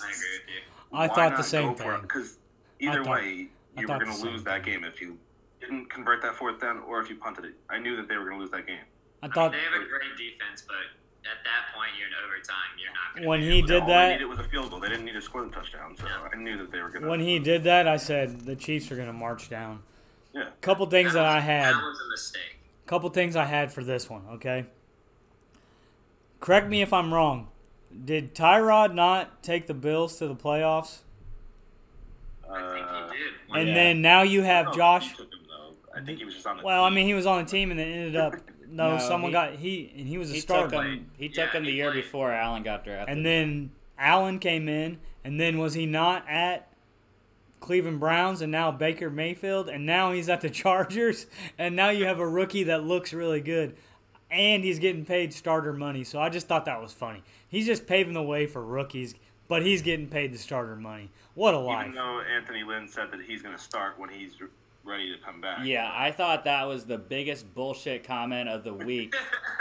I 0.02 0.08
agree 0.10 0.12
with 0.12 0.48
you. 0.48 0.98
I 0.98 1.08
Why 1.08 1.16
thought 1.16 1.38
the 1.38 1.44
same 1.44 1.70
go 1.70 1.76
for 1.76 1.92
it? 1.94 1.96
thing. 1.96 2.02
Because 2.04 2.38
either 2.80 3.04
thought- 3.04 3.14
way, 3.22 3.48
you 3.78 3.88
were 3.88 4.00
going 4.00 4.12
to 4.16 4.24
lose 4.24 4.44
that 4.44 4.64
thing. 4.64 4.74
game 4.82 4.84
if 4.84 5.02
you 5.02 5.18
didn't 5.60 5.90
convert 5.90 6.22
that 6.22 6.36
fourth 6.36 6.60
down 6.60 6.80
or 6.88 7.00
if 7.02 7.10
you 7.10 7.16
punted 7.16 7.46
it. 7.46 7.56
I 7.70 7.80
knew 7.80 7.96
that 7.96 8.08
they 8.10 8.18
were 8.18 8.26
going 8.26 8.36
to 8.38 8.42
lose 8.42 8.52
that 8.52 8.68
game. 8.68 8.78
I 9.22 9.26
I 9.26 9.28
mean, 9.30 9.34
thought 9.34 9.52
they 9.54 9.60
have 9.60 9.74
a 9.82 9.86
great 9.88 10.16
defense, 10.18 10.62
but 10.68 10.76
at 11.26 11.44
that 11.44 11.74
point, 11.76 11.92
you're 11.98 12.08
in 12.08 12.14
overtime. 12.26 12.56
You're 12.78 12.92
not 12.94 13.14
going 13.16 13.24
to 13.24 13.30
when 13.30 13.42
he 13.42 13.62
did 13.62 13.82
all 13.84 13.88
that, 13.88 14.08
they 14.08 14.14
needed 14.14 14.26
was 14.28 14.40
a 14.40 14.44
field 14.44 14.70
goal. 14.70 14.80
They 14.80 14.90
didn't 14.90 15.06
need 15.06 15.14
to 15.14 15.22
score 15.22 15.44
the 15.46 15.52
touchdown, 15.52 15.96
so 15.98 16.06
Yeah. 16.06 16.30
I 16.32 16.36
knew 16.38 16.58
that 16.58 16.72
they 16.72 16.80
were 16.82 16.90
going 16.90 17.04
to. 17.04 17.10
when 17.10 17.20
he 17.20 17.40
did 17.40 17.64
that, 17.66 17.88
I 17.88 17.98
said 17.98 18.42
the 18.42 18.56
Chiefs 18.56 18.92
are 18.92 18.96
going 18.96 19.08
to 19.08 19.14
march 19.14 19.50
down. 19.50 19.82
Yeah. 20.34 20.50
Couple 20.62 20.86
things 20.88 21.14
that 21.14 21.26
I 21.26 21.36
was- 21.36 21.44
had. 21.44 21.74
That 21.76 21.84
was 21.84 22.00
a 22.06 22.10
mistake. 22.10 22.58
couple 22.86 23.10
things 23.12 23.36
I 23.36 23.46
had 23.46 23.72
for 23.72 23.84
this 23.84 24.10
one, 24.10 24.24
okay? 24.34 24.66
Correct 26.40 26.68
me 26.68 26.82
if 26.82 26.92
I'm 26.92 27.14
wrong. 27.14 27.48
Did 28.06 28.36
Tyrod 28.36 28.94
not 28.94 29.44
take 29.44 29.68
the 29.68 29.74
Bills 29.74 30.18
to 30.18 30.28
the 30.28 30.36
playoffs? 30.36 31.00
I 32.50 32.74
think 32.74 32.86
Uh, 32.88 33.10
he 33.12 33.18
did. 33.18 33.34
And 33.56 33.68
Yeah. 33.70 33.74
then 33.74 34.02
now 34.02 34.22
you 34.24 34.42
have 34.42 34.74
Josh. 34.76 35.16
him. 35.18 35.28
I 35.96 36.02
think 36.02 36.18
he 36.18 36.26
was 36.26 36.34
just 36.34 36.48
on 36.48 36.58
the 36.58 36.64
Well, 36.64 36.84
I 36.84 36.90
mean, 36.90 37.06
he 37.06 37.14
was 37.14 37.28
on 37.28 37.44
the 37.46 37.50
team 37.50 37.70
and 37.70 37.80
then 37.80 37.88
ended 37.88 38.16
up 38.16 38.34
no, 38.74 38.94
No, 38.94 38.98
someone 39.00 39.30
he- 39.30 39.34
got 39.34 39.54
he 39.56 39.94
and 39.98 40.08
he 40.08 40.18
was 40.18 40.32
a 40.32 40.36
He 40.36 40.40
starter. 40.40 40.70
took 40.70 40.84
him. 40.86 41.10
He 41.18 41.30
took 41.30 41.38
Yeah, 41.54 41.60
him 41.60 41.64
the 41.66 41.70
he 41.72 41.76
year 41.78 41.92
played. 41.92 42.04
before 42.04 42.32
Allen 42.32 42.64
got 42.64 42.84
drafted. 42.84 43.16
And 43.16 43.26
then 43.26 43.72
Allen 43.98 44.40
came 44.40 44.68
in, 44.68 45.00
and 45.24 45.40
then 45.40 45.58
was 45.60 45.74
he 45.74 45.86
not 45.86 46.26
at 46.28 46.70
Cleveland 47.60 48.00
Browns 48.00 48.42
and 48.42 48.52
now 48.52 48.72
Baker 48.72 49.10
Mayfield, 49.10 49.70
and 49.70 49.86
now 49.86 50.12
he's 50.12 50.28
at 50.30 50.42
the 50.42 50.50
Chargers, 50.64 51.28
and 51.58 51.76
now 51.76 51.90
you 51.90 52.06
have 52.06 52.20
a 52.20 52.28
rookie 52.28 52.64
that 52.66 52.84
looks 52.84 53.14
really 53.14 53.40
good, 53.42 53.76
and 54.30 54.64
he's 54.64 54.80
getting 54.80 55.06
paid 55.06 55.34
starter 55.34 55.72
money. 55.74 56.04
So 56.04 56.20
I 56.20 56.30
just 56.30 56.48
thought 56.48 56.66
that 56.66 56.82
was 56.82 56.92
funny. 56.92 57.24
He's 57.48 57.66
just 57.66 57.88
paving 57.88 58.14
the 58.14 58.24
way 58.24 58.48
for 58.48 58.62
rookies, 58.64 59.16
but 59.48 59.62
he's 59.66 59.82
getting 59.82 60.08
paid 60.08 60.34
the 60.34 60.38
starter 60.38 60.76
money. 60.76 61.10
What 61.36 61.54
a 61.54 61.60
life! 61.60 61.86
Even 61.88 61.96
though 61.96 62.22
Anthony 62.22 62.64
Lynn 62.64 62.88
said 62.88 63.12
that 63.12 63.22
he's 63.22 63.42
going 63.42 63.56
to 63.56 63.62
start 63.62 63.98
when 63.98 64.10
he's 64.10 64.34
r- 64.42 64.50
ready 64.84 65.12
to 65.16 65.18
come 65.24 65.42
back. 65.42 65.60
Yeah, 65.66 65.90
I 65.94 66.12
thought 66.12 66.44
that 66.46 66.68
was 66.68 66.86
the 66.86 66.98
biggest 66.98 67.54
bullshit 67.54 68.04
comment 68.04 68.50
of 68.50 68.64
the 68.64 68.74
week 68.74 69.16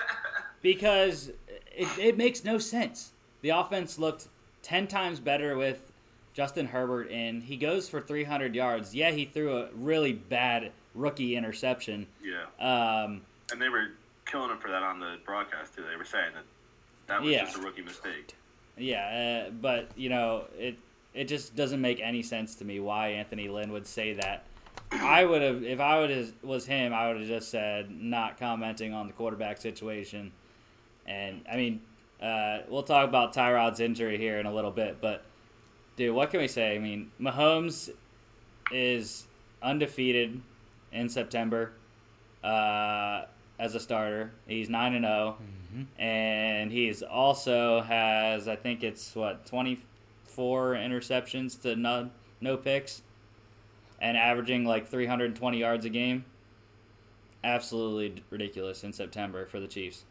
because 0.62 1.28
it, 1.74 1.89
it 1.99 2.16
makes 2.16 2.44
no 2.44 2.59
sense. 2.59 3.12
The 3.43 3.51
offense 3.51 3.99
looked 3.99 4.28
10 4.62 4.86
times 4.89 5.20
better 5.20 5.57
with 5.57 5.93
Justin 6.35 6.66
Herbert 6.66 7.11
in. 7.11 7.40
He 7.40 7.57
goes 7.57 7.89
for 7.89 8.01
300 8.01 8.55
yards. 8.55 8.94
Yeah, 8.94 9.11
he 9.11 9.24
threw 9.24 9.57
a 9.59 9.69
really 9.74 10.12
bad 10.12 10.73
rookie 10.94 11.36
interception. 11.36 12.07
Yeah. 12.23 12.44
Um, 13.05 13.23
And 13.51 13.61
they 13.61 13.69
were 13.69 13.89
killing 14.27 14.51
him 14.51 14.59
for 14.59 14.69
that 14.70 14.82
on 14.82 15.01
the 15.01 15.16
broadcast, 15.24 15.74
too. 15.74 15.85
They 15.90 15.97
were 15.97 16.05
saying 16.05 16.32
that 16.35 16.44
that 17.09 17.23
was 17.23 17.31
Yeah. 17.31 17.44
just 17.44 17.57
a 17.59 17.61
rookie 17.61 17.82
mistake. 17.82 18.35
yeah, 18.77 19.47
uh, 19.49 19.51
but, 19.51 19.89
you 19.97 20.09
know, 20.09 20.44
it, 20.59 20.77
it 21.15 21.24
just 21.24 21.55
doesn't 21.57 21.81
make 21.81 22.01
any 22.01 22.23
sense 22.23 22.55
to 22.57 22.65
me 22.65 22.81
why 22.81 23.09
Anthony 23.09 23.49
Lynn 23.49 23.70
would 23.73 23.86
say 23.86 24.15
that. 24.15 24.44
I 24.90 25.24
would 25.24 25.43
have, 25.43 25.62
if 25.62 25.81
I 25.81 26.01
would 26.01 26.11
have 26.11 26.32
was 26.43 26.66
him, 26.66 26.93
I 26.93 27.09
would 27.09 27.19
have 27.19 27.27
just 27.27 27.51
said 27.51 27.90
not 27.90 28.39
commenting 28.39 28.93
on 28.93 29.07
the 29.07 29.12
quarterback 29.12 29.59
situation. 29.59 30.32
And 31.07 31.44
I 31.51 31.57
mean, 31.57 31.81
uh, 32.20 32.59
we'll 32.69 32.82
talk 32.82 33.09
about 33.09 33.35
Tyrod's 33.35 33.81
injury 33.81 34.19
here 34.19 34.39
in 34.39 34.47
a 34.47 34.53
little 34.53 34.70
bit, 34.70 34.99
but 35.01 35.24
dude, 35.97 36.15
what 36.15 36.31
can 36.31 36.40
we 36.40 36.49
say? 36.49 36.77
I 36.77 36.78
mean, 36.78 37.11
Mahomes 37.20 37.90
is 38.70 39.27
undefeated 39.62 40.40
in 40.93 41.09
September 41.09 41.73
uh, 42.44 43.23
as 43.59 43.74
a 43.74 43.81
starter. 43.81 44.32
He's 44.47 44.69
nine 44.69 44.94
and 44.94 45.05
zero, 45.05 45.36
and 45.99 46.70
he's 46.70 47.03
also 47.03 47.81
has 47.82 48.47
I 48.47 48.57
think 48.57 48.82
it's 48.82 49.15
what 49.15 49.47
twenty 49.47 49.81
four 50.24 50.74
interceptions 50.74 51.61
to 51.62 51.77
no 51.77 52.11
no 52.40 52.57
picks, 52.57 53.03
and 54.03 54.19
averaging 54.19 54.66
like 54.66 54.87
three 54.89 55.07
hundred 55.07 55.27
and 55.27 55.37
twenty 55.37 55.59
yards 55.59 55.87
a 55.87 55.89
game. 55.89 56.27
Absolutely 57.45 58.23
ridiculous 58.31 58.85
in 58.85 58.93
September 58.93 59.47
for 59.47 59.59
the 59.59 59.66
Chiefs. 59.66 60.05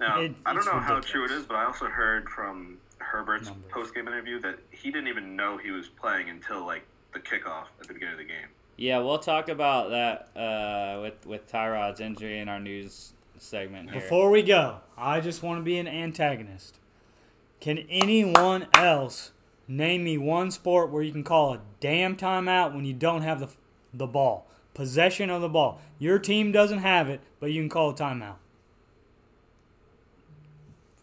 Now, 0.00 0.20
It- 0.20 0.34
I 0.44 0.50
don't 0.52 0.58
it's 0.58 0.66
know 0.66 0.80
how 0.80 1.00
true 1.00 1.24
it 1.24 1.30
is, 1.30 1.44
but 1.46 1.54
I 1.56 1.64
also 1.64 1.86
heard 1.86 2.28
from 2.28 2.78
Herbert's 2.98 3.46
Numbers. 3.48 3.70
post 3.70 3.94
game 3.94 4.08
interview 4.08 4.40
that 4.40 4.58
he 4.70 4.90
didn't 4.90 5.08
even 5.08 5.36
know 5.36 5.56
he 5.56 5.70
was 5.70 5.88
playing 5.88 6.28
until 6.30 6.66
like 6.66 6.82
the 7.14 7.20
kickoff 7.20 7.66
at 7.80 7.86
the 7.86 7.94
beginning 7.94 8.14
of 8.14 8.18
the 8.18 8.24
game. 8.24 8.48
Yeah, 8.76 8.98
we'll 8.98 9.18
talk 9.18 9.48
about 9.48 9.90
that 9.90 10.28
uh, 10.40 11.00
with 11.02 11.26
with 11.26 11.50
Tyrod's 11.50 12.00
injury 12.00 12.38
in 12.38 12.48
our 12.48 12.60
news 12.60 13.12
segment 13.38 13.90
here. 13.90 14.00
Before 14.00 14.30
we 14.30 14.42
go, 14.42 14.78
I 14.96 15.20
just 15.20 15.42
want 15.42 15.58
to 15.60 15.62
be 15.64 15.78
an 15.78 15.88
antagonist. 15.88 16.78
Can 17.60 17.78
anyone 17.90 18.66
else 18.74 19.32
name 19.68 20.04
me 20.04 20.18
one 20.18 20.50
sport 20.50 20.90
where 20.90 21.02
you 21.02 21.12
can 21.12 21.22
call 21.22 21.54
a 21.54 21.60
damn 21.80 22.16
timeout 22.16 22.74
when 22.74 22.84
you 22.84 22.94
don't 22.94 23.22
have 23.22 23.40
the 23.40 23.48
the 23.92 24.06
ball, 24.06 24.46
possession 24.74 25.30
of 25.30 25.40
the 25.42 25.48
ball? 25.48 25.80
Your 25.98 26.18
team 26.18 26.50
doesn't 26.50 26.78
have 26.78 27.08
it, 27.08 27.20
but 27.38 27.52
you 27.52 27.62
can 27.62 27.68
call 27.68 27.90
a 27.90 27.94
timeout. 27.94 28.36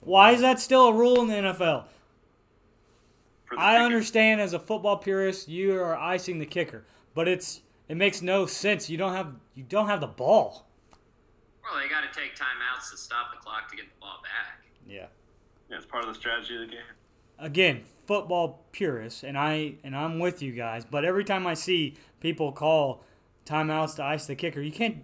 Why 0.02 0.32
is 0.32 0.42
that 0.42 0.60
still 0.60 0.90
a 0.90 0.94
rule 0.94 1.22
in 1.22 1.28
the 1.28 1.34
NFL? 1.36 1.86
I 3.58 3.78
understand 3.78 4.42
as 4.42 4.54
a 4.54 4.60
football 4.60 4.98
purist, 4.98 5.48
you 5.48 5.80
are 5.80 5.96
icing 5.96 6.40
the 6.40 6.46
kicker, 6.46 6.84
but 7.14 7.28
it's 7.28 7.62
it 7.88 7.96
makes 7.96 8.22
no 8.22 8.46
sense. 8.46 8.90
You 8.90 8.98
don't 8.98 9.14
have 9.14 9.34
you 9.54 9.64
don't 9.64 9.88
have 9.88 10.02
the 10.02 10.08
ball. 10.08 10.66
Well, 11.64 11.82
they 11.82 11.90
got 11.90 12.02
to 12.02 12.20
take 12.20 12.36
timeouts 12.36 12.92
to 12.92 12.98
stop 12.98 13.32
the 13.34 13.40
clock 13.40 13.70
to 13.72 13.76
get 13.76 13.86
the 13.86 14.00
ball 14.00 14.20
back. 14.22 14.64
yeah, 14.88 15.08
Yeah, 15.70 15.78
it's 15.78 15.86
part 15.86 16.04
of 16.04 16.14
the 16.14 16.20
strategy 16.20 16.56
of 16.56 16.62
the 16.62 16.68
game. 16.68 16.84
again, 17.40 17.84
football 18.08 18.64
purists, 18.72 19.24
and 19.24 19.38
I 19.38 19.76
and 19.84 19.96
I'm 19.96 20.20
with 20.20 20.42
you 20.42 20.52
guys. 20.52 20.86
But 20.86 21.06
every 21.06 21.24
time 21.24 21.46
I 21.48 21.54
see 21.54 21.96
people 22.20 22.52
call 22.52 23.04
timeouts 23.46 23.96
to 23.98 24.04
ice 24.04 24.26
the 24.28 24.36
kicker, 24.36 24.62
you 24.62 24.72
can't. 24.72 25.04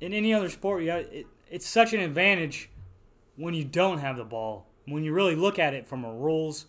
In 0.00 0.12
any 0.12 0.34
other 0.34 0.48
sport, 0.50 0.82
you 0.82 0.88
got, 0.88 0.98
it, 1.00 1.26
it's 1.50 1.66
such 1.66 1.92
an 1.94 2.00
advantage 2.00 2.68
when 3.36 3.54
you 3.54 3.64
don't 3.64 3.98
have 3.98 4.16
the 4.16 4.24
ball. 4.24 4.66
When 4.86 5.02
you 5.02 5.12
really 5.12 5.34
look 5.36 5.58
at 5.58 5.72
it 5.72 5.86
from 5.86 6.04
a 6.04 6.12
rules 6.12 6.66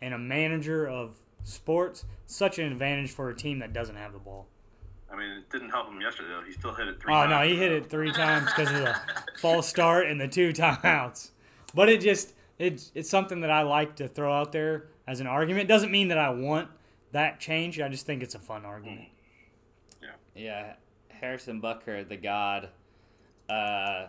and 0.00 0.14
a 0.14 0.18
manager 0.18 0.88
of 0.88 1.18
sports, 1.44 2.04
such 2.26 2.58
an 2.58 2.70
advantage 2.72 3.10
for 3.10 3.28
a 3.30 3.34
team 3.34 3.58
that 3.58 3.72
doesn't 3.72 3.96
have 3.96 4.12
the 4.12 4.18
ball. 4.18 4.46
I 5.12 5.16
mean, 5.16 5.30
it 5.30 5.50
didn't 5.50 5.70
help 5.70 5.88
him 5.88 6.00
yesterday 6.00 6.28
though. 6.28 6.42
He 6.46 6.52
still 6.52 6.72
hit 6.72 6.86
it 6.86 7.00
three 7.00 7.12
Oh 7.12 7.16
times. 7.26 7.30
no, 7.30 7.42
he 7.42 7.56
hit 7.56 7.72
it 7.72 7.90
three 7.90 8.12
times 8.12 8.46
because 8.46 8.70
of 8.70 8.78
the 8.80 8.96
false 9.40 9.66
start 9.68 10.06
and 10.06 10.20
the 10.20 10.28
two 10.28 10.52
timeouts. 10.52 11.30
But 11.74 11.88
it 11.88 12.00
just 12.00 12.32
it's 12.58 12.92
it's 12.94 13.10
something 13.10 13.40
that 13.40 13.50
I 13.50 13.62
like 13.62 13.96
to 13.96 14.06
throw 14.08 14.32
out 14.32 14.52
there 14.52 14.86
as 15.10 15.18
an 15.18 15.26
argument. 15.26 15.68
Doesn't 15.68 15.90
mean 15.90 16.08
that 16.08 16.18
I 16.18 16.30
want 16.30 16.68
that 17.10 17.40
change. 17.40 17.80
I 17.80 17.88
just 17.88 18.06
think 18.06 18.22
it's 18.22 18.36
a 18.36 18.38
fun 18.38 18.64
argument. 18.64 19.08
yeah. 20.00 20.08
Yeah. 20.34 20.72
Harrison 21.08 21.60
Butker, 21.60 22.08
the 22.08 22.16
god. 22.16 22.68
Uh, 23.48 24.06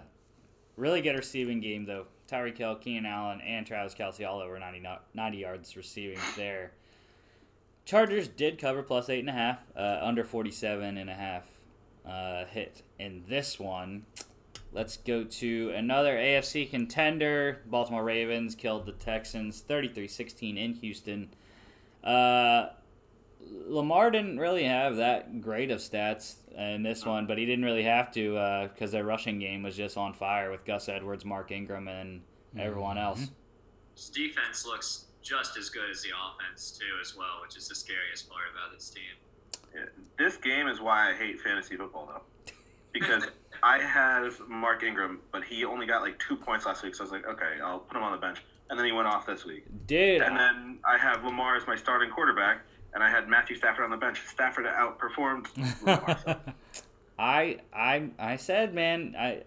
really 0.77 1.01
good 1.01 1.15
receiving 1.15 1.59
game 1.59 1.85
though. 1.85 2.05
Tyreek 2.29 2.57
Hill, 2.57 2.75
Keenan 2.75 3.05
Allen, 3.07 3.41
and 3.41 3.65
Travis 3.65 3.95
Kelce 3.95 4.25
all 4.25 4.39
over 4.39 4.57
90, 4.57 4.87
90 5.13 5.37
yards 5.37 5.75
receiving 5.75 6.19
there. 6.37 6.71
Chargers 7.83 8.27
did 8.27 8.59
cover 8.59 8.83
plus 8.83 9.09
eight 9.09 9.19
and 9.21 9.29
a 9.29 9.33
half, 9.33 9.57
uh, 9.75 9.99
under 10.01 10.23
47 10.23 10.97
and 10.97 11.09
a 11.09 11.13
half 11.13 11.43
uh, 12.05 12.45
hit 12.45 12.83
in 12.99 13.23
this 13.27 13.59
one. 13.59 14.05
Let's 14.73 14.97
go 14.97 15.23
to 15.25 15.71
another 15.75 16.15
AFC 16.15 16.69
contender. 16.69 17.61
Baltimore 17.65 18.03
Ravens 18.03 18.55
killed 18.55 18.85
the 18.85 18.93
Texans 18.93 19.61
33 19.61 20.07
16 20.07 20.57
in 20.57 20.73
Houston. 20.75 21.29
Uh, 22.03 22.67
Lamar 23.67 24.11
didn't 24.11 24.39
really 24.39 24.63
have 24.63 24.97
that 24.97 25.41
great 25.41 25.71
of 25.71 25.79
stats 25.79 26.35
in 26.55 26.83
this 26.83 27.05
one, 27.05 27.27
but 27.27 27.37
he 27.37 27.45
didn't 27.45 27.65
really 27.65 27.83
have 27.83 28.11
to 28.13 28.69
because 28.73 28.91
their 28.91 29.03
rushing 29.03 29.39
game 29.39 29.63
was 29.63 29.75
just 29.75 29.97
on 29.97 30.13
fire 30.13 30.51
with 30.51 30.63
Gus 30.63 30.87
Edwards, 30.87 31.25
Mark 31.25 31.51
Ingram, 31.51 31.87
and 31.87 32.21
everyone 32.57 32.97
else. 32.97 33.27
His 33.95 34.09
defense 34.09 34.65
looks 34.65 35.05
just 35.21 35.57
as 35.57 35.69
good 35.69 35.89
as 35.89 36.01
the 36.01 36.09
offense 36.09 36.71
too, 36.71 36.97
as 37.01 37.15
well, 37.15 37.39
which 37.41 37.57
is 37.57 37.67
the 37.67 37.75
scariest 37.75 38.29
part 38.29 38.45
about 38.53 38.73
this 38.73 38.89
team. 38.89 39.03
Yeah, 39.75 39.85
This 40.17 40.37
game 40.37 40.67
is 40.67 40.79
why 40.79 41.11
I 41.11 41.13
hate 41.15 41.39
fantasy 41.41 41.77
football, 41.77 42.07
though, 42.07 42.21
because 42.93 43.25
I 43.63 43.79
have 43.79 44.39
Mark 44.47 44.83
Ingram, 44.83 45.19
but 45.31 45.43
he 45.43 45.63
only 45.65 45.85
got 45.85 46.01
like 46.01 46.19
two 46.19 46.35
points 46.35 46.65
last 46.65 46.83
week, 46.83 46.95
so 46.95 47.03
I 47.03 47.05
was 47.05 47.11
like, 47.11 47.27
okay, 47.27 47.59
I'll 47.63 47.79
put 47.79 47.97
him 47.97 48.03
on 48.03 48.11
the 48.11 48.17
bench, 48.17 48.39
and 48.69 48.77
then 48.79 48.85
he 48.85 48.91
went 48.91 49.07
off 49.07 49.25
this 49.25 49.45
week. 49.45 49.65
Dude, 49.87 50.21
And 50.21 50.35
then 50.35 50.79
I 50.85 50.97
have 50.97 51.23
Lamar 51.23 51.55
as 51.57 51.67
my 51.67 51.75
starting 51.75 52.09
quarterback, 52.09 52.61
and 52.93 53.03
I 53.03 53.09
had 53.09 53.27
Matthew 53.27 53.55
Stafford 53.55 53.85
on 53.85 53.91
the 53.91 53.97
bench. 53.97 54.21
Stafford 54.27 54.65
outperformed 54.65 55.47
Lamar. 55.85 56.17
so- 56.25 56.39
I 57.19 57.59
I 57.73 58.09
I 58.17 58.35
said, 58.37 58.73
man, 58.73 59.15
I 59.17 59.43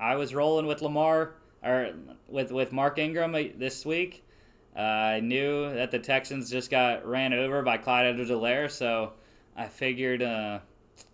I 0.00 0.16
was 0.16 0.34
rolling 0.34 0.66
with 0.66 0.80
Lamar 0.80 1.34
or 1.62 1.90
with 2.28 2.50
with 2.50 2.72
Mark 2.72 2.98
Ingram 2.98 3.34
uh, 3.34 3.42
this 3.58 3.84
week. 3.84 4.24
Uh, 4.76 4.80
I 4.80 5.20
knew 5.20 5.72
that 5.74 5.90
the 5.90 5.98
Texans 5.98 6.50
just 6.50 6.70
got 6.70 7.06
ran 7.06 7.32
over 7.34 7.62
by 7.62 7.76
Clyde 7.76 8.06
Edwards-Helaire, 8.06 8.68
so 8.70 9.12
I 9.56 9.68
figured 9.68 10.20
uh, 10.22 10.58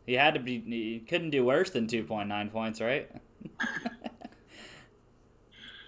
he 0.06 0.14
had 0.14 0.34
to 0.34 0.40
be 0.40 0.60
he 0.60 1.00
couldn't 1.08 1.30
do 1.30 1.44
worse 1.44 1.70
than 1.70 1.86
two 1.86 2.04
point 2.04 2.28
nine 2.28 2.50
points, 2.50 2.80
right? 2.80 3.10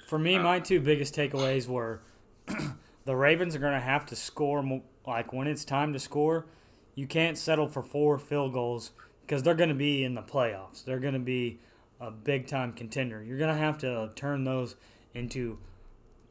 For 0.06 0.18
me, 0.18 0.36
uh. 0.36 0.42
my 0.42 0.60
two 0.60 0.80
biggest 0.80 1.14
takeaways 1.14 1.66
were 1.66 2.00
the 3.04 3.16
Ravens 3.16 3.54
are 3.56 3.58
going 3.60 3.72
to 3.72 3.80
have 3.80 4.06
to 4.06 4.16
score. 4.16 4.62
mo- 4.62 4.82
Like 5.06 5.32
when 5.32 5.46
it's 5.46 5.64
time 5.64 5.92
to 5.92 5.98
score, 5.98 6.46
you 6.94 7.06
can't 7.06 7.38
settle 7.38 7.66
for 7.68 7.82
four 7.82 8.18
field 8.18 8.52
goals 8.52 8.90
because 9.22 9.42
they're 9.42 9.54
going 9.54 9.68
to 9.70 9.74
be 9.74 10.04
in 10.04 10.14
the 10.14 10.22
playoffs. 10.22 10.84
They're 10.84 10.98
going 11.00 11.14
to 11.14 11.20
be 11.20 11.60
a 12.00 12.10
big 12.10 12.46
time 12.46 12.72
contender. 12.72 13.22
You're 13.22 13.38
going 13.38 13.54
to 13.54 13.60
have 13.60 13.78
to 13.78 14.10
turn 14.14 14.44
those 14.44 14.76
into 15.14 15.58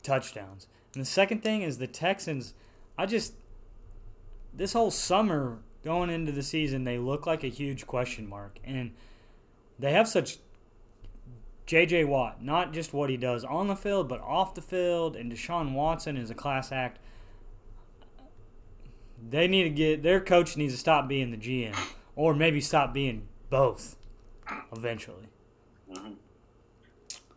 touchdowns. 0.03 0.67
And 0.93 1.01
the 1.01 1.05
second 1.07 1.41
thing 1.41 1.61
is 1.61 1.77
the 1.77 1.87
Texans. 1.87 2.53
I 2.97 3.05
just 3.05 3.33
this 4.53 4.73
whole 4.73 4.91
summer 4.91 5.59
going 5.83 6.09
into 6.09 6.31
the 6.31 6.43
season, 6.43 6.83
they 6.83 6.97
look 6.97 7.25
like 7.25 7.43
a 7.43 7.47
huge 7.47 7.87
question 7.87 8.27
mark, 8.27 8.59
and 8.63 8.91
they 9.79 9.91
have 9.93 10.07
such 10.07 10.37
J.J. 11.65 12.05
Watt, 12.05 12.43
not 12.43 12.73
just 12.73 12.93
what 12.93 13.09
he 13.09 13.17
does 13.17 13.43
on 13.43 13.67
the 13.67 13.75
field, 13.75 14.09
but 14.09 14.19
off 14.21 14.55
the 14.55 14.61
field, 14.61 15.15
and 15.15 15.31
Deshaun 15.31 15.73
Watson 15.73 16.17
is 16.17 16.29
a 16.29 16.35
class 16.35 16.71
act. 16.71 16.99
They 19.29 19.47
need 19.47 19.63
to 19.63 19.69
get 19.69 20.03
their 20.03 20.19
coach 20.19 20.57
needs 20.57 20.73
to 20.73 20.79
stop 20.79 21.07
being 21.07 21.31
the 21.31 21.37
GM, 21.37 21.77
or 22.15 22.33
maybe 22.33 22.59
stop 22.59 22.93
being 22.93 23.27
both, 23.49 23.95
eventually. 24.75 25.27
Mm-hmm. 25.93 26.13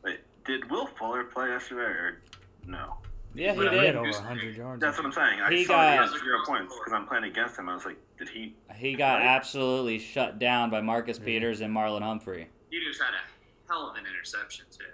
Wait, 0.02 0.20
did 0.44 0.70
Will 0.70 0.86
Fuller 0.86 1.24
play 1.24 1.48
yesterday 1.48 1.82
or 1.82 2.22
no? 2.66 2.96
Yeah, 3.34 3.52
he 3.52 3.58
Well, 3.58 3.70
He 3.70 3.76
had 3.78 3.82
did. 3.82 3.96
over 3.96 4.10
100 4.12 4.56
yards. 4.56 4.80
That's 4.80 4.96
what 4.96 5.06
I'm 5.06 5.12
saying. 5.12 5.40
I 5.40 5.50
He 5.50 5.64
saw 5.64 5.74
got- 5.74 5.90
he 5.92 5.96
has 6.14 6.22
zero 6.22 6.38
points 6.46 6.74
because 6.78 6.92
I'm 6.92 7.06
playing 7.06 7.24
against 7.24 7.58
him. 7.58 7.68
I 7.68 7.74
was 7.74 7.84
like, 7.84 7.96
did 8.18 8.28
he? 8.28 8.54
He 8.76 8.94
got 8.94 9.18
Right. 9.18 9.26
absolutely 9.26 9.98
shut 9.98 10.38
down 10.38 10.70
by 10.70 10.80
Marcus 10.80 11.18
Peters 11.18 11.60
and 11.60 11.74
Marlon 11.74 12.02
Humphrey. 12.02 12.48
He 12.70 12.80
just 12.80 13.02
had 13.02 13.12
a 13.14 13.18
hell 13.72 13.90
of 13.90 13.96
an 13.96 14.04
interception 14.06 14.66
too. 14.70 14.84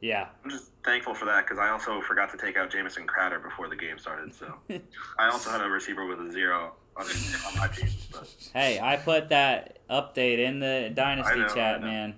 Yeah, 0.00 0.28
I'm 0.42 0.50
just 0.50 0.72
thankful 0.84 1.14
for 1.14 1.26
that 1.26 1.44
because 1.44 1.58
I 1.60 1.68
also 1.68 2.00
forgot 2.00 2.30
to 2.32 2.36
take 2.36 2.56
out 2.56 2.70
Jamison 2.70 3.06
Crowder 3.06 3.38
before 3.38 3.68
the 3.68 3.76
game 3.76 3.98
started. 3.98 4.34
So 4.34 4.52
I 5.18 5.28
also 5.30 5.50
had 5.50 5.60
a 5.60 5.68
receiver 5.68 6.06
with 6.06 6.18
a 6.20 6.30
zero 6.32 6.72
on, 6.96 7.04
on 7.06 7.56
my 7.58 7.68
team. 7.68 7.88
But 8.10 8.28
Hey, 8.52 8.80
I 8.80 8.96
put 8.96 9.28
that 9.28 9.78
update 9.88 10.38
in 10.38 10.58
the 10.60 10.90
Dynasty 10.94 11.38
know, 11.38 11.48
chat, 11.54 11.82
man. 11.82 12.14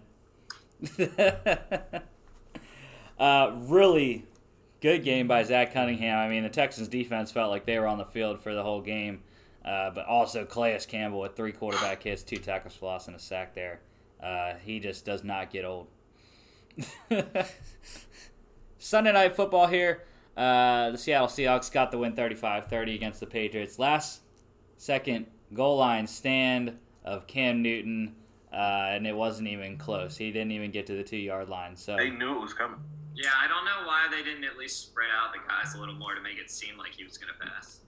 uh, 3.18 3.52
really 3.64 4.24
good 4.85 5.02
game 5.02 5.27
by 5.27 5.43
Zach 5.43 5.73
Cunningham. 5.73 6.19
I 6.19 6.28
mean, 6.28 6.43
the 6.43 6.51
Texans 6.51 6.89
defense 6.89 7.32
felt 7.32 7.51
like 7.51 7.65
they 7.65 7.78
were 7.78 7.86
on 7.86 7.97
the 7.97 8.05
field 8.05 8.39
for 8.39 8.55
the 8.55 8.62
whole 8.62 8.82
game, 8.82 9.23
uh, 9.65 9.89
but 9.89 10.05
also 10.05 10.44
Calais 10.44 10.81
Campbell 10.86 11.20
with 11.20 11.35
three 11.35 11.52
quarterback 11.52 12.02
hits, 12.02 12.23
two 12.23 12.36
tackles 12.36 12.74
for 12.74 12.85
loss, 12.85 13.06
and 13.06 13.16
a 13.16 13.19
sack 13.19 13.55
there. 13.55 13.81
Uh, 14.23 14.52
he 14.62 14.81
just 14.81 15.06
does 15.06 15.24
not 15.24 15.51
get 15.51 15.65
old. 15.65 15.86
Sunday 18.78 19.12
night 19.12 19.35
football 19.35 19.69
here. 19.69 20.02
Uh, 20.36 20.90
the 20.90 20.98
Seattle 20.98 21.28
Seahawks 21.28 21.73
got 21.73 21.90
the 21.90 21.97
win 21.97 22.12
35-30 22.12 22.94
against 22.94 23.20
the 23.20 23.27
Patriots. 23.27 23.78
Last 23.78 24.20
second 24.77 25.24
goal 25.55 25.78
line 25.78 26.06
stand 26.06 26.77
of 27.06 27.27
Cam 27.27 27.62
Newton, 27.62 28.16
uh, 28.52 28.89
and 28.90 29.06
it 29.06 29.16
wasn't 29.16 29.48
even 29.48 29.78
close. 29.78 30.19
He 30.19 30.31
didn't 30.31 30.52
even 30.52 30.70
get 30.70 30.86
to 30.89 30.94
the 30.94 31.05
two 31.05 31.16
yard 31.16 31.48
line. 31.48 31.74
So 31.74 31.97
they 31.97 32.11
knew 32.11 32.36
it 32.36 32.40
was 32.43 32.52
coming. 32.52 32.81
Yeah, 33.15 33.31
I 33.41 33.47
don't 33.47 33.65
know 33.65 33.86
why 33.86 34.09
they 34.11 34.23
didn't 34.23 34.45
at 34.45 34.57
least 34.57 34.81
spread 34.81 35.09
out 35.15 35.32
the 35.32 35.39
guys 35.49 35.74
a 35.74 35.78
little 35.78 35.95
more 35.95 36.15
to 36.15 36.20
make 36.20 36.39
it 36.39 36.51
seem 36.51 36.77
like 36.77 36.93
he 36.93 37.05
was 37.05 37.16
going 37.16 37.32
to 37.32 37.47
pass. 37.47 37.81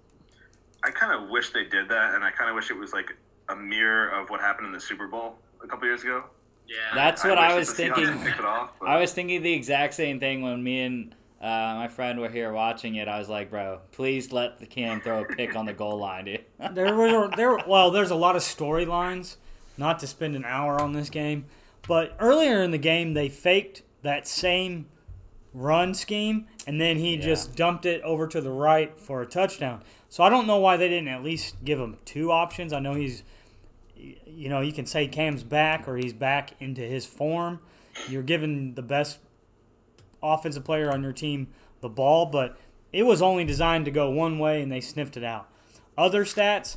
I 0.84 0.90
kind 0.90 1.12
of 1.12 1.28
wish 1.30 1.50
they 1.50 1.64
did 1.64 1.88
that, 1.88 2.14
and 2.14 2.22
I 2.22 2.30
kind 2.30 2.48
of 2.48 2.54
wish 2.54 2.70
it 2.70 2.76
was 2.76 2.92
like 2.92 3.16
a 3.48 3.56
mirror 3.56 4.08
of 4.08 4.30
what 4.30 4.40
happened 4.40 4.66
in 4.68 4.72
the 4.72 4.80
Super 4.80 5.08
Bowl 5.08 5.36
a 5.62 5.66
couple 5.66 5.86
years 5.86 6.02
ago. 6.02 6.24
Yeah, 6.68 6.76
That's 6.94 7.24
what 7.24 7.38
I 7.38 7.54
wish 7.54 7.68
was 7.68 7.76
that 7.76 7.94
the 7.94 8.02
Seahawks 8.02 8.22
thinking. 8.22 8.26
it 8.26 8.44
off, 8.44 8.70
I 8.84 8.98
was 8.98 9.12
thinking 9.12 9.42
the 9.42 9.52
exact 9.52 9.94
same 9.94 10.18
thing 10.18 10.42
when 10.42 10.62
me 10.62 10.80
and 10.80 11.14
uh, 11.40 11.74
my 11.76 11.88
friend 11.88 12.18
were 12.18 12.28
here 12.28 12.52
watching 12.52 12.96
it. 12.96 13.06
I 13.06 13.18
was 13.18 13.28
like, 13.28 13.50
"Bro, 13.50 13.80
please 13.92 14.32
let 14.32 14.58
the 14.58 14.66
Cam 14.66 15.00
throw 15.00 15.22
a 15.22 15.24
pick 15.24 15.54
on 15.54 15.66
the 15.66 15.72
goal 15.72 15.98
line, 15.98 16.24
dude." 16.24 16.44
there 16.72 16.94
were 16.94 17.30
there 17.36 17.56
well 17.68 17.90
there's 17.92 18.10
a 18.10 18.16
lot 18.16 18.34
of 18.34 18.42
storylines 18.42 19.36
not 19.76 20.00
to 20.00 20.06
spend 20.06 20.34
an 20.34 20.44
hour 20.44 20.80
on 20.80 20.92
this 20.92 21.10
game 21.10 21.44
but 21.86 22.16
earlier 22.18 22.62
in 22.62 22.70
the 22.70 22.78
game 22.78 23.12
they 23.14 23.28
faked 23.28 23.82
that 24.02 24.26
same 24.26 24.86
run 25.56 25.94
scheme 25.94 26.46
and 26.66 26.78
then 26.80 26.98
he 26.98 27.14
Yeah. 27.14 27.22
just 27.22 27.56
dumped 27.56 27.86
it 27.86 28.02
over 28.02 28.26
to 28.28 28.40
the 28.40 28.50
right 28.50 29.00
for 29.00 29.22
a 29.22 29.26
touchdown 29.26 29.82
so 30.10 30.22
i 30.22 30.28
don't 30.28 30.46
know 30.46 30.58
why 30.58 30.76
they 30.76 30.88
didn't 30.88 31.08
at 31.08 31.22
least 31.24 31.64
give 31.64 31.78
him 31.80 31.96
two 32.04 32.30
options 32.30 32.74
i 32.74 32.78
know 32.78 32.92
he's 32.94 33.22
you 33.96 34.48
know 34.50 34.60
you 34.60 34.72
can 34.72 34.84
say 34.84 35.08
cam's 35.08 35.42
back 35.42 35.88
or 35.88 35.96
he's 35.96 36.12
back 36.12 36.50
into 36.60 36.82
his 36.82 37.06
form 37.06 37.58
you're 38.08 38.22
giving 38.22 38.74
the 38.74 38.82
best 38.82 39.18
offensive 40.22 40.64
player 40.64 40.92
on 40.92 41.02
your 41.02 41.12
team 41.12 41.48
the 41.80 41.88
ball 41.88 42.26
but 42.26 42.58
it 42.92 43.04
was 43.04 43.22
only 43.22 43.44
designed 43.44 43.86
to 43.86 43.90
go 43.90 44.10
one 44.10 44.38
way 44.38 44.60
and 44.60 44.70
they 44.70 44.80
sniffed 44.80 45.16
it 45.16 45.24
out 45.24 45.48
other 45.96 46.24
stats 46.24 46.76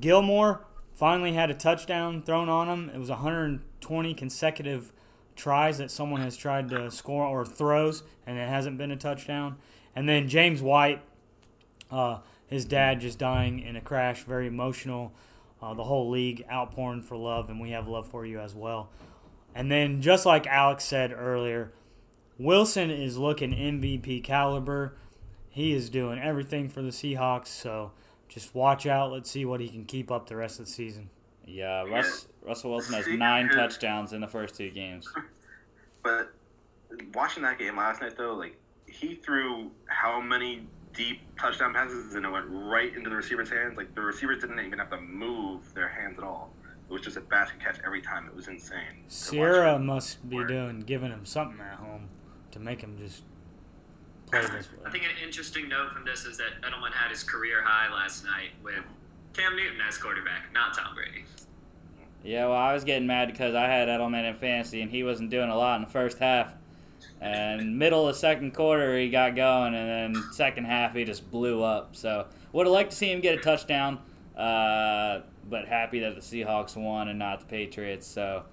Gilmore 0.00 0.64
finally 0.94 1.32
had 1.32 1.50
a 1.50 1.54
touchdown 1.54 2.22
thrown 2.22 2.48
on 2.48 2.68
him. 2.68 2.90
It 2.94 2.98
was 2.98 3.10
120 3.10 4.14
consecutive 4.14 4.92
tries 5.42 5.78
that 5.78 5.90
someone 5.90 6.20
has 6.20 6.36
tried 6.36 6.68
to 6.68 6.88
score 6.88 7.26
or 7.26 7.44
throws, 7.44 8.04
and 8.24 8.38
it 8.38 8.48
hasn't 8.48 8.78
been 8.78 8.92
a 8.92 8.96
touchdown. 8.96 9.56
And 9.96 10.08
then 10.08 10.28
James 10.28 10.62
White, 10.62 11.02
uh, 11.90 12.18
his 12.46 12.64
dad 12.64 13.00
just 13.00 13.18
dying 13.18 13.58
in 13.58 13.74
a 13.74 13.80
crash, 13.80 14.22
very 14.22 14.46
emotional. 14.46 15.12
Uh, 15.60 15.74
the 15.74 15.82
whole 15.82 16.10
league 16.10 16.44
outpouring 16.50 17.02
for 17.02 17.16
love, 17.16 17.50
and 17.50 17.60
we 17.60 17.70
have 17.70 17.88
love 17.88 18.08
for 18.08 18.24
you 18.24 18.38
as 18.38 18.54
well. 18.54 18.90
And 19.52 19.70
then, 19.70 20.00
just 20.00 20.24
like 20.24 20.46
Alex 20.46 20.84
said 20.84 21.12
earlier, 21.12 21.72
Wilson 22.38 22.90
is 22.90 23.18
looking 23.18 23.50
MVP 23.50 24.22
caliber. 24.22 24.96
He 25.50 25.72
is 25.72 25.90
doing 25.90 26.20
everything 26.20 26.68
for 26.68 26.82
the 26.82 26.90
Seahawks, 26.90 27.48
so 27.48 27.90
just 28.28 28.54
watch 28.54 28.86
out. 28.86 29.10
Let's 29.10 29.30
see 29.30 29.44
what 29.44 29.60
he 29.60 29.68
can 29.68 29.86
keep 29.86 30.10
up 30.10 30.28
the 30.28 30.36
rest 30.36 30.60
of 30.60 30.66
the 30.66 30.72
season. 30.72 31.10
Yeah, 31.46 31.84
Russ, 31.84 32.28
Russell 32.42 32.70
Wilson 32.70 32.94
has 32.94 33.06
nine 33.08 33.48
touchdowns 33.48 34.12
in 34.12 34.20
the 34.20 34.28
first 34.28 34.54
two 34.54 34.70
games. 34.70 35.08
But 36.04 36.32
watching 37.14 37.44
that 37.44 37.60
game 37.60 37.76
last 37.76 38.00
night, 38.00 38.16
though, 38.18 38.34
like 38.34 38.58
he 38.88 39.14
threw 39.14 39.70
how 39.86 40.20
many 40.20 40.66
deep 40.92 41.20
touchdown 41.38 41.72
passes, 41.72 42.14
and 42.14 42.26
it 42.26 42.28
went 42.28 42.46
right 42.48 42.94
into 42.94 43.08
the 43.08 43.16
receiver's 43.16 43.50
hands. 43.50 43.76
Like 43.76 43.94
the 43.94 44.00
receivers 44.00 44.40
didn't 44.40 44.58
even 44.58 44.78
have 44.78 44.90
to 44.90 45.00
move 45.00 45.72
their 45.74 45.88
hands 45.88 46.18
at 46.18 46.24
all. 46.24 46.50
It 46.88 46.92
was 46.92 47.02
just 47.02 47.16
a 47.16 47.20
basket 47.20 47.60
catch 47.60 47.78
every 47.86 48.02
time. 48.02 48.26
It 48.26 48.34
was 48.34 48.48
insane. 48.48 49.04
Ciara 49.08 49.78
must 49.78 50.28
be 50.28 50.36
work. 50.36 50.48
doing 50.48 50.80
giving 50.80 51.10
him 51.10 51.24
something 51.24 51.60
at 51.60 51.76
home 51.76 52.08
to 52.50 52.58
make 52.58 52.82
him 52.82 52.98
just 52.98 53.22
play 54.30 54.40
this 54.42 54.70
way. 54.70 54.78
I 54.84 54.90
think 54.90 55.04
an 55.04 55.10
interesting 55.24 55.68
note 55.68 55.92
from 55.92 56.04
this 56.04 56.24
is 56.24 56.36
that 56.38 56.60
Edelman 56.62 56.92
had 56.92 57.10
his 57.10 57.22
career 57.22 57.62
high 57.62 57.92
last 57.92 58.24
night 58.24 58.50
with 58.62 58.84
Cam 59.34 59.56
Newton 59.56 59.80
as 59.86 59.98
quarterback, 59.98 60.52
not 60.52 60.74
Tom 60.74 60.94
Brady. 60.94 61.24
Yeah, 62.24 62.46
well, 62.46 62.56
I 62.56 62.72
was 62.72 62.84
getting 62.84 63.06
mad 63.06 63.28
because 63.28 63.54
I 63.54 63.64
had 63.66 63.88
Edelman 63.88 64.28
in 64.28 64.34
fantasy, 64.36 64.80
and 64.80 64.90
he 64.90 65.02
wasn't 65.02 65.30
doing 65.30 65.50
a 65.50 65.56
lot 65.56 65.76
in 65.76 65.82
the 65.82 65.90
first 65.90 66.18
half. 66.18 66.52
And 67.20 67.78
middle 67.78 68.06
of 68.08 68.14
the 68.14 68.18
second 68.20 68.54
quarter, 68.54 68.96
he 68.98 69.10
got 69.10 69.34
going, 69.34 69.74
and 69.74 70.14
then 70.14 70.22
second 70.32 70.66
half, 70.66 70.94
he 70.94 71.04
just 71.04 71.28
blew 71.30 71.62
up. 71.62 71.96
So 71.96 72.26
would 72.52 72.66
have 72.66 72.72
liked 72.72 72.90
to 72.90 72.96
see 72.96 73.10
him 73.10 73.20
get 73.20 73.38
a 73.38 73.40
touchdown. 73.40 73.98
Uh, 74.36 75.20
but 75.48 75.66
happy 75.66 76.00
that 76.00 76.14
the 76.14 76.20
Seahawks 76.20 76.76
won 76.76 77.08
and 77.08 77.18
not 77.18 77.40
the 77.40 77.46
Patriots. 77.46 78.06
So 78.06 78.44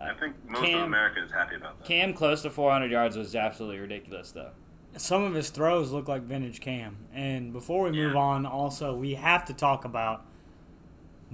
I 0.00 0.12
think 0.14 0.34
most 0.48 0.58
of 0.58 0.64
Cam- 0.66 0.82
America 0.82 1.24
is 1.24 1.30
happy 1.30 1.56
about 1.56 1.78
that. 1.78 1.86
Cam 1.86 2.12
close 2.12 2.42
to 2.42 2.50
400 2.50 2.90
yards 2.90 3.16
was 3.16 3.34
absolutely 3.34 3.78
ridiculous, 3.78 4.32
though. 4.32 4.50
Some 4.96 5.24
of 5.24 5.34
his 5.34 5.50
throws 5.50 5.90
look 5.92 6.08
like 6.08 6.22
vintage 6.22 6.60
Cam. 6.60 6.96
And 7.12 7.52
before 7.52 7.84
we 7.84 7.90
move 7.90 8.12
Yeah. 8.14 8.18
on, 8.20 8.46
also 8.46 8.94
we 8.94 9.14
have 9.14 9.44
to 9.46 9.52
talk 9.54 9.84
about 9.84 10.24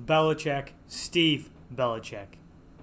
Belichick, 0.00 0.68
Steve 0.88 1.50
Belichick, 1.74 2.38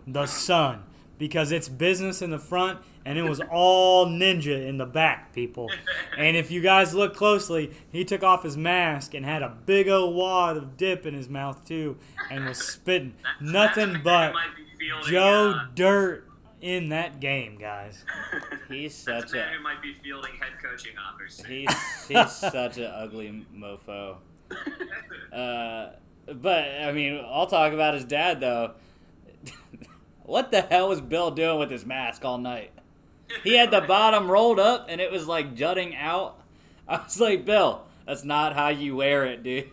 the 0.05 0.25
son, 0.25 0.83
because 1.17 1.51
it's 1.51 1.67
business 1.67 2.21
in 2.21 2.29
the 2.29 2.37
front 2.37 2.79
and 3.05 3.17
it 3.17 3.23
was 3.23 3.39
all 3.51 4.05
ninja 4.05 4.67
in 4.67 4.77
the 4.77 4.85
back, 4.85 5.33
people. 5.33 5.71
And 6.17 6.37
if 6.37 6.51
you 6.51 6.61
guys 6.61 6.93
look 6.93 7.15
closely, 7.15 7.71
he 7.91 8.03
took 8.05 8.21
off 8.23 8.43
his 8.43 8.55
mask 8.57 9.13
and 9.13 9.25
had 9.25 9.41
a 9.41 9.49
big 9.65 9.87
old 9.87 10.15
wad 10.15 10.57
of 10.57 10.77
dip 10.77 11.05
in 11.05 11.13
his 11.13 11.29
mouth 11.29 11.63
too, 11.65 11.97
and 12.29 12.45
was 12.45 12.57
spitting 12.57 13.15
nothing 13.41 14.01
but 14.03 14.33
Joe 15.07 15.51
uh, 15.55 15.65
Dirt 15.73 16.26
in 16.61 16.89
that 16.89 17.19
game, 17.19 17.57
guys. 17.57 18.03
He's 18.67 19.03
That's 19.03 19.31
such 19.31 19.33
a 19.33 19.37
man 19.37 19.53
who 19.57 19.63
might 19.63 19.81
be 19.81 19.93
fielding 20.03 20.33
head 20.33 20.53
coaching 20.61 20.93
offers. 20.97 21.43
he's 21.45 21.69
he's 22.07 22.31
such 22.35 22.77
an 22.77 22.85
ugly 22.85 23.45
mofo. 23.55 24.17
Uh, 25.31 25.91
but 26.33 26.65
I 26.81 26.91
mean, 26.93 27.21
I'll 27.29 27.47
talk 27.47 27.73
about 27.73 27.93
his 27.93 28.05
dad 28.05 28.39
though. 28.39 28.71
what 30.23 30.51
the 30.51 30.61
hell 30.61 30.89
was 30.89 31.01
Bill 31.01 31.31
doing 31.31 31.59
with 31.59 31.69
his 31.69 31.85
mask 31.85 32.23
all 32.23 32.37
night? 32.37 32.71
He 33.43 33.55
had 33.55 33.71
the 33.71 33.81
bottom 33.81 34.31
rolled 34.31 34.59
up 34.59 34.87
and 34.89 35.01
it 35.01 35.11
was 35.11 35.27
like 35.27 35.53
jutting 35.53 35.95
out. 35.95 36.39
I 36.87 37.03
was 37.03 37.19
like, 37.19 37.45
Bill, 37.45 37.83
that's 38.07 38.23
not 38.23 38.53
how 38.53 38.69
you 38.69 38.95
wear 38.95 39.25
it, 39.25 39.43
dude. 39.43 39.69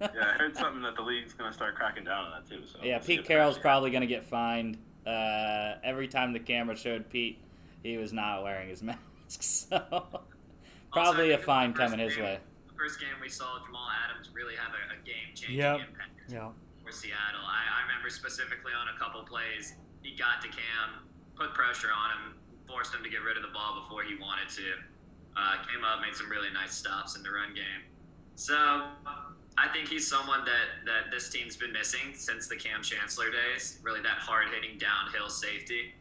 yeah, 0.00 0.08
I 0.22 0.38
heard 0.38 0.56
something 0.56 0.82
that 0.82 0.94
the 0.94 1.02
league's 1.02 1.34
going 1.34 1.50
to 1.50 1.54
start 1.54 1.74
cracking 1.74 2.04
down 2.04 2.26
on 2.26 2.30
that 2.30 2.48
too. 2.48 2.62
So 2.66 2.78
Yeah, 2.82 2.98
Pete 2.98 3.24
Carroll's 3.24 3.58
probably 3.58 3.90
going 3.90 4.02
to 4.02 4.06
get 4.06 4.24
fined. 4.24 4.78
Uh, 5.10 5.78
every 5.82 6.06
time 6.08 6.32
the 6.32 6.40
camera 6.40 6.76
showed 6.76 7.08
Pete, 7.10 7.38
he 7.82 7.96
was 7.96 8.12
not 8.12 8.42
wearing 8.42 8.68
his 8.68 8.82
mask. 8.88 8.98
So 9.42 9.78
probably 9.78 10.20
Also, 10.92 11.22
I 11.22 11.24
a 11.24 11.36
think 11.36 11.42
fine 11.42 11.70
the 11.72 11.76
first 11.78 11.90
coming 11.92 12.04
his 12.06 12.14
game- 12.16 12.24
way. 12.24 12.38
The 12.68 12.74
first 12.74 13.00
game 13.00 13.10
we 13.20 13.28
saw 13.28 13.58
Jamal 13.64 13.88
Adams 14.08 14.30
really 14.32 14.54
have 14.56 14.72
a, 14.72 14.94
a 14.94 15.04
game 15.04 15.34
changing 15.34 15.58
Yep. 15.58 15.80
impact 15.88 16.10
Yeah. 16.28 16.48
for 16.84 16.92
Seattle. 16.92 17.44
I, 17.44 17.80
I 17.80 17.82
remember 17.86 18.08
specifically 18.10 18.72
on 18.72 18.88
a 18.94 18.98
couple 18.98 19.22
plays, 19.22 19.74
he 20.02 20.16
got 20.16 20.40
to 20.42 20.48
Cam, 20.48 21.04
put 21.36 21.52
pressure 21.54 21.90
on 21.92 22.10
him, 22.16 22.34
forced 22.66 22.94
him 22.94 23.02
to 23.04 23.10
get 23.10 23.22
rid 23.22 23.36
of 23.36 23.42
the 23.42 23.52
ball 23.52 23.82
before 23.82 24.02
he 24.02 24.16
wanted 24.16 24.48
to. 24.56 24.80
Uh, 25.36 25.62
came 25.70 25.84
up, 25.84 26.00
made 26.00 26.14
some 26.16 26.28
really 26.30 26.50
nice 26.50 26.72
stops 26.74 27.16
in 27.16 27.22
the 27.22 27.30
run 27.30 27.52
game. 27.54 27.84
So 28.34 28.88
I 29.58 29.68
think 29.68 29.88
he's 29.88 30.06
someone 30.08 30.44
that, 30.44 30.86
that 30.86 31.10
this 31.10 31.28
team's 31.28 31.56
been 31.56 31.72
missing 31.72 32.14
since 32.14 32.46
the 32.46 32.56
Kam 32.56 32.82
Chancellor 32.82 33.26
days. 33.30 33.78
Really, 33.82 34.00
that 34.00 34.18
hard 34.18 34.48
hitting 34.48 34.78
downhill 34.78 35.28
safety. 35.28 35.92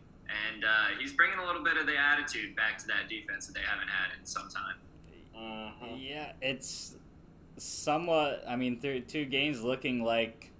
And 0.54 0.64
uh, 0.64 1.00
he's 1.00 1.12
bringing 1.12 1.40
a 1.40 1.46
little 1.46 1.64
bit 1.64 1.76
of 1.78 1.86
the 1.88 1.98
attitude 1.98 2.56
back 2.56 2.78
to 2.80 2.88
that 2.88 3.10
defense 3.10 3.48
that 3.48 3.54
they 3.54 3.62
haven't 3.62 3.88
had 3.90 4.18
in 4.20 4.26
some 4.26 4.48
time. 4.50 4.76
Mhm. 5.36 5.98
Yeah, 5.98 6.34
it's 6.42 6.96
somewhat. 7.58 8.44
I 8.48 8.56
mean, 8.56 8.80
through 8.80 9.02
two 9.02 9.26
games, 9.26 9.62
looking 9.64 10.04
like 10.04 10.52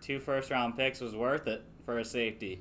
two 0.00 0.20
first 0.20 0.50
round 0.50 0.76
picks 0.76 1.00
was 1.00 1.14
worth 1.14 1.46
it 1.46 1.64
for 1.86 1.98
a 1.98 2.04
safety. 2.04 2.60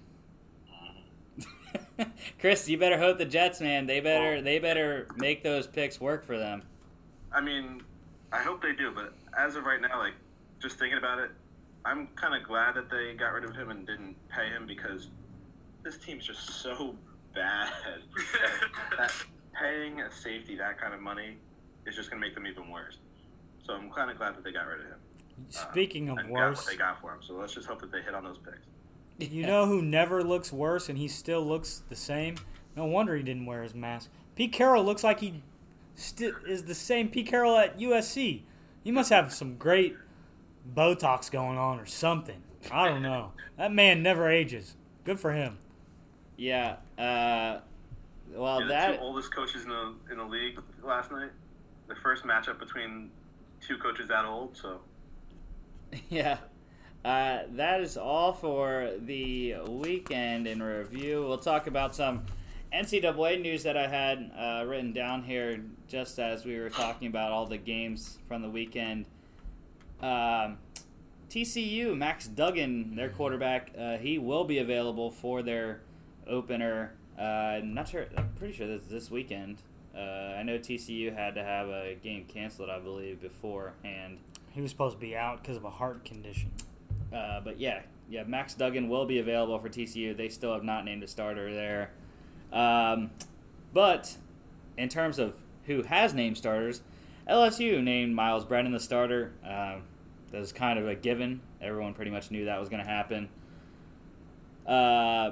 Chris, 2.39 2.67
you 2.69 2.77
better 2.77 2.97
hope 2.97 3.17
the 3.17 3.25
Jets, 3.25 3.61
man. 3.61 3.85
They 3.85 3.99
better 3.99 4.41
they 4.41 4.59
better 4.59 5.07
make 5.17 5.43
those 5.43 5.67
picks 5.67 5.99
work 5.99 6.23
for 6.23 6.37
them. 6.37 6.63
I 7.31 7.41
mean, 7.41 7.81
I 8.31 8.39
hope 8.39 8.61
they 8.61 8.73
do, 8.73 8.91
but 8.91 9.13
as 9.37 9.55
of 9.55 9.63
right 9.65 9.81
now, 9.81 9.97
like 9.99 10.13
just 10.61 10.77
thinking 10.79 10.97
about 10.97 11.19
it, 11.19 11.31
I'm 11.85 12.07
kind 12.15 12.35
of 12.39 12.47
glad 12.47 12.75
that 12.75 12.89
they 12.89 13.13
got 13.13 13.33
rid 13.33 13.43
of 13.45 13.55
him 13.55 13.69
and 13.71 13.85
didn't 13.87 14.15
pay 14.29 14.47
him 14.47 14.67
because 14.67 15.07
this 15.83 15.97
team's 15.97 16.25
just 16.25 16.61
so 16.61 16.95
bad. 17.33 17.69
that 18.97 19.11
paying 19.59 20.01
a 20.01 20.11
safety 20.11 20.55
that 20.57 20.79
kind 20.79 20.93
of 20.93 21.01
money 21.01 21.37
is 21.85 21.95
just 21.95 22.09
going 22.09 22.21
to 22.21 22.27
make 22.27 22.35
them 22.35 22.45
even 22.45 22.69
worse. 22.69 22.97
So 23.65 23.73
I'm 23.73 23.89
kind 23.91 24.11
of 24.11 24.17
glad 24.17 24.35
that 24.35 24.43
they 24.43 24.51
got 24.51 24.67
rid 24.67 24.81
of 24.81 24.85
him. 24.87 24.97
uh, 25.39 25.71
Speaking 25.71 26.09
of 26.09 26.17
and 26.19 26.27
got 26.27 26.33
worse, 26.33 26.57
what 26.57 26.67
they 26.67 26.77
got 26.77 27.01
for 27.01 27.13
him. 27.13 27.19
So 27.21 27.33
let's 27.33 27.53
just 27.53 27.67
hope 27.67 27.81
that 27.81 27.91
they 27.91 28.01
hit 28.01 28.13
on 28.13 28.23
those 28.23 28.37
picks. 28.37 29.31
You 29.31 29.45
know 29.45 29.65
who 29.67 29.81
never 29.83 30.23
looks 30.23 30.51
worse 30.51 30.89
and 30.89 30.97
he 30.97 31.07
still 31.07 31.45
looks 31.45 31.83
the 31.89 31.95
same? 31.95 32.35
No 32.75 32.85
wonder 32.85 33.15
he 33.15 33.21
didn't 33.23 33.45
wear 33.45 33.61
his 33.61 33.75
mask. 33.75 34.09
Pete 34.35 34.51
Carroll 34.51 34.83
looks 34.83 35.03
like 35.03 35.19
he 35.19 35.43
sti- 35.95 36.31
is 36.47 36.63
the 36.63 36.73
same 36.73 37.09
Pete 37.09 37.27
Carroll 37.27 37.57
at 37.57 37.77
USC. 37.79 38.41
He 38.83 38.91
must 38.91 39.09
have 39.09 39.33
some 39.33 39.57
great 39.57 39.95
Botox 40.75 41.31
going 41.31 41.57
on 41.57 41.79
or 41.79 41.85
something. 41.85 42.41
I 42.71 42.89
don't 42.89 43.01
know. 43.01 43.33
That 43.57 43.73
man 43.73 44.01
never 44.01 44.27
ages. 44.27 44.75
Good 45.03 45.19
for 45.19 45.31
him. 45.33 45.59
Yeah. 46.35 46.77
Uh, 46.97 47.59
well, 48.33 48.61
Yeah, 48.61 48.65
the 48.65 48.73
that 48.73 48.95
two 48.95 49.01
oldest 49.01 49.35
coaches 49.35 49.63
in 49.65 49.69
the 49.69 49.93
in 50.11 50.17
the 50.17 50.23
league 50.23 50.59
last 50.81 51.11
night. 51.11 51.29
The 51.87 51.93
first 51.95 52.23
matchup 52.23 52.57
between 52.57 53.11
two 53.59 53.77
coaches 53.77 54.07
that 54.07 54.25
old. 54.25 54.57
So 54.57 54.79
Yeah. 56.09 56.37
Uh, 57.05 57.39
that 57.51 57.81
is 57.81 57.97
all 57.97 58.33
for 58.33 58.93
the 59.01 59.57
weekend 59.67 60.47
in 60.47 60.63
review. 60.63 61.25
We'll 61.27 61.37
talk 61.37 61.67
about 61.67 61.93
some 61.95 62.23
NCAA 62.73 63.41
news 63.41 63.64
that 63.64 63.76
I 63.76 63.88
had 63.88 64.31
uh, 64.38 64.65
written 64.65 64.93
down 64.93 65.23
here 65.23 65.61
just 65.88 66.19
as 66.19 66.45
we 66.45 66.57
were 66.57 66.69
talking 66.69 67.07
about 67.07 67.31
all 67.31 67.45
the 67.45 67.57
games 67.57 68.18
from 68.27 68.41
the 68.41 68.49
weekend. 68.49 69.06
Um, 70.02 70.57
TCU, 71.30 71.95
Max 71.95 72.27
Duggan, 72.27 72.95
their 72.95 73.10
quarterback, 73.10 73.72
uh, 73.77 73.98
he 73.98 74.18
will 74.18 74.45
be 74.45 74.60
available 74.60 75.11
for 75.11 75.41
their 75.41 75.81
opener. 76.27 76.93
Uh, 77.19 77.22
I'm 77.22 77.73
not 77.73 77.89
sure. 77.89 78.06
I'm 78.18 78.30
pretty 78.38 78.53
sure 78.53 78.68
this 78.68 78.85
this 78.85 79.11
weekend. 79.11 79.61
Uh, 79.95 79.99
I 80.38 80.43
know 80.43 80.57
TCU 80.57 81.14
had 81.14 81.35
to 81.35 81.43
have 81.43 81.68
a 81.68 81.95
game 82.02 82.26
canceled, 82.26 82.69
I 82.69 82.80
believe, 82.80 83.22
beforehand. 83.22 84.19
He 84.52 84.61
was 84.61 84.72
supposed 84.72 84.95
to 84.95 85.02
be 85.02 85.15
out 85.15 85.41
because 85.41 85.57
of 85.57 85.65
a 85.65 85.69
heart 85.69 86.06
condition. 86.06 86.52
Uh, 87.14 87.41
but 87.41 87.60
yeah, 87.60 87.81
yeah, 88.10 88.23
Max 88.23 88.53
Duggan 88.53 88.88
will 88.88 89.06
be 89.06 89.19
available 89.19 89.60
for 89.60 89.68
TCU. 89.68 90.15
They 90.15 90.30
still 90.30 90.53
have 90.53 90.64
not 90.64 90.85
named 90.85 91.03
a 91.03 91.07
starter 91.07 91.53
there. 91.53 91.91
Um, 92.51 93.11
but 93.73 94.17
in 94.77 94.89
terms 94.89 95.19
of 95.19 95.35
who 95.65 95.83
has 95.83 96.13
named 96.13 96.37
starters, 96.37 96.81
LSU 97.27 97.81
named 97.81 98.15
Myles 98.15 98.45
Brennan 98.45 98.71
the 98.71 98.79
starter. 98.79 99.33
Um, 99.43 99.83
that 100.31 100.39
was 100.39 100.51
kind 100.51 100.79
of 100.79 100.87
a 100.87 100.95
given. 100.95 101.41
Everyone 101.61 101.93
pretty 101.93 102.11
much 102.11 102.31
knew 102.31 102.45
that 102.45 102.59
was 102.59 102.69
going 102.69 102.83
to 102.83 102.89
happen. 102.89 103.29
Uh, 104.65 105.31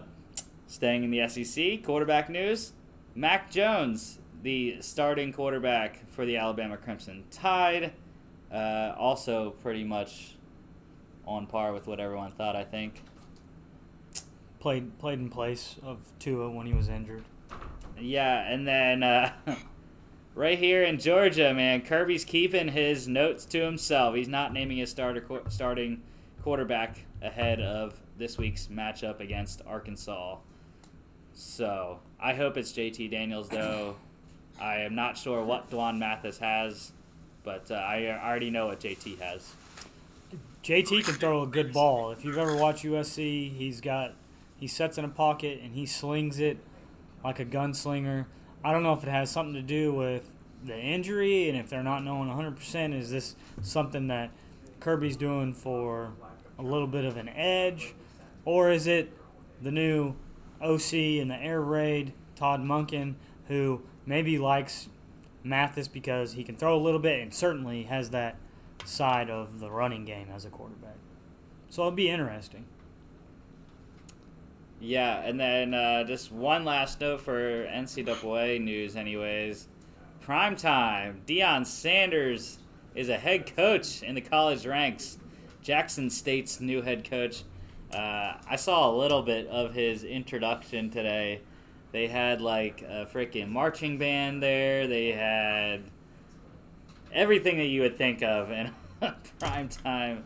staying 0.67 1.03
in 1.03 1.11
the 1.11 1.27
SEC, 1.27 1.83
quarterback 1.83 2.29
news: 2.29 2.73
Mac 3.15 3.49
Jones, 3.49 4.19
the 4.43 4.77
starting 4.81 5.31
quarterback 5.33 6.09
for 6.09 6.25
the 6.25 6.37
Alabama 6.37 6.77
Crimson 6.77 7.23
Tide, 7.31 7.93
uh, 8.51 8.93
also 8.97 9.51
pretty 9.61 9.83
much 9.83 10.35
on 11.25 11.47
par 11.47 11.73
with 11.73 11.87
what 11.87 11.99
everyone 11.99 12.31
thought. 12.31 12.55
I 12.55 12.63
think. 12.63 13.01
Played 14.59 14.99
played 14.99 15.19
in 15.19 15.29
place 15.29 15.75
of 15.83 15.99
Tua 16.19 16.49
when 16.49 16.67
he 16.67 16.73
was 16.73 16.89
injured. 16.89 17.23
Yeah, 17.97 18.41
and 18.47 18.67
then 18.67 19.03
uh, 19.03 19.31
right 20.35 20.57
here 20.57 20.83
in 20.83 20.99
Georgia, 20.99 21.53
man, 21.53 21.81
Kirby's 21.81 22.25
keeping 22.25 22.69
his 22.69 23.07
notes 23.07 23.45
to 23.45 23.59
himself. 23.59 24.15
He's 24.15 24.27
not 24.27 24.53
naming 24.53 24.77
his 24.77 24.89
starter 24.89 25.21
qu- 25.21 25.43
starting 25.49 26.01
quarterback 26.43 27.05
ahead 27.21 27.61
of 27.61 27.99
this 28.17 28.37
week's 28.37 28.67
matchup 28.67 29.19
against 29.19 29.61
Arkansas. 29.65 30.37
So 31.33 31.99
I 32.19 32.33
hope 32.33 32.57
it's 32.57 32.71
JT 32.71 33.11
Daniels, 33.11 33.49
though. 33.49 33.95
I 34.61 34.79
am 34.79 34.93
not 34.93 35.17
sure 35.17 35.43
what 35.43 35.69
D'Wan 35.69 35.99
Mathis 35.99 36.37
has, 36.39 36.91
but 37.43 37.71
uh, 37.71 37.75
I 37.75 38.19
already 38.21 38.49
know 38.49 38.67
what 38.67 38.81
JT 38.81 39.19
has. 39.19 39.53
JT 40.63 41.05
can 41.05 41.13
throw 41.13 41.43
a 41.43 41.47
good 41.47 41.71
ball. 41.71 42.11
If 42.11 42.25
you've 42.25 42.37
ever 42.37 42.57
watched 42.57 42.83
USC, 42.83 43.55
he's 43.55 43.79
got 43.79 44.13
he 44.59 44.67
sets 44.67 44.97
in 44.97 45.05
a 45.05 45.09
pocket 45.09 45.59
and 45.63 45.73
he 45.73 45.85
slings 45.85 46.39
it 46.39 46.57
like 47.23 47.39
a 47.39 47.45
gunslinger. 47.45 48.25
I 48.63 48.71
don't 48.71 48.83
know 48.83 48.93
if 48.93 49.03
it 49.03 49.09
has 49.09 49.31
something 49.31 49.53
to 49.53 49.61
do 49.61 49.93
with 49.93 50.29
the 50.63 50.77
injury 50.77 51.47
and 51.47 51.57
if 51.57 51.69
they're 51.69 51.83
not 51.83 52.03
knowing 52.03 52.29
100% 52.29 52.93
is 52.93 53.09
this 53.09 53.35
something 53.61 54.07
that 54.07 54.31
Kirby's 54.81 55.15
doing 55.15 55.53
for 55.53 56.11
a 56.57 56.61
little 56.61 56.87
bit 56.87 57.05
of 57.05 57.15
an 57.15 57.29
edge 57.29 57.93
or 58.43 58.69
is 58.69 58.85
it 58.85 59.13
the 59.61 59.71
new 59.71 60.15
OC 60.61 60.93
in 60.93 61.29
the 61.29 61.37
air 61.37 61.61
raid 61.61 62.13
Todd 62.35 62.61
Monken 62.61 63.15
who 63.47 63.81
maybe 64.05 64.37
likes 64.37 64.89
Mathis 65.43 65.87
because 65.87 66.33
he 66.33 66.43
can 66.43 66.57
throw 66.57 66.75
a 66.75 66.81
little 66.81 66.99
bit 66.99 67.21
and 67.21 67.33
certainly 67.33 67.83
has 67.83 68.09
that 68.09 68.35
side 68.83 69.29
of 69.29 69.59
the 69.59 69.71
running 69.71 70.03
game 70.03 70.27
as 70.33 70.43
a 70.43 70.49
quarterback. 70.49 70.97
So 71.69 71.83
it'll 71.83 71.91
be 71.91 72.09
interesting. 72.09 72.65
Yeah, 74.81 75.21
and 75.21 75.39
then 75.39 75.73
uh, 75.73 76.05
just 76.05 76.31
one 76.31 76.63
last 76.63 77.01
note 77.01 77.21
for 77.21 77.65
NCAA 77.65 78.61
news, 78.61 78.95
anyways. 78.95 79.67
Prime 80.21 80.55
time. 80.55 81.21
Deion 81.27 81.65
Sanders 81.65 82.59
is 82.95 83.09
a 83.09 83.17
head 83.17 83.53
coach 83.55 84.01
in 84.03 84.15
the 84.15 84.21
college 84.21 84.65
ranks. 84.65 85.17
Jackson 85.61 86.09
State's 86.09 86.61
new 86.61 86.81
head 86.81 87.09
coach. 87.09 87.43
Uh, 87.93 88.33
I 88.47 88.55
saw 88.55 88.89
a 88.89 88.93
little 88.95 89.21
bit 89.21 89.47
of 89.47 89.73
his 89.73 90.03
introduction 90.03 90.89
today. 90.89 91.41
They 91.91 92.07
had 92.07 92.39
like 92.39 92.81
a 92.81 93.07
freaking 93.11 93.49
marching 93.49 93.97
band 93.97 94.41
there. 94.41 94.87
They 94.87 95.11
had 95.11 95.81
everything 97.11 97.57
that 97.57 97.65
you 97.65 97.81
would 97.81 97.97
think 97.97 98.21
of 98.21 98.51
in 98.51 98.71
a 99.01 99.15
prime 99.39 99.67
time 99.67 100.23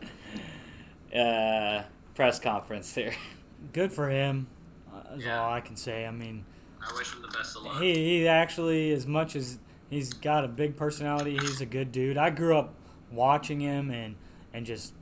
uh, 1.14 1.82
press 2.14 2.38
conference 2.38 2.92
there. 2.92 3.14
Good 3.72 3.92
for 3.92 4.08
him. 4.08 4.46
Uh, 4.92 5.16
is 5.16 5.24
Yeah. 5.24 5.40
all 5.42 5.52
I 5.52 5.60
can 5.60 5.76
say. 5.76 6.06
I 6.06 6.10
mean, 6.10 6.44
I 6.80 6.92
wish 6.96 7.12
him 7.12 7.22
the 7.22 7.28
best 7.28 7.56
of 7.56 7.62
luck. 7.64 7.80
he, 7.80 7.94
he 7.94 8.28
actually, 8.28 8.92
as 8.92 9.06
much 9.06 9.36
as 9.36 9.58
he's 9.90 10.12
got 10.12 10.44
a 10.44 10.48
big 10.48 10.76
personality, 10.76 11.36
he's 11.38 11.60
a 11.60 11.66
good 11.66 11.92
dude. 11.92 12.16
I 12.16 12.30
grew 12.30 12.56
up 12.56 12.74
watching 13.10 13.60
him 13.60 13.90
and 13.90 14.16
and 14.52 14.64
just 14.66 14.92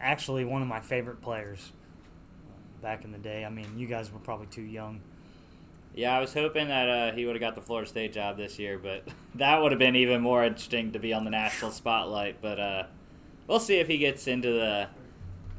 actually 0.00 0.44
one 0.44 0.62
of 0.62 0.68
my 0.68 0.80
favorite 0.80 1.20
players 1.20 1.72
back 2.80 3.04
in 3.04 3.12
the 3.12 3.18
day. 3.18 3.44
I 3.44 3.48
mean, 3.50 3.66
you 3.76 3.86
guys 3.86 4.12
were 4.12 4.18
probably 4.20 4.46
too 4.46 4.62
young. 4.62 5.00
Yeah, 5.94 6.16
I 6.16 6.20
was 6.20 6.32
hoping 6.32 6.68
that 6.68 6.88
uh, 6.88 7.12
he 7.14 7.26
would 7.26 7.34
have 7.34 7.40
got 7.40 7.54
the 7.54 7.60
Florida 7.60 7.88
State 7.88 8.12
job 8.12 8.36
this 8.36 8.58
year, 8.58 8.78
but 8.78 9.06
that 9.36 9.60
would 9.60 9.72
have 9.72 9.78
been 9.78 9.96
even 9.96 10.20
more 10.22 10.44
interesting 10.44 10.92
to 10.92 10.98
be 10.98 11.12
on 11.12 11.24
the 11.24 11.30
national 11.30 11.70
spotlight. 11.70 12.40
But 12.40 12.58
uh, 12.60 12.84
we'll 13.46 13.60
see 13.60 13.76
if 13.78 13.88
he 13.88 13.98
gets 13.98 14.26
into 14.26 14.50
the 14.52 14.88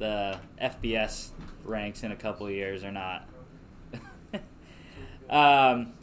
the 0.03 0.37
FBS 0.61 1.29
ranks 1.63 2.03
in 2.03 2.11
a 2.11 2.15
couple 2.15 2.45
of 2.45 2.51
years 2.51 2.83
or 2.83 2.91
not. 2.91 3.25
um, 5.29 5.93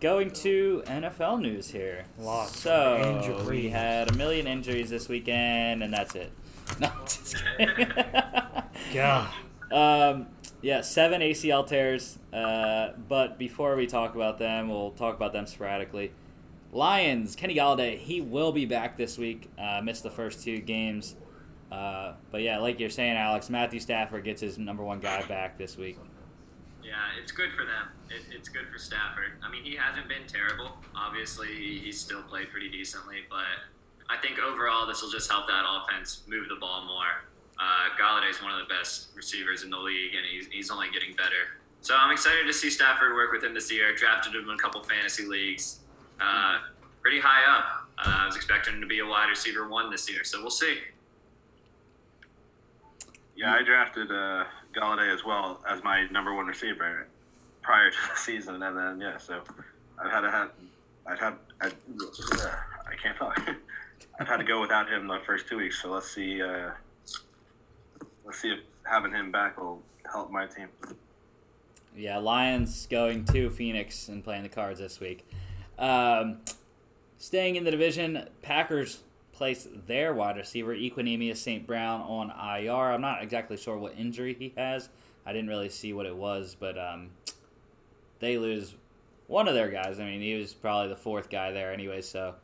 going 0.00 0.32
to 0.32 0.82
NFL 0.86 1.40
news 1.40 1.70
here. 1.70 2.04
Lots 2.18 2.58
so 2.58 3.44
we 3.48 3.68
had 3.68 4.10
a 4.10 4.16
million 4.16 4.48
injuries 4.48 4.90
this 4.90 5.08
weekend, 5.08 5.84
and 5.84 5.94
that's 5.94 6.14
it. 6.14 6.32
No, 6.80 6.90
just 7.04 7.36
kidding. 7.58 7.86
God. 8.94 9.28
Um, 9.70 10.28
yeah, 10.62 10.80
seven 10.80 11.20
ACL 11.20 11.66
tears. 11.66 12.18
Uh, 12.32 12.92
but 13.08 13.38
before 13.38 13.76
we 13.76 13.86
talk 13.86 14.14
about 14.14 14.38
them, 14.38 14.68
we'll 14.70 14.92
talk 14.92 15.14
about 15.14 15.34
them 15.34 15.46
sporadically. 15.46 16.12
Lions, 16.72 17.36
Kenny 17.36 17.54
Golladay, 17.54 17.98
he 17.98 18.22
will 18.22 18.52
be 18.52 18.64
back 18.64 18.96
this 18.96 19.18
week. 19.18 19.50
Uh, 19.58 19.82
missed 19.82 20.02
the 20.02 20.10
first 20.10 20.42
two 20.42 20.60
games. 20.60 21.16
Uh, 21.72 22.12
but 22.30 22.42
yeah, 22.42 22.58
like 22.58 22.78
you're 22.78 22.90
saying, 22.90 23.16
Alex, 23.16 23.48
Matthew 23.48 23.80
Stafford 23.80 24.24
gets 24.24 24.42
his 24.42 24.58
number 24.58 24.82
one 24.84 25.00
guy 25.00 25.22
back 25.22 25.56
this 25.56 25.78
week. 25.78 25.98
Yeah, 26.84 26.96
it's 27.20 27.32
good 27.32 27.50
for 27.52 27.64
them. 27.64 27.88
It, 28.10 28.22
it's 28.36 28.50
good 28.50 28.66
for 28.70 28.78
Stafford. 28.78 29.32
I 29.42 29.50
mean, 29.50 29.62
he 29.64 29.74
hasn't 29.74 30.06
been 30.06 30.26
terrible. 30.26 30.76
Obviously, 30.94 31.48
he- 31.48 31.78
he's 31.78 31.98
still 31.98 32.22
played 32.24 32.50
pretty 32.50 32.68
decently, 32.68 33.20
but 33.30 33.46
I 34.10 34.18
think 34.20 34.38
overall 34.38 34.86
this 34.86 35.00
will 35.00 35.10
just 35.10 35.30
help 35.30 35.46
that 35.46 35.64
offense 35.66 36.24
move 36.28 36.48
the 36.50 36.56
ball 36.56 36.84
more. 36.84 37.24
Uh, 37.58 37.88
Golladay's 37.98 38.42
one 38.42 38.52
of 38.52 38.58
the 38.68 38.74
best 38.74 39.08
receivers 39.14 39.62
in 39.62 39.70
the 39.70 39.78
league, 39.78 40.14
and 40.14 40.26
he's, 40.26 40.48
he's 40.48 40.70
only 40.70 40.88
getting 40.90 41.14
better. 41.16 41.56
So 41.80 41.96
I'm 41.96 42.10
excited 42.10 42.46
to 42.46 42.52
see 42.52 42.68
Stafford 42.68 43.14
work 43.14 43.32
with 43.32 43.42
him 43.42 43.54
this 43.54 43.72
year. 43.72 43.94
Drafted 43.94 44.34
him 44.34 44.42
in 44.48 44.54
a 44.54 44.58
couple 44.58 44.82
fantasy 44.82 45.24
leagues. 45.24 45.78
Uh, 46.20 46.58
pretty 47.00 47.18
high 47.20 47.44
up. 47.56 47.88
Uh, 47.98 48.18
I 48.22 48.26
was 48.26 48.36
expecting 48.36 48.74
him 48.74 48.80
to 48.82 48.86
be 48.86 48.98
a 48.98 49.06
wide 49.06 49.28
receiver 49.30 49.68
one 49.68 49.90
this 49.90 50.10
year, 50.10 50.22
so 50.24 50.40
we'll 50.42 50.50
see. 50.50 50.78
Yeah, 53.42 53.54
I 53.54 53.64
drafted 53.64 54.08
uh, 54.12 54.44
Golladay 54.72 55.12
as 55.12 55.24
well 55.24 55.60
as 55.68 55.82
my 55.82 56.06
number 56.12 56.32
one 56.32 56.46
receiver 56.46 57.08
prior 57.60 57.90
to 57.90 57.96
the 58.12 58.16
season, 58.16 58.62
and 58.62 58.78
then 58.78 59.00
yeah, 59.00 59.18
so 59.18 59.42
I've 59.98 60.12
had 60.12 60.20
to 60.20 60.30
have 60.30 60.50
I've 61.04 61.18
had 61.18 61.34
I, 61.60 61.66
I 61.66 62.94
can't 63.02 63.16
talk. 63.16 63.42
I've 64.20 64.28
had 64.28 64.36
to 64.36 64.44
go 64.44 64.60
without 64.60 64.88
him 64.88 65.08
the 65.08 65.18
first 65.26 65.48
two 65.48 65.56
weeks, 65.56 65.82
so 65.82 65.90
let's 65.90 66.08
see. 66.08 66.40
Uh, 66.40 66.70
let's 68.24 68.38
see 68.38 68.50
if 68.50 68.60
having 68.84 69.10
him 69.10 69.32
back 69.32 69.60
will 69.60 69.82
help 70.08 70.30
my 70.30 70.46
team. 70.46 70.68
Yeah, 71.96 72.18
Lions 72.18 72.86
going 72.86 73.24
to 73.26 73.50
Phoenix 73.50 74.06
and 74.06 74.22
playing 74.22 74.44
the 74.44 74.50
Cards 74.50 74.78
this 74.78 75.00
week. 75.00 75.28
Um, 75.80 76.38
staying 77.18 77.56
in 77.56 77.64
the 77.64 77.72
division, 77.72 78.28
Packers 78.40 79.02
placed 79.42 79.88
their 79.88 80.14
wide 80.14 80.36
receiver 80.36 80.72
Equanimeous 80.72 81.38
St. 81.38 81.66
Brown 81.66 82.00
on 82.02 82.30
IR. 82.30 82.92
I'm 82.92 83.00
not 83.00 83.24
exactly 83.24 83.56
sure 83.56 83.76
what 83.76 83.92
injury 83.98 84.36
he 84.38 84.52
has. 84.56 84.88
I 85.26 85.32
didn't 85.32 85.48
really 85.48 85.68
see 85.68 85.92
what 85.92 86.06
it 86.06 86.14
was, 86.14 86.56
but 86.60 86.78
um, 86.78 87.10
they 88.20 88.38
lose 88.38 88.76
one 89.26 89.48
of 89.48 89.54
their 89.54 89.68
guys. 89.68 89.98
I 89.98 90.04
mean, 90.04 90.20
he 90.20 90.36
was 90.36 90.54
probably 90.54 90.90
the 90.90 90.96
fourth 90.96 91.28
guy 91.28 91.50
there 91.50 91.72
anyway, 91.72 92.02
so 92.02 92.36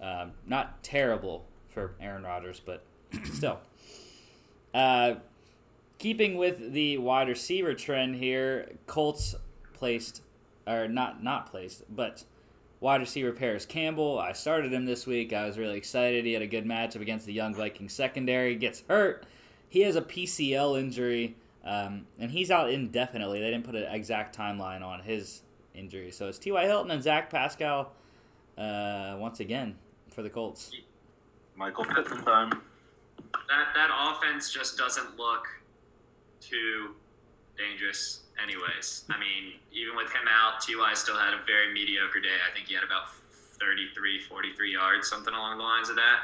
um, 0.00 0.32
not 0.46 0.82
terrible 0.82 1.44
for 1.68 1.92
Aaron 2.00 2.22
Rodgers, 2.22 2.62
but 2.64 2.82
still. 3.34 3.58
Uh, 4.72 5.16
keeping 5.98 6.38
with 6.38 6.72
the 6.72 6.96
wide 6.96 7.28
receiver 7.28 7.74
trend 7.74 8.16
here, 8.16 8.70
Colts 8.86 9.34
placed, 9.74 10.22
or 10.66 10.88
not 10.88 11.22
not 11.22 11.50
placed, 11.50 11.82
but 11.94 12.24
wide 12.80 13.00
receiver 13.00 13.32
Parris 13.32 13.66
Campbell. 13.66 14.18
I 14.18 14.32
started 14.32 14.72
him 14.72 14.84
this 14.84 15.06
week. 15.06 15.32
I 15.32 15.46
was 15.46 15.58
really 15.58 15.76
excited. 15.76 16.24
He 16.24 16.32
had 16.32 16.42
a 16.42 16.46
good 16.46 16.64
matchup 16.64 17.00
against 17.00 17.26
the 17.26 17.32
young 17.32 17.54
Viking 17.54 17.88
secondary. 17.88 18.54
Gets 18.54 18.84
hurt. 18.88 19.26
He 19.68 19.80
has 19.80 19.96
a 19.96 20.02
PCL 20.02 20.78
injury, 20.78 21.36
um, 21.64 22.06
and 22.18 22.30
he's 22.30 22.50
out 22.50 22.70
indefinitely. 22.70 23.40
They 23.40 23.50
didn't 23.50 23.64
put 23.64 23.74
an 23.74 23.84
exact 23.84 24.36
timeline 24.36 24.82
on 24.82 25.00
his 25.00 25.42
injury. 25.74 26.10
So 26.10 26.28
it's 26.28 26.38
T.Y. 26.38 26.64
Hilton 26.64 26.90
and 26.90 27.02
Zach 27.02 27.30
Pascal 27.30 27.92
uh, 28.56 29.16
once 29.18 29.40
again 29.40 29.76
for 30.10 30.22
the 30.22 30.30
Colts. 30.30 30.70
Michael 31.56 31.84
Pittman 31.84 32.24
time. 32.24 32.50
that 33.48 33.74
that 33.74 33.90
offense 33.92 34.50
just 34.50 34.78
doesn't 34.78 35.16
look 35.18 35.46
too 36.40 36.94
dangerous 37.58 38.20
anyways. 38.42 39.04
I 39.10 39.18
mean, 39.18 39.54
even 39.72 39.96
with 39.96 40.10
him 40.10 40.26
out, 40.30 40.60
TY 40.60 40.94
still 40.94 41.16
had 41.16 41.34
a 41.34 41.40
very 41.46 41.72
mediocre 41.72 42.20
day. 42.20 42.36
I 42.48 42.54
think 42.54 42.68
he 42.68 42.74
had 42.74 42.84
about 42.84 43.10
33, 43.60 44.20
43 44.20 44.72
yards, 44.72 45.08
something 45.08 45.34
along 45.34 45.58
the 45.58 45.64
lines 45.64 45.88
of 45.88 45.96
that. 45.96 46.20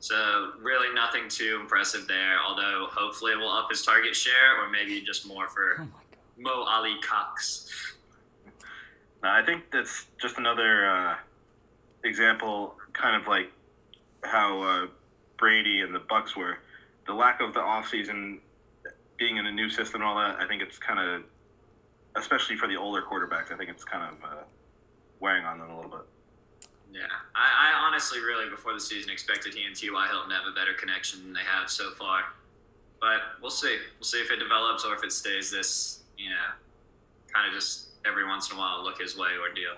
So 0.00 0.52
really 0.60 0.92
nothing 0.94 1.28
too 1.28 1.58
impressive 1.60 2.06
there, 2.06 2.36
although 2.46 2.88
hopefully 2.90 3.32
it 3.32 3.38
will 3.38 3.50
up 3.50 3.70
his 3.70 3.82
target 3.82 4.14
share 4.14 4.60
or 4.60 4.68
maybe 4.68 5.00
just 5.00 5.26
more 5.26 5.46
Oh 5.48 5.54
for 5.54 5.76
my 5.78 5.84
God. 5.86 5.90
Mo 6.36 6.64
Ali 6.68 6.96
Cox. 7.00 7.94
I 9.22 9.42
think 9.42 9.70
that's 9.70 10.06
just 10.20 10.36
another 10.36 10.86
uh, 10.86 11.16
example, 12.04 12.74
kind 12.92 13.20
of 13.20 13.26
like 13.26 13.50
how 14.22 14.62
uh, 14.62 14.86
Brady 15.38 15.80
and 15.80 15.94
the 15.94 16.00
Bucks 16.00 16.36
were. 16.36 16.58
The 17.06 17.14
lack 17.14 17.40
of 17.40 17.54
the 17.54 17.60
offseason, 17.60 18.40
being 19.18 19.38
in 19.38 19.46
a 19.46 19.52
new 19.52 19.70
system 19.70 20.02
and 20.02 20.04
all 20.04 20.16
that, 20.16 20.36
I 20.40 20.46
think 20.46 20.60
it's 20.62 20.78
kind 20.78 20.98
of, 20.98 21.22
especially 22.16 22.56
for 22.56 22.68
the 22.68 22.76
older 22.76 23.02
quarterbacks, 23.02 23.52
I 23.52 23.56
think 23.56 23.70
it's 23.70 23.84
kind 23.84 24.12
of 24.12 24.24
uh, 24.24 24.42
wearing 25.20 25.44
on 25.44 25.58
them 25.58 25.70
a 25.70 25.76
little 25.76 25.90
bit. 25.90 26.00
Yeah, 26.92 27.02
I, 27.34 27.72
I 27.72 27.86
honestly 27.86 28.20
really 28.20 28.48
before 28.48 28.72
the 28.72 28.80
season 28.80 29.10
expected 29.10 29.52
he 29.54 29.64
and 29.64 29.74
T.Y. 29.74 30.08
Hilton 30.08 30.30
to 30.30 30.36
have 30.36 30.46
a 30.46 30.54
better 30.54 30.74
connection 30.74 31.22
than 31.24 31.32
they 31.32 31.40
have 31.40 31.68
so 31.68 31.90
far. 31.92 32.20
But 33.00 33.20
we'll 33.42 33.50
see. 33.50 33.78
We'll 33.98 34.04
see 34.04 34.20
if 34.20 34.30
it 34.30 34.38
develops 34.38 34.84
or 34.84 34.94
if 34.94 35.02
it 35.02 35.12
stays 35.12 35.50
this, 35.50 36.04
you 36.16 36.30
know, 36.30 36.36
kind 37.32 37.48
of 37.48 37.52
just 37.52 37.88
every 38.06 38.24
once 38.24 38.50
in 38.50 38.56
a 38.56 38.58
while 38.58 38.82
look 38.84 39.00
his 39.00 39.16
way 39.16 39.30
ordeal. 39.40 39.74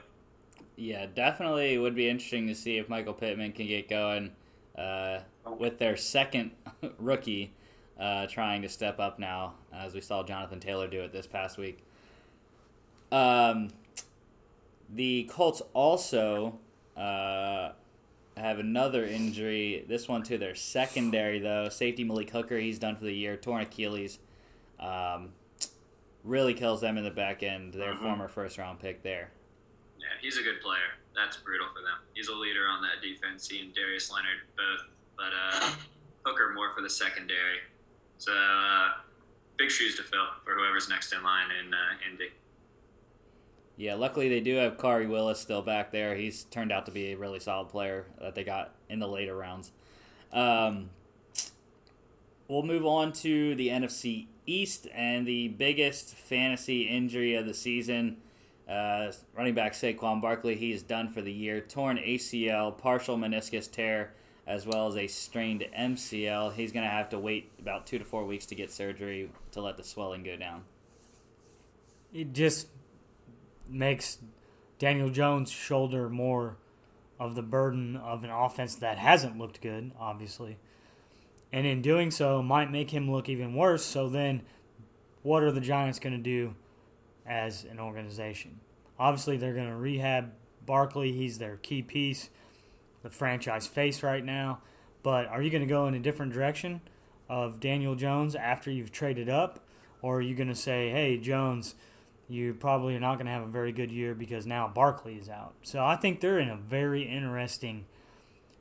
Yeah, 0.76 1.06
definitely 1.06 1.78
would 1.78 1.94
be 1.94 2.08
interesting 2.08 2.46
to 2.48 2.54
see 2.54 2.76
if 2.76 2.88
Michael 2.88 3.14
Pittman 3.14 3.52
can 3.52 3.66
get 3.66 3.88
going 3.88 4.30
uh, 4.76 5.20
with 5.58 5.78
their 5.78 5.96
second 5.96 6.50
rookie 6.98 7.52
uh, 7.98 8.26
trying 8.26 8.60
to 8.60 8.68
step 8.68 9.00
up 9.00 9.18
now, 9.18 9.54
as 9.72 9.94
we 9.94 10.02
saw 10.02 10.22
Jonathan 10.22 10.60
Taylor 10.60 10.86
do 10.86 11.00
it 11.00 11.12
this 11.12 11.26
past 11.26 11.56
week. 11.56 11.82
Um, 13.16 13.70
the 14.90 15.24
Colts 15.24 15.62
also 15.72 16.58
uh, 16.96 17.70
have 18.36 18.58
another 18.58 19.04
injury. 19.04 19.84
This 19.88 20.06
one 20.08 20.22
to 20.24 20.38
their 20.38 20.54
secondary, 20.54 21.38
though. 21.38 21.68
Safety 21.68 22.04
Malik 22.04 22.30
Hooker, 22.30 22.58
he's 22.58 22.78
done 22.78 22.96
for 22.96 23.04
the 23.04 23.14
year, 23.14 23.36
torn 23.36 23.62
Achilles. 23.62 24.18
Um, 24.78 25.30
really 26.24 26.54
kills 26.54 26.80
them 26.80 26.98
in 26.98 27.04
the 27.04 27.10
back 27.10 27.42
end. 27.42 27.72
Their 27.72 27.94
Mhm. 27.94 28.00
former 28.00 28.28
first 28.28 28.58
round 28.58 28.80
pick 28.80 29.02
there. 29.02 29.30
Yeah, 29.98 30.06
he's 30.20 30.36
a 30.36 30.42
good 30.42 30.60
player. 30.60 30.98
That's 31.14 31.36
brutal 31.38 31.68
for 31.68 31.80
them. 31.80 31.98
He's 32.14 32.28
a 32.28 32.34
leader 32.34 32.66
on 32.68 32.82
that 32.82 33.00
defense. 33.00 33.48
He 33.48 33.60
and 33.60 33.74
Darius 33.74 34.10
Leonard 34.10 34.40
both, 34.56 34.86
but 35.16 35.32
uh, 35.32 35.74
Hooker 36.26 36.52
more 36.52 36.74
for 36.74 36.82
the 36.82 36.90
secondary. 36.90 37.60
So 38.18 38.32
uh, 38.34 38.94
big 39.56 39.70
shoes 39.70 39.96
to 39.96 40.02
fill 40.02 40.26
for 40.44 40.54
whoever's 40.54 40.88
next 40.88 41.12
in 41.12 41.22
line 41.22 41.50
in 41.50 41.72
uh, 41.72 41.78
Indy. 42.10 42.32
Yeah, 43.76 43.94
luckily 43.94 44.28
they 44.28 44.40
do 44.40 44.56
have 44.56 44.78
Khari 44.78 45.08
Willis 45.08 45.38
still 45.38 45.60
back 45.60 45.92
there. 45.92 46.14
He's 46.16 46.44
turned 46.44 46.72
out 46.72 46.86
to 46.86 46.92
be 46.92 47.12
a 47.12 47.16
really 47.16 47.40
solid 47.40 47.68
player 47.68 48.06
that 48.20 48.34
they 48.34 48.42
got 48.42 48.74
in 48.88 49.00
the 49.00 49.08
later 49.08 49.36
rounds. 49.36 49.70
Um, 50.32 50.90
we'll 52.48 52.62
move 52.62 52.86
on 52.86 53.12
to 53.14 53.54
the 53.54 53.68
NFC 53.68 54.28
East 54.46 54.86
and 54.94 55.26
the 55.26 55.48
biggest 55.48 56.14
fantasy 56.14 56.82
injury 56.82 57.34
of 57.34 57.46
the 57.46 57.52
season. 57.52 58.16
Uh, 58.68 59.12
running 59.34 59.54
back 59.54 59.74
Saquon 59.74 60.20
Barkley, 60.22 60.56
he 60.56 60.72
is 60.72 60.82
done 60.82 61.08
for 61.10 61.20
the 61.20 61.32
year. 61.32 61.60
Torn 61.60 61.98
ACL, 61.98 62.76
partial 62.76 63.16
meniscus 63.16 63.70
tear. 63.70 64.14
as 64.46 64.64
well 64.64 64.86
as 64.86 64.96
a 64.96 65.06
strained 65.08 65.64
MCL. 65.76 66.54
He's 66.54 66.70
going 66.72 66.84
to 66.84 66.90
have 66.90 67.08
to 67.10 67.18
wait 67.18 67.50
about 67.58 67.86
two 67.86 67.98
to 67.98 68.04
four 68.04 68.24
weeks 68.24 68.46
to 68.46 68.54
get 68.54 68.70
surgery 68.70 69.28
to 69.50 69.60
let 69.60 69.76
the 69.76 69.82
swelling 69.82 70.22
go 70.22 70.36
down. 70.36 70.62
It 72.14 72.32
just 72.32 72.68
makes 73.68 74.18
Daniel 74.78 75.10
Jones 75.10 75.50
shoulder 75.50 76.08
more 76.08 76.56
of 77.18 77.34
the 77.34 77.42
burden 77.42 77.96
of 77.96 78.24
an 78.24 78.30
offense 78.30 78.74
that 78.76 78.98
hasn't 78.98 79.38
looked 79.38 79.60
good, 79.60 79.92
obviously. 79.98 80.58
And 81.52 81.66
in 81.66 81.80
doing 81.80 82.10
so, 82.10 82.42
might 82.42 82.70
make 82.70 82.90
him 82.90 83.10
look 83.10 83.28
even 83.28 83.54
worse. 83.54 83.84
So 83.84 84.08
then, 84.08 84.42
what 85.22 85.42
are 85.42 85.52
the 85.52 85.60
Giants 85.60 85.98
going 85.98 86.16
to 86.16 86.22
do 86.22 86.54
as 87.26 87.64
an 87.64 87.80
organization? 87.80 88.60
Obviously, 88.98 89.36
they're 89.36 89.54
going 89.54 89.68
to 89.68 89.76
rehab 89.76 90.32
Barkley. 90.64 91.12
He's 91.12 91.38
their 91.38 91.56
key 91.56 91.82
piece, 91.82 92.28
the 93.02 93.10
franchise 93.10 93.66
face 93.66 94.02
right 94.02 94.24
now. 94.24 94.60
But 95.02 95.26
are 95.28 95.40
you 95.40 95.50
going 95.50 95.62
to 95.62 95.68
go 95.68 95.86
in 95.86 95.94
a 95.94 96.00
different 96.00 96.32
direction 96.32 96.80
of 97.28 97.60
Daniel 97.60 97.94
Jones 97.94 98.34
after 98.34 98.70
you've 98.70 98.92
traded 98.92 99.28
up? 99.28 99.60
Or 100.02 100.18
are 100.18 100.22
you 100.22 100.34
going 100.34 100.48
to 100.48 100.54
say, 100.54 100.90
hey, 100.90 101.16
Jones, 101.16 101.74
you 102.28 102.54
probably 102.54 102.96
are 102.96 103.00
not 103.00 103.16
going 103.16 103.26
to 103.26 103.32
have 103.32 103.42
a 103.42 103.50
very 103.50 103.72
good 103.72 103.90
year 103.90 104.14
because 104.14 104.46
now 104.46 104.66
Barkley 104.66 105.14
is 105.14 105.28
out. 105.28 105.54
So 105.62 105.84
I 105.84 105.96
think 105.96 106.20
they're 106.20 106.38
in 106.40 106.48
a 106.48 106.56
very 106.56 107.02
interesting 107.02 107.86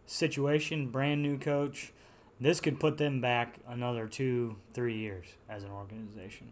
situation. 0.05 0.89
Brand 0.89 1.21
new 1.21 1.37
coach. 1.37 1.91
This 2.39 2.59
could 2.59 2.79
put 2.79 2.97
them 2.97 3.21
back 3.21 3.59
another 3.67 4.07
two, 4.07 4.57
three 4.73 4.97
years 4.97 5.25
as 5.49 5.63
an 5.63 5.71
organization. 5.71 6.51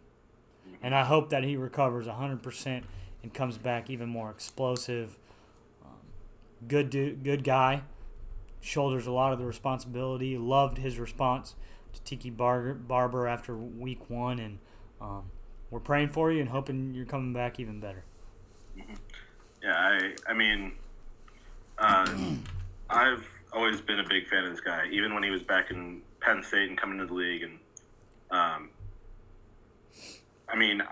And 0.82 0.94
I 0.94 1.04
hope 1.04 1.30
that 1.30 1.44
he 1.44 1.56
recovers 1.56 2.06
100% 2.06 2.82
and 3.22 3.34
comes 3.34 3.58
back 3.58 3.90
even 3.90 4.08
more 4.08 4.30
explosive. 4.30 5.18
Um, 5.84 5.90
good, 6.66 6.90
du- 6.90 7.14
good 7.14 7.44
guy. 7.44 7.82
Shoulders 8.60 9.06
a 9.06 9.12
lot 9.12 9.32
of 9.32 9.38
the 9.38 9.44
responsibility. 9.44 10.36
Loved 10.38 10.78
his 10.78 10.98
response 10.98 11.54
to 11.92 12.02
Tiki 12.02 12.30
Bar- 12.30 12.74
Barber 12.74 13.26
after 13.26 13.56
week 13.56 14.08
one. 14.08 14.38
And 14.38 14.58
um, 15.00 15.24
we're 15.70 15.80
praying 15.80 16.10
for 16.10 16.30
you 16.30 16.40
and 16.40 16.48
hoping 16.48 16.94
you're 16.94 17.06
coming 17.06 17.32
back 17.32 17.58
even 17.60 17.80
better. 17.80 18.04
Yeah, 19.62 19.72
I 19.74 20.14
I 20.28 20.34
mean, 20.34 20.72
uh, 21.78 22.34
I've 22.90 23.26
always 23.52 23.80
been 23.80 24.00
a 24.00 24.08
big 24.08 24.28
fan 24.28 24.44
of 24.44 24.50
this 24.50 24.60
guy, 24.60 24.86
even 24.90 25.14
when 25.14 25.22
he 25.22 25.30
was 25.30 25.42
back 25.42 25.70
in 25.70 26.02
Penn 26.20 26.42
State 26.42 26.68
and 26.68 26.78
coming 26.78 26.98
to 26.98 27.06
the 27.06 27.14
league, 27.14 27.42
and 27.42 27.58
um, 28.30 28.68
I 30.48 30.56
mean, 30.56 30.82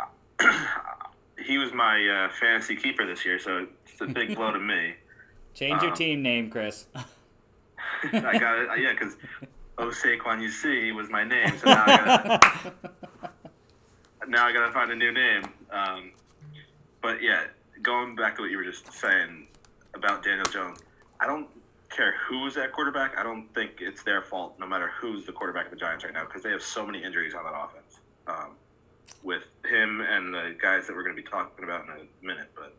he 1.44 1.59
was 1.59 1.73
my 1.73 2.27
uh, 2.28 2.32
fantasy 2.40 2.77
keeper 2.77 3.05
this 3.07 3.24
year, 3.24 3.39
so 3.39 3.66
it's 3.86 4.01
a 4.01 4.07
big 4.07 4.35
blow 4.35 4.53
to 4.53 4.59
me. 4.59 4.94
Change 5.55 5.82
your 5.82 5.90
Um, 5.90 5.97
team 5.97 6.23
name, 6.23 6.49
Chris. 6.51 6.86
I 6.94 8.39
got 8.39 8.59
it, 8.59 8.69
yeah, 8.81 8.93
because 8.93 9.16
Oh 9.78 9.89
Saquon 9.89 10.40
You 10.40 10.51
See 10.51 10.93
was 10.93 11.09
my 11.11 11.24
name, 11.24 11.53
so 11.59 11.66
now 11.66 11.85
I 11.86 11.97
gotta 11.97 13.31
now 14.28 14.47
I 14.47 14.53
gotta 14.53 14.73
find 14.73 14.90
a 14.90 14.97
new 14.97 15.12
name. 15.12 15.44
Um, 15.70 16.12
but 17.01 17.23
yeah, 17.23 17.44
going 17.82 18.15
back 18.15 18.36
to 18.36 18.43
what 18.43 18.51
you 18.51 18.57
were 18.57 18.65
just 18.65 18.93
saying 18.93 19.47
about 19.94 20.23
Daniel 20.23 20.47
Jones, 20.47 20.78
I 21.20 21.27
don't 21.27 21.49
care 21.90 22.15
who's 22.28 22.57
at 22.57 22.73
quarterback. 22.73 23.19
I 23.19 23.23
don't 23.23 23.53
think 23.55 23.81
it's 23.81 24.03
their 24.03 24.23
fault, 24.23 24.55
no 24.59 24.66
matter 24.66 24.90
who's 25.01 25.27
the 25.27 25.32
quarterback 25.32 25.66
of 25.66 25.70
the 25.73 25.77
Giants 25.77 26.05
right 26.05 26.12
now, 26.12 26.24
because 26.24 26.43
they 26.43 26.51
have 26.51 26.62
so 26.62 26.86
many 26.86 27.03
injuries 27.03 27.35
on 27.35 27.44
that 27.44 27.55
offense. 27.55 28.01
Um, 28.27 28.57
with 29.23 29.43
him 29.69 30.01
and 30.01 30.32
the 30.32 30.57
guys 30.61 30.86
that 30.86 30.97
we're 30.97 31.03
going 31.03 31.16
to 31.16 31.23
be 31.23 31.28
talking 31.28 31.65
about 31.65 31.85
in 31.85 31.90
a 31.90 32.27
minute, 32.27 32.49
but 32.55 32.74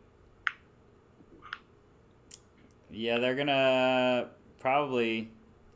Yeah, 2.90 3.18
they're 3.18 3.34
gonna 3.34 4.28
probably, 4.60 5.30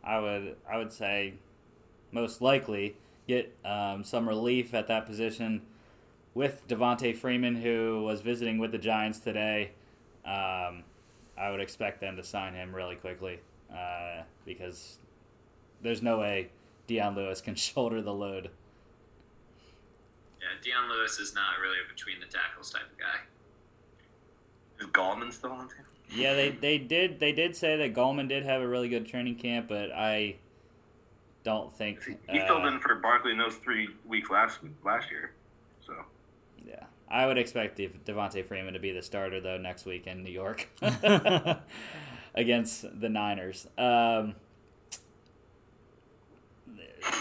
I 0.04 0.20
would, 0.20 0.56
I 0.70 0.78
would 0.78 0.92
say, 0.92 1.34
most 2.12 2.40
likely 2.40 2.96
get 3.28 3.54
um, 3.64 4.02
some 4.02 4.26
relief 4.26 4.74
at 4.74 4.88
that 4.88 5.06
position 5.06 5.62
with 6.34 6.66
Devonta 6.66 7.14
Freeman, 7.16 7.56
who 7.56 8.02
was 8.02 8.22
visiting 8.22 8.58
with 8.58 8.72
the 8.72 8.78
Giants 8.78 9.20
today. 9.20 9.72
Um, 10.24 10.84
I 11.36 11.50
would 11.50 11.60
expect 11.60 12.00
them 12.00 12.16
to 12.16 12.24
sign 12.24 12.54
him 12.54 12.74
really 12.74 12.96
quickly 12.96 13.40
uh, 13.72 14.22
because 14.44 14.98
there's 15.82 16.02
no 16.02 16.18
way 16.18 16.48
Dion 16.86 17.14
Lewis 17.14 17.40
can 17.40 17.54
shoulder 17.56 18.02
the 18.02 18.14
load. 18.14 18.50
Yeah, 20.40 20.46
Dion 20.62 20.88
Lewis 20.88 21.18
is 21.18 21.34
not 21.34 21.58
really 21.60 21.76
a 21.84 21.92
between 21.92 22.20
the 22.20 22.26
tackles 22.26 22.70
type 22.70 22.82
of 22.90 22.98
guy. 22.98 23.20
is 24.80 24.86
Gallman 24.90 25.32
still 25.32 25.52
on 25.52 25.68
the 25.68 25.74
team? 25.74 25.84
Yeah, 26.10 26.34
they, 26.34 26.50
they 26.50 26.78
did 26.78 27.20
they 27.20 27.32
did 27.32 27.54
say 27.54 27.76
that 27.76 27.94
Gallman 27.94 28.28
did 28.28 28.44
have 28.44 28.62
a 28.62 28.68
really 28.68 28.88
good 28.88 29.06
training 29.06 29.34
camp, 29.34 29.68
but 29.68 29.92
I 29.92 30.36
don't 31.48 31.74
think 31.74 32.04
He 32.04 32.40
filled 32.40 32.64
uh, 32.64 32.68
in 32.68 32.78
for 32.78 32.96
Barkley 32.96 33.32
in 33.32 33.38
those 33.38 33.54
three 33.54 33.88
weeks 34.06 34.28
last 34.28 34.58
last 34.84 35.10
year, 35.10 35.32
so. 35.86 35.94
Yeah, 36.66 36.84
I 37.10 37.24
would 37.24 37.38
expect 37.38 37.78
Devonta 37.78 38.44
Freeman 38.44 38.74
to 38.74 38.78
be 38.78 38.92
the 38.92 39.00
starter 39.00 39.40
though 39.40 39.56
next 39.56 39.86
week 39.86 40.06
in 40.06 40.22
New 40.22 40.30
York 40.30 40.68
against 42.34 43.00
the 43.00 43.08
Niners. 43.08 43.66
Um, 43.78 44.34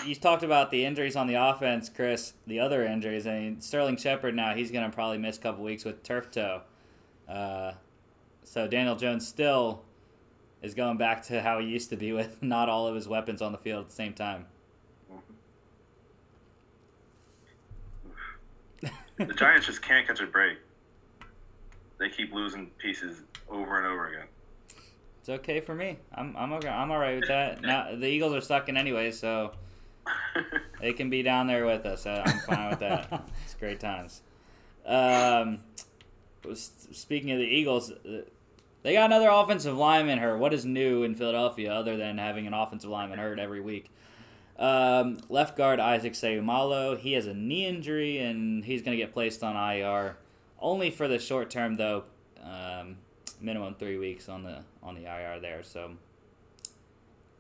you 0.06 0.14
talked 0.16 0.44
about 0.44 0.72
the 0.72 0.84
injuries 0.84 1.16
on 1.16 1.28
the 1.28 1.36
offense, 1.36 1.88
Chris. 1.88 2.34
The 2.48 2.60
other 2.60 2.84
injuries. 2.84 3.26
I 3.26 3.40
mean, 3.40 3.62
Sterling 3.62 3.96
Shepard 3.96 4.36
now 4.36 4.56
he's 4.56 4.72
going 4.72 4.84
to 4.84 4.94
probably 4.94 5.20
miss 5.20 5.38
a 5.38 5.40
couple 5.40 5.64
weeks 5.64 5.86
with 5.86 6.04
turf 6.04 6.32
toe. 6.32 6.64
Uh, 7.30 7.72
so 8.44 8.68
Daniel 8.68 8.98
Jones 8.98 9.26
still 9.26 9.84
is 10.62 10.74
going 10.74 10.98
back 10.98 11.24
to 11.24 11.42
how 11.42 11.60
he 11.60 11.68
used 11.68 11.90
to 11.90 11.96
be 11.96 12.12
with 12.14 12.42
not 12.42 12.70
all 12.70 12.88
of 12.88 12.96
his 12.96 13.08
weapons 13.08 13.42
on 13.42 13.52
the 13.52 13.58
field 13.58 13.84
at 13.84 13.90
the 13.90 13.96
same 13.96 14.14
time. 14.14 14.46
The 19.18 19.26
Giants 19.34 19.66
just 19.66 19.82
can't 19.82 20.06
catch 20.06 20.22
a 20.22 20.28
break. 20.28 20.58
They 22.00 22.10
keep 22.10 22.32
losing 22.32 22.68
pieces 22.78 23.24
over 23.50 23.80
and 23.80 23.88
over 23.88 24.10
again. 24.10 24.28
It's 25.20 25.30
okay 25.30 25.60
for 25.60 25.74
me. 25.74 25.98
I'm 26.14 26.36
I'm 26.38 26.54
okay. 26.54 26.70
I'm 26.70 26.92
all 26.92 27.00
right 27.00 27.20
with 27.20 27.28
that. 27.28 27.62
Now 27.64 27.96
the 27.96 28.06
Eagles 28.06 28.34
are 28.34 28.42
sucking 28.42 28.78
anyway, 28.78 29.12
so 29.12 29.54
they 30.82 30.94
can 30.94 31.10
be 31.10 31.24
down 31.24 31.48
there 31.48 31.66
with 31.66 31.86
us. 31.86 32.06
I'm 32.06 32.40
fine 32.42 32.70
with 32.70 32.80
that. 32.80 33.28
It's 33.44 33.56
great 33.56 33.80
times. 33.80 34.22
Um, 34.86 35.60
speaking 36.54 37.32
of 37.32 37.40
the 37.40 37.46
Eagles, 37.46 37.92
uh, 37.92 38.22
they 38.88 38.94
got 38.94 39.08
another 39.08 39.28
offensive 39.28 39.76
lineman 39.76 40.18
hurt. 40.18 40.38
What 40.38 40.54
is 40.54 40.64
new 40.64 41.04
in 41.04 41.14
Philadelphia 41.14 41.74
other 41.74 41.98
than 41.98 42.18
having 42.18 42.48
an 42.48 42.54
offensive 42.54 42.90
lineman 42.90 43.20
hurt 43.20 43.38
every 43.38 43.60
week? 43.60 43.92
Um, 44.58 45.20
left 45.28 45.58
guard 45.58 45.82
Isaac 45.82 46.14
Seumalo, 46.14 46.98
he 46.98 47.12
has 47.12 47.28
a 47.28 47.34
knee 47.34 47.66
injury 47.66 48.20
and 48.20 48.64
he's 48.64 48.82
going 48.82 48.98
to 48.98 49.04
get 49.04 49.12
placed 49.12 49.44
on 49.44 49.58
IR, 49.58 50.16
only 50.62 50.90
for 50.90 51.10
the 51.10 51.20
short 51.20 51.50
term 51.50 51.76
though. 51.76 52.06
Um, 52.42 53.00
minimum 53.42 53.76
three 53.78 53.98
weeks 53.98 54.30
on 54.30 54.44
the 54.44 54.60
on 54.82 54.96
the 54.96 55.04
IR 55.04 55.42
there. 55.42 55.64
So 55.64 55.98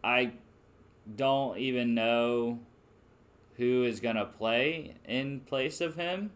I 0.04 0.34
don't 1.16 1.58
even 1.58 1.96
know 1.96 2.60
who 3.56 3.86
is 3.86 4.02
going 4.02 4.18
to 4.18 4.26
play 4.26 4.96
in 5.06 5.40
place 5.40 5.80
of 5.80 5.96
him. 5.96 6.32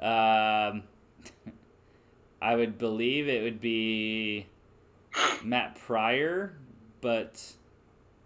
Um, 0.00 0.82
I 2.42 2.56
would 2.56 2.76
believe 2.76 3.28
it 3.28 3.44
would 3.44 3.60
be 3.60 4.46
Matt 5.44 5.76
Pryor, 5.76 6.54
but 7.00 7.40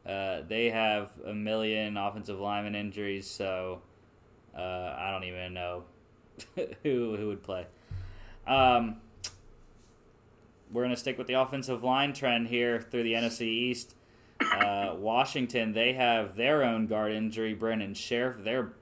uh, 0.07 0.41
they 0.49 0.71
have 0.71 1.13
a 1.27 1.35
million 1.35 1.99
offensive 1.99 2.41
lineman 2.41 2.75
injuries, 2.75 3.29
so 3.29 3.83
uh, 4.57 4.95
I 4.99 5.11
don't 5.13 5.25
even 5.25 5.53
know 5.53 5.85
who 6.83 7.17
who 7.17 7.27
would 7.29 7.43
play. 7.43 7.67
Um, 8.47 8.97
we're 10.73 10.83
going 10.85 10.95
to 10.95 11.01
stick 11.01 11.19
with 11.19 11.27
the 11.27 11.35
offensive 11.35 11.85
line 11.85 12.15
trend 12.15 12.49
here 12.49 12.81
through 12.81 13.03
the 13.03 13.13
NFC 13.13 13.43
East. 13.43 13.97
Uh, 14.41 14.95
Washington, 14.97 15.73
they 15.73 15.93
have 15.93 16.37
their 16.37 16.65
own 16.65 16.87
guard 16.87 17.13
injury. 17.13 17.53
Brandon 17.53 17.93
Scherff, 17.93 18.43
they're 18.43 18.73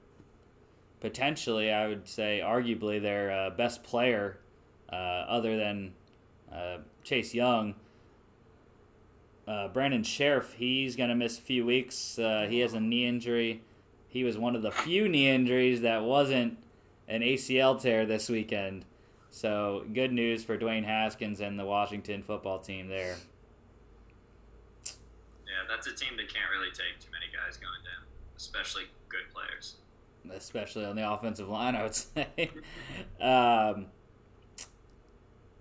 potentially, 1.01 1.71
I 1.71 1.87
would 1.87 2.07
say, 2.07 2.41
arguably 2.43 3.01
their 3.01 3.31
uh, 3.31 3.49
best 3.49 3.83
player, 3.83 4.39
other 4.95 5.57
than 5.57 5.93
uh, 6.51 6.77
Chase 7.03 7.33
Young. 7.33 7.75
Uh, 9.47 9.67
Brandon 9.67 10.01
Scherff, 10.03 10.53
he's 10.53 10.95
going 10.95 11.09
to 11.09 11.15
miss 11.15 11.37
a 11.37 11.41
few 11.41 11.65
weeks. 11.65 12.17
Uh, 12.17 12.47
he 12.49 12.59
has 12.59 12.73
a 12.73 12.79
knee 12.79 13.05
injury. 13.05 13.61
He 14.07 14.23
was 14.23 14.37
one 14.37 14.55
of 14.55 14.61
the 14.63 14.71
few 14.71 15.07
knee 15.07 15.29
injuries 15.29 15.81
that 15.81 16.03
wasn't 16.03 16.57
an 17.07 17.21
ACL 17.21 17.79
tear 17.79 18.05
this 18.07 18.27
weekend. 18.27 18.85
So 19.29 19.85
good 19.93 20.11
news 20.11 20.43
for 20.43 20.57
Dwayne 20.57 20.85
Haskins 20.85 21.41
and 21.41 21.59
the 21.59 21.65
Washington 21.65 22.23
football 22.23 22.57
team 22.59 22.87
there. 22.87 23.17
Yeah, 25.45 25.67
that's 25.69 25.85
a 25.87 25.93
team 25.93 26.15
that 26.17 26.33
can't 26.33 26.49
really 26.57 26.69
take 26.71 26.99
too 26.99 27.11
many 27.11 27.25
guys 27.31 27.57
going 27.57 27.71
down, 27.83 28.05
especially 28.37 28.83
good 29.09 29.31
players. 29.33 29.75
especially 30.35 30.85
on 30.85 30.95
the 30.95 31.07
offensive 31.11 31.49
line, 31.49 31.75
I 31.75 31.83
would 31.83 31.95
say. 31.95 32.49
um, 33.21 33.87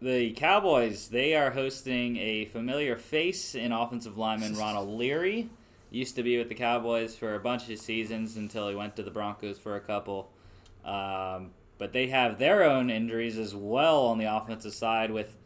the 0.04 0.32
Cowboys, 0.32 1.08
they 1.08 1.34
are 1.34 1.50
hosting 1.50 2.18
a 2.18 2.44
familiar 2.44 2.94
face 2.94 3.54
in 3.54 3.72
offensive 3.72 4.18
lineman 4.18 4.54
Ronald 4.58 4.90
Leary. 4.90 5.48
Used 5.90 6.16
to 6.16 6.22
be 6.22 6.36
with 6.36 6.50
the 6.50 6.54
Cowboys 6.54 7.16
for 7.16 7.34
a 7.34 7.40
bunch 7.40 7.70
of 7.70 7.78
seasons 7.78 8.36
until 8.36 8.68
he 8.68 8.74
went 8.74 8.96
to 8.96 9.02
the 9.02 9.10
Broncos 9.10 9.58
for 9.58 9.76
a 9.76 9.80
couple. 9.80 10.30
Um, 10.84 11.52
but 11.78 11.92
they 11.92 12.08
have 12.08 12.38
their 12.38 12.64
own 12.64 12.90
injuries 12.90 13.38
as 13.38 13.54
well 13.54 14.02
on 14.06 14.18
the 14.18 14.26
offensive 14.26 14.74
side 14.74 15.10
with 15.10 15.36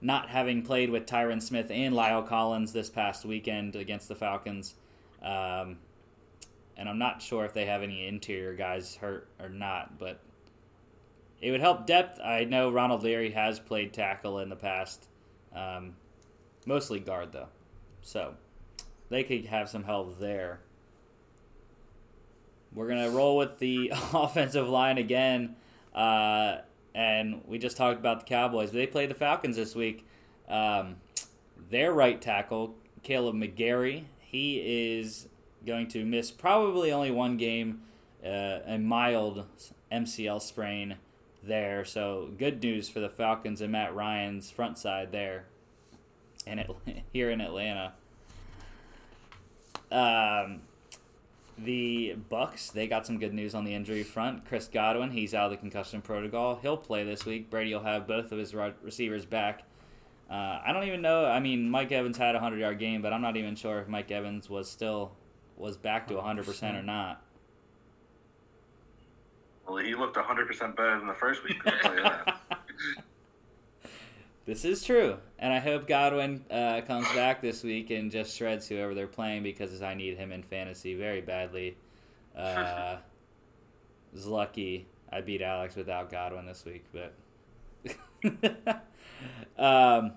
not 0.00 0.28
having 0.28 0.62
played 0.62 0.90
with 0.90 1.06
Tyron 1.06 1.40
Smith 1.40 1.70
and 1.70 1.94
La'el 1.94 2.26
Collins 2.26 2.72
this 2.72 2.90
past 2.90 3.24
weekend 3.24 3.76
against 3.76 4.08
the 4.08 4.16
Falcons. 4.16 4.74
Um, 5.22 5.78
and 6.76 6.88
I'm 6.88 6.98
not 6.98 7.22
sure 7.22 7.44
if 7.44 7.52
they 7.52 7.66
have 7.66 7.82
any 7.82 8.08
interior 8.08 8.54
guys 8.54 8.96
hurt 8.96 9.28
or 9.38 9.50
not, 9.50 9.98
but 9.98 10.20
it 11.40 11.50
would 11.50 11.60
help 11.60 11.86
depth. 11.86 12.20
I 12.20 12.44
know 12.44 12.70
Ronald 12.70 13.02
Leary 13.02 13.30
has 13.30 13.58
played 13.58 13.92
tackle 13.92 14.38
in 14.38 14.48
the 14.48 14.56
past, 14.56 15.06
um, 15.54 15.96
mostly 16.66 17.00
guard 17.00 17.32
though, 17.32 17.48
so 18.02 18.34
they 19.08 19.24
could 19.24 19.46
have 19.46 19.68
some 19.68 19.84
help 19.84 20.18
there. 20.18 20.60
We're 22.74 22.88
gonna 22.88 23.10
roll 23.10 23.36
with 23.36 23.58
the 23.58 23.92
offensive 24.12 24.68
line 24.68 24.98
again, 24.98 25.56
uh, 25.94 26.58
and 26.94 27.42
we 27.46 27.58
just 27.58 27.76
talked 27.76 27.98
about 27.98 28.20
the 28.20 28.26
Cowboys. 28.26 28.70
They 28.70 28.86
play 28.86 29.06
the 29.06 29.14
Falcons 29.14 29.56
this 29.56 29.74
week. 29.74 30.06
Um, 30.48 30.96
their 31.70 31.92
right 31.92 32.20
tackle, 32.20 32.74
Kaleb 33.02 33.34
McGary, 33.34 34.04
he 34.18 34.98
is 34.98 35.28
going 35.66 35.88
to 35.88 36.04
miss 36.04 36.30
probably 36.30 36.92
only 36.92 37.10
one 37.10 37.36
game, 37.36 37.82
uh, 38.24 38.58
a 38.66 38.78
mild 38.78 39.46
MCL 39.92 40.42
sprain 40.42 40.96
there. 41.42 41.84
So 41.84 42.30
good 42.38 42.62
news 42.62 42.88
for 42.88 43.00
the 43.00 43.08
Falcons 43.08 43.60
and 43.60 43.72
Matt 43.72 43.94
Ryan's 43.94 44.50
front 44.50 44.78
side 44.78 45.12
there, 45.12 45.46
and 46.46 46.64
here 47.12 47.30
in 47.30 47.40
Atlanta. 47.40 47.92
Um, 49.90 50.62
the 51.58 52.14
Bucks 52.28 52.70
they 52.70 52.86
got 52.86 53.06
some 53.06 53.18
good 53.18 53.34
news 53.34 53.54
on 53.54 53.64
the 53.64 53.74
injury 53.74 54.02
front. 54.02 54.46
Chris 54.46 54.68
Godwin 54.68 55.10
he's 55.10 55.34
out 55.34 55.46
of 55.46 55.50
the 55.50 55.56
concussion 55.56 56.00
protocol. 56.00 56.58
He'll 56.62 56.76
play 56.76 57.04
this 57.04 57.24
week. 57.26 57.50
Brady 57.50 57.74
will 57.74 57.82
have 57.82 58.06
both 58.06 58.32
of 58.32 58.38
his 58.38 58.54
receivers 58.54 59.26
back. 59.26 59.64
Uh, 60.30 60.60
I 60.64 60.72
don't 60.72 60.84
even 60.84 61.02
know. 61.02 61.26
I 61.26 61.40
mean, 61.40 61.68
Mike 61.68 61.90
Evans 61.90 62.16
had 62.16 62.34
a 62.34 62.40
hundred 62.40 62.60
yard 62.60 62.78
game, 62.78 63.02
but 63.02 63.12
I'm 63.12 63.20
not 63.20 63.36
even 63.36 63.56
sure 63.56 63.80
if 63.80 63.88
Mike 63.88 64.10
Evans 64.10 64.48
was 64.48 64.70
still 64.70 65.12
was 65.56 65.76
back 65.76 66.06
to 66.08 66.14
100 66.14 66.46
percent 66.46 66.76
or 66.76 66.82
not. 66.82 67.22
Well, 69.70 69.84
he 69.84 69.94
looked 69.94 70.16
100 70.16 70.48
percent 70.48 70.74
better 70.74 70.98
than 70.98 71.06
the 71.06 71.14
first 71.14 71.44
week. 71.44 71.58
I'll 71.64 71.78
tell 71.78 71.94
you 71.94 72.02
that. 72.02 72.40
This 74.46 74.64
is 74.64 74.82
true, 74.82 75.16
and 75.38 75.52
I 75.52 75.60
hope 75.60 75.86
Godwin 75.86 76.44
uh, 76.50 76.80
comes 76.80 77.06
back 77.12 77.40
this 77.40 77.62
week 77.62 77.90
and 77.90 78.10
just 78.10 78.36
shreds 78.36 78.66
whoever 78.66 78.94
they're 78.94 79.06
playing 79.06 79.44
because 79.44 79.80
I 79.80 79.94
need 79.94 80.16
him 80.16 80.32
in 80.32 80.42
fantasy 80.42 80.96
very 80.96 81.20
badly. 81.20 81.76
Uh, 82.36 82.96
was 84.12 84.26
lucky 84.26 84.86
I 85.12 85.20
beat 85.20 85.40
Alex 85.40 85.76
without 85.76 86.10
Godwin 86.10 86.46
this 86.46 86.64
week, 86.64 86.84
but 86.92 87.14
um, 89.56 90.12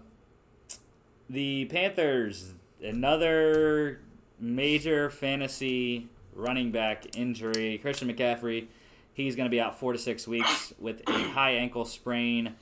the 1.30 1.66
Panthers 1.66 2.56
another 2.82 4.00
major 4.40 5.12
fantasy 5.12 6.08
running 6.34 6.72
back 6.72 7.16
injury. 7.16 7.78
Christian 7.78 8.12
McCaffrey, 8.12 8.68
he's 9.14 9.36
going 9.36 9.46
to 9.46 9.52
be 9.52 9.60
out 9.60 9.80
four 9.80 9.94
to 9.94 10.00
six 10.00 10.28
weeks 10.28 10.74
with 10.80 11.02
a 11.08 11.12
high 11.34 11.52
ankle 11.52 11.86
sprain. 11.86 12.56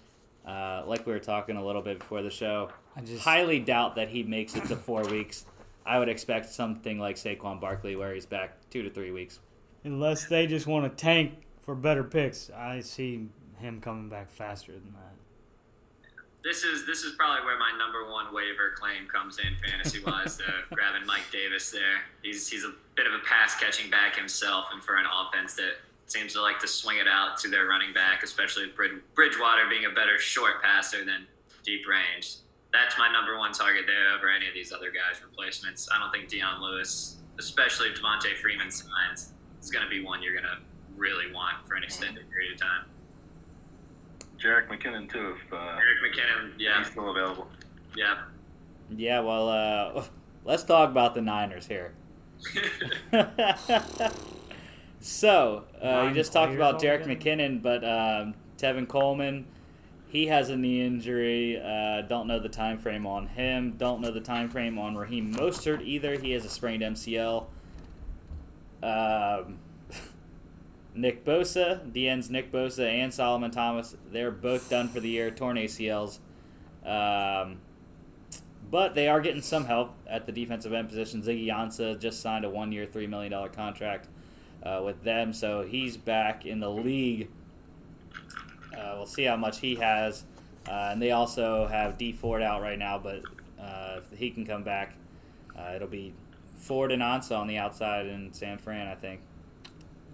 Uh, 0.45 0.83
like 0.87 1.05
we 1.05 1.13
were 1.13 1.19
talking 1.19 1.55
a 1.55 1.65
little 1.65 1.81
bit 1.81 1.99
before 1.99 2.21
the 2.21 2.31
show, 2.31 2.69
I 2.95 3.01
just 3.01 3.23
highly 3.23 3.59
doubt 3.59 3.95
that 3.95 4.09
he 4.09 4.23
makes 4.23 4.55
it 4.55 4.65
to 4.65 4.75
four 4.75 5.03
weeks. 5.03 5.45
I 5.85 5.99
would 5.99 6.09
expect 6.09 6.51
something 6.51 6.99
like 6.99 7.15
Saquon 7.15 7.59
Barkley, 7.59 7.95
where 7.95 8.13
he's 8.13 8.25
back 8.25 8.57
two 8.69 8.83
to 8.83 8.89
three 8.89 9.11
weeks. 9.11 9.39
unless 9.83 10.25
they 10.25 10.47
just 10.47 10.67
want 10.67 10.85
to 10.85 10.95
tank 10.95 11.33
for 11.59 11.75
better 11.75 12.03
picks, 12.03 12.49
I 12.51 12.81
see 12.81 13.27
him 13.59 13.81
coming 13.81 14.09
back 14.09 14.29
faster 14.31 14.73
than 14.73 14.93
that. 14.93 15.15
This 16.43 16.63
is 16.63 16.87
this 16.87 17.03
is 17.03 17.13
probably 17.17 17.45
where 17.45 17.57
my 17.59 17.71
number 17.77 18.11
one 18.11 18.33
waiver 18.33 18.71
claim 18.75 19.07
comes 19.07 19.37
in 19.37 19.55
fantasy 19.69 20.03
wise. 20.03 20.39
uh, 20.41 20.51
grabbing 20.73 21.05
Mike 21.05 21.29
Davis 21.31 21.69
there. 21.69 22.01
He's 22.23 22.49
he's 22.49 22.63
a 22.63 22.73
bit 22.95 23.05
of 23.05 23.13
a 23.13 23.19
pass 23.19 23.59
catching 23.59 23.91
back 23.91 24.15
himself, 24.15 24.65
and 24.73 24.83
for 24.83 24.95
an 24.95 25.05
offense 25.05 25.53
that 25.55 25.73
seems 26.11 26.33
to 26.33 26.41
like 26.41 26.59
to 26.59 26.67
swing 26.67 26.97
it 26.97 27.07
out 27.07 27.37
to 27.39 27.47
their 27.49 27.65
running 27.65 27.93
back, 27.93 28.23
especially 28.23 28.65
with 28.65 28.75
Bridgewater 29.15 29.69
being 29.69 29.85
a 29.85 29.89
better 29.89 30.19
short 30.19 30.61
passer 30.61 31.05
than 31.05 31.25
deep 31.63 31.87
range. 31.87 32.35
That's 32.73 32.97
my 32.97 33.11
number 33.11 33.37
one 33.37 33.53
target 33.53 33.83
there 33.87 34.15
over 34.15 34.29
any 34.29 34.47
of 34.47 34.53
these 34.53 34.71
other 34.71 34.91
guys' 34.91 35.21
replacements. 35.23 35.89
I 35.93 35.99
don't 35.99 36.11
think 36.11 36.29
Dion 36.29 36.61
Lewis, 36.61 37.17
especially 37.39 37.89
if 37.89 37.99
Devonta 38.01 38.35
Freeman 38.41 38.71
signs, 38.71 39.33
is 39.61 39.71
going 39.71 39.83
to 39.83 39.89
be 39.89 40.03
one 40.03 40.21
you're 40.21 40.33
going 40.33 40.45
to 40.45 40.57
really 40.95 41.31
want 41.33 41.67
for 41.67 41.75
an 41.75 41.83
extended 41.83 42.29
period 42.29 42.53
of 42.53 42.59
time. 42.59 42.85
Jerick 44.37 44.67
McKinnon 44.67 45.11
too, 45.11 45.35
if 45.35 45.53
uh, 45.53 45.55
Jerick 45.55 46.01
McKinnon, 46.03 46.51
yeah, 46.57 46.79
he's 46.79 46.87
still 46.87 47.09
available. 47.09 47.47
yeah. 47.95 48.23
Yeah, 48.89 49.19
well, 49.21 49.49
uh, 49.49 50.03
let's 50.45 50.63
talk 50.63 50.89
about 50.89 51.15
the 51.15 51.21
Niners 51.21 51.67
here. 51.67 51.93
so, 55.01 55.65
uh, 55.83 56.05
you 56.07 56.13
just 56.13 56.31
talked 56.31 56.53
about 56.53 56.79
Derek 56.79 57.01
altogether? 57.01 57.37
McKinnon, 57.37 57.61
but 57.61 57.83
um, 57.83 58.35
Tevin 58.57 58.87
Coleman, 58.87 59.47
he 60.07 60.27
has 60.27 60.49
a 60.49 60.55
knee 60.55 60.85
injury. 60.85 61.59
Uh, 61.59 62.01
don't 62.01 62.27
know 62.27 62.39
the 62.39 62.49
time 62.49 62.77
frame 62.77 63.07
on 63.07 63.27
him. 63.27 63.75
Don't 63.77 64.01
know 64.01 64.11
the 64.11 64.21
time 64.21 64.49
frame 64.49 64.77
on 64.77 64.95
Raheem 64.95 65.33
Mostert 65.33 65.81
either. 65.83 66.19
He 66.19 66.31
has 66.31 66.45
a 66.45 66.49
sprained 66.49 66.83
MCL. 66.83 67.45
Um, 68.83 69.59
Nick 70.95 71.25
Bosa, 71.25 71.91
DN's 71.91 72.29
Nick 72.29 72.51
Bosa 72.51 72.87
and 72.87 73.13
Solomon 73.13 73.49
Thomas, 73.51 73.95
they're 74.11 74.31
both 74.31 74.69
done 74.69 74.87
for 74.87 74.99
the 74.99 75.09
year, 75.09 75.31
torn 75.31 75.57
ACLs. 75.57 76.19
Um, 76.85 77.61
but 78.69 78.95
they 78.95 79.07
are 79.07 79.21
getting 79.21 79.41
some 79.41 79.65
help 79.65 79.93
at 80.07 80.25
the 80.25 80.31
defensive 80.31 80.73
end 80.73 80.89
position. 80.89 81.21
Ziggy 81.21 81.47
Ansah 81.47 81.99
just 81.99 82.21
signed 82.21 82.45
a 82.45 82.49
one-year, 82.49 82.85
three 82.85 83.07
million 83.07 83.31
dollar 83.31 83.49
contract 83.49 84.07
uh, 84.63 84.81
with 84.83 85.03
them, 85.03 85.33
so 85.33 85.61
he's 85.63 85.97
back 85.97 86.45
in 86.45 86.59
the 86.59 86.69
league. 86.69 87.29
Uh, 88.77 88.93
we'll 88.97 89.05
see 89.05 89.23
how 89.23 89.35
much 89.35 89.59
he 89.59 89.75
has, 89.75 90.23
uh, 90.67 90.89
and 90.91 91.01
they 91.01 91.11
also 91.11 91.67
have 91.67 91.97
Dee 91.97 92.11
Ford 92.13 92.41
out 92.41 92.61
right 92.61 92.79
now, 92.79 92.97
but 92.97 93.21
uh, 93.59 93.99
if 94.11 94.17
he 94.17 94.29
can 94.31 94.45
come 94.45 94.63
back, 94.63 94.93
uh, 95.57 95.73
it'll 95.75 95.87
be 95.87 96.13
Ford 96.57 96.91
and 96.91 97.01
Ansah 97.01 97.37
on 97.37 97.47
the 97.47 97.57
outside 97.57 98.05
in 98.05 98.31
San 98.33 98.57
Fran, 98.57 98.87
I 98.87 98.95
think. 98.95 99.21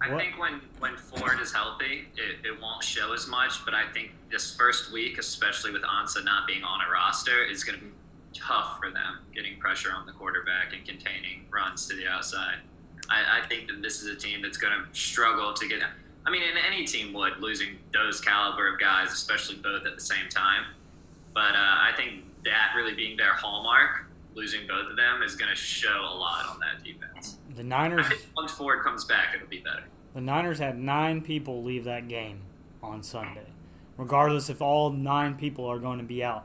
I 0.00 0.10
What- 0.12 0.20
think 0.20 0.38
when, 0.38 0.60
when 0.78 0.96
Ford 0.96 1.40
is 1.40 1.52
healthy, 1.52 2.08
it, 2.16 2.46
it 2.46 2.60
won't 2.60 2.82
show 2.84 3.12
as 3.12 3.26
much. 3.26 3.64
But 3.64 3.74
I 3.74 3.88
think 3.92 4.12
this 4.30 4.54
first 4.56 4.92
week, 4.92 5.18
especially 5.18 5.72
with 5.72 5.82
Ansah 5.82 6.24
not 6.24 6.46
being 6.46 6.62
on 6.62 6.80
a 6.86 6.90
roster, 6.90 7.44
is 7.44 7.64
going 7.64 7.78
to 7.80 7.84
be 7.84 7.90
tough 8.32 8.78
for 8.78 8.90
them 8.90 9.18
getting 9.34 9.58
pressure 9.58 9.90
on 9.92 10.06
the 10.06 10.12
quarterback 10.12 10.72
and 10.72 10.84
containing 10.86 11.46
runs 11.50 11.88
to 11.88 11.96
the 11.96 12.06
outside. 12.06 12.58
I, 13.08 13.40
I 13.42 13.46
think 13.48 13.68
that 13.68 13.82
this 13.82 14.02
is 14.02 14.08
a 14.08 14.16
team 14.16 14.42
that's 14.42 14.58
going 14.58 14.72
to 14.72 14.98
struggle 14.98 15.52
to 15.54 15.68
get. 15.68 15.80
I 16.26 16.30
mean, 16.30 16.42
and 16.42 16.58
any 16.66 16.84
team 16.84 17.12
would 17.14 17.38
losing 17.40 17.78
those 17.92 18.20
caliber 18.20 18.72
of 18.72 18.78
guys, 18.78 19.12
especially 19.12 19.56
both 19.56 19.86
at 19.86 19.94
the 19.94 20.00
same 20.00 20.28
time. 20.28 20.64
But 21.34 21.54
uh, 21.54 21.58
I 21.58 21.92
think 21.96 22.24
that 22.44 22.72
really 22.76 22.94
being 22.94 23.16
their 23.16 23.32
hallmark, 23.32 24.06
losing 24.34 24.66
both 24.66 24.90
of 24.90 24.96
them, 24.96 25.22
is 25.22 25.36
going 25.36 25.50
to 25.50 25.56
show 25.56 26.00
a 26.00 26.14
lot 26.16 26.46
on 26.50 26.60
that 26.60 26.84
defense. 26.84 27.38
The 27.54 27.62
I 27.62 27.64
Niners, 27.64 28.08
think 28.08 28.20
once 28.36 28.52
Ford 28.52 28.82
comes 28.84 29.04
back, 29.04 29.34
it'll 29.34 29.48
be 29.48 29.60
better. 29.60 29.84
the 30.14 30.20
Niners 30.20 30.58
had 30.58 30.78
nine 30.78 31.22
people 31.22 31.62
leave 31.62 31.84
that 31.84 32.08
game 32.08 32.40
on 32.82 33.02
Sunday, 33.02 33.46
regardless 33.96 34.48
if 34.50 34.60
all 34.60 34.90
nine 34.90 35.34
people 35.34 35.66
are 35.66 35.78
going 35.78 35.98
to 35.98 36.04
be 36.04 36.22
out. 36.22 36.44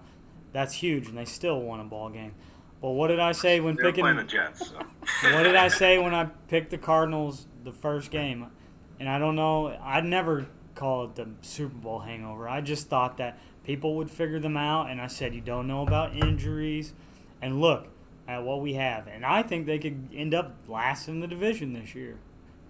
That's 0.54 0.76
huge, 0.76 1.08
and 1.08 1.18
they 1.18 1.26
still 1.26 1.60
won 1.62 1.80
a 1.80 1.84
ball 1.84 2.10
game. 2.10 2.34
But 2.84 2.90
what 2.90 3.08
did 3.08 3.22
I 3.22 3.32
say 3.32 3.62
when 3.62 3.78
They're 3.78 3.86
picking? 3.86 4.04
playing 4.04 4.18
the 4.18 4.24
Jets. 4.26 4.68
So. 4.68 4.76
what 5.32 5.44
did 5.44 5.56
I 5.56 5.70
say 5.70 6.00
when 6.00 6.14
I 6.14 6.26
picked 6.50 6.70
the 6.70 6.78
Cardinals 6.78 7.48
the 7.64 7.72
first 7.72 8.12
game? 8.12 8.48
And 9.00 9.08
I 9.08 9.20
don't 9.20 9.38
know. 9.38 9.74
I'd 9.82 10.04
never 10.04 10.48
call 10.76 11.06
it 11.06 11.16
the 11.16 11.30
Super 11.44 11.76
Bowl 11.76 12.00
hangover. 12.00 12.50
I 12.50 12.60
just 12.60 12.90
thought 12.90 13.16
that 13.18 13.40
people 13.64 13.96
would 13.96 14.12
figure 14.12 14.38
them 14.38 14.58
out. 14.58 14.90
And 14.90 15.00
I 15.00 15.08
said, 15.08 15.34
you 15.34 15.40
don't 15.40 15.66
know 15.66 15.84
about 15.84 16.14
injuries. 16.14 16.92
And 17.42 17.62
look 17.62 17.88
at 18.28 18.44
what 18.44 18.60
we 18.60 18.74
have. 18.74 19.08
And 19.08 19.26
I 19.26 19.44
think 19.44 19.66
they 19.66 19.80
could 19.80 20.10
end 20.14 20.34
up 20.34 20.58
last 20.68 21.08
in 21.08 21.22
the 21.22 21.28
division 21.28 21.72
this 21.72 21.96
year 21.96 22.18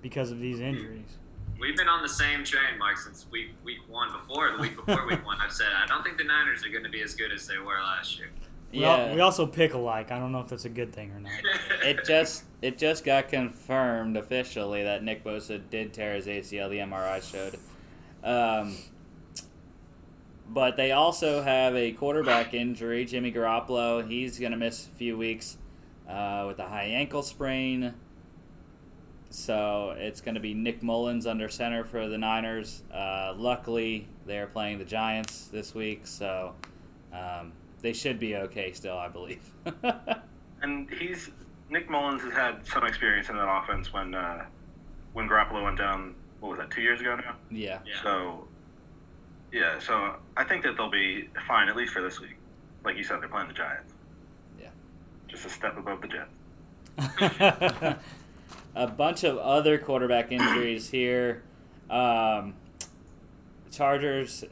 because 0.04 0.30
of 0.30 0.40
these 0.40 0.60
injuries. 0.60 1.18
We've 1.60 1.76
been 1.76 1.90
on 1.90 2.04
the 2.04 2.10
same 2.10 2.44
train, 2.44 2.78
Mike, 2.78 2.98
since 2.98 3.26
week 3.32 3.50
week 3.64 3.80
one. 3.90 4.12
Before 4.12 4.52
the 4.52 4.58
week 4.60 4.76
before 4.76 5.08
week 5.08 5.26
one, 5.26 5.40
I've 5.40 5.52
said 5.52 5.68
I 5.76 5.88
don't 5.88 6.04
think 6.04 6.18
the 6.18 6.24
Niners 6.24 6.64
are 6.66 6.70
going 6.70 6.84
to 6.84 6.90
be 6.90 7.02
as 7.02 7.16
good 7.16 7.32
as 7.32 7.48
they 7.48 7.58
were 7.58 7.80
last 7.82 8.20
year. 8.20 8.30
We, 8.74 8.86
al- 8.86 9.14
we 9.14 9.22
also 9.22 9.46
pick 9.46 9.74
alike. 9.74 10.12
I 10.12 10.20
don't 10.20 10.32
know 10.32 10.40
if 10.40 10.48
that's 10.48 10.66
a 10.66 10.70
good 10.70 10.94
thing 10.94 11.12
or 11.12 11.20
not. 11.20 11.32
it 11.84 12.04
just 12.06 12.44
it 12.62 12.78
just 12.78 13.06
got 13.06 13.30
confirmed 13.30 14.18
officially 14.18 14.84
that 14.84 15.04
Nick 15.04 15.24
Bosa 15.24 15.62
did 15.70 15.94
tear 15.94 16.16
his 16.16 16.26
ACL. 16.28 16.70
The 16.70 16.80
MRI 16.80 17.22
showed. 17.22 17.60
Um, 18.24 18.76
but 20.50 20.78
they 20.78 20.92
also 20.92 21.42
have 21.42 21.76
a 21.76 21.92
quarterback 21.92 22.54
injury, 22.54 23.06
Jimmy 23.06 23.32
Garoppolo. 23.32 24.08
He's 24.08 24.40
going 24.40 24.52
to 24.52 24.58
miss 24.58 24.88
a 24.88 24.92
few 24.92 25.18
weeks 25.18 25.58
uh, 26.08 26.46
with 26.48 26.60
a 26.60 26.68
high 26.68 26.86
ankle 26.86 27.24
sprain. 27.24 27.94
So 29.30 29.96
it's 29.98 30.22
going 30.22 30.36
to 30.36 30.42
be 30.42 30.54
Nick 30.54 30.84
Mullens 30.84 31.26
under 31.26 31.50
center 31.50 31.84
for 31.84 32.08
the 32.08 32.20
Niners. 32.20 32.84
Uh, 32.94 33.34
luckily, 33.36 34.08
they're 34.28 34.46
playing 34.46 34.78
the 34.78 34.86
Giants 34.86 35.48
this 35.48 35.74
week, 35.74 36.06
so 36.06 36.54
um, 37.12 37.52
they 37.84 37.94
should 37.94 38.18
be 38.18 38.36
okay 38.36 38.72
still, 38.74 38.98
I 38.98 39.10
believe. 39.10 39.52
And 40.64 40.90
he's 40.90 41.30
Nick 41.70 41.90
Mullens 41.90 42.22
has 42.22 42.32
had 42.32 42.66
some 42.66 42.86
experience 42.86 43.28
in 43.28 43.36
that 43.36 43.50
offense 43.50 43.92
when 43.92 44.16
uh, 44.16 44.46
when 45.12 45.28
Garoppolo 45.28 45.62
went 45.62 45.78
down. 45.78 46.16
What 46.40 46.52
was 46.52 46.60
that? 46.60 46.72
Two 46.72 46.80
years 46.82 47.02
ago 47.02 47.18
now. 47.18 47.36
yeah. 47.52 47.80
Yeah. 47.86 48.02
So 48.02 48.48
yeah, 49.52 49.78
so 49.80 50.16
I 50.38 50.46
think 50.46 50.64
that 50.64 50.78
they'll 50.78 50.90
be 50.90 51.28
fine 51.48 51.68
at 51.68 51.76
least 51.76 51.92
for 51.92 52.02
this 52.02 52.22
week. 52.22 52.38
Like 52.86 52.96
you 52.96 53.04
said, 53.04 53.20
they're 53.22 53.28
playing 53.28 53.50
the 53.50 53.54
Giants. 53.54 53.94
Yeah. 54.58 54.70
Just 55.28 55.46
a 55.46 55.50
step 55.50 55.78
above 55.78 56.02
the 56.02 56.08
Jets. 56.08 57.98
a 58.76 58.88
bunch 58.88 59.26
of 59.26 59.38
other 59.38 59.78
quarterback 59.78 60.32
injuries 60.32 60.90
here. 60.90 61.44
Um, 61.90 62.56
Chargers 63.70 64.46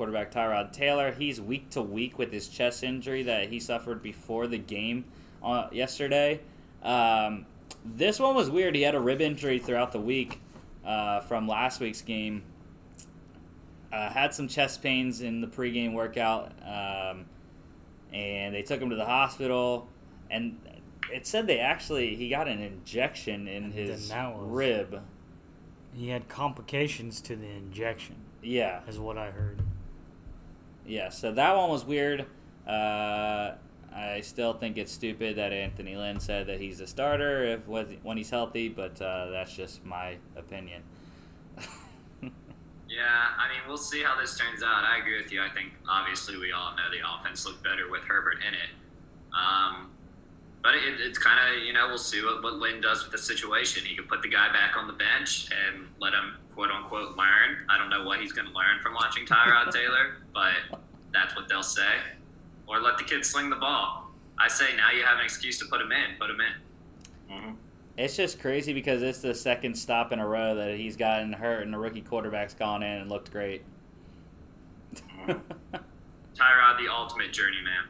quarterback 0.00 0.32
Tyrod 0.32 0.72
Taylor, 0.72 1.12
he's 1.12 1.42
week 1.42 1.68
to 1.68 1.82
week 1.82 2.18
with 2.18 2.32
his 2.32 2.48
chest 2.48 2.82
injury 2.82 3.22
that 3.24 3.50
he 3.50 3.60
suffered 3.60 4.02
before 4.02 4.46
the 4.46 4.56
game 4.56 5.04
uh, 5.44 5.66
yesterday. 5.72 6.40
Um, 6.82 7.44
this 7.84 8.18
one 8.18 8.34
was 8.34 8.48
weird. 8.48 8.74
He 8.74 8.80
had 8.80 8.94
a 8.94 8.98
rib 9.00 9.20
injury 9.20 9.58
throughout 9.58 9.92
the 9.92 10.00
week 10.00 10.40
uh, 10.86 11.20
from 11.20 11.46
last 11.46 11.80
week's 11.80 12.00
game. 12.00 12.44
Uh, 13.92 14.08
had 14.08 14.32
some 14.32 14.48
chest 14.48 14.82
pains 14.82 15.20
in 15.20 15.42
the 15.42 15.46
pregame 15.46 15.92
workout, 15.92 16.50
um, 16.64 17.26
and 18.10 18.54
they 18.54 18.62
took 18.62 18.80
him 18.80 18.88
to 18.88 18.96
the 18.96 19.04
hospital. 19.04 19.86
And 20.30 20.58
it 21.12 21.26
said 21.26 21.46
they 21.46 21.58
actually 21.58 22.16
he 22.16 22.30
got 22.30 22.48
an 22.48 22.62
injection 22.62 23.46
in 23.46 23.64
And 23.64 23.74
his 23.74 24.08
was- 24.08 24.32
rib. 24.50 25.02
he 25.94 26.08
had 26.08 26.26
complications 26.30 27.20
to 27.20 27.36
the 27.36 27.48
injection, 27.50 28.14
Yeah, 28.42 28.80
is 28.88 28.98
what 28.98 29.18
I 29.18 29.30
heard. 29.32 29.60
Yeah. 30.90 31.08
So 31.08 31.32
that 31.32 31.56
one 31.56 31.70
was 31.70 31.84
weird. 31.84 32.26
Uh, 32.66 33.52
I 33.92 34.20
still 34.22 34.52
think 34.52 34.78
it's 34.78 34.92
stupid 34.92 35.36
that 35.36 35.52
Anthony 35.52 35.96
Lynn 35.96 36.20
said 36.20 36.46
that 36.46 36.60
he's 36.60 36.80
a 36.80 36.86
starter 36.86 37.44
if 37.44 37.66
when 37.66 38.16
he's 38.16 38.30
healthy, 38.30 38.68
but 38.68 39.00
uh, 39.00 39.30
that's 39.30 39.54
just 39.54 39.84
my 39.84 40.16
opinion. 40.36 40.82
Yeah, 42.90 43.06
I 43.38 43.48
mean, 43.48 43.60
we'll 43.68 43.78
see 43.78 44.02
how 44.02 44.20
this 44.20 44.36
turns 44.36 44.64
out. 44.64 44.82
I 44.82 44.98
agree 44.98 45.16
with 45.16 45.30
you. 45.30 45.40
I 45.40 45.48
think 45.48 45.70
obviously 45.88 46.36
we 46.36 46.50
all 46.50 46.74
know 46.74 46.90
the 46.90 46.98
offense 47.06 47.46
looked 47.46 47.62
better 47.62 47.88
with 47.88 48.02
Herbert 48.02 48.38
in 48.46 48.52
it. 48.52 48.70
Um, 49.32 49.92
but 50.60 50.74
it, 50.74 51.00
it's 51.00 51.16
kind 51.16 51.38
of, 51.38 51.62
you 51.62 51.72
know, 51.72 51.86
we'll 51.86 51.98
see 51.98 52.20
what, 52.20 52.42
what 52.42 52.54
Lynn 52.54 52.80
does 52.80 53.04
with 53.04 53.12
the 53.12 53.18
situation. 53.18 53.84
He 53.84 53.94
could 53.94 54.08
put 54.08 54.22
the 54.22 54.28
guy 54.28 54.52
back 54.52 54.76
on 54.76 54.88
the 54.88 54.92
bench 54.92 55.48
and 55.52 55.86
let 56.00 56.12
him, 56.12 56.34
quote 56.54 56.70
unquote, 56.70 57.16
learn. 57.16 57.64
I 57.68 57.78
don't 57.78 57.90
know 57.90 58.04
what 58.04 58.20
he's 58.20 58.32
going 58.32 58.46
to 58.48 58.52
learn 58.54 58.80
from 58.82 58.94
watching 58.94 59.26
Tyrod 59.26 59.70
Taylor, 59.72 60.16
but 60.34 60.80
that's 61.12 61.34
what 61.36 61.48
they'll 61.48 61.62
say. 61.62 61.96
Or 62.66 62.80
let 62.80 62.98
the 62.98 63.04
kid 63.04 63.24
sling 63.24 63.50
the 63.50 63.56
ball. 63.56 64.10
I 64.38 64.48
say 64.48 64.76
now 64.76 64.90
you 64.90 65.02
have 65.04 65.18
an 65.18 65.24
excuse 65.24 65.58
to 65.58 65.66
put 65.66 65.80
him 65.80 65.92
in, 65.92 66.16
put 66.18 66.30
him 66.30 66.38
in. 66.40 67.34
hmm 67.34 67.50
It's 67.98 68.16
just 68.16 68.40
crazy 68.40 68.72
because 68.72 69.02
it's 69.02 69.18
the 69.20 69.34
second 69.34 69.74
stop 69.76 70.12
in 70.12 70.18
a 70.18 70.26
row 70.26 70.54
that 70.54 70.76
he's 70.76 70.96
gotten 70.96 71.32
hurt, 71.32 71.62
and 71.62 71.74
the 71.74 71.78
rookie 71.78 72.00
quarterback's 72.00 72.54
gone 72.54 72.82
in 72.82 73.00
and 73.02 73.10
looked 73.10 73.30
great. 73.32 73.62
Tyrod, 75.28 76.78
the 76.78 76.88
ultimate 76.90 77.32
journeyman. 77.32 77.84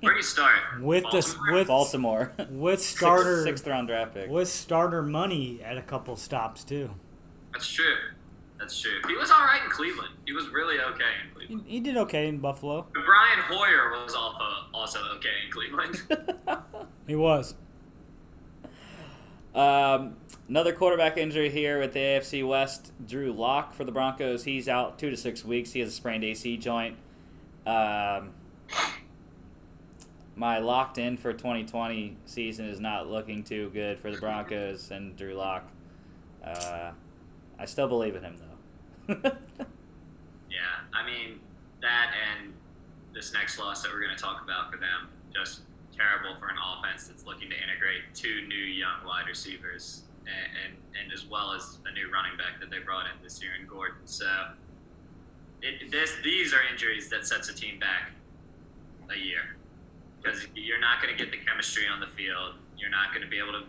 Where 0.00 0.12
do 0.12 0.16
you 0.18 0.22
start? 0.22 0.80
With 0.80 1.04
this, 1.12 1.34
Baltimore? 1.34 1.54
with 1.58 1.68
Baltimore, 1.68 2.32
with 2.50 2.80
Sixth- 2.82 2.96
starter 2.98 3.44
sixth 3.44 3.66
round 3.66 3.88
draft 3.88 4.14
pick. 4.14 4.28
with 4.30 4.48
starter 4.48 5.02
money 5.02 5.60
at 5.64 5.76
a 5.78 5.82
couple 5.82 6.16
stops 6.16 6.64
too. 6.64 6.90
That's 7.52 7.68
true. 7.68 7.96
That's 8.58 8.80
true. 8.80 9.00
He 9.08 9.16
was 9.16 9.30
all 9.30 9.40
right 9.40 9.60
in 9.64 9.70
Cleveland. 9.70 10.14
He 10.24 10.32
was 10.32 10.48
really 10.50 10.78
okay 10.78 11.04
in 11.24 11.34
Cleveland. 11.34 11.64
he 11.66 11.80
did 11.80 11.96
okay 11.96 12.28
in 12.28 12.38
Buffalo. 12.38 12.86
But 12.94 13.04
Brian 13.04 13.40
Hoyer 13.40 13.90
was 13.90 14.14
also 14.14 14.44
also 14.72 15.00
okay 15.16 15.28
in 15.44 15.50
Cleveland. 15.50 16.02
He 17.06 17.16
was. 17.16 17.54
Um, 19.54 20.16
another 20.48 20.72
quarterback 20.72 21.16
injury 21.18 21.50
here 21.50 21.80
with 21.80 21.92
the 21.92 21.98
AFC 21.98 22.46
West. 22.46 22.92
Drew 23.04 23.32
Lock 23.32 23.74
for 23.74 23.84
the 23.84 23.92
Broncos. 23.92 24.44
He's 24.44 24.68
out 24.68 24.98
two 24.98 25.10
to 25.10 25.16
six 25.16 25.44
weeks. 25.44 25.72
He 25.72 25.80
has 25.80 25.88
a 25.88 25.92
sprained 25.92 26.22
AC 26.24 26.56
joint. 26.58 26.96
Um, 27.66 28.30
my 30.36 30.58
locked 30.58 30.96
in 30.96 31.16
for 31.16 31.32
2020 31.32 32.16
season 32.24 32.66
is 32.66 32.80
not 32.80 33.08
looking 33.08 33.42
too 33.42 33.70
good 33.70 33.98
for 33.98 34.10
the 34.10 34.18
Broncos 34.18 34.90
and 34.90 35.16
Drew 35.16 35.34
Lock. 35.34 35.64
Uh, 36.42 36.92
I 37.62 37.64
still 37.64 37.86
believe 37.86 38.16
in 38.16 38.24
him 38.24 38.34
though. 38.42 39.14
yeah, 40.50 40.82
I 40.92 41.06
mean 41.06 41.38
that 41.80 42.10
and 42.10 42.52
this 43.14 43.32
next 43.32 43.56
loss 43.56 43.82
that 43.82 43.92
we're 43.92 44.02
going 44.02 44.16
to 44.16 44.20
talk 44.20 44.42
about 44.42 44.72
for 44.72 44.78
them 44.78 45.10
just 45.32 45.60
terrible 45.96 46.34
for 46.40 46.48
an 46.48 46.56
offense 46.58 47.06
that's 47.06 47.24
looking 47.24 47.48
to 47.50 47.54
integrate 47.54 48.02
two 48.14 48.48
new 48.48 48.56
young 48.56 49.06
wide 49.06 49.28
receivers 49.28 50.02
and 50.26 50.50
and, 50.58 50.76
and 51.00 51.12
as 51.12 51.24
well 51.24 51.52
as 51.52 51.78
a 51.86 51.92
new 51.92 52.10
running 52.12 52.36
back 52.36 52.58
that 52.58 52.68
they 52.68 52.80
brought 52.80 53.06
in 53.06 53.22
this 53.22 53.40
year 53.40 53.52
in 53.54 53.68
Gordon. 53.68 54.02
So 54.06 54.26
it, 55.62 55.92
this 55.92 56.16
these 56.24 56.52
are 56.52 56.66
injuries 56.68 57.08
that 57.10 57.28
sets 57.28 57.48
a 57.48 57.54
team 57.54 57.78
back 57.78 58.10
a 59.08 59.16
year 59.16 59.54
because 60.20 60.48
you're 60.56 60.80
not 60.80 61.00
going 61.00 61.16
to 61.16 61.24
get 61.24 61.30
the 61.30 61.38
chemistry 61.38 61.84
on 61.86 62.00
the 62.00 62.08
field. 62.08 62.58
You're 62.76 62.90
not 62.90 63.14
going 63.14 63.22
to 63.22 63.30
be 63.30 63.38
able 63.38 63.52
to 63.52 63.62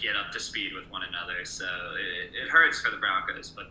get 0.00 0.16
up 0.16 0.32
to 0.32 0.40
speed 0.40 0.72
with 0.74 0.90
one 0.90 1.02
another. 1.02 1.44
So 1.44 1.64
it, 1.64 2.34
it 2.34 2.48
hurts 2.48 2.80
for 2.80 2.90
the 2.90 2.96
Broncos, 2.96 3.50
but 3.50 3.70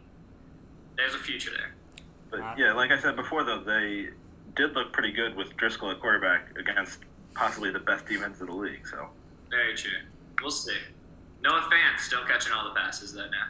there's 0.98 1.16
a 1.16 1.20
future 1.20 1.52
there. 1.52 1.76
But 2.30 2.40
uh, 2.42 2.56
yeah, 2.58 2.74
like 2.74 2.92
I 2.92 3.00
said 3.00 3.16
before, 3.16 3.44
though, 3.44 3.62
they 3.64 4.10
did 4.56 4.74
look 4.74 4.92
pretty 4.94 5.12
good 5.12 5.36
with 5.36 5.56
Driskel 5.58 5.92
at 5.92 6.00
quarterback 6.00 6.58
against 6.58 7.00
possibly 7.34 7.72
the 7.72 7.80
best 7.80 8.06
defense 8.06 8.40
in 8.40 8.48
the 8.48 8.54
league. 8.54 8.86
So 8.88 9.08
Very 9.50 9.76
true. 9.76 9.92
We'll 10.42 10.52
see. 10.52 10.78
Noah 11.42 11.62
Fant 11.72 12.00
still 12.00 12.24
catching 12.26 12.52
all 12.54 12.66
the 12.66 12.76
passes 12.76 13.14
though 13.14 13.30
now. 13.30 13.48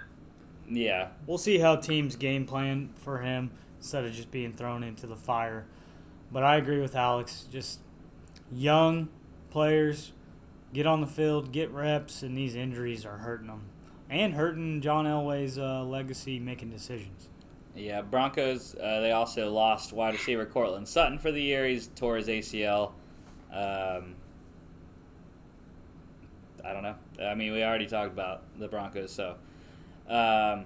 yeah, 0.69 1.07
We'll 1.25 1.37
see 1.39 1.57
how 1.57 1.75
teams 1.75 2.15
game 2.15 2.45
plan 2.45 2.89
for 2.95 3.19
him 3.19 3.51
instead 3.77 4.05
of 4.05 4.11
just 4.13 4.29
being 4.31 4.53
thrown 4.53 4.83
into 4.83 5.07
the 5.07 5.15
fire. 5.15 5.65
But 6.31 6.43
I 6.43 6.57
agree 6.57 6.79
with 6.79 6.95
Alex. 6.95 7.45
Just 7.51 7.79
young 8.51 9.09
players 9.49 10.11
get 10.73 10.85
on 10.87 11.01
the 11.01 11.07
field, 11.07 11.51
get 11.51 11.71
reps, 11.71 12.23
and 12.23 12.37
these 12.37 12.55
injuries 12.55 13.05
are 13.05 13.17
hurting 13.17 13.47
them 13.47 13.63
and 14.09 14.33
hurting 14.33 14.81
John 14.81 15.05
Elway's 15.05 15.57
uh, 15.57 15.83
legacy 15.83 16.39
making 16.39 16.71
decisions. 16.71 17.29
yeah. 17.75 18.01
Broncos. 18.01 18.75
Uh, 18.75 19.01
they 19.01 19.11
also 19.11 19.51
lost 19.51 19.93
wide 19.93 20.13
receiver 20.13 20.45
Courtland 20.45 20.87
Sutton 20.87 21.19
for 21.19 21.31
the 21.31 21.41
year. 21.41 21.67
He's 21.67 21.87
tore 21.87 22.17
his 22.17 22.27
ACL. 22.27 22.91
Um, 23.51 24.15
I 26.63 26.73
don't 26.73 26.83
know. 26.83 26.95
I 27.23 27.35
mean, 27.35 27.53
we 27.53 27.63
already 27.63 27.87
talked 27.87 28.11
about 28.11 28.43
the 28.59 28.67
Broncos, 28.67 29.11
so. 29.11 29.35
Um, 30.07 30.65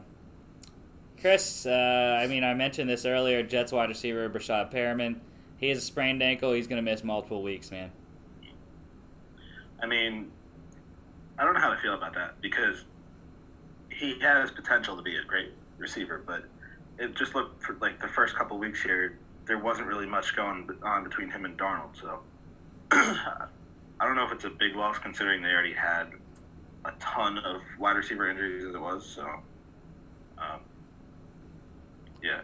Chris, 1.20 1.66
uh, 1.66 2.18
I 2.20 2.28
mean, 2.28 2.44
I 2.44 2.54
mentioned 2.54 2.90
this 2.90 3.06
earlier. 3.06 3.44
Jets 3.44 3.72
wide 3.72 3.90
receiver 3.90 4.30
Breshad 4.30 4.74
Perriman. 4.74 5.18
He 5.58 5.70
has 5.70 5.78
a 5.78 5.82
sprained 5.82 6.22
ankle. 6.24 6.52
He's 6.54 6.68
going 6.68 6.84
to 6.84 6.92
miss 6.92 7.04
multiple 7.04 7.42
weeks, 7.44 7.72
man. 7.72 7.92
I 9.84 9.86
mean, 9.86 10.32
I 11.38 11.44
don't 11.44 11.54
know 11.54 11.60
how 11.60 11.74
to 11.74 11.82
feel 11.82 11.94
about 11.94 12.16
that 12.16 12.42
because 12.42 12.86
he 13.90 14.18
has 14.22 14.50
potential 14.50 14.96
to 14.96 15.04
be 15.04 15.18
a 15.18 15.24
great 15.26 15.52
receiver, 15.78 16.24
but 16.26 16.46
it 16.98 17.16
just 17.16 17.36
looked 17.36 17.62
for, 17.62 17.76
like 17.82 18.00
the 18.00 18.08
first 18.08 18.34
couple 18.34 18.58
weeks 18.58 18.82
here, 18.82 19.18
there 19.46 19.58
wasn't 19.60 19.88
really 19.88 20.06
much 20.06 20.38
going 20.38 20.70
on 20.84 21.04
between 21.04 21.30
him 21.30 21.44
and 21.44 21.58
Darnold. 21.58 22.00
So 22.00 22.20
I 22.92 23.48
don't 24.00 24.16
know 24.16 24.26
if 24.26 24.32
it's 24.32 24.46
a 24.46 24.50
big 24.50 24.74
loss 24.78 25.00
considering 25.00 25.42
they 25.42 25.50
already 25.50 25.74
had 25.74 26.08
a 26.86 26.92
ton 27.02 27.38
of 27.40 27.62
wide 27.78 27.98
receiver 27.98 28.30
injuries 28.30 28.64
as 28.64 28.74
it 28.74 28.82
was. 28.82 29.06
So 29.06 29.26
um, 30.38 30.62
yeah, 32.24 32.40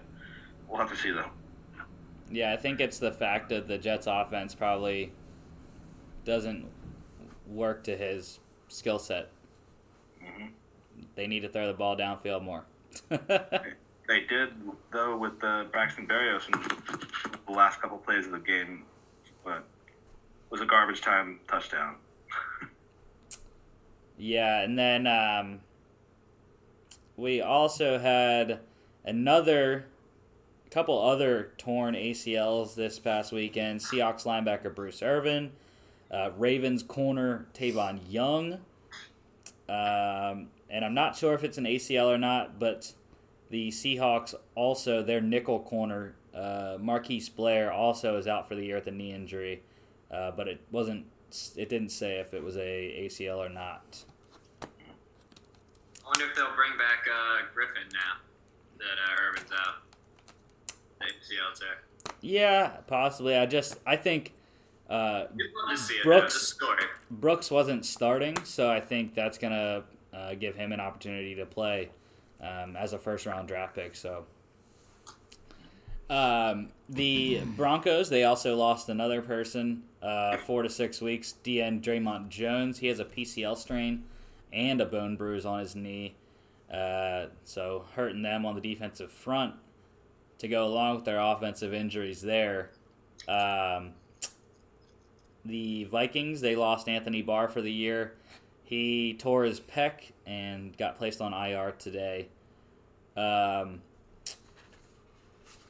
we'll 0.67 0.79
have 0.79 0.89
to 0.89 0.97
see 0.97 1.11
though. 1.11 1.29
Yeah, 2.29 2.51
I 2.51 2.57
think 2.57 2.81
it's 2.81 2.99
the 2.99 3.13
fact 3.13 3.47
that 3.47 3.69
the 3.69 3.77
Jets 3.77 4.07
offense 4.07 4.53
probably 4.53 5.13
doesn't 6.25 6.65
work 7.49 7.83
to 7.85 7.97
his 7.97 8.39
skill 8.67 8.99
set. 8.99 9.29
hmm 10.21 10.47
They 11.15 11.27
need 11.27 11.41
to 11.41 11.49
throw 11.49 11.67
the 11.67 11.73
ball 11.73 11.97
downfield 11.97 12.43
more. 12.43 12.65
They 13.09 14.21
did 14.21 14.49
though 14.91 15.15
with 15.15 15.43
uh, 15.43 15.65
Braxton 15.71 16.07
Berrios 16.07 16.47
in 16.47 16.59
the 17.45 17.51
last 17.51 17.79
couple 17.79 17.99
plays 17.99 18.25
of 18.25 18.31
the 18.31 18.39
game, 18.39 18.83
but 19.43 19.57
it 19.57 19.63
was 20.49 20.61
a 20.61 20.65
garbage 20.65 21.01
time 21.01 21.39
touchdown. 21.47 21.97
yeah, 24.17 24.61
and 24.61 24.79
then 24.79 25.05
um, 25.05 25.59
we 27.17 27.39
also 27.39 27.99
had 27.99 28.61
another 29.05 29.85
couple 30.71 30.99
other 30.99 31.51
torn 31.59 31.93
ACLs 31.93 32.73
this 32.73 32.97
past 32.97 33.31
weekend. 33.31 33.79
Seahawks 33.79 34.23
linebacker 34.23 34.73
Bruce 34.73 35.03
Irvin, 35.03 35.51
uh, 36.11 36.31
Ravens 36.37 36.83
corner 36.83 37.47
Tavon 37.53 37.99
Young, 38.09 38.53
um, 39.67 40.47
and 40.69 40.83
I'm 40.83 40.93
not 40.93 41.15
sure 41.15 41.33
if 41.33 41.43
it's 41.43 41.57
an 41.57 41.65
ACL 41.65 42.07
or 42.07 42.17
not, 42.17 42.59
but 42.59 42.93
the 43.49 43.69
Seahawks 43.69 44.35
also 44.55 45.03
their 45.03 45.21
nickel 45.21 45.59
corner 45.59 46.15
uh, 46.33 46.77
Marquise 46.79 47.29
Blair 47.29 47.71
also 47.71 48.17
is 48.17 48.27
out 48.27 48.47
for 48.47 48.55
the 48.55 48.63
year 48.63 48.75
with 48.75 48.87
a 48.87 48.91
knee 48.91 49.13
injury, 49.13 49.63
uh, 50.11 50.31
but 50.31 50.47
it 50.47 50.61
wasn't. 50.71 51.05
It 51.55 51.69
didn't 51.69 51.89
say 51.89 52.19
if 52.19 52.33
it 52.33 52.43
was 52.43 52.57
a 52.57 53.07
ACL 53.07 53.37
or 53.37 53.49
not. 53.49 54.03
I 54.63 54.65
wonder 56.05 56.25
if 56.25 56.35
they'll 56.35 56.55
bring 56.55 56.75
back 56.77 57.05
uh, 57.07 57.43
Griffin 57.53 57.83
now 57.93 58.17
that 58.79 58.85
uh, 58.85 59.27
Irvin's 59.27 59.51
out. 59.51 59.75
Yeah, 62.21 62.77
possibly. 62.87 63.35
I 63.35 63.45
just 63.45 63.77
I 63.85 63.95
think 63.95 64.33
uh, 64.89 65.25
You'd 65.35 65.51
love 65.55 65.77
to 65.77 65.77
see. 65.77 65.97
Brooks-. 66.03 66.57
Brooks 67.11 67.51
wasn't 67.51 67.85
starting, 67.85 68.43
so 68.43 68.69
I 68.69 68.79
think 68.79 69.13
that's 69.13 69.37
gonna 69.37 69.83
uh, 70.13 70.33
give 70.35 70.55
him 70.55 70.71
an 70.71 70.79
opportunity 70.79 71.35
to 71.35 71.45
play 71.45 71.89
um, 72.41 72.75
as 72.75 72.93
a 72.93 72.99
first 72.99 73.25
round 73.25 73.47
draft 73.47 73.75
pick. 73.75 73.95
So. 73.95 74.25
Um, 76.09 76.69
the 76.89 77.41
Broncos, 77.55 78.09
they 78.09 78.23
also 78.23 78.55
lost 78.55 78.89
another 78.89 79.21
person, 79.21 79.83
uh, 80.01 80.37
four 80.37 80.63
to 80.63 80.69
six 80.69 81.01
weeks. 81.01 81.35
DN 81.43 81.83
Dre'Mont 81.83 82.29
Jones, 82.29 82.79
he 82.79 82.87
has 82.87 82.99
a 82.99 83.05
PCL 83.05 83.55
strain 83.55 84.05
and 84.51 84.81
a 84.81 84.85
bone 84.85 85.15
bruise 85.15 85.45
on 85.45 85.59
his 85.59 85.75
knee, 85.75 86.15
uh, 86.73 87.25
so 87.43 87.85
hurting 87.95 88.23
them 88.23 88.43
on 88.43 88.55
the 88.55 88.61
defensive 88.61 89.11
front. 89.11 89.53
To 90.39 90.47
go 90.47 90.65
along 90.65 90.95
with 90.95 91.05
their 91.05 91.19
offensive 91.19 91.73
injuries 91.73 92.21
there, 92.21 92.71
um, 93.27 93.91
the 95.45 95.85
Vikings 95.85 96.41
they 96.41 96.55
lost 96.55 96.87
Anthony 96.87 97.21
Barr 97.21 97.47
for 97.47 97.61
the 97.61 97.71
year. 97.71 98.13
He 98.63 99.15
tore 99.15 99.45
his 99.45 99.59
pec 99.59 100.11
and 100.25 100.77
got 100.77 100.97
placed 100.97 101.21
on 101.21 101.33
IR 101.33 101.71
today. 101.71 102.27
Um, 103.17 103.81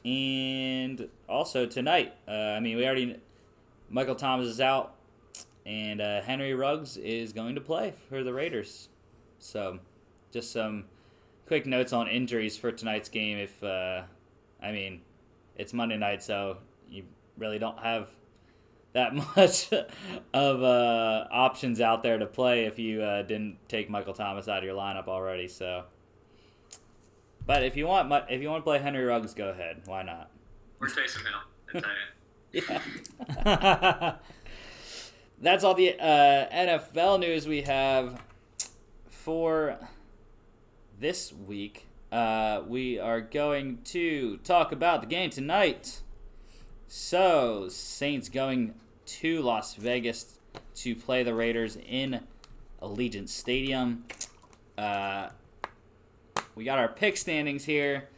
and 0.04 1.08
also 1.28 1.66
tonight, 1.66 2.14
uh, 2.28 2.30
I 2.30 2.60
mean, 2.60 2.76
we 2.76 2.86
already 2.86 3.16
Michael 3.88 4.14
Thomas 4.14 4.46
is 4.46 4.60
out, 4.60 4.94
and 5.66 6.00
uh, 6.00 6.22
Henry 6.22 6.54
Ruggs 6.54 6.96
is 6.96 7.32
going 7.32 7.54
to 7.56 7.60
play 7.60 7.92
for 8.08 8.22
the 8.22 8.32
Raiders. 8.32 8.88
So, 9.38 9.80
just 10.30 10.52
some 10.52 10.84
quick 11.46 11.66
notes 11.66 11.92
on 11.92 12.06
injuries 12.06 12.56
for 12.56 12.70
tonight's 12.70 13.08
game. 13.08 13.38
If 13.38 13.62
uh, 13.64 14.02
I 14.62 14.72
mean, 14.72 15.00
it's 15.56 15.72
Monday 15.72 15.96
night, 15.96 16.22
so 16.22 16.58
you 16.88 17.04
really 17.36 17.58
don't 17.58 17.78
have 17.78 18.10
that 18.92 19.14
much 19.36 19.70
of 20.34 20.62
uh, 20.62 21.26
options 21.30 21.80
out 21.80 22.02
there 22.02 22.18
to 22.18 22.26
play 22.26 22.64
if 22.64 22.78
you 22.78 23.02
uh, 23.02 23.22
didn't 23.22 23.56
take 23.68 23.88
Michael 23.88 24.14
Thomas 24.14 24.48
out 24.48 24.58
of 24.58 24.64
your 24.64 24.76
lineup 24.76 25.08
already. 25.08 25.48
So, 25.48 25.84
but 27.46 27.62
if 27.62 27.76
you 27.76 27.86
want, 27.86 28.12
if 28.28 28.42
you 28.42 28.48
want 28.48 28.60
to 28.62 28.64
play 28.64 28.78
Henry 28.78 29.04
Ruggs, 29.04 29.34
go 29.34 29.48
ahead. 29.48 29.82
Why 29.86 30.02
not? 30.02 30.30
Or 30.80 30.88
Taysom 30.88 31.22
Hill. 31.22 31.40
I 31.74 31.80
tell 31.80 31.90
you. 31.90 31.96
Yeah. 32.52 34.16
That's 35.40 35.62
all 35.62 35.74
the 35.74 35.94
uh, 35.98 36.48
NFL 36.52 37.20
news 37.20 37.46
we 37.46 37.62
have 37.62 38.20
for 39.08 39.78
this 40.98 41.32
week. 41.32 41.86
Uh, 42.10 42.62
we 42.66 42.98
are 42.98 43.20
going 43.20 43.78
to 43.84 44.38
talk 44.38 44.72
about 44.72 45.00
the 45.00 45.06
game 45.06 45.30
tonight. 45.30 46.02
So, 46.92 47.68
Saints 47.68 48.28
going 48.28 48.74
to 49.06 49.42
Las 49.42 49.76
Vegas 49.76 50.40
to 50.74 50.96
play 50.96 51.22
the 51.22 51.32
Raiders 51.32 51.78
in 51.88 52.18
Allegiant 52.82 53.28
Stadium. 53.28 54.04
Uh, 54.76 55.28
we 56.56 56.64
got 56.64 56.80
our 56.80 56.88
pick 56.88 57.16
standings 57.16 57.64
here 57.64 58.08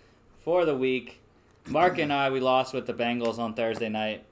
for 0.43 0.65
the 0.65 0.75
week. 0.75 1.21
Mark 1.67 1.99
and 1.99 2.11
I, 2.11 2.31
we 2.31 2.41
lost 2.41 2.73
with 2.73 2.87
the 2.87 2.95
Bengals 2.95 3.39
on 3.39 3.53
Thursday 3.53 3.91
night. 3.91 4.25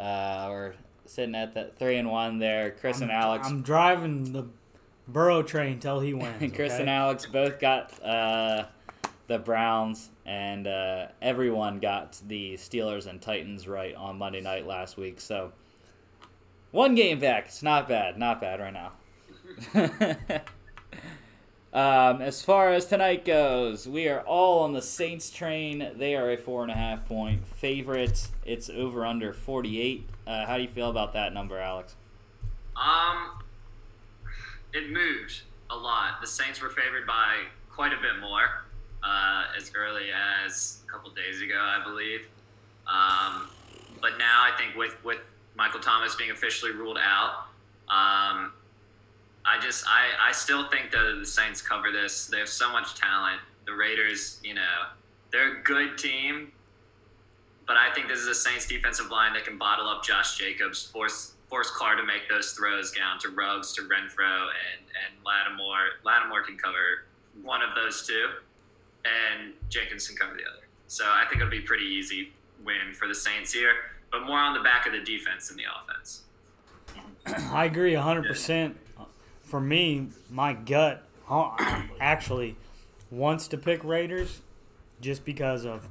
Uh, 0.00 0.48
we're 0.50 0.74
sitting 1.06 1.36
at 1.36 1.54
the 1.54 1.70
three 1.78 1.96
and 1.96 2.10
one 2.10 2.40
there. 2.40 2.72
Chris 2.72 3.00
and 3.00 3.12
Alex, 3.12 3.46
I'm 3.46 3.62
driving 3.62 4.32
the 4.32 4.44
Burrow 5.06 5.44
train 5.44 5.78
till 5.78 6.00
he 6.00 6.14
wins. 6.14 6.52
Chris 6.56 6.72
okay? 6.72 6.80
and 6.80 6.90
Alex 6.90 7.26
both 7.26 7.60
got 7.60 8.02
uh, 8.02 8.64
the 9.28 9.38
Browns, 9.38 10.10
and 10.26 10.66
uh, 10.66 11.06
everyone 11.20 11.80
got 11.80 12.20
the 12.26 12.54
Steelers 12.54 13.06
and 13.06 13.20
Titans 13.20 13.68
right 13.68 13.94
on 13.94 14.18
Monday 14.18 14.40
night 14.40 14.66
last 14.66 14.96
week. 14.96 15.20
So 15.20 15.52
one 16.70 16.94
game 16.94 17.20
back. 17.20 17.46
It's 17.46 17.62
not 17.62 17.88
bad. 17.88 18.18
Not 18.18 18.40
bad 18.40 18.60
right 18.60 18.72
now. 18.72 18.92
um, 21.72 22.22
as 22.22 22.42
far 22.42 22.72
as 22.72 22.86
tonight 22.86 23.24
goes, 23.24 23.86
we 23.86 24.08
are 24.08 24.20
all 24.20 24.64
on 24.64 24.72
the 24.72 24.82
Saints 24.82 25.30
train. 25.30 25.90
They 25.96 26.16
are 26.16 26.30
a 26.30 26.36
four 26.36 26.62
and 26.62 26.72
a 26.72 26.74
half 26.74 27.06
point 27.06 27.46
favorite. 27.46 28.28
It's 28.44 28.70
over 28.70 29.04
under 29.04 29.32
48. 29.32 30.08
Uh, 30.26 30.46
how 30.46 30.56
do 30.56 30.62
you 30.62 30.68
feel 30.68 30.90
about 30.90 31.12
that 31.12 31.34
number, 31.34 31.58
Alex? 31.58 31.94
Um, 32.76 33.38
it 34.72 34.90
moved 34.90 35.42
a 35.70 35.76
lot. 35.76 36.20
The 36.20 36.26
Saints 36.26 36.60
were 36.62 36.70
favored 36.70 37.06
by 37.06 37.44
quite 37.70 37.92
a 37.92 37.96
bit 37.96 38.20
more 38.20 38.64
uh, 39.04 39.44
as 39.56 39.70
early 39.74 40.06
as 40.12 40.78
a 40.86 40.90
couple 40.90 41.10
days 41.10 41.42
ago, 41.42 41.58
I 41.58 41.82
believe. 41.84 42.22
Um, 42.86 43.48
but 44.00 44.18
now 44.18 44.42
I 44.42 44.52
think 44.58 44.76
with 44.76 44.96
with 45.04 45.18
Michael 45.54 45.80
Thomas 45.80 46.14
being 46.14 46.30
officially 46.30 46.72
ruled 46.72 46.98
out, 46.98 47.46
um, 47.88 48.52
I 49.44 49.58
just 49.60 49.84
I, 49.86 50.28
I 50.28 50.32
still 50.32 50.68
think 50.68 50.90
that 50.90 51.16
the 51.18 51.26
Saints 51.26 51.60
cover 51.60 51.92
this. 51.92 52.26
They 52.26 52.38
have 52.38 52.48
so 52.48 52.72
much 52.72 52.94
talent. 52.94 53.40
The 53.66 53.72
Raiders, 53.72 54.40
you 54.42 54.54
know, 54.54 54.88
they're 55.30 55.60
a 55.60 55.62
good 55.62 55.96
team, 55.96 56.52
but 57.66 57.76
I 57.76 57.92
think 57.94 58.08
this 58.08 58.18
is 58.18 58.26
a 58.26 58.34
Saints 58.34 58.66
defensive 58.66 59.10
line 59.10 59.32
that 59.34 59.44
can 59.44 59.58
bottle 59.58 59.88
up 59.88 60.04
Josh 60.04 60.38
Jacobs, 60.38 60.86
force 60.86 61.34
force 61.48 61.70
Carr 61.70 61.96
to 61.96 62.02
make 62.02 62.28
those 62.28 62.52
throws 62.52 62.90
down 62.90 63.18
to 63.20 63.28
Ruggs, 63.28 63.72
to 63.74 63.82
Renfrow, 63.82 64.48
and 64.48 64.84
and 65.04 65.24
Lattimore. 65.24 66.00
Lattimore 66.04 66.42
can 66.42 66.56
cover 66.56 67.04
one 67.42 67.62
of 67.62 67.74
those 67.74 68.06
two, 68.06 68.28
and 69.04 69.52
Jenkins 69.68 70.08
can 70.08 70.16
cover 70.16 70.34
the 70.34 70.42
other. 70.42 70.66
So 70.86 71.04
I 71.04 71.24
think 71.28 71.40
it'll 71.40 71.50
be 71.50 71.60
pretty 71.60 71.84
easy 71.84 72.32
win 72.64 72.94
for 72.94 73.08
the 73.08 73.14
Saints 73.14 73.52
here, 73.52 73.72
but 74.10 74.24
more 74.24 74.38
on 74.38 74.54
the 74.54 74.60
back 74.60 74.86
of 74.86 74.92
the 74.92 75.00
defense 75.00 75.48
than 75.48 75.56
the 75.56 75.64
offense. 75.64 76.22
I 77.52 77.66
agree 77.66 77.92
100%. 77.92 78.74
For 79.42 79.60
me, 79.60 80.08
my 80.30 80.52
gut 80.52 81.06
actually 82.00 82.56
wants 83.10 83.48
to 83.48 83.58
pick 83.58 83.84
Raiders 83.84 84.40
just 85.00 85.24
because 85.24 85.64
of 85.64 85.88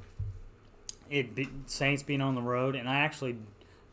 it 1.10 1.34
be, 1.34 1.48
Saints 1.66 2.02
being 2.02 2.20
on 2.20 2.34
the 2.34 2.42
road, 2.42 2.74
and 2.74 2.88
I 2.88 3.00
actually 3.00 3.36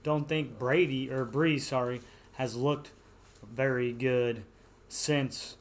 don't 0.04 0.28
think 0.28 0.58
Brady 0.58 1.12
or 1.12 1.26
Brees, 1.26 1.62
sorry, 1.62 2.02
has 2.34 2.56
looked 2.56 2.92
very 3.44 3.92
good 3.92 4.44
since 4.88 5.58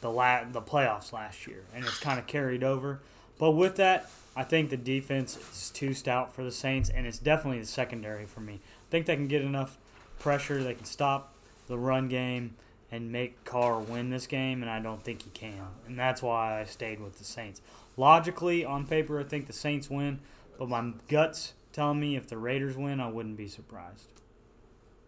the 0.00 0.10
la- 0.10 0.44
the 0.44 0.62
playoffs 0.62 1.12
last 1.12 1.46
year, 1.46 1.64
and 1.74 1.84
it's 1.84 1.98
kind 1.98 2.18
of 2.18 2.26
carried 2.26 2.62
over. 2.62 3.00
But 3.38 3.52
with 3.52 3.76
that, 3.76 4.10
I 4.36 4.44
think 4.44 4.70
the 4.70 4.76
defense 4.76 5.36
is 5.36 5.70
too 5.70 5.94
stout 5.94 6.34
for 6.34 6.42
the 6.42 6.52
Saints, 6.52 6.90
and 6.90 7.06
it's 7.06 7.18
definitely 7.18 7.60
the 7.60 7.66
secondary 7.66 8.26
for 8.26 8.40
me. 8.40 8.54
I 8.88 8.90
think 8.90 9.06
they 9.06 9.16
can 9.16 9.28
get 9.28 9.42
enough 9.42 9.78
pressure, 10.18 10.62
they 10.62 10.74
can 10.74 10.84
stop 10.84 11.34
the 11.66 11.78
run 11.78 12.08
game 12.08 12.56
and 12.90 13.10
make 13.10 13.44
Carr 13.44 13.80
win 13.80 14.10
this 14.10 14.26
game, 14.26 14.62
and 14.62 14.70
I 14.70 14.80
don't 14.80 15.02
think 15.02 15.22
he 15.22 15.30
can. 15.30 15.66
And 15.86 15.98
that's 15.98 16.22
why 16.22 16.60
I 16.60 16.64
stayed 16.64 17.00
with 17.00 17.18
the 17.18 17.24
Saints. 17.24 17.60
Logically, 17.96 18.64
on 18.64 18.86
paper, 18.86 19.18
I 19.20 19.24
think 19.24 19.46
the 19.46 19.52
Saints 19.52 19.90
win, 19.90 20.20
but 20.58 20.68
my 20.68 20.92
gut's 21.08 21.54
telling 21.72 21.98
me 21.98 22.16
if 22.16 22.28
the 22.28 22.36
Raiders 22.36 22.76
win, 22.76 23.00
I 23.00 23.08
wouldn't 23.08 23.36
be 23.36 23.48
surprised. 23.48 24.08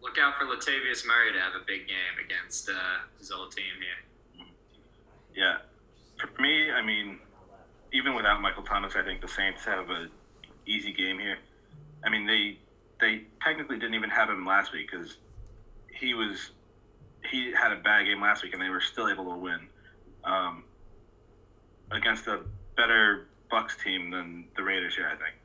Look 0.01 0.17
out 0.17 0.37
for 0.37 0.45
Latavius 0.45 1.05
Murray 1.05 1.33
to 1.33 1.39
have 1.39 1.53
a 1.53 1.65
big 1.65 1.87
game 1.87 2.23
against 2.23 2.69
uh, 2.69 2.73
his 3.19 3.31
old 3.31 3.51
team 3.51 3.65
here. 3.79 4.06
Yeah. 5.37 5.57
For 6.17 6.41
me, 6.41 6.71
I 6.71 6.81
mean, 6.81 7.19
even 7.93 8.15
without 8.15 8.41
Michael 8.41 8.63
Thomas, 8.63 8.95
I 8.95 9.03
think 9.03 9.21
the 9.21 9.27
Saints 9.27 9.63
have 9.65 9.89
a 9.91 10.07
easy 10.65 10.91
game 10.91 11.19
here. 11.19 11.37
I 12.03 12.09
mean, 12.09 12.25
they 12.25 12.57
they 12.99 13.21
technically 13.41 13.77
didn't 13.77 13.93
even 13.93 14.09
have 14.09 14.29
him 14.29 14.45
last 14.45 14.73
week 14.73 14.89
because 14.91 15.17
he 15.93 16.15
was 16.15 16.51
he 17.29 17.51
had 17.51 17.71
a 17.71 17.75
bad 17.77 18.05
game 18.05 18.19
last 18.19 18.43
week 18.43 18.53
and 18.53 18.61
they 18.61 18.69
were 18.69 18.81
still 18.81 19.09
able 19.09 19.25
to 19.25 19.37
win 19.37 19.67
um, 20.23 20.63
against 21.91 22.25
a 22.27 22.41
better 22.75 23.27
Bucks 23.51 23.77
team 23.81 24.09
than 24.09 24.45
the 24.55 24.63
Raiders 24.63 24.95
here. 24.95 25.07
I 25.07 25.15
think. 25.15 25.35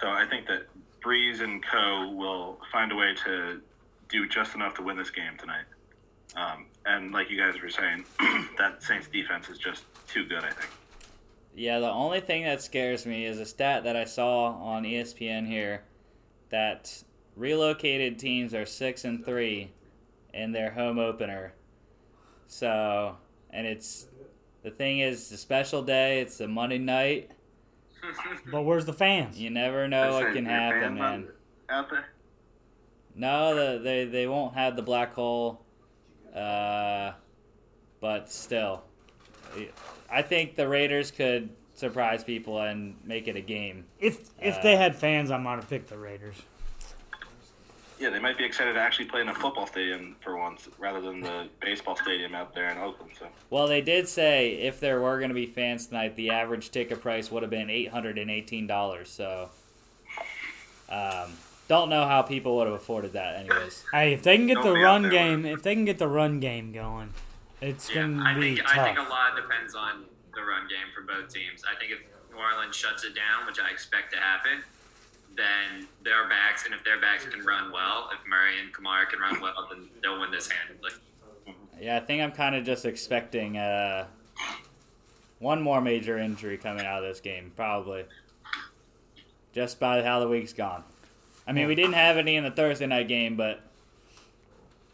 So 0.00 0.08
I 0.08 0.26
think 0.26 0.46
that 0.46 0.66
Brees 1.02 1.40
and 1.40 1.64
Co 1.66 2.12
will 2.12 2.58
find 2.70 2.92
a 2.92 2.96
way 2.96 3.14
to 3.24 3.60
do 4.08 4.28
just 4.28 4.54
enough 4.54 4.74
to 4.74 4.82
win 4.82 4.96
this 4.96 5.10
game 5.10 5.36
tonight. 5.38 5.64
Um, 6.36 6.66
and 6.86 7.12
like 7.12 7.30
you 7.30 7.38
guys 7.38 7.60
were 7.60 7.70
saying, 7.70 8.04
that 8.58 8.82
Saints 8.82 9.08
defense 9.08 9.48
is 9.48 9.58
just 9.58 9.84
too 10.06 10.24
good. 10.26 10.44
I 10.44 10.50
think. 10.50 10.70
Yeah, 11.54 11.80
the 11.80 11.90
only 11.90 12.20
thing 12.20 12.44
that 12.44 12.62
scares 12.62 13.06
me 13.06 13.26
is 13.26 13.38
a 13.38 13.46
stat 13.46 13.84
that 13.84 13.96
I 13.96 14.04
saw 14.04 14.52
on 14.54 14.84
ESPN 14.84 15.46
here 15.46 15.82
that 16.50 17.02
relocated 17.36 18.18
teams 18.18 18.54
are 18.54 18.66
six 18.66 19.04
and 19.04 19.24
three 19.24 19.72
in 20.32 20.52
their 20.52 20.70
home 20.70 20.98
opener. 20.98 21.54
So, 22.46 23.16
and 23.50 23.66
it's 23.66 24.06
the 24.62 24.70
thing 24.70 25.00
is 25.00 25.22
it's 25.22 25.32
a 25.32 25.36
special 25.36 25.82
day. 25.82 26.20
It's 26.20 26.40
a 26.40 26.48
Monday 26.48 26.78
night. 26.78 27.30
But 28.50 28.62
where's 28.62 28.86
the 28.86 28.94
fans? 28.94 29.38
You 29.38 29.50
never 29.50 29.86
know 29.86 30.14
what 30.14 30.32
can 30.32 30.46
happen, 30.46 30.94
man. 30.94 31.28
Out 31.68 31.90
there. 31.90 32.06
No, 33.14 33.54
the, 33.54 33.78
they 33.82 34.06
they 34.06 34.26
won't 34.26 34.54
have 34.54 34.74
the 34.74 34.82
black 34.82 35.12
hole, 35.12 35.62
uh, 36.34 37.12
but 38.00 38.30
still, 38.30 38.82
I 40.10 40.22
think 40.22 40.56
the 40.56 40.68
Raiders 40.68 41.10
could 41.10 41.50
surprise 41.74 42.22
people 42.24 42.60
and 42.60 42.94
make 43.04 43.26
it 43.28 43.36
a 43.36 43.40
game. 43.40 43.84
If 43.98 44.30
if 44.40 44.58
Uh, 44.58 44.62
they 44.62 44.76
had 44.76 44.94
fans, 44.94 45.30
I 45.30 45.38
might 45.38 45.56
have 45.56 45.68
picked 45.68 45.88
the 45.88 45.98
Raiders. 45.98 46.36
Yeah, 47.98 48.08
they 48.08 48.18
might 48.18 48.38
be 48.38 48.44
excited 48.44 48.72
to 48.72 48.80
actually 48.80 49.04
play 49.06 49.20
in 49.20 49.28
a 49.28 49.34
football 49.34 49.66
stadium 49.66 50.16
for 50.22 50.34
once, 50.38 50.66
rather 50.78 51.02
than 51.02 51.20
the 51.20 51.48
baseball 51.60 51.96
stadium 51.96 52.34
out 52.34 52.54
there 52.54 52.70
in 52.70 52.78
Oakland. 52.78 53.12
So 53.18 53.26
Well, 53.50 53.66
they 53.66 53.82
did 53.82 54.08
say 54.08 54.52
if 54.52 54.80
there 54.80 55.00
were 55.02 55.18
going 55.18 55.28
to 55.28 55.34
be 55.34 55.44
fans 55.44 55.86
tonight, 55.88 56.16
the 56.16 56.30
average 56.30 56.70
ticket 56.70 57.02
price 57.02 57.30
would 57.30 57.42
have 57.42 57.50
been 57.50 57.68
eight 57.68 57.88
hundred 57.90 58.16
and 58.16 58.30
eighteen 58.30 58.66
dollars. 58.66 59.10
So, 59.10 59.50
um, 60.88 61.32
don't 61.70 61.88
know 61.88 62.04
how 62.04 62.20
people 62.20 62.56
would 62.56 62.66
have 62.66 62.74
afforded 62.74 63.12
that, 63.12 63.36
anyways. 63.36 63.84
Hey, 63.92 64.12
if 64.12 64.24
they 64.24 64.36
can 64.36 64.48
get 64.48 64.54
Don't 64.54 64.64
the 64.64 64.72
run 64.72 65.08
game, 65.08 65.46
if 65.46 65.62
they 65.62 65.72
can 65.76 65.84
get 65.84 65.98
the 65.98 66.08
run 66.08 66.40
game 66.40 66.72
going, 66.72 67.14
it's 67.60 67.88
Yeah, 67.88 68.02
gonna 68.08 68.24
I 68.24 68.34
be 68.34 68.56
think 68.56 68.66
tough. 68.66 68.76
I 68.76 68.84
think 68.86 68.98
a 68.98 69.08
lot 69.08 69.36
depends 69.36 69.76
on 69.76 70.04
the 70.34 70.42
run 70.42 70.66
game 70.66 70.90
for 70.92 71.02
both 71.02 71.32
teams. 71.32 71.62
I 71.64 71.78
think 71.78 71.92
if 71.92 72.00
New 72.32 72.42
Orleans 72.42 72.74
shuts 72.74 73.04
it 73.04 73.14
down, 73.14 73.46
which 73.46 73.60
I 73.60 73.70
expect 73.70 74.12
to 74.14 74.18
happen, 74.18 74.64
then 75.36 75.86
their 76.02 76.28
backs, 76.28 76.64
and 76.64 76.74
if 76.74 76.82
their 76.82 77.00
backs 77.00 77.24
can 77.24 77.44
run 77.44 77.70
well, 77.70 78.10
if 78.12 78.28
Murray 78.28 78.58
and 78.60 78.74
Kamara 78.74 79.08
can 79.08 79.20
run 79.20 79.40
well, 79.40 79.68
then 79.70 79.88
they'll 80.02 80.20
win 80.20 80.32
this 80.32 80.48
handily. 80.50 80.90
Yeah, 81.80 81.98
I 81.98 82.00
think 82.00 82.20
I'm 82.20 82.32
kind 82.32 82.56
of 82.56 82.64
just 82.64 82.84
expecting 82.84 83.58
uh, 83.58 84.06
one 85.38 85.62
more 85.62 85.80
major 85.80 86.18
injury 86.18 86.58
coming 86.58 86.84
out 86.84 87.04
of 87.04 87.08
this 87.08 87.20
game, 87.20 87.52
probably. 87.54 88.06
Just 89.52 89.78
by 89.78 90.02
how 90.02 90.18
the 90.18 90.26
week's 90.26 90.52
gone. 90.52 90.82
I 91.46 91.52
mean, 91.52 91.66
we 91.66 91.74
didn't 91.74 91.94
have 91.94 92.16
any 92.16 92.36
in 92.36 92.44
the 92.44 92.50
Thursday 92.50 92.86
night 92.86 93.08
game, 93.08 93.36
but 93.36 93.60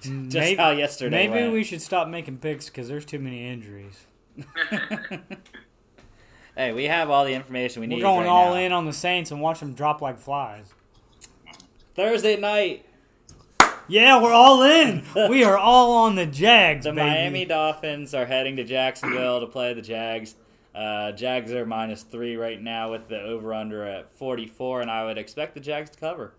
mm, 0.02 0.31
just 0.31 0.56
how 0.56 0.70
yesterday 0.70 1.28
Maybe 1.28 1.43
went. 1.43 1.52
we 1.52 1.64
should 1.64 1.82
stop 1.82 2.09
making 2.09 2.39
picks 2.39 2.66
because 2.66 2.89
there's 2.89 3.05
too 3.05 3.18
many 3.18 3.47
injuries. 3.48 4.06
hey, 6.56 6.73
we 6.73 6.85
have 6.85 7.10
all 7.10 7.24
the 7.24 7.35
information 7.35 7.81
we 7.81 7.86
need. 7.86 7.97
We're 7.97 8.02
going 8.02 8.27
right 8.27 8.31
all 8.31 8.55
now. 8.55 8.60
in 8.60 8.73
on 8.73 8.86
the 8.86 8.93
Saints 8.93 9.31
and 9.31 9.40
watch 9.40 9.60
them 9.60 9.74
drop 9.74 10.01
like 10.01 10.18
flies. 10.18 10.73
Thursday 11.94 12.36
night. 12.36 12.85
Yeah, 13.89 14.20
we're 14.20 14.32
all 14.32 14.62
in. 14.62 15.05
we 15.28 15.44
are 15.44 15.56
all 15.56 15.93
on 15.93 16.16
the 16.16 16.27
Jags, 16.27 16.85
The 16.85 16.93
baby. 16.93 17.09
Miami 17.09 17.44
Dolphins 17.44 18.14
are 18.14 18.27
heading 18.27 18.56
to 18.56 18.64
Jacksonville 18.64 19.40
to 19.40 19.47
play 19.47 19.74
the 19.74 19.82
Jags. 19.82 20.35
Uh, 20.76 21.10
Jags 21.12 21.52
are 21.52 21.64
minus 21.64 22.02
three 22.02 22.36
right 22.36 22.60
now 22.60 22.90
with 22.90 23.08
the 23.08 23.18
over 23.18 23.54
under 23.54 23.82
at 23.84 24.10
44, 24.12 24.82
and 24.82 24.90
I 24.90 25.06
would 25.06 25.16
expect 25.16 25.54
the 25.54 25.60
Jags 25.60 25.88
to 25.90 25.98
cover. 25.98 26.34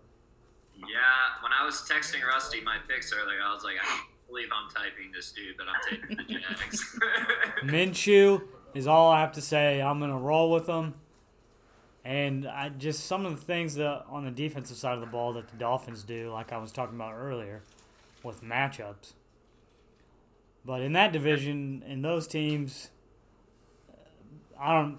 Yeah, 0.76 1.42
when 1.42 1.50
I 1.52 1.64
was 1.64 1.82
texting 1.90 2.24
Rusty 2.24 2.60
my 2.60 2.76
picks 2.88 3.12
earlier, 3.12 3.40
I 3.44 3.52
was 3.52 3.64
like, 3.64 3.76
I 3.82 3.84
can't 3.84 4.06
believe 4.28 4.46
I'm 4.54 4.70
typing 4.70 5.10
this 5.12 5.32
dude, 5.32 5.56
but 5.56 5.66
I'm 5.66 5.80
taking 5.90 6.16
the 6.16 6.34
Jags. 6.34 7.00
Minshew 7.64 8.42
is 8.74 8.86
all 8.86 9.10
I 9.10 9.20
have 9.20 9.32
to 9.32 9.40
say. 9.40 9.82
I'm 9.82 9.98
gonna 9.98 10.16
roll 10.16 10.52
with 10.52 10.66
them, 10.66 10.94
and 12.04 12.46
I 12.46 12.68
just 12.68 13.06
some 13.06 13.26
of 13.26 13.40
the 13.40 13.44
things 13.44 13.74
that 13.74 14.04
on 14.08 14.24
the 14.24 14.30
defensive 14.30 14.76
side 14.76 14.94
of 14.94 15.00
the 15.00 15.06
ball 15.06 15.32
that 15.32 15.48
the 15.48 15.56
Dolphins 15.56 16.04
do, 16.04 16.30
like 16.30 16.52
I 16.52 16.58
was 16.58 16.70
talking 16.70 16.94
about 16.94 17.14
earlier, 17.14 17.62
with 18.22 18.44
matchups. 18.44 19.14
But 20.64 20.80
in 20.82 20.92
that 20.92 21.12
division, 21.12 21.82
in 21.84 22.02
those 22.02 22.28
teams, 22.28 22.90
I 24.60 24.74
don't. 24.74 24.98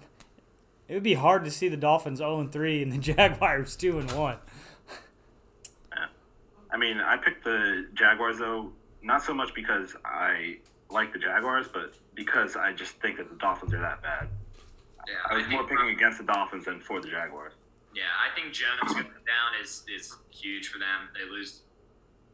It 0.88 0.94
would 0.94 1.02
be 1.02 1.14
hard 1.14 1.44
to 1.44 1.50
see 1.50 1.68
the 1.68 1.76
Dolphins 1.76 2.18
0 2.18 2.40
and 2.40 2.52
3 2.52 2.82
and 2.82 2.92
the 2.92 2.98
Jaguars 3.14 3.76
2 3.76 3.98
and 4.00 4.10
1. 4.10 4.36
I 6.72 6.76
mean, 6.76 6.98
I 7.00 7.16
picked 7.16 7.44
the 7.44 7.86
Jaguars 7.94 8.38
though, 8.38 8.70
not 9.02 9.22
so 9.24 9.34
much 9.34 9.52
because 9.54 9.96
I 10.04 10.58
like 10.88 11.12
the 11.12 11.18
Jaguars, 11.18 11.66
but 11.72 11.94
because 12.14 12.54
I 12.56 12.72
just 12.72 12.92
think 13.00 13.16
that 13.18 13.28
the 13.28 13.36
Dolphins 13.36 13.74
are 13.74 13.80
that 13.80 14.02
bad. 14.02 14.28
yeah, 15.08 15.14
I 15.28 15.34
was 15.34 15.42
think 15.46 15.52
more 15.54 15.66
picking 15.66 15.88
against 15.88 16.18
the 16.18 16.24
Dolphins 16.24 16.66
than 16.66 16.80
for 16.80 17.00
the 17.00 17.08
Jaguars. 17.08 17.54
Yeah, 17.94 18.02
I 18.22 18.32
think 18.38 18.54
Jones 18.54 18.92
going 18.92 19.04
down 19.04 19.50
is 19.60 19.82
is 19.92 20.14
huge 20.30 20.68
for 20.68 20.78
them. 20.78 21.10
They 21.12 21.28
lose 21.28 21.62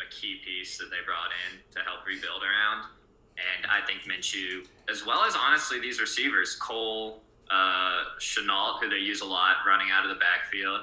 a 0.00 0.12
key 0.12 0.36
piece 0.44 0.76
that 0.76 0.90
they 0.90 1.00
brought 1.06 1.32
in 1.48 1.60
to 1.72 1.80
help 1.88 2.06
rebuild 2.06 2.42
around, 2.42 2.90
and 3.36 3.66
I 3.70 3.84
think 3.86 4.02
Minshew, 4.02 4.66
as 4.90 5.04
well 5.04 5.24
as 5.24 5.34
honestly 5.36 5.80
these 5.80 6.00
receivers, 6.00 6.54
Cole, 6.56 7.20
uh, 7.50 8.16
Shenault, 8.18 8.80
who 8.80 8.88
they 8.88 8.96
use 8.96 9.20
a 9.20 9.26
lot 9.26 9.56
running 9.66 9.88
out 9.92 10.04
of 10.04 10.10
the 10.10 10.16
backfield, 10.16 10.80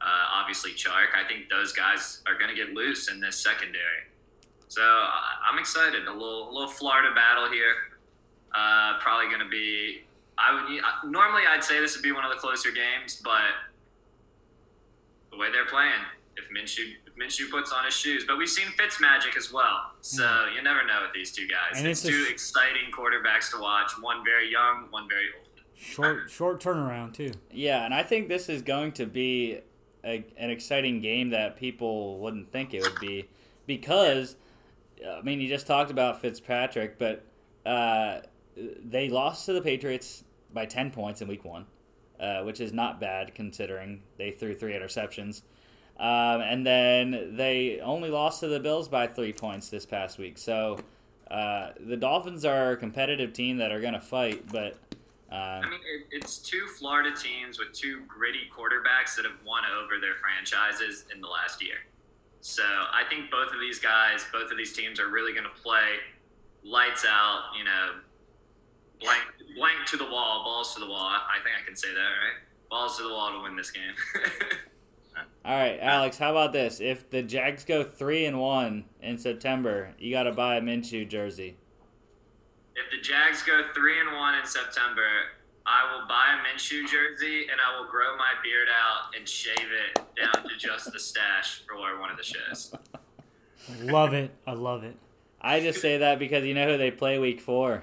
uh, 0.00 0.24
obviously 0.34 0.72
Chark. 0.72 1.14
I 1.16 1.26
think 1.26 1.48
those 1.48 1.72
guys 1.72 2.22
are 2.26 2.36
going 2.36 2.50
to 2.50 2.56
get 2.56 2.74
loose 2.74 3.10
in 3.10 3.20
this 3.20 3.38
secondary. 3.38 4.10
So 4.68 4.82
I'm 4.82 5.58
excited. 5.58 6.08
A 6.08 6.12
little 6.12 6.48
a 6.48 6.52
little 6.52 6.68
Florida 6.68 7.14
battle 7.14 7.50
here. 7.50 7.74
Uh, 8.54 8.98
probably 9.00 9.26
going 9.26 9.44
to 9.44 9.48
be. 9.48 10.02
I 10.38 10.54
would 10.54 11.12
normally 11.12 11.42
I'd 11.46 11.62
say 11.62 11.78
this 11.78 11.94
would 11.94 12.02
be 12.02 12.12
one 12.12 12.24
of 12.24 12.30
the 12.30 12.38
closer 12.38 12.70
games, 12.70 13.20
but 13.22 13.52
the 15.30 15.36
way 15.36 15.52
they're 15.52 15.66
playing. 15.66 16.00
If 16.36 16.44
Minshew 16.50 16.94
Minshew 17.18 17.50
puts 17.50 17.72
on 17.72 17.84
his 17.84 17.94
shoes, 17.94 18.24
but 18.26 18.38
we've 18.38 18.48
seen 18.48 18.66
Fitz 18.78 19.00
magic 19.00 19.36
as 19.36 19.52
well, 19.52 19.92
so 20.00 20.46
you 20.54 20.62
never 20.62 20.84
know 20.86 21.00
with 21.02 21.12
these 21.12 21.30
two 21.32 21.46
guys. 21.46 21.78
And 21.78 21.86
it's, 21.86 22.04
it's 22.04 22.08
two 22.14 22.24
sh- 22.24 22.30
exciting 22.30 22.90
quarterbacks 22.96 23.50
to 23.52 23.60
watch. 23.60 23.92
One 24.00 24.24
very 24.24 24.50
young, 24.50 24.86
one 24.90 25.08
very 25.08 25.26
old. 25.38 25.48
Short 25.76 26.30
short 26.30 26.62
turnaround 26.62 27.12
too. 27.12 27.32
Yeah, 27.50 27.84
and 27.84 27.92
I 27.92 28.02
think 28.02 28.28
this 28.28 28.48
is 28.48 28.62
going 28.62 28.92
to 28.92 29.06
be 29.06 29.58
a, 30.04 30.24
an 30.36 30.50
exciting 30.50 31.00
game 31.00 31.30
that 31.30 31.56
people 31.56 32.18
wouldn't 32.18 32.50
think 32.52 32.72
it 32.72 32.82
would 32.82 32.98
be 33.00 33.28
because, 33.66 34.36
I 35.06 35.22
mean, 35.22 35.40
you 35.40 35.48
just 35.48 35.66
talked 35.66 35.90
about 35.90 36.20
Fitzpatrick, 36.20 36.98
but 36.98 37.24
uh, 37.66 38.20
they 38.56 39.08
lost 39.08 39.46
to 39.46 39.52
the 39.52 39.62
Patriots 39.62 40.24
by 40.52 40.66
10 40.66 40.90
points 40.90 41.20
in 41.20 41.28
week 41.28 41.44
one, 41.44 41.66
uh, 42.20 42.42
which 42.42 42.60
is 42.60 42.72
not 42.72 43.00
bad 43.00 43.34
considering 43.34 44.02
they 44.18 44.30
threw 44.30 44.54
three 44.54 44.72
interceptions. 44.72 45.42
Um, 45.98 46.40
and 46.40 46.66
then 46.66 47.36
they 47.36 47.80
only 47.80 48.10
lost 48.10 48.40
to 48.40 48.48
the 48.48 48.60
Bills 48.60 48.88
by 48.88 49.06
three 49.06 49.32
points 49.32 49.68
this 49.68 49.86
past 49.86 50.18
week. 50.18 50.38
So 50.38 50.78
uh, 51.30 51.70
the 51.80 51.96
Dolphins 51.96 52.44
are 52.44 52.72
a 52.72 52.76
competitive 52.76 53.32
team 53.32 53.58
that 53.58 53.72
are 53.72 53.80
going 53.80 53.94
to 53.94 54.00
fight, 54.00 54.44
but. 54.50 54.76
Uh, 55.30 55.62
I 55.64 55.70
mean, 55.70 55.80
it, 55.80 56.06
it's 56.10 56.38
two 56.38 56.66
Florida 56.78 57.16
teams 57.16 57.58
with 57.58 57.72
two 57.72 58.02
gritty 58.06 58.50
quarterbacks 58.54 59.16
that 59.16 59.24
have 59.24 59.38
won 59.46 59.62
over 59.82 59.98
their 59.98 60.14
franchises 60.16 61.06
in 61.14 61.22
the 61.22 61.28
last 61.28 61.62
year. 61.62 61.76
So 62.42 62.64
I 62.64 63.04
think 63.08 63.30
both 63.30 63.54
of 63.54 63.60
these 63.60 63.78
guys, 63.78 64.26
both 64.32 64.50
of 64.50 64.58
these 64.58 64.72
teams 64.72 65.00
are 65.00 65.08
really 65.08 65.32
going 65.32 65.44
to 65.44 65.62
play 65.62 66.00
lights 66.64 67.06
out, 67.08 67.52
you 67.56 67.64
know, 67.64 67.94
blank, 69.00 69.22
blank 69.56 69.86
to 69.86 69.96
the 69.96 70.04
wall, 70.04 70.44
balls 70.44 70.74
to 70.74 70.80
the 70.80 70.86
wall. 70.86 71.06
I 71.06 71.38
think 71.42 71.54
I 71.60 71.64
can 71.64 71.76
say 71.76 71.94
that, 71.94 72.00
right? 72.00 72.38
Balls 72.68 72.96
to 72.98 73.04
the 73.04 73.10
wall 73.10 73.32
to 73.32 73.42
win 73.42 73.56
this 73.56 73.70
game. 73.70 73.94
All 75.44 75.56
right, 75.56 75.78
Alex. 75.80 76.18
How 76.18 76.30
about 76.30 76.52
this? 76.52 76.80
If 76.80 77.10
the 77.10 77.22
Jags 77.22 77.64
go 77.64 77.82
three 77.82 78.26
and 78.26 78.38
one 78.40 78.84
in 79.00 79.18
September, 79.18 79.90
you 79.98 80.12
got 80.12 80.24
to 80.24 80.32
buy 80.32 80.56
a 80.56 80.60
Minshew 80.60 81.08
jersey. 81.08 81.56
if 82.76 82.90
the 82.90 83.02
Jags 83.02 83.42
go 83.42 83.62
three 83.74 83.98
and 84.00 84.12
one 84.16 84.36
in 84.36 84.46
September, 84.46 85.06
I 85.66 85.92
will 85.92 86.06
buy 86.06 86.36
a 86.38 86.38
Minshew 86.56 86.86
jersey 86.88 87.46
and 87.50 87.60
I 87.60 87.78
will 87.78 87.88
grow 87.88 88.16
my 88.16 88.32
beard 88.42 88.68
out 88.68 89.14
and 89.18 89.28
shave 89.28 89.56
it 89.58 90.00
down 90.16 90.44
to 90.48 90.56
just 90.56 90.92
the 90.92 91.00
stash 91.00 91.62
for 91.66 91.76
one 92.00 92.10
of 92.10 92.16
the 92.16 92.22
shows. 92.24 92.74
Love 93.80 94.12
it. 94.14 94.30
I 94.46 94.52
love 94.52 94.84
it. 94.84 94.96
I 95.40 95.58
just 95.60 95.80
say 95.80 95.98
that 95.98 96.20
because 96.20 96.44
you 96.44 96.54
know 96.54 96.66
who 96.68 96.78
they 96.78 96.92
play 96.92 97.18
week 97.18 97.40
four, 97.40 97.82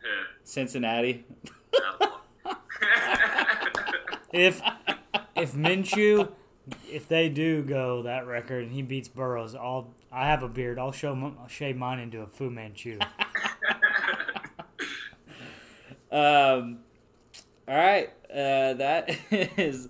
Who? 0.00 0.08
Cincinnati. 0.44 1.24
Oh. 1.74 2.20
If 4.32 4.60
if 5.36 5.52
Minshew, 5.54 6.32
if 6.94 7.08
they 7.08 7.28
do 7.28 7.62
go 7.62 8.02
that 8.02 8.26
record 8.26 8.62
and 8.62 8.72
he 8.72 8.80
beats 8.82 9.08
Burrows, 9.08 9.54
I'll 9.54 9.92
I 10.12 10.28
have 10.28 10.42
a 10.42 10.48
beard. 10.48 10.78
I'll 10.78 10.92
show 10.92 11.12
m- 11.12 11.36
I'll 11.40 11.48
shave 11.48 11.76
mine 11.76 11.98
into 11.98 12.20
a 12.20 12.26
Fu 12.26 12.50
Manchu. 12.50 12.98
Um, 16.14 16.78
all 17.66 17.74
right, 17.74 18.10
uh, 18.30 18.74
that 18.74 19.10
is 19.32 19.88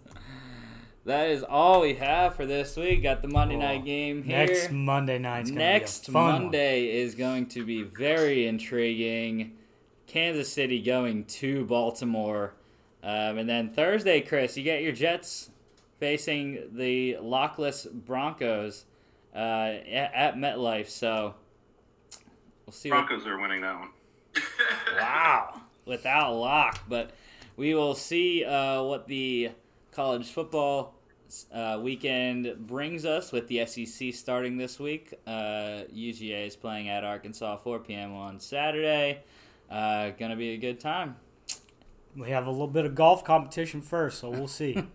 that 1.05 1.29
is 1.29 1.43
all 1.43 1.83
we 1.83 1.95
have 1.97 2.35
for 2.35 2.47
this 2.47 2.77
week. 2.79 3.03
Got 3.03 3.21
the 3.21 3.29
Monday 3.29 3.57
night 3.57 3.85
game 3.85 4.23
here. 4.23 4.39
Next 4.39 4.71
Monday 4.71 5.19
night's 5.19 5.51
gonna 5.51 5.61
Next 5.61 6.07
be 6.07 6.11
a 6.11 6.15
fun 6.15 6.33
one. 6.33 6.43
Monday 6.45 6.99
is 6.99 7.15
going 7.15 7.45
to 7.49 7.67
be 7.67 7.83
very 7.83 8.47
intriguing. 8.47 9.53
Kansas 10.07 10.51
City 10.51 10.81
going 10.81 11.27
to 11.27 11.67
Baltimore. 11.67 12.55
Um, 13.03 13.37
and 13.37 13.47
then 13.47 13.69
Thursday, 13.75 14.23
Chris, 14.23 14.57
you 14.57 14.63
get 14.65 14.83
your 14.83 14.93
Jets 14.93 15.51
facing 16.05 16.59
the 16.75 17.17
lockless 17.23 17.91
Broncos 17.91 18.85
uh, 19.35 19.39
at, 19.39 20.13
at 20.15 20.37
MetLife. 20.37 20.91
So 20.91 21.35
we'll 22.67 22.75
see. 22.75 22.91
what- 22.91 23.07
Broncos 23.07 23.27
are 23.27 23.41
winning 23.41 23.63
that 23.63 23.81
one. 23.81 23.89
wow, 25.01 25.63
without 25.87 26.35
lock. 26.35 26.81
But 26.91 27.13
we 27.57 27.73
will 27.73 27.95
see 27.95 28.45
uh, 28.45 28.83
what 28.83 29.09
the 29.09 29.53
college 29.93 30.31
football 30.31 30.95
uh, 31.51 31.81
weekend 31.83 32.55
brings 32.67 33.07
us 33.07 33.33
with 33.33 33.49
the 33.49 33.65
SEC 33.65 34.13
starting 34.13 34.59
this 34.59 34.79
week. 34.79 35.15
Uh, 35.27 35.85
UGA 35.91 36.49
is 36.49 36.55
playing 36.55 36.91
at 36.91 37.03
Arkansas 37.03 37.57
4 37.57 37.79
p.m. 37.79 38.13
on 38.13 38.39
Saturday. 38.39 39.23
Uh, 39.71 40.11
gonna 40.11 40.37
be 40.37 40.51
a 40.51 40.59
good 40.59 40.79
time. 40.79 41.17
We 42.17 42.31
have 42.31 42.47
a 42.47 42.51
little 42.51 42.69
bit 42.69 42.85
of 42.85 42.95
golf 42.95 43.25
competition 43.25 43.83
first, 43.83 44.19
so 44.21 44.31
we'll 44.31 44.49
see. 44.49 44.83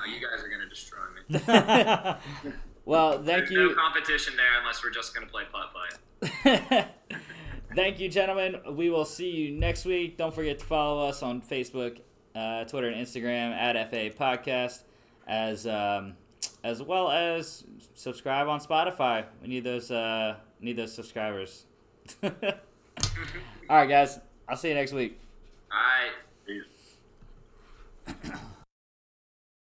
Oh, 0.00 0.04
you 0.04 0.20
guys 0.20 0.44
are 0.44 0.48
gonna 0.48 0.68
destroy 0.68 2.14
me. 2.44 2.52
Well, 2.84 3.14
thank 3.14 3.26
There's 3.26 3.50
you. 3.50 3.68
no 3.70 3.74
competition 3.74 4.34
there 4.36 4.60
unless 4.60 4.82
we're 4.82 4.90
just 4.90 5.12
gonna 5.12 5.26
play 5.26 5.42
putt 5.52 5.74
putt. 5.74 6.88
Thank 7.74 8.00
you, 8.00 8.08
gentlemen. 8.08 8.56
We 8.70 8.88
will 8.88 9.04
see 9.04 9.28
you 9.28 9.50
next 9.52 9.84
week. 9.84 10.16
Don't 10.16 10.34
forget 10.34 10.60
to 10.60 10.64
follow 10.64 11.06
us 11.06 11.22
on 11.22 11.42
Facebook, 11.42 11.98
uh, 12.34 12.64
Twitter, 12.64 12.88
and 12.88 13.04
Instagram 13.04 13.50
at 13.52 13.90
FA 13.90 14.08
Podcast, 14.10 14.84
as 15.26 15.66
um, 15.66 16.14
as 16.64 16.82
well 16.82 17.10
as 17.10 17.64
subscribe 17.94 18.48
on 18.48 18.60
Spotify. 18.60 19.26
We 19.42 19.48
need 19.48 19.64
those 19.64 19.90
uh, 19.90 20.36
need 20.60 20.76
those 20.76 20.94
subscribers. 20.94 21.66
All 22.22 22.30
right, 23.68 23.88
guys. 23.88 24.18
I'll 24.48 24.56
see 24.56 24.68
you 24.68 24.74
next 24.74 24.92
week. 24.92 25.18